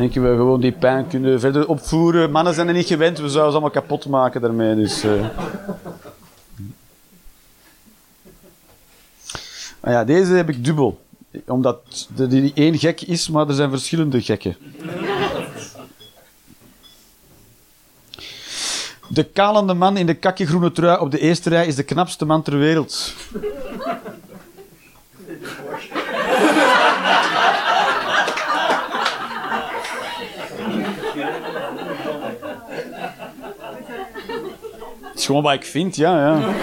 denken 0.00 0.22
we 0.22 0.36
gewoon 0.36 0.60
die 0.60 0.72
pijn 0.72 1.06
kunnen 1.06 1.40
verder 1.40 1.68
opvoeren. 1.68 2.30
Mannen 2.30 2.54
zijn 2.54 2.68
er 2.68 2.74
niet 2.74 2.86
gewend, 2.86 3.18
we 3.18 3.28
zouden 3.28 3.52
ze 3.52 3.58
allemaal 3.58 3.82
kapot 3.82 4.06
maken 4.06 4.40
daarmee. 4.40 4.74
Dus, 4.74 5.02
eh. 5.02 5.26
Ja, 9.82 10.04
deze 10.04 10.32
heb 10.32 10.48
ik 10.48 10.64
dubbel. 10.64 11.00
Omdat 11.46 12.08
er 12.18 12.28
die 12.28 12.52
één 12.54 12.78
gek 12.78 13.00
is, 13.00 13.28
maar 13.28 13.48
er 13.48 13.54
zijn 13.54 13.70
verschillende 13.70 14.22
gekken. 14.22 14.56
De 19.08 19.24
kalende 19.24 19.74
man 19.74 19.96
in 19.96 20.06
de 20.06 20.14
kakjegroene 20.14 20.72
trui 20.72 21.00
op 21.00 21.10
de 21.10 21.18
eerste 21.18 21.48
rij 21.48 21.66
is 21.66 21.74
de 21.74 21.82
knapste 21.82 22.24
man 22.24 22.42
ter 22.42 22.58
wereld. 22.58 23.14
Gewoon 35.30 35.44
wat 35.44 35.54
ik 35.54 35.64
vind, 35.64 35.96
ja, 35.96 36.18
ja. 36.18 36.54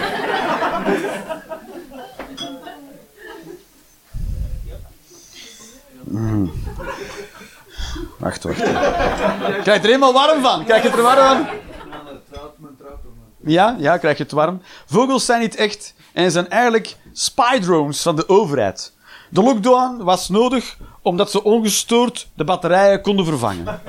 Mm. 6.04 6.52
Wacht, 8.18 8.44
wacht. 8.44 8.62
Krijg 8.62 9.66
je 9.66 9.72
er 9.72 9.82
helemaal 9.82 10.14
warm 10.14 10.42
van? 10.42 10.64
Krijg 10.66 10.84
je 10.84 10.90
er 10.90 11.02
warm 11.02 11.46
van? 11.46 11.48
Ja, 13.44 13.76
ja, 13.80 13.98
krijg 13.98 14.18
je 14.18 14.24
het 14.24 14.32
warm. 14.32 14.62
Vogels 14.86 15.26
zijn 15.26 15.40
niet 15.40 15.56
echt 15.56 15.94
en 16.14 16.32
zijn 16.32 16.50
eigenlijk 16.50 16.96
spy 17.14 17.60
drones 17.60 18.02
van 18.02 18.16
de 18.16 18.30
overheid. 18.30 18.94
De 19.30 19.42
lockdown 19.42 20.04
was 20.04 20.30
nodig 20.30 20.78
omdat 21.02 21.32
ze 21.32 21.44
ongestoord 21.44 22.28
de 22.34 22.44
batterijen 22.44 23.02
konden 23.02 23.26
vervangen. 23.26 23.82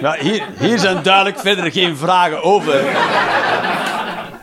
Ja, 0.00 0.16
hier, 0.58 0.78
zijn 0.78 1.02
duidelijk 1.02 1.38
verder 1.38 1.72
geen 1.72 1.96
vragen 1.96 2.42
over. 2.42 2.84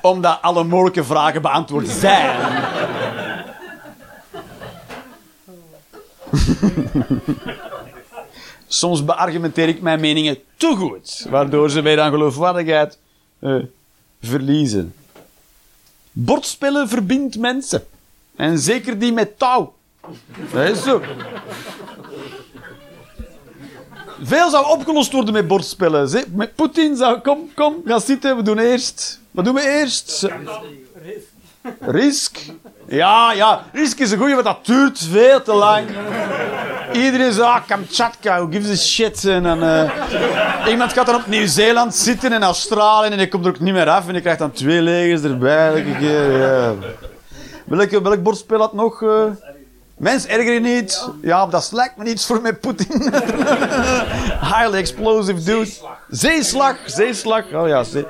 Omdat 0.01 0.41
alle 0.41 0.63
mogelijke 0.63 1.03
vragen 1.03 1.41
beantwoord 1.41 1.87
zijn. 1.87 2.35
Soms 8.67 9.05
beargumenteer 9.05 9.67
ik 9.67 9.81
mijn 9.81 9.99
meningen 9.99 10.37
te 10.57 10.75
goed, 10.75 11.25
waardoor 11.29 11.69
ze 11.69 11.81
mij 11.81 11.99
aan 11.99 12.11
geloofwaardigheid 12.11 12.97
eh, 13.39 13.55
verliezen. 14.21 14.93
Bordspellen 16.11 16.89
verbindt 16.89 17.37
mensen. 17.37 17.85
En 18.35 18.59
zeker 18.59 18.99
die 18.99 19.13
met 19.13 19.39
touw. 19.39 19.73
Dat 20.51 20.69
is 20.69 20.83
zo. 20.83 21.01
Veel 24.21 24.49
zou 24.49 24.69
opgelost 24.69 25.11
worden 25.11 25.33
met 25.33 25.47
bordspellen. 25.47 26.09
Met 26.33 26.55
Poetin 26.55 26.95
zou... 26.95 27.19
Kom, 27.19 27.49
kom, 27.55 27.75
ga 27.85 27.99
zitten. 27.99 28.35
We 28.35 28.41
doen 28.41 28.59
eerst... 28.59 29.19
Wat 29.31 29.45
doen 29.45 29.55
we 29.55 29.79
eerst? 29.79 30.27
Risk. 31.79 32.37
Ja, 32.87 33.31
ja. 33.31 33.63
Risk 33.73 33.99
is 33.99 34.11
een 34.11 34.17
goeie, 34.17 34.33
want 34.33 34.45
dat 34.45 34.65
duurt 34.65 34.99
veel 34.99 35.41
te 35.41 35.53
lang. 35.53 35.87
Iedereen 36.93 37.33
zegt, 37.33 37.47
ah, 37.47 37.67
Kamchatka, 37.67 38.37
who 38.37 38.47
gives 38.51 38.69
a 38.71 38.75
shit. 38.75 39.25
En 39.25 39.43
dan, 39.43 39.63
eh, 39.63 39.91
iemand 40.69 40.93
gaat 40.93 41.05
dan 41.05 41.15
op 41.15 41.27
Nieuw-Zeeland 41.27 41.95
zitten 41.95 42.33
en 42.33 42.43
Australië 42.43 43.09
en 43.09 43.17
die 43.17 43.27
komt 43.27 43.45
er 43.45 43.51
ook 43.51 43.59
niet 43.59 43.73
meer 43.73 43.89
af. 43.89 44.07
En 44.07 44.13
je 44.13 44.21
krijgt 44.21 44.39
dan 44.39 44.51
twee 44.51 44.81
legers 44.81 45.21
erbij 45.21 45.67
elke 45.67 45.97
keer. 45.99 46.73
Welk 48.03 48.23
bordspel 48.23 48.59
had 48.59 48.73
nog? 48.73 49.01
eh? 49.01 49.52
Mens, 49.97 50.25
erger 50.27 50.53
je 50.53 50.59
niet? 50.59 51.09
Ja, 51.21 51.45
dat 51.47 51.69
lijkt 51.73 51.97
me 51.97 52.03
niets 52.03 52.25
voor 52.25 52.41
met 52.41 52.59
Poetin. 52.59 53.01
Highly 54.51 54.77
explosive 54.77 55.43
dude. 55.43 55.69
Zeeslag, 56.09 56.75
zeeslag. 56.85 57.43
Oh 57.53 57.67
ja, 57.67 57.83
zee- 57.83 58.05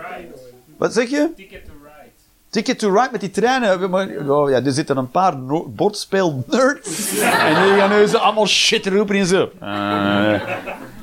Wat 0.77 0.93
zeg 0.93 1.09
je? 1.09 1.29
Ticket 1.35 1.65
to 1.65 1.71
Ride. 1.83 2.09
Ticket 2.49 2.79
to 2.79 2.89
Ride 2.89 3.09
met 3.11 3.21
die 3.21 3.31
treinen. 3.31 3.89
Maar- 3.89 4.09
Oh 4.27 4.49
ja, 4.49 4.61
er 4.63 4.71
zitten 4.71 4.97
een 4.97 5.11
paar 5.11 5.37
no- 5.37 5.67
bordspel-nerds. 5.69 7.09
en 7.47 7.63
die 7.63 7.73
gaan 7.79 7.89
nu 7.89 8.05
zo 8.07 8.17
allemaal 8.17 8.47
shit 8.47 8.87
roepen 8.87 9.15
in 9.15 9.25
zo. 9.25 9.49
Eh, 9.59 10.41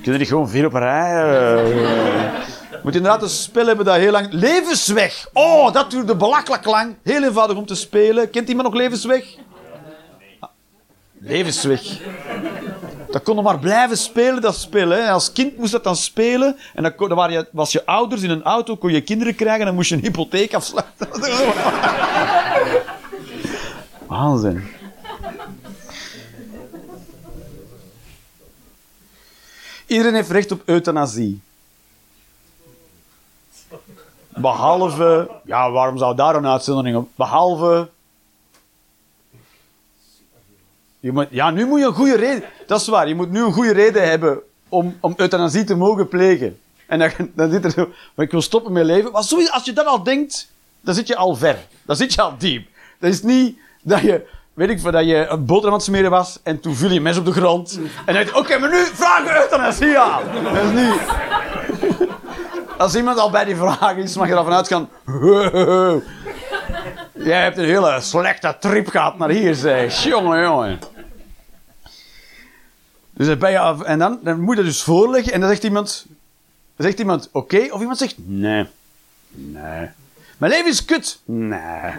kunnen 0.03 0.19
die 0.21 0.27
gewoon 0.29 0.49
vier 0.49 0.67
op 0.67 0.73
een 0.75 0.81
rij? 0.81 1.63
eh? 1.63 2.83
moet 2.83 2.95
inderdaad 2.95 3.23
een 3.23 3.29
spel 3.29 3.67
hebben 3.67 3.85
dat 3.85 3.97
heel 3.97 4.11
lang... 4.13 4.27
Levensweg! 4.31 5.27
Oh, 5.33 5.73
dat 5.73 5.91
duurde 5.91 6.17
belachelijk 6.17 6.65
lang. 6.65 6.95
Heel 7.03 7.23
eenvoudig 7.25 7.57
om 7.57 7.67
te 7.67 7.75
spelen. 7.75 8.31
Kent 8.31 8.49
iemand 8.49 8.69
nog 8.69 8.77
Levensweg? 8.77 9.25
Levensweg. 11.21 12.01
Dat 13.11 13.23
kon 13.23 13.43
maar 13.43 13.59
blijven 13.59 13.97
spelen, 13.97 14.41
dat 14.41 14.57
spel. 14.57 14.89
Hè. 14.89 15.11
Als 15.11 15.33
kind 15.33 15.57
moest 15.57 15.73
dat 15.73 15.85
dan 15.85 15.97
spelen. 15.97 16.57
En 16.75 16.83
dan, 16.83 16.93
dan 16.97 17.15
waren 17.15 17.33
je, 17.33 17.49
was 17.53 17.73
je 17.73 17.87
ouders 17.87 18.23
in 18.23 18.31
een 18.31 18.43
auto, 18.43 18.77
kon 18.77 18.93
je 18.93 19.01
kinderen 19.01 19.35
krijgen 19.35 19.61
en 19.61 19.67
dan 19.67 19.75
moest 19.75 19.89
je 19.89 19.95
een 19.95 20.01
hypotheek 20.01 20.55
afsluiten. 20.55 21.09
Waanzin. 24.07 24.63
Iedereen 29.87 30.15
heeft 30.15 30.31
recht 30.31 30.53
op 30.53 30.63
euthanasie. 30.65 31.41
Behalve... 34.29 35.31
Ja, 35.45 35.71
waarom 35.71 35.99
zou 35.99 36.17
daar 36.17 36.35
een 36.35 36.47
uitzondering 36.47 36.97
op? 36.97 37.09
Behalve... 37.15 37.89
Je 41.01 41.13
moet, 41.13 41.27
ja, 41.31 41.51
nu 41.51 41.67
moet 41.67 41.81
je 41.81 41.87
een 41.87 41.95
goede 41.95 42.17
reden... 42.17 42.43
Dat 42.67 42.81
is 42.81 42.89
waar, 42.89 43.09
je 43.09 43.15
moet 43.15 43.31
nu 43.31 43.45
een 43.45 43.53
goede 43.53 43.73
reden 43.73 44.09
hebben 44.09 44.41
om, 44.69 44.97
om 45.01 45.15
euthanasie 45.17 45.65
te 45.65 45.75
mogen 45.75 46.09
plegen. 46.09 46.59
En 46.87 46.99
dan, 46.99 47.11
dan 47.37 47.51
zit 47.51 47.65
er 47.65 47.71
zo... 47.71 47.89
Maar 48.15 48.25
ik 48.25 48.31
wil 48.31 48.43
stoppen 48.43 48.73
met 48.73 48.85
leven. 48.85 49.13
Maar 49.13 49.23
sowieso, 49.23 49.53
als 49.53 49.65
je 49.65 49.73
dat 49.73 49.87
al 49.87 50.03
denkt, 50.03 50.51
dan 50.81 50.95
zit 50.95 51.07
je 51.07 51.17
al 51.17 51.35
ver. 51.35 51.57
Dan 51.83 51.97
zit 51.97 52.15
je 52.15 52.23
al 52.23 52.35
diep. 52.39 52.69
Dat 52.99 53.11
is 53.11 53.23
niet 53.23 53.59
dat 53.83 54.01
je... 54.01 54.39
Weet 54.55 54.71
ik 54.71 54.83
dat 54.83 55.07
je 55.07 55.27
een 55.27 55.45
boterham 55.45 55.73
aan 55.73 55.77
het 55.77 55.83
smeren 55.87 56.11
was 56.11 56.41
en 56.43 56.61
toen 56.61 56.75
viel 56.75 56.91
je 56.91 57.01
mes 57.01 57.17
op 57.17 57.25
de 57.25 57.33
grond. 57.33 57.81
En 58.07 58.15
dan 58.15 58.25
je, 58.25 58.37
oké, 58.37 58.59
maar 58.59 58.71
nu 58.71 58.85
vraag 58.85 59.25
je 59.25 59.41
euthanasie 59.41 59.99
aan. 59.99 60.23
Dat 60.43 60.65
is 60.65 60.83
niet... 60.83 61.01
Als 62.79 62.95
iemand 62.95 63.19
al 63.19 63.31
bij 63.31 63.45
die 63.45 63.57
vraag 63.57 63.97
is, 63.97 64.17
mag 64.17 64.29
je 64.29 64.35
ervan 64.35 64.53
uitgaan... 64.53 64.89
Jij 67.23 67.43
hebt 67.43 67.59
een 67.59 67.65
hele 67.65 68.01
slechte 68.01 68.57
trip 68.61 68.89
gehad 68.89 69.19
naar 69.19 69.29
hier, 69.29 69.55
zeg. 69.55 70.03
Jongen, 70.03 70.43
jongen. 70.43 70.79
Dus 73.21 73.29
dan 73.29 73.39
ben 73.39 73.51
je 73.51 73.59
af, 73.59 73.83
en 73.83 73.99
dan, 73.99 74.19
dan 74.23 74.41
moet 74.41 74.57
je 74.57 74.63
dus 74.63 74.83
voorleggen 74.83 75.33
en 75.33 75.41
dan 75.41 75.49
zegt 75.49 75.65
iemand... 75.65 76.07
Dan 76.77 76.87
zegt 76.87 76.99
iemand 76.99 77.29
oké, 77.33 77.67
of 77.71 77.81
iemand 77.81 77.99
zegt 77.99 78.15
nee. 78.17 78.67
Nee. 79.31 79.89
Mijn 80.39 80.53
leven 80.53 80.71
is 80.71 80.85
kut. 80.85 81.21
Nee. 81.25 81.93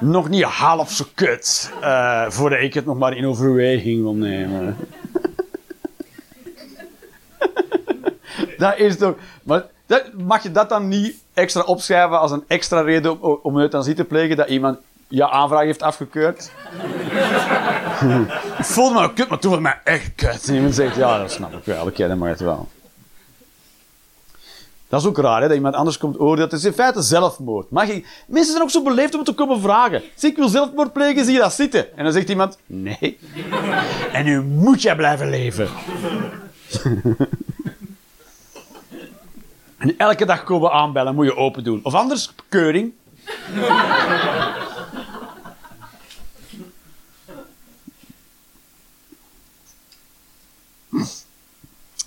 nog 0.00 0.28
niet 0.28 0.42
half 0.42 0.92
zo 0.92 1.04
kut. 1.14 1.72
eh, 1.80 2.30
voordat 2.30 2.60
ik 2.60 2.74
het 2.74 2.84
nog 2.84 2.98
maar 2.98 3.16
in 3.16 3.26
overweging 3.26 4.02
wil 4.02 4.14
nemen. 4.14 4.76
dat 8.58 8.78
is 8.78 8.96
toch... 8.96 9.16
Maar 9.42 9.64
dat, 9.86 10.12
mag 10.12 10.42
je 10.42 10.50
dat 10.50 10.68
dan 10.68 10.88
niet 10.88 11.16
extra 11.34 11.62
opschrijven 11.62 12.20
als 12.20 12.30
een 12.30 12.44
extra 12.46 12.80
reden 12.80 13.20
om, 13.20 13.38
om 13.42 13.58
euthanasie 13.58 13.94
te 13.94 14.04
plegen? 14.04 14.36
Dat 14.36 14.48
iemand 14.48 14.78
je 15.08 15.30
aanvraag 15.30 15.62
heeft 15.62 15.82
afgekeurd? 15.82 16.50
ik 18.58 18.64
voelde 18.64 18.94
me 18.94 19.02
ook 19.02 19.14
kut, 19.14 19.28
maar 19.28 19.38
toen 19.38 19.50
was 19.50 19.60
mij 19.60 19.80
echt 19.84 20.14
kut. 20.14 20.48
En 20.48 20.54
iemand 20.54 20.74
zegt, 20.74 20.96
ja, 20.96 21.18
dat 21.18 21.32
snap 21.32 21.52
ik 21.52 21.64
wel. 21.64 21.86
Oké, 21.86 22.08
dan 22.08 22.18
mag 22.18 22.28
het 22.28 22.40
wel. 22.40 22.68
Dat 24.88 25.00
is 25.00 25.06
ook 25.06 25.18
raar, 25.18 25.40
hè, 25.40 25.46
dat 25.46 25.56
iemand 25.56 25.74
anders 25.74 25.98
komt 25.98 26.20
oordelen. 26.20 26.50
Het 26.50 26.58
is 26.58 26.64
in 26.64 26.72
feite 26.72 27.02
zelfmoord. 27.02 27.70
Mag 27.70 27.86
je... 27.86 28.04
Mensen 28.26 28.50
zijn 28.50 28.62
ook 28.62 28.70
zo 28.70 28.82
beleefd 28.82 29.14
om 29.14 29.24
te 29.24 29.32
komen 29.32 29.60
vragen. 29.60 30.02
Zie, 30.14 30.30
ik 30.30 30.36
wil 30.36 30.48
zelfmoord 30.48 30.92
plegen, 30.92 31.24
zie 31.24 31.34
je 31.34 31.40
dat 31.40 31.52
zitten? 31.52 31.96
En 31.96 32.04
dan 32.04 32.12
zegt 32.12 32.28
iemand, 32.28 32.58
nee. 32.66 33.18
en 34.12 34.24
nu 34.24 34.42
moet 34.42 34.82
jij 34.82 34.96
blijven 34.96 35.30
leven. 35.30 35.68
en 39.78 39.94
elke 39.96 40.24
dag 40.24 40.44
komen 40.44 40.72
aanbellen, 40.72 41.14
moet 41.14 41.26
je 41.26 41.36
open 41.36 41.64
doen. 41.64 41.80
Of 41.82 41.94
anders, 41.94 42.34
keuring. 42.48 42.92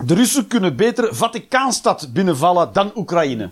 De 0.05 0.13
Russen 0.13 0.47
kunnen 0.47 0.75
beter 0.75 1.15
Vaticaanstad 1.15 2.13
binnenvallen 2.13 2.73
dan 2.73 2.91
Oekraïne. 2.95 3.49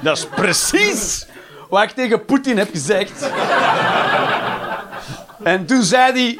Dat 0.00 0.16
is 0.16 0.26
precies 0.26 1.26
wat 1.68 1.82
ik 1.82 1.90
tegen 1.90 2.24
Poetin 2.24 2.58
heb 2.58 2.70
gezegd. 2.70 3.30
En 5.42 5.66
toen 5.66 5.82
zei 5.82 6.12
hij... 6.12 6.38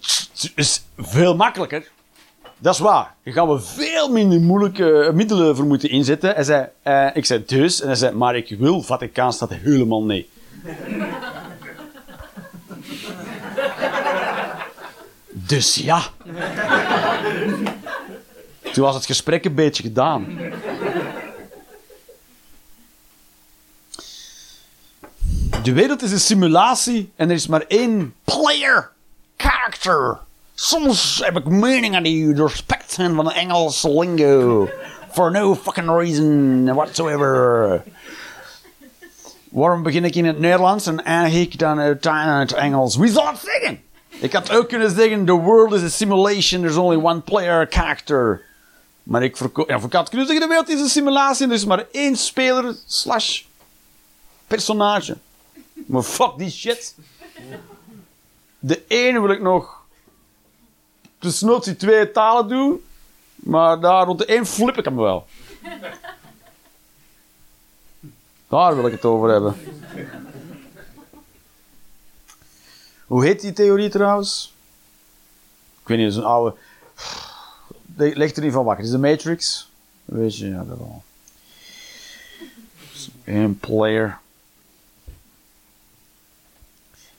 Het 0.00 0.52
is 0.54 0.84
veel 0.98 1.36
makkelijker. 1.36 1.88
Dat 2.58 2.74
is 2.74 2.80
waar. 2.80 3.14
Daar 3.24 3.34
gaan 3.34 3.48
we 3.48 3.60
veel 3.60 4.08
minder 4.08 4.40
moeilijke 4.40 5.10
middelen 5.14 5.56
voor 5.56 5.66
moeten 5.66 5.90
inzetten. 5.90 6.34
Hij 6.34 6.44
zei, 6.44 6.66
eh, 6.82 7.06
ik 7.12 7.24
zei 7.24 7.44
dus. 7.46 7.80
En 7.80 7.86
hij 7.86 7.96
zei, 7.96 8.14
maar 8.14 8.36
ik 8.36 8.56
wil 8.58 8.82
Vaticaanstad 8.82 9.50
helemaal 9.52 10.04
nee. 10.04 10.28
dus 15.46 15.74
ja. 15.74 16.02
Toen 18.76 18.84
was 18.84 18.94
het 18.94 19.06
gesprek 19.06 19.44
een 19.44 19.54
beetje 19.54 19.82
gedaan. 19.82 20.38
De 25.62 25.72
wereld 25.72 26.02
is 26.02 26.12
een 26.12 26.20
simulatie 26.20 27.12
en 27.16 27.28
er 27.28 27.34
is 27.34 27.46
maar 27.46 27.64
één 27.68 28.14
player, 28.24 28.90
character. 29.36 30.18
Soms 30.54 31.20
heb 31.24 31.36
ik 31.36 31.44
meningen 31.44 32.02
die 32.02 32.34
respect 32.34 32.92
zijn 32.92 33.14
van 33.14 33.24
de 33.24 33.32
Engelse 33.32 33.98
lingo. 33.98 34.68
For 35.12 35.30
no 35.30 35.54
fucking 35.54 35.88
reason 35.88 36.64
whatsoever. 36.74 37.82
Waarom 39.48 39.82
begin 39.82 40.04
ik 40.04 40.14
in 40.14 40.24
het 40.24 40.38
Nederlands 40.38 40.86
en 40.86 41.32
ik 41.32 41.58
dan 41.58 41.78
uiteindelijk 41.78 42.50
in 42.50 42.56
het 42.56 42.64
Engels? 42.64 42.96
Wie 42.96 43.12
zal 43.12 43.26
het 43.26 43.38
zeggen? 43.44 43.80
Ik 44.08 44.32
had 44.32 44.50
ook 44.50 44.68
kunnen 44.68 44.90
zeggen: 44.90 45.24
The 45.24 45.32
world 45.32 45.72
is 45.72 45.82
a 45.82 45.88
simulation, 45.88 46.60
there's 46.60 46.76
only 46.76 46.96
one 46.96 47.20
player 47.20 47.66
character. 47.70 48.44
Maar 49.06 49.22
ik 49.22 49.36
verko- 49.36 49.64
ja, 49.66 49.78
kunnen 49.78 50.08
zeggen: 50.10 50.40
De 50.40 50.46
wereld 50.46 50.68
is 50.68 50.80
een 50.80 50.88
simulatie 50.88 51.44
en 51.44 51.50
er 51.50 51.56
is 51.56 51.64
maar 51.64 51.86
één 51.90 52.16
speler 52.16 52.76
slash 52.86 53.42
personage. 54.46 55.16
Maar 55.86 56.02
fuck 56.02 56.32
die 56.36 56.50
shit. 56.50 56.94
De 58.58 58.84
ene 58.86 59.20
wil 59.20 59.30
ik 59.30 59.40
nog 59.40 59.82
desnoods 61.18 61.66
die 61.66 61.76
twee 61.76 62.10
talen 62.10 62.48
doen, 62.48 62.84
maar 63.34 63.80
daar 63.80 64.06
rond 64.06 64.18
de 64.18 64.24
één 64.26 64.46
flip 64.46 64.76
ik 64.78 64.84
hem 64.84 64.96
wel. 64.96 65.26
Daar 68.48 68.76
wil 68.76 68.86
ik 68.86 68.92
het 68.92 69.04
over 69.04 69.28
hebben. 69.28 69.56
Hoe 73.06 73.24
heet 73.24 73.40
die 73.40 73.52
theorie 73.52 73.88
trouwens? 73.88 74.52
Ik 75.82 75.88
weet 75.88 75.98
niet, 75.98 76.06
dat 76.06 76.16
is 76.16 76.22
een 76.22 76.30
oude. 76.30 76.54
Ligt 77.96 78.36
er 78.36 78.42
niet 78.42 78.52
van 78.52 78.64
wakker. 78.64 78.84
Het 78.84 78.94
is 78.94 79.00
de 79.00 79.08
Matrix. 79.08 79.70
Weet 80.04 80.36
je, 80.36 80.48
ja, 80.48 80.64
dat 80.64 80.78
wel. 80.78 81.02
Een 83.24 83.58
player. 83.58 84.18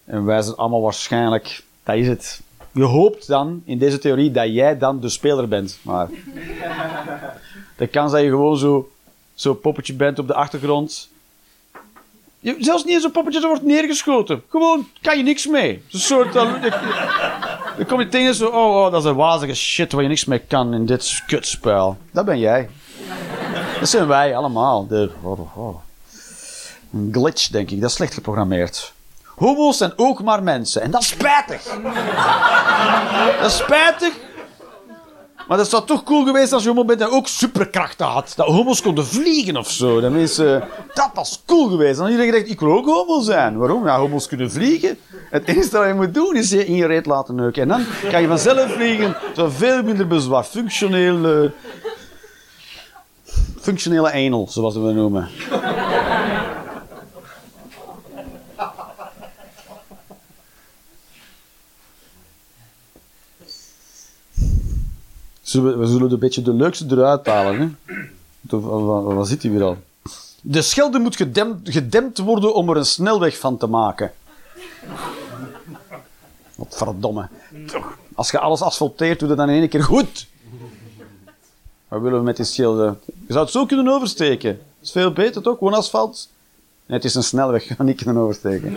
En 0.05 0.25
wij 0.25 0.41
zijn 0.41 0.55
allemaal 0.55 0.81
waarschijnlijk. 0.81 1.63
Dat 1.83 1.95
is 1.95 2.07
het. 2.07 2.41
Je 2.71 2.83
hoopt 2.83 3.27
dan 3.27 3.61
in 3.65 3.77
deze 3.77 3.99
theorie 3.99 4.31
dat 4.31 4.53
jij 4.53 4.77
dan 4.77 4.99
de 4.99 5.09
speler 5.09 5.47
bent. 5.47 5.79
Maar. 5.81 6.09
de 7.77 7.87
kans 7.87 8.11
dat 8.11 8.21
je 8.21 8.29
gewoon 8.29 8.57
zo. 8.57 8.91
Zo'n 9.33 9.59
poppetje 9.59 9.93
bent 9.93 10.19
op 10.19 10.27
de 10.27 10.33
achtergrond. 10.33 11.09
Je, 12.39 12.55
zelfs 12.59 12.83
niet 12.83 12.93
eens 12.93 13.03
een 13.03 13.11
poppetje 13.11 13.39
dat 13.39 13.49
wordt 13.49 13.65
neergeschoten. 13.65 14.43
Gewoon, 14.49 14.87
kan 15.01 15.17
je 15.17 15.23
niks 15.23 15.47
mee. 15.47 15.73
Het 15.73 15.93
Een 15.93 15.99
soort. 15.99 16.35
Dan, 17.77 17.85
kom 17.85 17.99
je 17.99 18.07
tegen 18.07 18.35
zo. 18.35 18.47
Oh, 18.47 18.85
oh, 18.85 18.91
dat 18.91 19.03
is 19.03 19.09
een 19.09 19.15
wazige 19.15 19.53
shit 19.55 19.91
waar 19.91 20.01
je 20.03 20.09
niks 20.09 20.25
mee 20.25 20.39
kan 20.39 20.73
in 20.73 20.85
dit 20.85 21.23
kutspel. 21.27 21.97
Dat 22.11 22.25
ben 22.25 22.39
jij. 22.39 22.69
Dat 23.79 23.89
zijn 23.89 24.07
wij 24.07 24.35
allemaal. 24.35 24.87
De, 24.87 25.11
oh, 25.21 25.57
oh. 25.57 25.75
Een 26.93 27.09
glitch, 27.11 27.47
denk 27.47 27.71
ik. 27.71 27.81
Dat 27.81 27.89
is 27.89 27.95
slecht 27.95 28.13
geprogrammeerd. 28.13 28.93
Homo's 29.35 29.77
zijn 29.77 29.93
ook 29.95 30.23
maar 30.23 30.43
mensen. 30.43 30.81
En 30.81 30.91
dat 30.91 31.01
is 31.01 31.07
spijtig. 31.07 31.63
dat 33.39 33.51
is 33.51 33.57
spijtig. 33.57 34.13
Maar 35.47 35.57
dat 35.57 35.69
zou 35.69 35.85
toch 35.85 36.03
cool 36.03 36.25
geweest 36.25 36.53
als 36.53 36.63
je 36.63 36.69
homo 36.69 36.85
bent 36.85 37.01
en 37.01 37.09
ook 37.09 37.27
superkrachten 37.27 38.05
had. 38.05 38.33
Dat 38.35 38.47
homo's 38.47 38.81
konden 38.81 39.05
vliegen 39.05 39.57
of 39.57 39.71
zo. 39.71 39.99
Dat, 40.01 40.11
mensen, 40.11 40.67
dat 40.93 41.09
was 41.13 41.41
cool 41.45 41.69
geweest. 41.69 41.97
Dan 41.97 42.09
iedereen 42.09 42.31
gedacht, 42.31 42.51
ik 42.51 42.59
wil 42.59 42.71
ook 42.71 42.85
homo 42.85 43.21
zijn. 43.21 43.57
Waarom? 43.57 43.85
Ja, 43.85 43.97
homo's 43.97 44.27
kunnen 44.27 44.51
vliegen. 44.51 44.97
Het 45.29 45.47
enige 45.47 45.77
wat 45.77 45.87
je 45.87 45.93
moet 45.93 46.13
doen 46.13 46.35
is 46.35 46.49
je 46.49 46.65
in 46.65 46.75
je 46.75 46.85
reet 46.85 47.05
laten 47.05 47.35
neuken. 47.35 47.61
En 47.61 47.67
dan 47.67 47.85
kan 48.11 48.21
je 48.21 48.27
vanzelf 48.27 48.73
vliegen. 48.73 49.15
Zo 49.35 49.49
veel 49.49 49.83
minder 49.83 50.07
bezwaar. 50.07 50.43
Functioneel... 50.43 51.51
functionele 53.59 54.11
anal, 54.13 54.47
zoals 54.49 54.75
we 54.75 54.81
het 54.81 54.95
noemen. 54.95 55.29
Zullen 65.47 65.71
we, 65.71 65.77
we 65.77 65.87
zullen 65.87 66.11
een 66.11 66.19
beetje 66.19 66.41
de 66.41 66.53
leukste 66.53 66.85
eruit 66.89 67.25
halen. 67.25 67.59
Hè? 67.59 67.95
Wat, 68.41 68.61
wat, 68.61 69.03
wat 69.03 69.27
zit 69.27 69.41
hij 69.41 69.51
weer 69.51 69.63
al? 69.63 69.77
De 70.41 70.61
Schelde 70.61 70.99
moet 70.99 71.15
gedempt, 71.15 71.69
gedempt 71.69 72.17
worden 72.17 72.53
om 72.53 72.69
er 72.69 72.77
een 72.77 72.85
snelweg 72.85 73.37
van 73.37 73.57
te 73.57 73.67
maken. 73.67 74.11
Wat 76.55 76.75
verdomme. 76.77 77.29
Toch, 77.65 77.97
Als 78.15 78.31
je 78.31 78.39
alles 78.39 78.61
asfalteert, 78.61 79.19
doe 79.19 79.27
dat 79.27 79.37
dan 79.37 79.49
in 79.49 79.59
één 79.59 79.69
keer 79.69 79.83
goed. 79.83 80.27
Wat 81.87 82.01
willen 82.01 82.17
we 82.17 82.23
met 82.23 82.35
die 82.35 82.45
Schelde? 82.45 82.95
Je 83.05 83.33
zou 83.33 83.39
het 83.43 83.53
zo 83.53 83.65
kunnen 83.65 83.87
oversteken. 83.87 84.51
Dat 84.51 84.87
is 84.87 84.91
veel 84.91 85.11
beter 85.11 85.41
toch? 85.41 85.57
Gewoon 85.57 85.73
asfalt. 85.73 86.29
Nee, 86.85 86.97
het 86.97 87.05
is 87.05 87.15
een 87.15 87.23
snelweg. 87.23 87.63
Je 87.67 87.83
niet 87.83 88.03
kunnen 88.03 88.23
oversteken. 88.23 88.75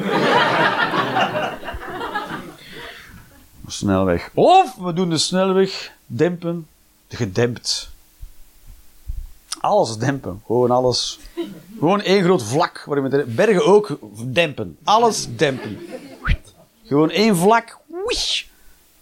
Een 3.64 3.72
snelweg. 3.72 4.30
Of 4.34 4.74
we 4.74 4.92
doen 4.92 5.10
de 5.10 5.18
snelweg 5.18 5.98
dempen, 6.12 6.66
gedempt. 7.08 7.90
Alles 9.60 9.96
dempen. 9.96 10.42
Gewoon 10.46 10.70
alles. 10.70 11.18
Gewoon 11.78 12.00
één 12.00 12.22
groot 12.22 12.42
vlak. 12.42 12.82
Waarin 12.86 13.04
we 13.04 13.16
de 13.16 13.24
bergen 13.24 13.66
ook 13.66 13.98
dempen. 14.24 14.78
Alles 14.84 15.36
dempen. 15.36 15.78
Gewoon 16.84 17.10
één 17.10 17.36
vlak. 17.36 17.78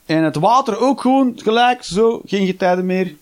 En 0.06 0.22
het 0.22 0.36
water 0.36 0.78
ook 0.78 1.00
gewoon 1.00 1.32
gelijk. 1.36 1.82
Zo. 1.82 2.20
Geen 2.24 2.46
getijden 2.46 2.86
meer. 2.86 3.16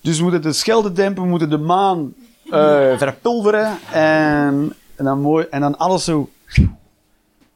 Dus 0.00 0.16
we 0.16 0.22
moeten 0.22 0.42
de 0.42 0.52
Schelde 0.52 0.92
dempen. 0.92 1.22
We 1.22 1.28
moeten 1.28 1.50
de 1.50 1.58
maan 1.58 2.14
eh, 2.50 2.98
verpulveren. 3.02 3.78
En, 3.92 4.76
en, 4.96 5.04
dan 5.04 5.20
mooi, 5.20 5.46
en 5.50 5.60
dan 5.60 5.78
alles 5.78 6.04
zo. 6.04 6.30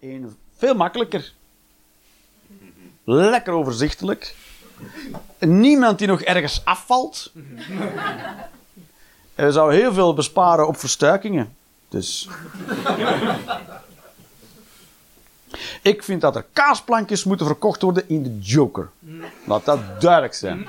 Eén, 0.00 0.36
veel 0.56 0.74
makkelijker. 0.74 1.32
Lekker 3.04 3.52
overzichtelijk. 3.52 4.34
Niemand 5.38 5.98
die 5.98 6.06
nog 6.06 6.20
ergens 6.20 6.60
afvalt. 6.64 7.32
En 9.34 9.46
we 9.46 9.52
zouden 9.52 9.78
heel 9.78 9.92
veel 9.92 10.14
besparen 10.14 10.66
op 10.66 10.76
verstuikingen. 10.76 11.56
Dus. 11.88 12.28
Ik 15.82 16.02
vind 16.02 16.20
dat 16.20 16.36
er 16.36 16.44
kaasplankjes 16.52 17.24
moeten 17.24 17.46
verkocht 17.46 17.82
worden 17.82 18.08
in 18.08 18.22
de 18.22 18.38
Joker. 18.38 18.90
Laat 19.44 19.64
dat 19.64 20.00
duidelijk 20.00 20.34
zijn. 20.34 20.66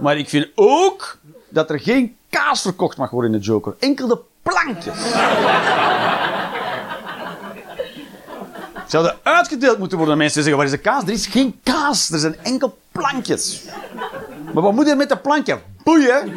Maar 0.00 0.18
ik 0.18 0.28
vind 0.28 0.48
ook 0.54 1.18
dat 1.48 1.70
er 1.70 1.80
geen 1.80 2.16
kaas 2.30 2.62
verkocht 2.62 2.96
mag 2.96 3.10
worden 3.10 3.32
in 3.32 3.38
de 3.38 3.44
Joker. 3.44 3.74
Enkel 3.78 4.06
de 4.08 4.18
plankjes. 4.42 4.98
Zouden 8.86 9.16
uitgedeeld 9.22 9.78
moeten 9.78 9.96
worden 9.96 10.14
aan 10.14 10.20
mensen 10.20 10.42
zeggen: 10.42 10.56
waar 10.56 10.72
is 10.72 10.76
de 10.76 10.82
kaas? 10.82 11.02
Er 11.02 11.08
is 11.08 11.26
geen 11.26 11.60
kaas, 11.62 12.10
er 12.10 12.18
zijn 12.18 12.36
enkel 12.42 12.78
plankjes. 12.92 13.62
Maar 14.52 14.62
wat 14.62 14.72
moet 14.72 14.86
je 14.86 14.94
met 14.94 15.08
de 15.08 15.18
plankje? 15.18 15.58
Boeien! 15.82 16.32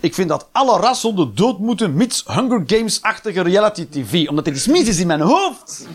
Ik 0.00 0.14
vind 0.14 0.28
dat 0.28 0.48
alle 0.52 0.78
rashonden 0.78 1.34
dood 1.34 1.58
moeten, 1.58 1.94
mits 1.94 2.24
Hunger 2.26 2.62
Games-achtige 2.66 3.42
reality 3.42 3.88
TV. 3.88 4.28
Omdat 4.28 4.44
dit 4.44 4.56
is 4.56 4.66
mis 4.66 4.88
is 4.88 4.98
in 4.98 5.06
mijn 5.06 5.20
hoofd. 5.20 5.86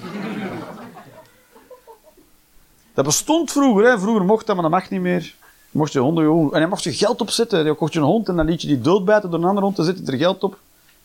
Dat 2.93 3.05
bestond 3.05 3.51
vroeger. 3.51 3.85
Hè. 3.85 3.99
Vroeger 3.99 4.25
mocht 4.25 4.45
dat, 4.45 4.55
maar 4.55 4.63
dat 4.63 4.73
mag 4.73 4.89
niet 4.89 5.01
meer. 5.01 5.35
Mocht 5.79 5.93
je 5.93 5.99
honden. 5.99 6.53
En 6.53 6.59
dan 6.59 6.69
mocht 6.69 6.83
je 6.83 6.93
geld 6.93 7.21
opzetten. 7.21 7.65
Dan 7.65 7.75
kocht 7.75 7.93
je 7.93 7.99
een 7.99 8.05
hond 8.05 8.29
en 8.29 8.35
dan 8.35 8.45
liet 8.45 8.61
je 8.61 8.67
die 8.67 8.81
doodbijten 8.81 9.29
door 9.29 9.39
een 9.39 9.45
andere 9.45 9.65
hond. 9.65 9.77
Zet 9.77 9.97
je 9.97 10.11
er 10.11 10.17
geld 10.17 10.43
op. 10.43 10.53
En 10.53 10.59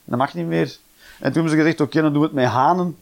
dat 0.04 0.18
mag 0.18 0.34
niet 0.34 0.46
meer. 0.46 0.66
En 0.66 1.32
toen 1.32 1.32
hebben 1.32 1.50
ze 1.50 1.56
gezegd, 1.56 1.80
oké, 1.80 2.02
dan 2.02 2.12
doen 2.12 2.20
we 2.20 2.26
het 2.26 2.36
met 2.36 2.46
hanen. 2.46 2.96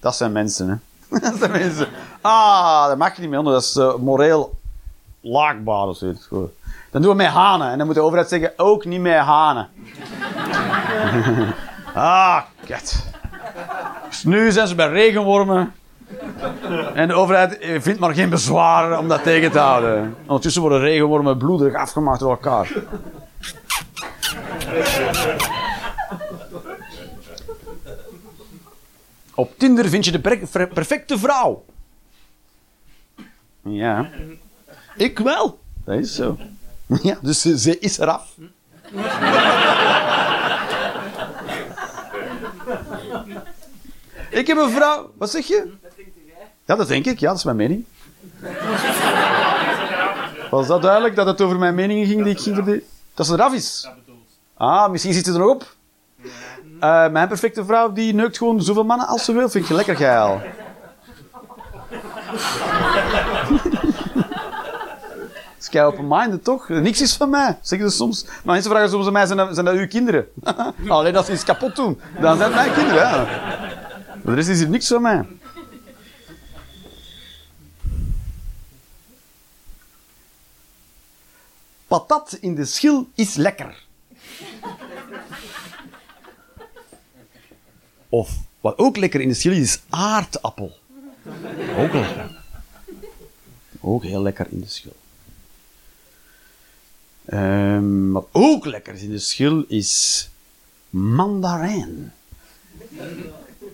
Dat 0.00 0.16
zijn 0.16 0.32
mensen, 0.32 0.68
hè. 0.68 1.18
dat 1.30 1.38
zijn 1.38 1.50
mensen. 1.50 1.88
Ah, 2.20 2.86
dat 2.86 2.98
mag 2.98 3.18
niet 3.18 3.30
meer, 3.30 3.42
dat 3.42 3.62
is 3.62 3.76
uh, 3.76 3.94
moreel 3.94 4.54
laakbaar 5.20 5.86
of. 5.86 5.98
Goed. 6.28 6.50
Dan 6.90 7.02
doen 7.02 7.10
we 7.10 7.16
met 7.16 7.26
hanen. 7.26 7.70
En 7.70 7.78
dan 7.78 7.86
moet 7.86 7.96
de 7.96 8.02
overheid 8.02 8.28
zeggen, 8.28 8.52
ook 8.56 8.84
niet 8.84 9.00
met 9.00 9.18
hanen. 9.18 9.68
ah, 11.94 12.42
kut. 12.66 13.04
Dus 14.08 14.24
nu 14.24 14.52
zijn 14.52 14.68
ze 14.68 14.74
bij 14.74 14.88
regenwormen. 14.88 15.74
En 16.94 17.08
de 17.08 17.14
overheid 17.14 17.58
vindt 17.80 18.00
maar 18.00 18.14
geen 18.14 18.30
bezwaar 18.30 18.98
om 18.98 19.08
dat 19.08 19.22
tegen 19.22 19.50
te 19.52 19.58
houden. 19.58 20.16
Ondertussen 20.26 20.62
worden 20.62 20.80
regenwormen 20.80 21.38
bloederig 21.38 21.74
afgemaakt 21.74 22.20
door 22.20 22.30
elkaar. 22.30 22.72
Op 29.34 29.58
Tinder 29.58 29.88
vind 29.88 30.04
je 30.04 30.10
de 30.12 30.20
per- 30.20 30.46
per- 30.50 30.68
perfecte 30.68 31.18
vrouw. 31.18 31.64
Ja. 33.62 34.10
Ik 34.96 35.18
wel. 35.18 35.58
Dat 35.84 35.98
is 35.98 36.14
zo. 36.14 36.38
Ja, 37.02 37.18
dus 37.22 37.40
ze, 37.40 37.58
ze 37.58 37.78
is 37.78 37.98
eraf. 37.98 38.34
Ik 44.30 44.46
heb 44.46 44.56
een 44.58 44.70
vrouw. 44.70 45.12
Wat 45.18 45.30
zeg 45.30 45.46
je? 45.46 45.72
Ja, 46.70 46.76
dat 46.76 46.88
denk 46.88 47.06
ik. 47.06 47.18
Ja, 47.18 47.28
dat 47.28 47.36
is 47.36 47.44
mijn 47.44 47.56
mening. 47.56 47.84
Was 50.50 50.66
dat 50.66 50.82
duidelijk 50.82 51.16
dat 51.16 51.26
het 51.26 51.40
over 51.40 51.58
mijn 51.58 51.74
meningen 51.74 52.06
ging 52.06 52.22
die 52.22 52.32
ik 52.32 52.40
ging? 52.40 52.82
Dat 53.14 53.26
ze 53.26 53.32
eraf 53.32 53.52
is. 53.52 53.88
Ah, 54.56 54.90
misschien 54.90 55.12
zit 55.12 55.24
ze 55.24 55.32
er 55.32 55.38
nog 55.38 55.48
op. 55.48 55.74
Eh, 56.80 57.08
mijn 57.08 57.28
perfecte 57.28 57.64
vrouw 57.64 57.92
die 57.92 58.14
neukt 58.14 58.38
gewoon 58.38 58.62
zoveel 58.62 58.84
mannen 58.84 59.06
als 59.06 59.24
ze 59.24 59.32
wil. 59.32 59.48
Vind 59.48 59.68
je 59.68 59.74
lekker 59.74 59.96
geil. 59.96 60.40
is 65.58 65.68
kei 65.68 65.86
open-minded, 65.86 66.44
toch? 66.44 66.68
Niks 66.68 67.00
is 67.00 67.16
van 67.16 67.30
mij, 67.30 67.58
zeggen 67.62 67.90
ze 67.90 67.96
soms. 67.96 68.24
Maar 68.24 68.54
mensen 68.54 68.70
vragen 68.70 68.90
soms 68.90 69.06
aan 69.06 69.12
mij, 69.12 69.26
zijn 69.26 69.38
dat, 69.38 69.54
zijn 69.54 69.66
dat 69.66 69.74
uw 69.74 69.88
kinderen? 69.88 70.26
Alleen 70.88 71.16
als 71.16 71.26
ze 71.26 71.32
iets 71.32 71.44
kapot 71.44 71.76
doen, 71.76 72.00
dan 72.20 72.36
zijn 72.36 72.52
het 72.52 72.60
mijn 72.62 72.72
kinderen. 72.72 73.02
Ja. 73.02 73.26
De 74.24 74.34
rest 74.34 74.48
is 74.48 74.58
hier 74.58 74.68
niks 74.68 74.86
van 74.86 75.02
mij. 75.02 75.26
Patat 81.90 82.38
in 82.40 82.54
de 82.54 82.64
schil 82.64 83.08
is 83.14 83.34
lekker. 83.34 83.74
Of, 88.08 88.30
wat 88.60 88.78
ook 88.78 88.96
lekker 88.96 89.20
in 89.20 89.28
de 89.28 89.34
schil 89.34 89.52
is, 89.52 89.80
aardappel. 89.88 90.78
Ook 91.76 91.92
lekker. 91.92 92.30
Ook 93.80 94.02
heel 94.02 94.22
lekker 94.22 94.46
in 94.50 94.60
de 94.60 94.68
schil. 94.68 94.96
Ehm, 97.24 98.10
wat 98.10 98.28
ook 98.32 98.64
lekker 98.64 98.94
is 98.94 99.02
in 99.02 99.10
de 99.10 99.18
schil 99.18 99.64
is 99.68 100.28
mandarijn. 100.90 102.12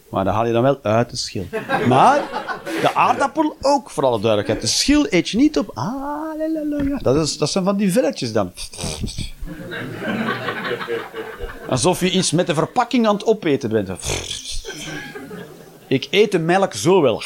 Maar 0.08 0.24
dat 0.24 0.34
haal 0.34 0.46
je 0.46 0.52
dan 0.52 0.62
wel 0.62 0.82
uit 0.82 1.10
de 1.10 1.16
schil. 1.16 1.46
Maar 1.88 2.44
de 2.80 2.94
aardappel 2.94 3.56
ook, 3.60 3.90
voor 3.90 4.04
alle 4.04 4.20
duidelijkheid. 4.20 4.60
De 4.60 4.66
schil 4.66 5.06
eet 5.10 5.28
je 5.28 5.36
niet 5.36 5.58
op. 5.58 5.70
Ah, 5.74 5.84
lalalala. 6.38 6.98
Dat, 6.98 7.16
is, 7.16 7.38
dat 7.38 7.50
zijn 7.50 7.64
van 7.64 7.76
die 7.76 7.92
velletjes 7.92 8.32
dan. 8.32 8.52
Alsof 11.68 12.00
je 12.00 12.10
iets 12.10 12.30
met 12.30 12.46
de 12.46 12.54
verpakking 12.54 13.06
aan 13.06 13.14
het 13.14 13.24
opeten 13.24 13.70
bent. 13.70 13.90
Ik 15.86 16.08
eet 16.10 16.32
de 16.32 16.38
melk 16.38 16.74
zo 16.74 17.00
wel. 17.00 17.22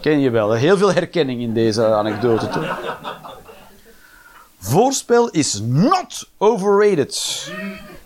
Ken 0.00 0.20
je 0.20 0.30
wel. 0.30 0.52
Heel 0.52 0.76
veel 0.76 0.92
herkenning 0.92 1.40
in 1.40 1.54
deze 1.54 1.86
anekdote, 1.86 2.48
toch? 2.48 2.78
Voorspel 4.58 5.30
is 5.30 5.60
not 5.62 6.28
overrated. 6.38 7.52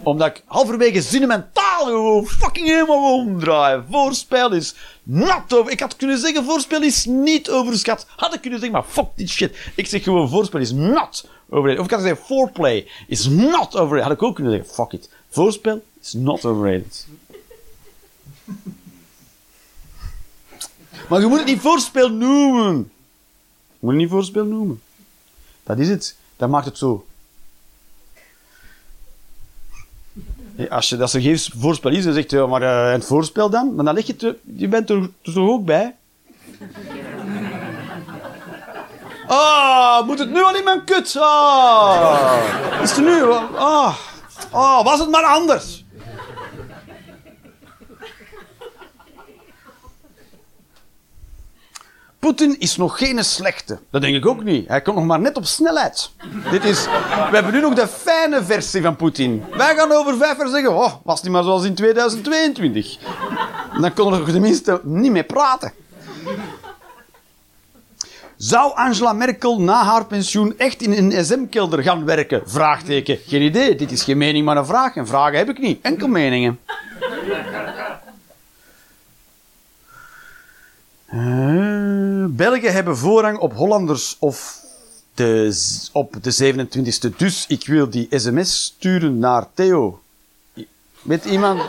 Omdat 0.03 0.27
ik 0.27 0.43
halverwege 0.47 1.03
zinnen 1.03 1.29
mijn 1.29 1.49
taal 1.53 1.85
gewoon 1.85 2.27
fucking 2.27 2.67
helemaal 2.67 3.15
omdraai. 3.15 3.83
Voorspel 3.91 4.53
is 4.53 4.75
not 5.03 5.55
over... 5.55 5.73
Ik 5.73 5.81
had 5.81 5.97
kunnen 5.97 6.19
zeggen, 6.19 6.45
voorspel 6.45 6.83
is 6.83 7.05
niet 7.05 7.51
overschat. 7.51 8.07
Had 8.17 8.35
ik 8.35 8.41
kunnen 8.41 8.61
zeggen, 8.61 8.79
maar 8.79 8.89
fuck 8.89 9.07
dit 9.15 9.29
shit. 9.29 9.57
Ik 9.75 9.87
zeg 9.87 10.03
gewoon, 10.03 10.29
voorspel 10.29 10.61
is 10.61 10.73
not 10.73 11.29
overrated. 11.49 11.79
Of 11.79 11.85
ik 11.85 11.91
had 11.91 12.01
zeggen, 12.01 12.25
foreplay 12.25 12.89
is 13.07 13.27
not 13.27 13.77
overrated. 13.77 14.03
Had 14.03 14.13
ik 14.13 14.23
ook 14.23 14.35
kunnen 14.35 14.53
zeggen, 14.53 14.75
fuck 14.75 14.93
it. 14.93 15.11
Voorspel 15.29 15.85
is 16.01 16.13
not 16.13 16.45
overrated. 16.45 17.07
Maar 21.09 21.21
je 21.21 21.27
moet 21.27 21.39
het 21.39 21.47
niet 21.47 21.61
voorspel 21.61 22.09
noemen. 22.09 22.91
Je 23.71 23.77
moet 23.79 23.91
het 23.91 24.01
niet 24.01 24.11
voorspel 24.11 24.45
noemen. 24.45 24.83
Dat 25.63 25.79
is 25.79 25.89
het. 25.89 26.17
Dat 26.37 26.49
maakt 26.49 26.65
het 26.65 26.79
zo. 26.79 27.07
Als 30.71 30.89
je 30.89 30.97
dat 30.97 31.11
ze 31.11 31.23
geen 31.23 31.39
voorspel 31.59 31.91
is, 31.91 32.05
dan 32.05 32.13
zegt 32.13 32.31
je, 32.31 32.47
maar 32.47 32.63
eh, 32.63 32.93
het 32.93 33.05
voorspel 33.05 33.51
dan? 33.51 33.75
Maar 33.75 33.85
dan 33.85 33.95
leg 33.95 34.07
je 34.07 34.15
er- 34.21 34.37
je 34.57 34.69
bent 34.69 34.91
er 34.91 35.11
toch 35.23 35.37
ook 35.37 35.65
bij? 35.65 35.95
Ah, 39.31 40.07
moet 40.07 40.19
het 40.19 40.31
nu 40.31 40.43
al 40.43 40.57
in 40.57 40.65
mijn 40.65 40.85
kut? 40.85 41.17
Ah, 41.21 42.37
is 42.83 42.91
het 42.91 43.05
nu? 43.05 43.23
Ah, 43.57 43.95
ah, 44.51 44.85
was 44.85 44.99
het 45.01 45.11
maar 45.11 45.23
anders? 45.25 45.85
Poetin 52.19 52.57
is 52.59 52.77
nog 52.77 52.99
geen 52.99 53.25
slechte. 53.25 53.79
Dat 53.91 54.01
denk 54.01 54.17
ik 54.17 54.27
ook 54.27 54.45
niet. 54.45 54.69
Hij 54.69 54.83
komt 54.83 54.97
nog 54.97 55.05
maar 55.05 55.21
net 55.21 55.37
op 55.37 55.45
snelheid. 55.45 56.11
Dit 56.51 56.65
is, 56.65 56.85
we 57.31 57.31
hebben 57.33 57.53
nu 57.53 57.61
nog 57.61 57.75
de 57.75 57.89
fijne 57.89 58.45
versie 58.45 58.83
van 58.83 58.97
Poetin. 58.97 59.45
Wij 59.57 59.75
gaan 59.75 59.93
over 59.93 60.17
vijf 60.17 60.39
jaar 60.39 60.49
zeggen, 60.49 60.77
oh, 60.77 60.93
was 61.05 61.23
die 61.23 61.31
maar 61.31 61.43
zoals 61.43 61.65
in 61.65 61.75
2022. 61.75 62.99
Dan 63.81 63.95
konden 63.95 64.25
we 64.25 64.33
tenminste 64.33 64.81
niet 64.85 65.13
meer 65.13 65.25
praten. 65.25 65.73
Zou 68.37 68.73
Angela 68.75 69.13
Merkel 69.13 69.61
na 69.61 69.85
haar 69.85 70.07
pensioen 70.07 70.55
echt 70.57 70.83
in 70.83 70.93
een 70.93 71.25
SM-kelder 71.25 71.83
gaan 71.83 72.05
werken? 72.05 72.43
Vraagteken. 72.47 73.19
Geen 73.27 73.43
idee. 73.43 73.75
Dit 73.75 73.93
is 73.93 74.03
geen 74.05 74.19
mening, 74.19 74.45
maar 74.45 74.57
een 74.57 74.67
vraag. 74.67 74.97
En 74.97 75.07
vragen 75.07 75.39
heb 75.39 75.49
ik 75.49 75.59
niet. 75.59 75.79
Enkel 75.83 76.09
meningen. 76.09 76.59
Belgen 82.31 82.73
hebben 82.73 82.97
voorrang 82.97 83.39
op 83.39 83.55
Hollanders 83.55 84.17
of 84.19 84.61
de, 85.15 85.89
op 85.93 86.17
de 86.23 86.55
27e. 86.55 87.17
Dus 87.17 87.47
ik 87.47 87.67
wil 87.67 87.91
die 87.91 88.09
sms 88.11 88.65
sturen 88.65 89.19
naar 89.19 89.47
Theo. 89.55 90.01
Weet 91.03 91.25
iemand... 91.25 91.63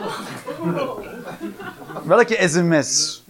Welke 2.03 2.48
sms? 2.49 3.22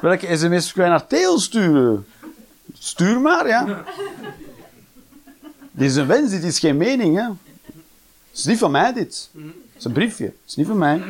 Welke 0.00 0.36
sms 0.36 0.72
kan 0.72 0.84
je 0.84 0.90
naar 0.90 1.06
Theo 1.06 1.38
sturen? 1.38 2.06
Stuur 2.78 3.20
maar, 3.20 3.48
ja. 3.48 3.84
Dit 5.70 5.90
is 5.90 5.96
een 5.96 6.06
wens, 6.06 6.30
dit 6.30 6.44
is 6.44 6.58
geen 6.58 6.76
mening, 6.76 7.16
hè. 7.16 7.22
Het 7.22 8.38
is 8.38 8.44
niet 8.44 8.58
van 8.58 8.70
mij, 8.70 8.92
dit. 8.92 9.30
Het 9.32 9.52
is 9.78 9.84
een 9.84 9.92
briefje. 9.92 10.24
Het 10.24 10.34
is 10.46 10.54
niet 10.54 10.66
van 10.66 10.78
mij. 10.78 11.02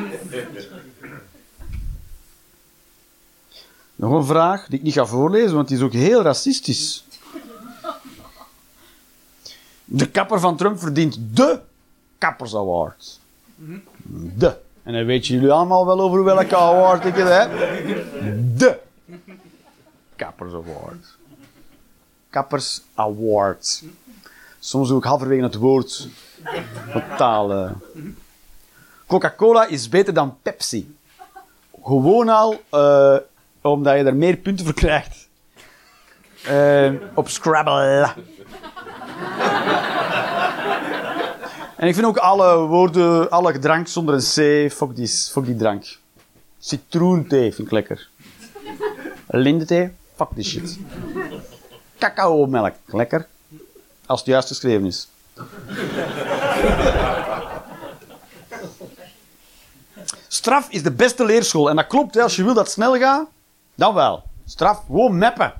Nog 3.96 4.12
een 4.12 4.24
vraag 4.24 4.66
die 4.66 4.78
ik 4.78 4.84
niet 4.84 4.94
ga 4.94 5.06
voorlezen, 5.06 5.54
want 5.54 5.68
die 5.68 5.76
is 5.76 5.82
ook 5.82 5.92
heel 5.92 6.22
racistisch. 6.22 7.04
De 9.84 10.10
kapper 10.10 10.40
van 10.40 10.56
Trump 10.56 10.78
verdient 10.78 11.18
de 11.32 11.60
Kappers 12.18 12.54
Award. 12.54 13.20
De. 14.36 14.56
En 14.82 14.92
dan 14.92 15.04
weten 15.04 15.34
jullie 15.34 15.50
allemaal 15.50 15.86
wel 15.86 16.00
over 16.00 16.24
welke 16.24 16.56
award 16.56 17.04
ik 17.04 17.14
het 17.14 17.28
heb. 17.28 17.50
De 18.58 18.78
Kappers 20.16 20.52
Award. 20.52 21.16
Kappers 22.30 22.82
Award. 22.94 23.82
Soms 24.58 24.88
doe 24.88 24.98
ik 24.98 25.04
halverwege 25.04 25.42
het 25.42 25.54
woord 25.54 26.08
van. 27.16 27.82
Coca-Cola 29.06 29.66
is 29.66 29.88
beter 29.88 30.14
dan 30.14 30.36
Pepsi. 30.42 30.96
Gewoon 31.82 32.28
al 32.28 32.62
eh, 32.70 33.16
omdat 33.70 33.96
je 33.96 34.04
er 34.04 34.16
meer 34.16 34.36
punten 34.36 34.64
voor 34.64 34.74
krijgt. 34.74 35.28
Eh, 36.44 36.92
op 37.14 37.28
Scrabble. 37.28 38.12
En 41.76 41.88
ik 41.88 41.94
vind 41.94 42.06
ook 42.06 42.16
alle 42.16 42.56
woorden, 42.56 43.30
alle 43.30 43.58
drank 43.58 43.88
zonder 43.88 44.14
een 44.14 44.20
C, 44.20 44.72
fuck 44.72 44.96
die, 44.96 45.08
fuck 45.08 45.44
die 45.44 45.56
drank. 45.56 45.98
Citroenthee 46.58 47.54
vind 47.54 47.66
ik 47.66 47.72
lekker. 47.72 48.08
Lindethee, 49.26 49.92
fuck 50.16 50.28
die 50.34 50.44
shit. 50.44 50.78
Cacaomelk, 51.98 52.74
lekker. 52.86 53.26
Als 54.06 54.20
het 54.20 54.28
juist 54.28 54.48
geschreven 54.48 54.86
is. 54.86 55.08
Straf 60.28 60.66
is 60.70 60.82
de 60.82 60.92
beste 60.92 61.24
leerschool. 61.24 61.70
En 61.70 61.76
dat 61.76 61.86
klopt, 61.86 62.18
als 62.18 62.36
je 62.36 62.44
wil 62.44 62.54
dat 62.54 62.70
snel 62.70 62.98
gaat, 62.98 63.26
dan 63.76 63.94
wel. 63.94 64.22
Straf, 64.44 64.82
gewoon 64.86 65.18
meppen. 65.18 65.52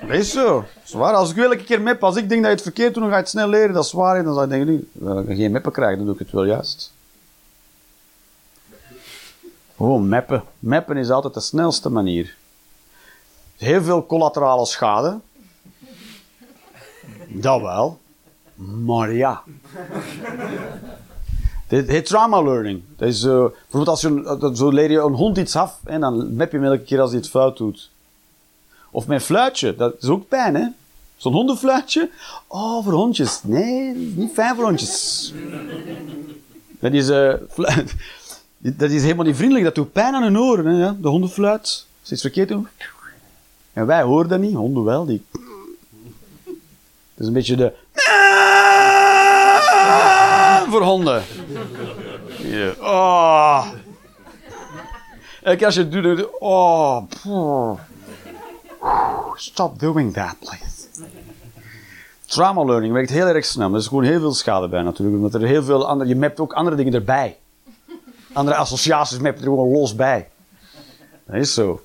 Dat 0.00 0.10
is 0.10 0.30
zo. 0.30 0.64
Zwaar. 0.84 1.14
Als 1.14 1.30
ik 1.30 1.36
wil 1.36 1.50
elke 1.50 1.64
keer 1.64 1.80
mep, 1.80 2.04
als 2.04 2.16
ik 2.16 2.28
denk 2.28 2.40
dat 2.40 2.50
je 2.50 2.56
het 2.56 2.62
verkeerd 2.62 2.94
doet, 2.94 3.02
dan 3.02 3.10
ga 3.10 3.16
je 3.16 3.22
het 3.22 3.30
snel 3.30 3.48
leren. 3.48 3.74
Dat 3.74 3.84
is 3.84 3.92
waar. 3.92 4.24
Dan 4.24 4.34
zou 4.34 4.50
je 4.50 4.64
denken, 4.64 4.88
nu, 5.02 5.28
ik 5.28 5.36
geen 5.36 5.52
meppen 5.52 5.72
krijg, 5.72 5.96
dan 5.96 6.04
doe 6.04 6.14
ik 6.14 6.20
het 6.20 6.30
wel 6.30 6.44
juist. 6.44 6.92
Gewoon 9.76 10.08
mappen. 10.08 10.42
Mappen 10.58 10.96
is 10.96 11.10
altijd 11.10 11.34
de 11.34 11.40
snelste 11.40 11.90
manier. 11.90 12.36
Heel 13.56 13.82
veel 13.82 14.06
collaterale 14.06 14.66
schade. 14.66 15.18
Dat 17.28 17.60
wel. 17.60 18.00
Maar 18.84 19.12
ja. 19.12 19.42
Dit 21.70 22.06
trauma 22.06 22.42
learning. 22.42 22.82
Dat 22.96 23.08
is, 23.08 23.22
eh, 23.22 23.30
bijvoorbeeld 23.30 23.88
als 23.88 24.00
je, 24.00 24.50
zo 24.54 24.70
leer 24.70 24.90
je 24.90 24.98
een 24.98 25.12
hond 25.12 25.38
iets 25.38 25.56
af 25.56 25.80
en 25.84 26.00
dan 26.00 26.34
map 26.34 26.50
je 26.50 26.56
hem 26.56 26.66
elke 26.66 26.84
keer 26.84 27.00
als 27.00 27.10
hij 27.10 27.18
het 27.18 27.28
fout 27.28 27.56
doet. 27.56 27.90
Of 28.90 29.06
mijn 29.06 29.20
fluitje, 29.20 29.76
dat 29.76 29.94
is 30.00 30.08
ook 30.08 30.28
pijn, 30.28 30.54
hè? 30.54 30.66
Zo'n 31.16 31.32
hondenfluitje. 31.32 32.10
Oh, 32.46 32.84
voor 32.84 32.92
hondjes. 32.92 33.40
Nee, 33.42 33.94
niet 33.94 34.32
fijn 34.32 34.54
voor 34.54 34.64
hondjes. 34.64 35.32
Dat 36.80 36.92
is, 36.92 37.08
eh, 37.08 37.34
dat 38.58 38.90
is 38.90 39.02
helemaal 39.02 39.24
niet 39.24 39.36
vriendelijk, 39.36 39.64
dat 39.64 39.74
doet 39.74 39.92
pijn 39.92 40.14
aan 40.14 40.22
hun 40.22 40.38
oren. 40.38 40.66
Hè? 40.66 40.82
ja. 40.82 40.96
De 41.00 41.08
hondenfluit. 41.08 41.86
Als 42.00 42.12
iets 42.12 42.20
verkeerd 42.20 42.48
doen. 42.48 42.68
En 43.72 43.86
wij 43.86 44.02
horen 44.02 44.28
dat 44.28 44.40
niet, 44.40 44.54
honden 44.54 44.84
wel. 44.84 45.06
Die... 45.06 45.24
Dat 46.44 46.54
is 47.16 47.26
een 47.26 47.32
beetje 47.32 47.56
de... 47.56 47.72
Voor 50.70 50.82
honden. 50.82 51.22
Ja. 52.50 52.72
Oh. 52.80 53.66
Elke 55.42 55.56
keer 55.56 55.66
als 55.66 55.74
je 55.74 55.88
doet. 55.88 56.38
Oh. 56.38 57.02
Stop 59.34 59.78
doing 59.78 60.12
that, 60.12 60.36
please. 60.38 60.88
Trauma 62.26 62.64
learning 62.64 62.92
werkt 62.92 63.10
heel 63.10 63.26
erg 63.26 63.44
snel. 63.44 63.72
Er 63.72 63.78
is 63.78 63.86
gewoon 63.86 64.04
heel 64.04 64.20
veel 64.20 64.34
schade 64.34 64.68
bij 64.68 64.82
natuurlijk. 64.82 65.16
Omdat 65.16 65.34
er 65.34 65.48
heel 65.48 65.62
veel 65.62 65.86
andere... 65.86 66.10
Je 66.10 66.16
mapt 66.16 66.40
ook 66.40 66.52
andere 66.52 66.76
dingen 66.76 66.94
erbij. 66.94 67.36
Andere 68.32 68.56
associaties 68.56 69.18
je 69.18 69.26
er 69.26 69.38
gewoon 69.38 69.70
los 69.70 69.94
bij. 69.94 70.28
Dat 71.24 71.36
is 71.36 71.54
zo. 71.54 71.80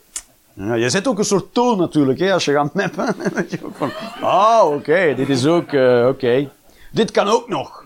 Ja, 0.53 0.73
je 0.73 0.89
zet 0.89 1.07
ook 1.07 1.17
een 1.17 1.25
soort 1.25 1.53
toon 1.53 1.77
natuurlijk, 1.77 2.19
hè, 2.19 2.33
als 2.33 2.45
je 2.45 2.51
gaat 2.51 2.73
mappen. 2.73 3.15
Dat 3.35 3.51
je 3.51 3.59
ook 3.65 3.75
van, 3.75 3.91
oh, 4.21 4.65
oké, 4.73 5.13
dit 5.15 5.29
is 5.29 5.45
ook, 5.45 5.71
eh, 5.71 6.07
oké. 6.07 6.49
Dit 6.91 7.11
kan 7.11 7.27
ook 7.27 7.47
nog. 7.47 7.85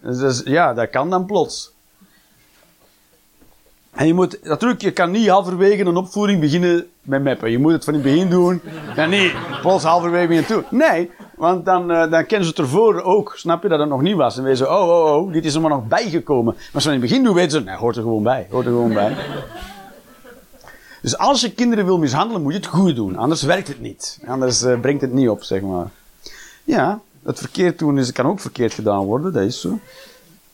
Dus, 0.00 0.18
dus, 0.18 0.42
ja, 0.44 0.74
dat 0.74 0.90
kan 0.90 1.10
dan 1.10 1.26
plots. 1.26 1.72
En 3.98 4.06
je 4.06 4.14
moet, 4.14 4.38
natuurlijk, 4.42 4.80
je 4.82 4.90
kan 4.90 5.10
niet 5.10 5.28
halverwege 5.28 5.84
een 5.84 5.96
opvoering 5.96 6.40
beginnen 6.40 6.86
met 7.02 7.24
mappen. 7.24 7.50
Je 7.50 7.58
moet 7.58 7.72
het 7.72 7.84
van 7.84 7.94
het 7.94 8.02
begin 8.02 8.30
doen. 8.30 8.60
En 8.96 9.10
niet 9.10 9.32
plots 9.60 9.84
halverwege 9.84 10.26
beginnen 10.26 10.50
toe. 10.50 10.78
Nee, 10.78 11.10
want 11.36 11.64
dan, 11.64 11.90
eh, 11.90 12.10
dan 12.10 12.26
kennen 12.26 12.46
ze 12.46 12.50
het 12.50 12.58
ervoor 12.58 13.02
ook. 13.02 13.32
Snap 13.36 13.62
je 13.62 13.68
dat 13.68 13.78
het 13.78 13.88
nog 13.88 14.02
niet 14.02 14.16
was? 14.16 14.36
En 14.36 14.42
weten 14.42 14.58
ze, 14.58 14.68
oh, 14.68 14.88
oh, 14.88 15.14
oh, 15.14 15.32
dit 15.32 15.44
is 15.44 15.54
er 15.54 15.60
maar 15.60 15.70
nog 15.70 15.86
bijgekomen. 15.86 16.56
Maar 16.72 16.82
ze 16.82 16.88
in 16.88 16.94
het 16.94 17.02
begin 17.02 17.24
doen, 17.24 17.34
weten 17.34 17.50
ze, 17.50 17.60
nee, 17.60 17.76
hoort 17.76 17.96
er 17.96 18.02
gewoon 18.02 18.22
bij. 18.22 18.46
Hoort 18.50 18.66
er 18.66 18.72
gewoon 18.72 18.92
bij. 18.92 19.16
Dus 21.02 21.18
als 21.18 21.40
je 21.40 21.52
kinderen 21.52 21.84
wil 21.84 21.98
mishandelen, 21.98 22.42
moet 22.42 22.52
je 22.52 22.58
het 22.58 22.68
goed 22.68 22.96
doen. 22.96 23.16
Anders 23.16 23.42
werkt 23.42 23.68
het 23.68 23.80
niet. 23.80 24.18
Anders 24.26 24.62
eh, 24.62 24.80
brengt 24.80 25.00
het 25.00 25.12
niet 25.12 25.28
op, 25.28 25.42
zeg 25.42 25.60
maar. 25.60 25.90
Ja, 26.64 27.00
het 27.22 27.38
verkeerd 27.38 27.78
doen 27.78 27.98
is, 27.98 28.12
kan 28.12 28.26
ook 28.26 28.40
verkeerd 28.40 28.72
gedaan 28.72 29.04
worden. 29.04 29.32
Dat 29.32 29.42
is 29.42 29.60
zo. 29.60 29.78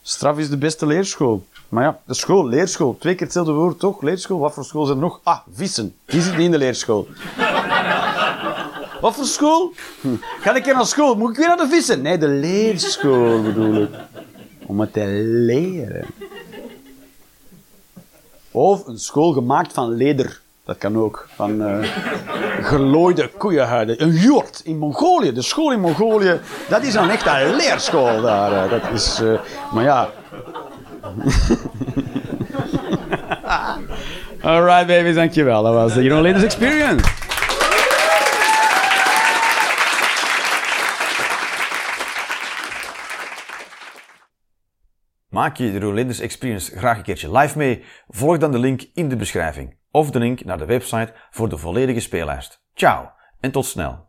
Straf 0.01 0.37
is 0.37 0.49
de 0.49 0.57
beste 0.57 0.85
leerschool. 0.85 1.43
Maar 1.75 1.83
ja, 1.83 1.99
de 2.05 2.13
school, 2.13 2.47
leerschool. 2.47 2.97
Twee 2.99 3.13
keer 3.15 3.23
hetzelfde 3.25 3.51
woord, 3.51 3.79
toch? 3.79 4.01
Leerschool. 4.01 4.39
Wat 4.39 4.53
voor 4.53 4.65
school 4.65 4.85
zijn 4.85 4.97
er 4.97 5.03
nog? 5.03 5.19
Ah, 5.23 5.37
vissen. 5.53 5.95
Die 6.05 6.21
zit 6.21 6.31
niet 6.35 6.45
in 6.45 6.51
de 6.51 6.57
leerschool. 6.57 7.07
Wat 9.01 9.15
voor 9.15 9.25
school? 9.25 9.71
Ga 10.41 10.55
ik 10.55 10.65
weer 10.65 10.73
naar 10.73 10.85
school? 10.85 11.15
Moet 11.15 11.29
ik 11.29 11.37
weer 11.37 11.47
naar 11.47 11.57
de 11.57 11.67
vissen? 11.67 12.01
Nee, 12.01 12.17
de 12.17 12.27
leerschool 12.27 13.41
bedoel 13.41 13.81
ik. 13.81 13.89
Om 14.65 14.79
het 14.79 14.93
te 14.93 15.05
leren. 15.45 16.05
Of 18.51 18.87
een 18.87 18.99
school 18.99 19.31
gemaakt 19.33 19.73
van 19.73 19.89
leder. 19.89 20.41
Dat 20.65 20.77
kan 20.77 20.97
ook. 20.97 21.27
Van 21.35 21.61
eh 21.61 21.89
gelooide 22.61 23.29
koeienhuiden. 23.37 24.01
Een 24.01 24.11
jurt 24.13 24.61
in 24.63 24.77
Mongolië. 24.77 25.31
De 25.33 25.41
school 25.41 25.71
in 25.71 25.79
Mongolië. 25.79 26.39
Dat 26.69 26.83
is 26.83 26.93
dan 26.93 27.09
echt 27.09 27.25
een 27.27 27.55
leerschool 27.55 28.21
daar. 28.21 28.63
eh. 28.63 28.69
Dat 28.71 28.91
is... 28.93 29.19
eh, 29.21 29.39
maar 29.73 29.83
ja... 29.83 30.09
Alright 34.41 34.87
baby's, 34.87 35.15
dankjewel. 35.15 35.63
Dat 35.63 35.73
was 35.73 35.93
de 35.93 36.09
Ladies 36.09 36.43
Experience. 36.43 37.23
Maak 45.35 45.57
je 45.57 45.71
de 45.71 45.79
Rolanders 45.79 46.19
Experience 46.19 46.77
graag 46.77 46.97
een 46.97 47.03
keertje 47.03 47.37
live 47.37 47.57
mee? 47.57 47.83
Volg 48.07 48.37
dan 48.37 48.51
de 48.51 48.59
link 48.59 48.81
in 48.93 49.09
de 49.09 49.15
beschrijving 49.15 49.77
of 49.91 50.11
de 50.11 50.19
link 50.19 50.45
naar 50.45 50.57
de 50.57 50.65
website 50.65 51.13
voor 51.29 51.49
de 51.49 51.57
volledige 51.57 51.99
speellijst. 51.99 52.63
Ciao 52.73 53.11
en 53.39 53.51
tot 53.51 53.65
snel. 53.65 54.04